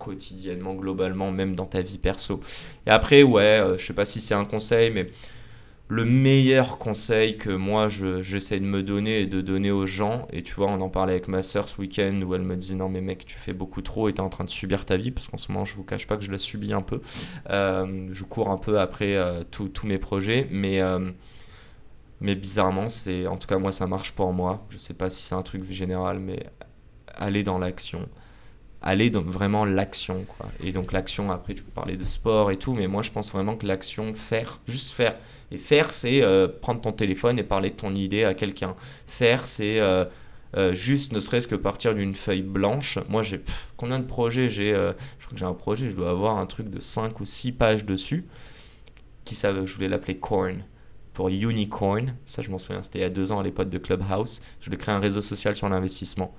quotidiennement, 0.00 0.74
globalement, 0.74 1.32
même 1.32 1.54
dans 1.54 1.66
ta 1.66 1.82
vie 1.82 1.98
perso. 1.98 2.40
Et 2.86 2.90
après, 2.90 3.22
ouais, 3.22 3.42
euh, 3.62 3.78
je 3.78 3.86
sais 3.86 3.94
pas 3.94 4.06
si 4.06 4.20
c'est 4.20 4.34
un 4.34 4.46
conseil, 4.46 4.90
mais 4.90 5.08
le 5.88 6.04
meilleur 6.04 6.78
conseil 6.78 7.36
que 7.36 7.50
moi 7.50 7.88
je- 7.88 8.22
j'essaie 8.22 8.60
de 8.60 8.64
me 8.64 8.82
donner 8.82 9.22
et 9.22 9.26
de 9.26 9.40
donner 9.40 9.72
aux 9.72 9.86
gens, 9.86 10.28
et 10.32 10.42
tu 10.44 10.54
vois, 10.54 10.68
on 10.68 10.80
en 10.80 10.88
parlait 10.88 11.14
avec 11.14 11.28
ma 11.28 11.42
soeur 11.42 11.66
ce 11.68 11.80
week-end 11.80 12.20
où 12.24 12.34
elle 12.34 12.42
me 12.42 12.56
disait 12.56 12.76
non 12.76 12.88
mais 12.88 13.00
mec 13.00 13.26
tu 13.26 13.36
fais 13.36 13.52
beaucoup 13.52 13.82
trop 13.82 14.08
et 14.08 14.14
t'es 14.14 14.20
en 14.20 14.28
train 14.28 14.44
de 14.44 14.50
subir 14.50 14.86
ta 14.86 14.96
vie, 14.96 15.10
parce 15.10 15.28
qu'en 15.28 15.36
ce 15.38 15.50
moment 15.52 15.64
je 15.64 15.74
vous 15.76 15.84
cache 15.84 16.06
pas 16.06 16.16
que 16.16 16.22
je 16.24 16.30
la 16.32 16.38
subis 16.38 16.72
un 16.72 16.82
peu. 16.82 17.00
Euh, 17.50 18.08
je 18.12 18.24
cours 18.24 18.50
un 18.50 18.58
peu 18.58 18.78
après 18.80 19.16
euh, 19.16 19.42
tous 19.50 19.86
mes 19.86 19.98
projets, 19.98 20.46
mais, 20.50 20.80
mais 22.20 22.34
bizarrement, 22.34 22.88
c'est 22.88 23.26
en 23.26 23.36
tout 23.36 23.46
cas 23.48 23.58
moi 23.58 23.72
ça 23.72 23.86
marche 23.86 24.12
pour 24.12 24.32
moi. 24.32 24.66
Je 24.70 24.78
sais 24.78 24.94
pas 24.94 25.10
si 25.10 25.22
c'est 25.22 25.34
un 25.34 25.42
truc 25.42 25.64
général, 25.70 26.18
mais 26.18 26.46
aller 27.14 27.42
dans 27.42 27.58
l'action 27.58 28.08
aller 28.82 29.10
dans 29.10 29.20
vraiment 29.20 29.64
l'action 29.64 30.24
quoi. 30.26 30.46
Et 30.62 30.72
donc 30.72 30.92
l'action 30.92 31.30
après 31.30 31.54
tu 31.54 31.62
peux 31.62 31.70
parler 31.70 31.96
de 31.96 32.04
sport 32.04 32.50
et 32.50 32.56
tout 32.56 32.72
mais 32.72 32.86
moi 32.86 33.02
je 33.02 33.10
pense 33.10 33.30
vraiment 33.30 33.56
que 33.56 33.66
l'action 33.66 34.14
faire 34.14 34.60
juste 34.66 34.92
faire. 34.92 35.16
Et 35.50 35.58
faire 35.58 35.92
c'est 35.92 36.22
euh, 36.22 36.48
prendre 36.48 36.80
ton 36.80 36.92
téléphone 36.92 37.38
et 37.38 37.42
parler 37.42 37.70
de 37.70 37.76
ton 37.76 37.94
idée 37.94 38.24
à 38.24 38.34
quelqu'un. 38.34 38.74
Faire 39.06 39.46
c'est 39.46 39.80
euh, 39.80 40.04
euh, 40.56 40.74
juste 40.74 41.12
ne 41.12 41.20
serait-ce 41.20 41.46
que 41.46 41.54
partir 41.54 41.94
d'une 41.94 42.14
feuille 42.14 42.42
blanche. 42.42 42.98
Moi 43.08 43.22
j'ai 43.22 43.42
combien 43.76 43.98
de 43.98 44.06
projets 44.06 44.48
j'ai 44.48 44.72
je 44.72 45.26
crois 45.26 45.32
que 45.34 45.38
j'ai 45.38 45.46
un 45.46 45.54
projet 45.54 45.88
je 45.88 45.96
dois 45.96 46.10
avoir 46.10 46.38
un 46.38 46.46
truc 46.46 46.70
de 46.70 46.80
5 46.80 47.20
ou 47.20 47.24
6 47.24 47.52
pages 47.52 47.84
dessus 47.84 48.26
qui 49.24 49.34
savent 49.34 49.66
je 49.66 49.74
voulais 49.74 49.88
l'appeler 49.88 50.16
corn 50.16 50.64
pour 51.12 51.28
unicorn 51.28 52.14
ça 52.24 52.40
je 52.40 52.50
m'en 52.50 52.58
souviens 52.58 52.82
c'était 52.82 53.00
il 53.00 53.02
y 53.02 53.04
a 53.04 53.10
deux 53.10 53.30
ans 53.30 53.40
à 53.40 53.42
l'époque 53.42 53.68
de 53.68 53.78
Clubhouse. 53.78 54.40
Je 54.60 54.66
voulais 54.66 54.78
créer 54.78 54.94
un 54.94 55.00
réseau 55.00 55.20
social 55.20 55.54
sur 55.54 55.68
l'investissement 55.68 56.34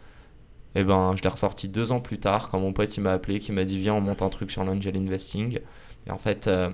et 0.75 0.83
ben, 0.83 1.15
je 1.17 1.23
l'ai 1.23 1.29
ressorti 1.29 1.67
deux 1.67 1.91
ans 1.91 1.99
plus 1.99 2.19
tard 2.19 2.49
quand 2.49 2.59
mon 2.59 2.73
pote 2.73 2.95
il 2.95 3.01
m'a 3.01 3.13
appelé, 3.13 3.39
qui 3.39 3.51
m'a 3.51 3.65
dit 3.65 3.77
viens 3.77 3.95
on 3.95 4.01
monte 4.01 4.21
un 4.21 4.29
truc 4.29 4.51
sur 4.51 4.63
l'angel 4.63 4.95
investing. 4.95 5.59
Et 6.07 6.11
en 6.11 6.17
fait, 6.17 6.47
euh, 6.47 6.69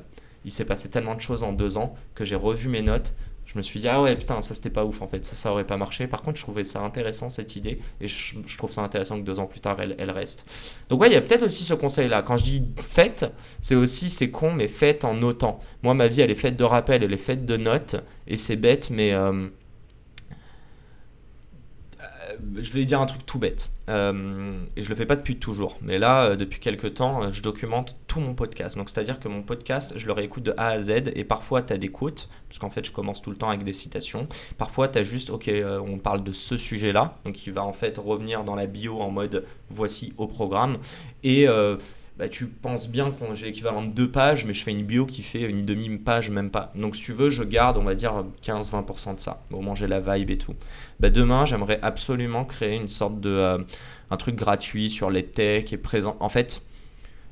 il 0.45 0.51
s'est 0.51 0.65
passé 0.65 0.89
tellement 0.89 1.15
de 1.15 1.21
choses 1.21 1.43
en 1.43 1.51
deux 1.51 1.77
ans 1.77 1.95
que 2.15 2.23
j'ai 2.23 2.35
revu 2.35 2.69
mes 2.69 2.81
notes. 2.81 3.13
Je 3.45 3.57
me 3.57 3.61
suis 3.61 3.79
dit 3.79 3.87
ah 3.87 4.01
ouais 4.01 4.15
putain 4.17 4.41
ça 4.41 4.53
c'était 4.53 4.69
pas 4.69 4.83
ouf 4.83 5.01
en 5.01 5.07
fait, 5.07 5.23
ça 5.23 5.33
ça 5.33 5.51
aurait 5.51 5.65
pas 5.65 5.77
marché. 5.77 6.05
Par 6.05 6.21
contre 6.21 6.37
je 6.37 6.43
trouvais 6.43 6.65
ça 6.65 6.81
intéressant 6.81 7.29
cette 7.29 7.55
idée 7.55 7.79
et 8.01 8.07
je, 8.07 8.57
trouve 8.57 8.71
ça 8.71 8.81
intéressant 8.81 9.17
que 9.17 9.23
deux 9.23 9.39
ans 9.39 9.45
plus 9.45 9.61
tard 9.61 9.77
elle, 9.79 9.95
elle 9.99 10.11
reste. 10.11 10.45
Donc 10.89 11.01
ouais 11.01 11.07
il 11.07 11.13
y 11.13 11.15
a 11.15 11.21
peut-être 11.21 11.43
aussi 11.43 11.63
ce 11.63 11.73
conseil 11.73 12.09
là. 12.09 12.21
Quand 12.21 12.35
je 12.35 12.43
dis 12.43 12.63
faites, 12.75 13.25
c'est 13.61 13.75
aussi 13.75 14.09
c'est 14.09 14.31
con 14.31 14.51
mais 14.51 14.67
faites 14.67 15.05
en 15.05 15.13
notant. 15.13 15.61
Moi 15.81 15.93
ma 15.93 16.09
vie 16.09 16.19
elle 16.19 16.29
est 16.29 16.35
faite 16.35 16.57
de 16.57 16.65
rappels, 16.65 17.03
elle 17.03 17.13
est 17.13 17.17
faite 17.17 17.45
de 17.45 17.55
notes 17.55 17.95
et 18.27 18.35
c'est 18.35 18.57
bête 18.57 18.89
mais 18.89 19.13
euh, 19.13 19.47
je 22.55 22.73
vais 22.73 22.85
dire 22.85 23.01
un 23.01 23.05
truc 23.05 23.25
tout 23.25 23.39
bête. 23.39 23.69
Euh, 23.89 24.59
et 24.75 24.81
je 24.81 24.89
le 24.89 24.95
fais 24.95 25.05
pas 25.05 25.15
depuis 25.15 25.37
toujours. 25.37 25.77
Mais 25.81 25.97
là, 25.97 26.23
euh, 26.23 26.35
depuis 26.35 26.59
quelques 26.59 26.95
temps, 26.95 27.23
euh, 27.23 27.31
je 27.31 27.41
documente 27.41 27.95
tout 28.07 28.19
mon 28.19 28.33
podcast. 28.33 28.77
Donc, 28.77 28.89
c'est-à-dire 28.89 29.19
que 29.19 29.27
mon 29.27 29.43
podcast, 29.43 29.93
je 29.95 30.05
le 30.07 30.11
réécoute 30.11 30.43
de 30.43 30.53
A 30.57 30.67
à 30.67 30.79
Z. 30.79 31.11
Et 31.15 31.23
parfois, 31.23 31.61
tu 31.61 31.73
as 31.73 31.77
des 31.77 31.89
quotes. 31.89 32.29
Parce 32.49 32.59
qu'en 32.59 32.69
fait, 32.69 32.85
je 32.85 32.91
commence 32.91 33.21
tout 33.21 33.29
le 33.29 33.37
temps 33.37 33.49
avec 33.49 33.63
des 33.63 33.73
citations. 33.73 34.27
Parfois, 34.57 34.87
tu 34.87 34.99
as 34.99 35.03
juste, 35.03 35.29
ok, 35.29 35.47
euh, 35.47 35.79
on 35.79 35.97
parle 35.97 36.23
de 36.23 36.31
ce 36.31 36.57
sujet-là. 36.57 37.17
Donc, 37.25 37.45
il 37.47 37.53
va 37.53 37.63
en 37.63 37.73
fait 37.73 37.97
revenir 37.97 38.43
dans 38.43 38.55
la 38.55 38.67
bio 38.67 38.99
en 38.99 39.11
mode 39.11 39.45
voici 39.69 40.13
au 40.17 40.27
programme. 40.27 40.77
Et. 41.23 41.47
Bah, 42.17 42.29
tu 42.29 42.47
penses 42.47 42.89
bien 42.89 43.11
que 43.11 43.35
j'ai 43.35 43.47
l'équivalent 43.47 43.83
de 43.83 43.91
deux 43.91 44.09
pages, 44.11 44.45
mais 44.45 44.53
je 44.53 44.63
fais 44.63 44.71
une 44.71 44.83
bio 44.83 45.05
qui 45.05 45.21
fait 45.21 45.41
une 45.41 45.65
demi-page, 45.65 46.29
même 46.29 46.49
pas. 46.49 46.71
Donc, 46.75 46.95
si 46.95 47.03
tu 47.03 47.13
veux, 47.13 47.29
je 47.29 47.43
garde, 47.43 47.77
on 47.77 47.83
va 47.83 47.95
dire, 47.95 48.25
15-20% 48.41 49.15
de 49.15 49.19
ça. 49.19 49.43
Au 49.51 49.61
moins, 49.61 49.75
j'ai 49.75 49.87
la 49.87 49.99
vibe 49.99 50.29
et 50.31 50.37
tout. 50.37 50.55
Bah, 50.99 51.09
demain, 51.09 51.45
j'aimerais 51.45 51.79
absolument 51.81 52.45
créer 52.45 52.75
une 52.75 52.89
sorte 52.89 53.19
de. 53.21 53.29
euh, 53.29 53.57
un 54.09 54.17
truc 54.17 54.35
gratuit 54.35 54.89
sur 54.89 55.09
les 55.09 55.25
techs 55.25 55.73
et 55.73 55.77
présent. 55.77 56.15
En 56.19 56.29
fait, 56.29 56.61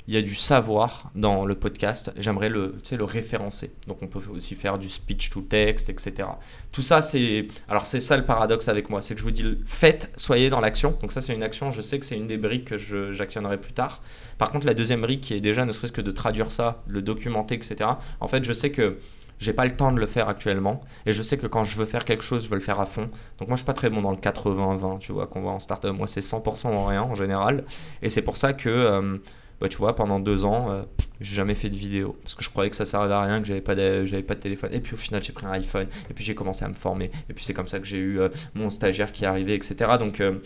il 0.07 0.13
y 0.13 0.17
a 0.17 0.21
du 0.21 0.35
savoir 0.35 1.09
dans 1.15 1.45
le 1.45 1.55
podcast. 1.55 2.11
J'aimerais 2.17 2.49
le, 2.49 2.73
tu 2.83 2.89
sais, 2.89 2.97
le 2.97 3.03
référencer. 3.03 3.71
Donc, 3.87 4.01
on 4.01 4.07
peut 4.07 4.19
aussi 4.29 4.55
faire 4.55 4.77
du 4.77 4.89
speech 4.89 5.29
to 5.31 5.41
text, 5.41 5.89
etc. 5.89 6.27
Tout 6.71 6.81
ça, 6.81 7.01
c'est. 7.01 7.47
Alors, 7.67 7.87
c'est 7.87 8.01
ça 8.01 8.15
le 8.17 8.23
paradoxe 8.23 8.67
avec 8.67 8.89
moi. 8.89 9.01
C'est 9.01 9.15
que 9.15 9.19
je 9.19 9.25
vous 9.25 9.31
dis, 9.31 9.57
faites, 9.65 10.11
soyez 10.17 10.49
dans 10.49 10.61
l'action. 10.61 10.97
Donc, 11.01 11.11
ça, 11.11 11.21
c'est 11.21 11.33
une 11.33 11.43
action. 11.43 11.71
Je 11.71 11.81
sais 11.81 11.99
que 11.99 12.05
c'est 12.05 12.17
une 12.17 12.27
des 12.27 12.37
briques 12.37 12.65
que 12.65 12.77
j'actionnerai 13.13 13.57
plus 13.57 13.73
tard. 13.73 14.01
Par 14.37 14.51
contre, 14.51 14.65
la 14.65 14.73
deuxième 14.73 15.01
brique 15.01 15.21
qui 15.21 15.33
est 15.33 15.41
déjà, 15.41 15.65
ne 15.65 15.71
serait-ce 15.71 15.93
que 15.93 16.01
de 16.01 16.11
traduire 16.11 16.51
ça, 16.51 16.83
le 16.87 17.01
documenter, 17.01 17.55
etc. 17.55 17.89
En 18.19 18.27
fait, 18.27 18.43
je 18.43 18.53
sais 18.53 18.71
que 18.71 18.99
j'ai 19.39 19.53
pas 19.53 19.65
le 19.65 19.75
temps 19.75 19.91
de 19.91 19.99
le 19.99 20.05
faire 20.05 20.29
actuellement 20.29 20.81
et 21.05 21.11
je 21.11 21.21
sais 21.21 21.37
que 21.37 21.47
quand 21.47 21.63
je 21.63 21.77
veux 21.77 21.85
faire 21.85 22.05
quelque 22.05 22.23
chose, 22.23 22.45
je 22.45 22.49
veux 22.49 22.55
le 22.55 22.61
faire 22.61 22.79
à 22.79 22.85
fond. 22.85 23.09
Donc 23.39 23.47
moi 23.47 23.55
je 23.55 23.57
suis 23.57 23.65
pas 23.65 23.73
très 23.73 23.89
bon 23.89 24.01
dans 24.01 24.11
le 24.11 24.17
80-20, 24.17 24.99
tu 24.99 25.11
vois, 25.11 25.27
qu'on 25.27 25.41
voit 25.41 25.51
en 25.51 25.59
startup. 25.59 25.91
Moi 25.91 26.07
c'est 26.07 26.21
100% 26.21 26.67
en 26.67 26.85
rien 26.85 27.03
en 27.03 27.15
général 27.15 27.65
et 28.01 28.09
c'est 28.09 28.21
pour 28.21 28.37
ça 28.37 28.53
que 28.53 28.69
euh, 28.69 29.17
bah, 29.61 29.69
tu 29.69 29.77
vois, 29.77 29.95
pendant 29.95 30.19
deux 30.19 30.43
ans, 30.43 30.71
euh, 30.71 30.81
j'ai 31.21 31.35
jamais 31.35 31.55
fait 31.55 31.69
de 31.69 31.75
vidéo 31.75 32.17
parce 32.21 32.35
que 32.35 32.43
je 32.43 32.49
croyais 32.49 32.69
que 32.69 32.75
ça 32.75 32.85
servait 32.85 33.13
à 33.13 33.21
rien, 33.21 33.41
que 33.41 33.47
j'avais 33.47 33.61
pas 33.61 33.75
de, 33.75 34.05
j'avais 34.05 34.23
pas 34.23 34.35
de 34.35 34.41
téléphone. 34.41 34.69
Et 34.73 34.81
puis 34.81 34.93
au 34.93 34.97
final, 34.97 35.23
j'ai 35.23 35.31
pris 35.31 35.45
un 35.45 35.51
iPhone 35.51 35.87
et 36.09 36.13
puis 36.13 36.25
j'ai 36.25 36.35
commencé 36.35 36.65
à 36.65 36.67
me 36.67 36.73
former. 36.73 37.11
Et 37.29 37.33
puis 37.33 37.43
c'est 37.43 37.53
comme 37.53 37.67
ça 37.67 37.79
que 37.79 37.85
j'ai 37.85 37.97
eu 37.97 38.19
euh, 38.19 38.29
mon 38.53 38.69
stagiaire 38.69 39.11
qui 39.11 39.23
est 39.23 39.27
arrivé, 39.27 39.53
etc. 39.53 39.91
Donc 39.99 40.19
euh, 40.19 40.39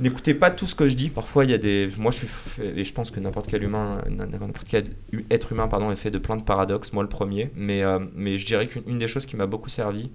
N'écoutez 0.00 0.34
pas 0.34 0.50
tout 0.50 0.66
ce 0.66 0.74
que 0.74 0.88
je 0.88 0.94
dis. 0.96 1.08
Parfois, 1.08 1.44
il 1.44 1.52
y 1.52 1.54
a 1.54 1.58
des. 1.58 1.88
Moi, 1.98 2.10
je 2.10 2.16
suis. 2.16 2.28
Et 2.60 2.82
je 2.82 2.92
pense 2.92 3.12
que 3.12 3.20
n'importe 3.20 3.48
quel 3.48 3.62
humain, 3.62 4.02
n'importe 4.10 4.66
quel 4.66 4.86
être 5.30 5.52
humain, 5.52 5.68
pardon, 5.68 5.92
est 5.92 5.96
fait 5.96 6.10
de 6.10 6.18
plein 6.18 6.34
de 6.34 6.42
paradoxes. 6.42 6.92
Moi, 6.92 7.04
le 7.04 7.08
premier. 7.08 7.52
Mais, 7.54 7.84
mais 8.12 8.36
je 8.36 8.44
dirais 8.44 8.66
qu'une 8.66 8.98
des 8.98 9.06
choses 9.06 9.24
qui 9.24 9.36
m'a 9.36 9.46
beaucoup 9.46 9.68
servi, 9.68 10.10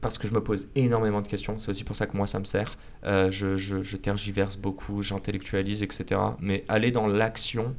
parce 0.00 0.18
que 0.18 0.26
je 0.26 0.32
me 0.32 0.42
pose 0.42 0.68
énormément 0.74 1.20
de 1.20 1.28
questions. 1.28 1.58
C'est 1.58 1.70
aussi 1.70 1.84
pour 1.84 1.96
ça 1.96 2.06
que 2.06 2.16
moi, 2.16 2.26
ça 2.26 2.38
me 2.38 2.44
sert. 2.44 2.78
Euh, 3.04 3.30
je, 3.30 3.96
tergiverse 3.96 4.56
beaucoup, 4.56 5.02
j'intellectualise, 5.02 5.82
etc. 5.82 6.20
Mais 6.40 6.64
aller 6.68 6.90
dans 6.90 7.06
l'action, 7.06 7.74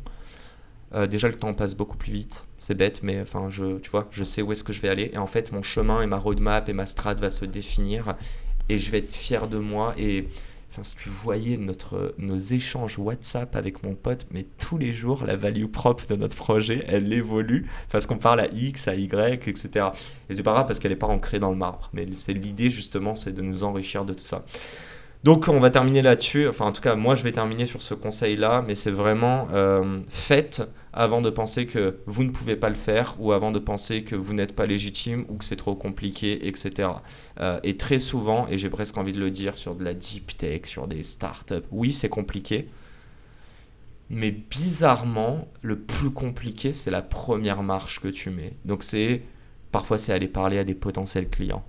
euh, 0.94 1.08
déjà, 1.08 1.28
le 1.28 1.36
temps 1.36 1.54
passe 1.54 1.76
beaucoup 1.76 1.98
plus 1.98 2.12
vite. 2.12 2.46
C'est 2.60 2.76
bête, 2.76 3.02
mais 3.02 3.22
enfin, 3.22 3.50
je, 3.50 3.80
tu 3.80 3.90
vois, 3.90 4.08
je 4.12 4.24
sais 4.24 4.42
où 4.42 4.52
est-ce 4.52 4.64
que 4.64 4.74
je 4.74 4.82
vais 4.82 4.90
aller. 4.90 5.10
Et 5.14 5.18
en 5.18 5.28
fait, 5.28 5.52
mon 5.52 5.64
chemin 5.64 6.02
et 6.02 6.08
ma 6.08 6.18
roadmap 6.18 6.70
et 6.70 6.74
ma 6.74 6.86
strat 6.86 7.16
va 7.16 7.32
se 7.32 7.46
définir. 7.46 8.16
Et 8.70 8.78
je 8.78 8.92
vais 8.92 9.00
être 9.00 9.12
fier 9.12 9.48
de 9.48 9.58
moi. 9.58 9.94
Enfin, 10.72 10.84
si 10.86 10.96
tu 10.96 11.10
voyais 11.10 11.58
notre, 11.58 12.16
nos 12.18 12.38
échanges 12.38 12.98
WhatsApp 12.98 13.58
avec 13.58 13.84
mon 13.84 13.94
pote, 13.94 14.26
mais 14.32 14.46
tous 14.58 14.78
les 14.78 14.94
jours, 14.94 15.26
la 15.26 15.36
value 15.36 15.66
propre 15.66 16.06
de 16.08 16.16
notre 16.16 16.38
projet, 16.38 16.86
elle 16.88 17.12
évolue 17.12 17.70
parce 17.92 18.06
qu'on 18.06 18.18
parle 18.18 18.40
à 18.40 18.48
X, 18.48 18.88
à 18.88 18.96
Y, 18.96 19.50
etc. 19.50 19.88
Et 20.30 20.36
c'est 20.36 20.44
pas 20.44 20.54
grave 20.54 20.68
parce 20.68 20.80
qu'elle 20.80 20.92
n'est 20.92 20.98
pas 20.98 21.08
ancrée 21.08 21.40
dans 21.40 21.50
le 21.50 21.58
marbre. 21.58 21.90
Mais 21.92 22.08
c'est 22.16 22.32
l'idée 22.34 22.70
justement, 22.70 23.16
c'est 23.16 23.34
de 23.34 23.42
nous 23.42 23.66
enrichir 23.66 24.06
de 24.06 24.14
tout 24.14 24.24
ça. 24.24 24.46
Donc 25.24 25.48
on 25.48 25.60
va 25.60 25.70
terminer 25.70 26.02
là-dessus. 26.02 26.48
Enfin 26.48 26.66
en 26.66 26.72
tout 26.72 26.82
cas 26.82 26.96
moi 26.96 27.16
je 27.16 27.24
vais 27.24 27.32
terminer 27.32 27.66
sur 27.66 27.82
ce 27.82 27.94
conseil-là, 27.94 28.64
mais 28.66 28.76
c'est 28.76 28.92
vraiment 28.92 29.48
euh, 29.54 30.00
faites 30.10 30.64
avant 30.94 31.22
de 31.22 31.30
penser 31.30 31.68
que 31.68 31.98
vous 32.08 32.24
ne 32.24 32.32
pouvez 32.32 32.56
pas 32.56 32.70
le 32.70 32.76
faire 32.76 33.16
ou 33.20 33.32
avant 33.32 33.52
de 33.52 33.60
penser 33.60 34.04
que 34.04 34.16
vous 34.16 34.34
n'êtes 34.34 34.56
pas 34.56 34.66
légitime 34.66 35.26
ou 35.30 35.36
que 35.38 35.46
c'est 35.46 35.56
trop 35.56 35.76
compliqué, 35.76 36.48
etc. 36.48 36.90
Euh, 37.40 37.60
et 37.64 37.78
très 37.78 38.00
souvent, 38.00 38.48
et 38.50 38.58
j'ai 38.58 38.70
presque 38.70 38.98
envie 38.98 39.14
de 39.14 39.20
le 39.20 39.32
dire 39.32 39.58
sur 39.58 39.76
de 39.76 39.84
la 39.84 39.94
deep 39.94 40.36
tech, 40.38 40.62
sur 40.66 40.88
des 40.88 41.04
startups, 41.04 41.64
oui 41.72 41.94
c'est 41.94 42.10
compliqué, 42.10 42.68
mais 44.10 44.32
bizarrement 44.32 45.48
le 45.62 45.78
plus 45.78 46.10
compliqué 46.10 46.74
c'est 46.74 46.92
la 46.92 47.04
première 47.04 47.62
marche 47.62 48.00
que 48.00 48.08
tu 48.08 48.32
mets. 48.32 48.54
Donc 48.66 48.84
c'est 48.84 49.22
Parfois, 49.72 49.98
c'est 49.98 50.12
aller 50.12 50.28
parler 50.28 50.58
à 50.58 50.64
des 50.66 50.74
potentiels 50.74 51.30
clients. 51.30 51.64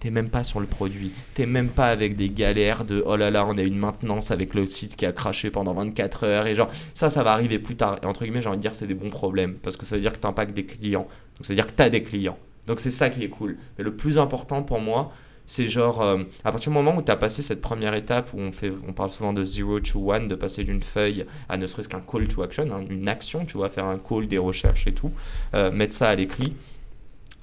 T'es 0.00 0.10
même 0.10 0.30
pas 0.30 0.42
sur 0.42 0.58
le 0.58 0.66
produit. 0.66 1.12
T'es 1.34 1.44
même 1.44 1.68
pas 1.68 1.88
avec 1.88 2.16
des 2.16 2.30
galères 2.30 2.84
de 2.86 3.02
oh 3.06 3.16
là 3.16 3.30
là, 3.30 3.44
on 3.46 3.58
a 3.58 3.62
une 3.62 3.76
maintenance 3.76 4.30
avec 4.30 4.54
le 4.54 4.64
site 4.64 4.96
qui 4.96 5.04
a 5.04 5.12
craché 5.12 5.50
pendant 5.50 5.74
24 5.74 6.24
heures. 6.24 6.46
Et 6.46 6.54
genre, 6.54 6.70
ça, 6.94 7.10
ça 7.10 7.22
va 7.22 7.32
arriver 7.32 7.58
plus 7.58 7.76
tard. 7.76 7.98
Et 8.02 8.06
entre 8.06 8.24
guillemets, 8.24 8.40
j'ai 8.40 8.48
envie 8.48 8.56
de 8.56 8.62
dire, 8.62 8.74
c'est 8.74 8.86
des 8.86 8.94
bons 8.94 9.10
problèmes. 9.10 9.54
Parce 9.54 9.76
que 9.76 9.84
ça 9.84 9.96
veut 9.96 10.00
dire 10.00 10.12
que 10.12 10.18
tu 10.18 10.26
impactes 10.26 10.54
des 10.54 10.64
clients. 10.64 11.06
Donc, 11.36 11.46
ça 11.46 11.52
veut 11.52 11.56
dire 11.56 11.66
que 11.66 11.72
tu 11.72 11.82
as 11.82 11.90
des 11.90 12.02
clients. 12.02 12.38
Donc, 12.66 12.80
c'est 12.80 12.90
ça 12.90 13.10
qui 13.10 13.22
est 13.22 13.28
cool. 13.28 13.58
Mais 13.76 13.84
le 13.84 13.94
plus 13.94 14.18
important 14.18 14.62
pour 14.62 14.80
moi, 14.80 15.12
c'est 15.44 15.68
genre, 15.68 16.00
euh, 16.00 16.22
à 16.44 16.52
partir 16.52 16.70
du 16.70 16.74
moment 16.78 16.96
où 16.96 17.02
tu 17.02 17.10
as 17.10 17.16
passé 17.16 17.42
cette 17.42 17.60
première 17.60 17.94
étape 17.94 18.32
où 18.32 18.38
on, 18.38 18.52
fait, 18.52 18.72
on 18.88 18.92
parle 18.92 19.10
souvent 19.10 19.32
de 19.32 19.44
zero 19.44 19.80
to 19.80 20.12
one, 20.12 20.28
de 20.28 20.34
passer 20.34 20.64
d'une 20.64 20.82
feuille 20.82 21.26
à 21.48 21.56
ne 21.58 21.66
serait-ce 21.66 21.88
qu'un 21.88 22.00
call 22.00 22.28
to 22.28 22.42
action, 22.42 22.66
hein, 22.72 22.84
une 22.88 23.08
action, 23.08 23.44
tu 23.44 23.58
vois, 23.58 23.68
faire 23.68 23.86
un 23.86 23.98
call, 23.98 24.28
des 24.28 24.38
recherches 24.38 24.86
et 24.86 24.94
tout, 24.94 25.10
euh, 25.54 25.70
mettre 25.70 25.94
ça 25.94 26.08
à 26.08 26.14
l'écrit 26.14 26.54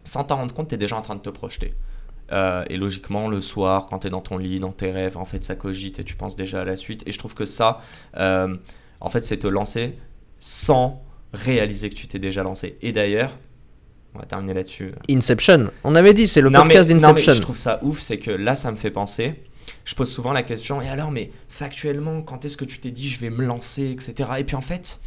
sans 0.10 0.24
t'en 0.24 0.38
rendre 0.38 0.54
compte, 0.54 0.70
tu 0.70 0.76
es 0.76 0.78
déjà 0.78 0.98
en 0.98 1.02
train 1.02 1.16
de 1.16 1.22
te 1.22 1.30
projeter. 1.30 1.74
Euh, 2.32 2.64
et 2.70 2.78
logiquement, 2.78 3.28
le 3.28 3.42
soir, 3.42 3.88
quand 3.88 4.00
tu 4.00 4.08
es 4.08 4.10
dans 4.10 4.22
ton 4.22 4.38
lit, 4.38 4.60
dans 4.60 4.72
tes 4.72 4.92
rêves, 4.92 5.18
en 5.18 5.26
fait, 5.26 5.44
ça 5.44 5.56
cogite 5.56 6.00
et 6.00 6.04
tu 6.04 6.16
penses 6.16 6.36
déjà 6.36 6.62
à 6.62 6.66
la 6.66 6.78
suite. 6.78 7.04
Et 7.08 7.12
je 7.12 7.18
trouve 7.18 7.34
que 7.34 7.46
ça, 7.46 7.82
euh, 8.18 8.56
en 9.00 9.10
fait, 9.10 9.26
c'est 9.26 9.38
te 9.38 9.48
lancer 9.48 9.98
sans 10.40 11.04
réaliser 11.34 11.90
que 11.90 11.96
tu 11.96 12.08
t'es 12.08 12.20
déjà 12.20 12.44
lancé. 12.44 12.78
Et 12.82 12.92
d'ailleurs, 12.92 13.38
on 14.14 14.20
va 14.20 14.26
terminer 14.26 14.54
là-dessus. 14.54 14.94
Inception, 15.10 15.72
on 15.84 15.96
avait 15.96 16.14
dit, 16.14 16.28
c'est 16.28 16.42
le 16.42 16.52
podcast 16.52 16.90
d'Inception. 16.90 17.34
Je 17.34 17.42
trouve 17.42 17.58
ça 17.58 17.80
ouf, 17.84 18.00
c'est 18.00 18.18
que 18.18 18.32
là, 18.32 18.56
ça 18.56 18.72
me 18.72 18.78
fait 18.78 18.92
penser. 18.92 19.36
Je 19.86 19.96
pose 19.96 20.12
souvent 20.12 20.34
la 20.34 20.44
question, 20.44 20.82
et 20.82 20.90
alors, 20.90 21.12
mais 21.12 21.32
factuellement, 21.48 22.22
quand 22.22 22.44
est-ce 22.46 22.58
que 22.58 22.66
tu 22.66 22.80
t'es 22.80 22.92
dit 22.92 23.08
je 23.08 23.20
vais 23.20 23.30
me 23.30 23.46
lancer, 23.46 23.92
etc. 23.92 24.30
Et 24.40 24.44
puis 24.44 24.56
en 24.56 24.62
fait, 24.62 25.00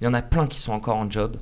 il 0.00 0.04
y 0.04 0.06
en 0.06 0.14
a 0.14 0.22
plein 0.22 0.46
qui 0.46 0.60
sont 0.60 0.72
encore 0.72 0.96
en 0.96 1.10
job, 1.10 1.36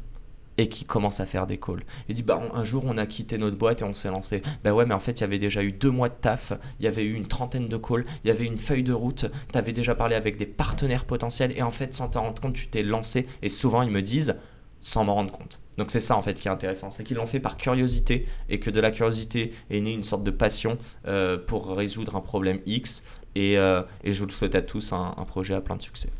et 0.58 0.68
qui 0.68 0.84
commence 0.84 1.20
à 1.20 1.26
faire 1.26 1.46
des 1.46 1.58
calls. 1.58 1.84
Il 2.08 2.14
dit 2.14 2.22
bah 2.22 2.40
un 2.52 2.64
jour 2.64 2.84
on 2.86 2.98
a 2.98 3.06
quitté 3.06 3.38
notre 3.38 3.56
boîte 3.56 3.82
et 3.82 3.84
on 3.84 3.94
s'est 3.94 4.10
lancé. 4.10 4.42
Bah 4.64 4.74
ouais 4.74 4.86
mais 4.86 4.94
en 4.94 5.00
fait 5.00 5.12
il 5.12 5.20
y 5.22 5.24
avait 5.24 5.38
déjà 5.38 5.62
eu 5.62 5.72
deux 5.72 5.90
mois 5.90 6.08
de 6.08 6.14
taf, 6.14 6.52
il 6.80 6.84
y 6.84 6.88
avait 6.88 7.04
eu 7.04 7.14
une 7.14 7.26
trentaine 7.26 7.68
de 7.68 7.76
calls, 7.76 8.04
il 8.24 8.28
y 8.28 8.30
avait 8.30 8.44
une 8.44 8.58
feuille 8.58 8.82
de 8.82 8.92
route, 8.92 9.26
tu 9.50 9.58
avais 9.58 9.72
déjà 9.72 9.94
parlé 9.94 10.14
avec 10.14 10.36
des 10.36 10.46
partenaires 10.46 11.04
potentiels. 11.04 11.52
Et 11.56 11.62
en 11.62 11.70
fait 11.70 11.94
sans 11.94 12.08
t'en 12.08 12.22
rendre 12.22 12.40
compte 12.40 12.54
tu 12.54 12.68
t'es 12.68 12.82
lancé. 12.82 13.26
Et 13.42 13.48
souvent 13.48 13.82
ils 13.82 13.90
me 13.90 14.02
disent 14.02 14.36
sans 14.78 15.04
m'en 15.04 15.14
rendre 15.14 15.32
compte. 15.32 15.60
Donc 15.78 15.90
c'est 15.90 16.00
ça 16.00 16.16
en 16.16 16.22
fait 16.22 16.34
qui 16.34 16.48
est 16.48 16.50
intéressant, 16.50 16.90
c'est 16.90 17.04
qu'ils 17.04 17.16
l'ont 17.16 17.26
fait 17.26 17.40
par 17.40 17.56
curiosité. 17.56 18.26
Et 18.48 18.60
que 18.60 18.70
de 18.70 18.80
la 18.80 18.90
curiosité 18.90 19.54
est 19.70 19.80
née 19.80 19.92
une 19.92 20.04
sorte 20.04 20.24
de 20.24 20.30
passion 20.30 20.76
euh, 21.06 21.38
pour 21.38 21.74
résoudre 21.74 22.16
un 22.16 22.20
problème 22.20 22.58
X. 22.66 23.04
Et, 23.34 23.56
euh, 23.56 23.82
et, 24.04 24.12
je 24.12 24.18
vous 24.20 24.26
le 24.26 24.32
souhaite 24.32 24.54
à 24.54 24.60
tous 24.60 24.92
un, 24.92 25.14
un 25.16 25.24
projet 25.24 25.54
à 25.54 25.62
plein 25.62 25.76
de 25.76 25.82
succès. 25.82 26.10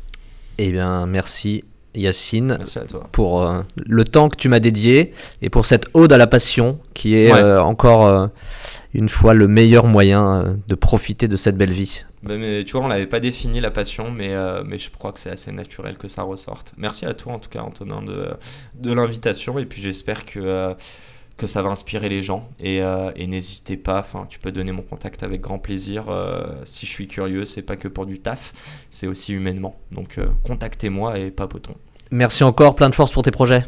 Eh 0.57 0.71
bien 0.71 1.05
merci 1.05 1.63
Yacine, 1.95 2.59
pour 3.11 3.43
euh, 3.43 3.61
le 3.75 4.03
temps 4.03 4.29
que 4.29 4.35
tu 4.35 4.49
m'as 4.49 4.59
dédié 4.59 5.13
et 5.41 5.49
pour 5.49 5.65
cette 5.65 5.87
ode 5.93 6.11
à 6.11 6.17
la 6.17 6.27
passion 6.27 6.79
qui 6.93 7.15
est 7.15 7.31
euh, 7.31 7.61
encore 7.61 8.07
euh, 8.07 8.27
une 8.93 9.09
fois 9.09 9.33
le 9.33 9.47
meilleur 9.47 9.85
moyen 9.85 10.57
de 10.67 10.75
profiter 10.75 11.27
de 11.27 11.35
cette 11.35 11.57
belle 11.57 11.71
vie. 11.71 12.03
Ben, 12.23 12.39
mais, 12.39 12.63
tu 12.63 12.73
vois, 12.73 12.81
on 12.81 12.87
n'avait 12.87 13.07
pas 13.07 13.19
défini 13.19 13.59
la 13.59 13.69
passion, 13.69 14.09
mais, 14.09 14.33
mais 14.65 14.79
je 14.79 14.89
crois 14.89 15.11
que 15.11 15.19
c'est 15.19 15.31
assez 15.31 15.51
naturel 15.51 15.97
que 15.97 16.07
ça 16.07 16.23
ressorte. 16.23 16.73
Merci 16.77 17.05
à 17.05 17.13
toi 17.13 17.33
en 17.33 17.39
tout 17.39 17.49
cas, 17.49 17.61
Antonin, 17.61 18.01
de, 18.01 18.29
de 18.75 18.93
l'invitation 18.93 19.59
et 19.59 19.65
puis 19.65 19.81
j'espère 19.81 20.25
que 20.25 20.75
que 21.37 21.47
ça 21.47 21.61
va 21.61 21.69
inspirer 21.69 22.09
les 22.09 22.23
gens. 22.23 22.47
Et, 22.59 22.81
euh, 22.81 23.11
n'hésitez 23.15 23.77
pas, 23.77 23.99
enfin, 23.99 24.25
tu 24.29 24.39
peux 24.39 24.51
donner 24.51 24.71
mon 24.71 24.81
contact 24.81 25.23
avec 25.23 25.41
grand 25.41 25.59
plaisir. 25.59 26.09
Euh, 26.09 26.45
si 26.65 26.85
je 26.85 26.91
suis 26.91 27.07
curieux, 27.07 27.45
c'est 27.45 27.61
pas 27.61 27.75
que 27.75 27.87
pour 27.87 28.05
du 28.05 28.19
taf, 28.19 28.53
c'est 28.89 29.07
aussi 29.07 29.33
humainement. 29.33 29.75
Donc 29.91 30.17
euh, 30.17 30.27
contactez-moi 30.43 31.19
et 31.19 31.31
papotons. 31.31 31.75
Merci 32.11 32.43
encore, 32.43 32.75
plein 32.75 32.89
de 32.89 32.95
force 32.95 33.11
pour 33.11 33.23
tes 33.23 33.31
projets. 33.31 33.65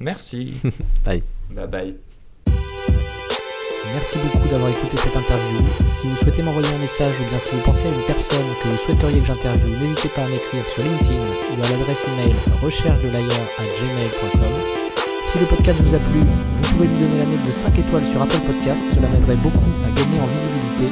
Merci. 0.00 0.54
bye. 1.04 1.22
Bye 1.50 1.66
bye. 1.66 1.96
Merci 3.94 4.18
beaucoup 4.18 4.48
d'avoir 4.48 4.70
écouté 4.70 4.98
cette 4.98 5.16
interview. 5.16 5.58
Si 5.86 6.06
vous 6.06 6.16
souhaitez 6.16 6.42
m'envoyer 6.42 6.68
un 6.68 6.78
message 6.78 7.14
ou 7.20 7.28
bien 7.30 7.38
si 7.38 7.54
vous 7.54 7.62
pensez 7.62 7.86
à 7.86 7.88
une 7.88 8.02
personne 8.06 8.44
que 8.62 8.68
vous 8.68 8.76
souhaiteriez 8.76 9.20
que 9.20 9.26
j'interviewe, 9.26 9.80
n'hésitez 9.80 10.10
pas 10.10 10.24
à 10.24 10.28
m'écrire 10.28 10.66
sur 10.66 10.82
LinkedIn 10.82 11.18
ou 11.18 11.64
à 11.64 11.70
l'adresse 11.70 12.06
email 12.06 12.34
recherche 12.62 13.00
de 13.00 13.08
à 13.08 13.12
gmail.com. 13.12 14.97
Si 15.30 15.38
le 15.38 15.44
podcast 15.44 15.78
vous 15.82 15.94
a 15.94 15.98
plu, 15.98 16.20
vous 16.20 16.72
pouvez 16.72 16.88
lui 16.88 17.04
donner 17.04 17.18
la 17.18 17.26
note 17.26 17.44
de 17.46 17.52
5 17.52 17.78
étoiles 17.78 18.06
sur 18.06 18.22
Apple 18.22 18.40
Podcast, 18.46 18.82
cela 18.88 19.08
m'aiderait 19.08 19.36
beaucoup 19.36 19.60
à 19.84 19.90
gagner 19.90 20.20
en 20.22 20.26
visibilité. 20.26 20.88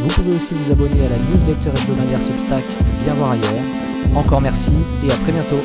Vous 0.00 0.06
pouvez 0.06 0.36
aussi 0.36 0.54
vous 0.54 0.70
abonner 0.70 1.04
à 1.04 1.08
la 1.08 1.16
newsletter 1.18 1.70
hebdomadaire 1.70 2.22
Substack 2.22 2.62
Viens 3.02 3.14
voir 3.14 3.32
ailleurs. 3.32 3.64
Encore 4.14 4.40
merci 4.40 4.74
et 5.04 5.10
à 5.10 5.16
très 5.16 5.32
bientôt. 5.32 5.58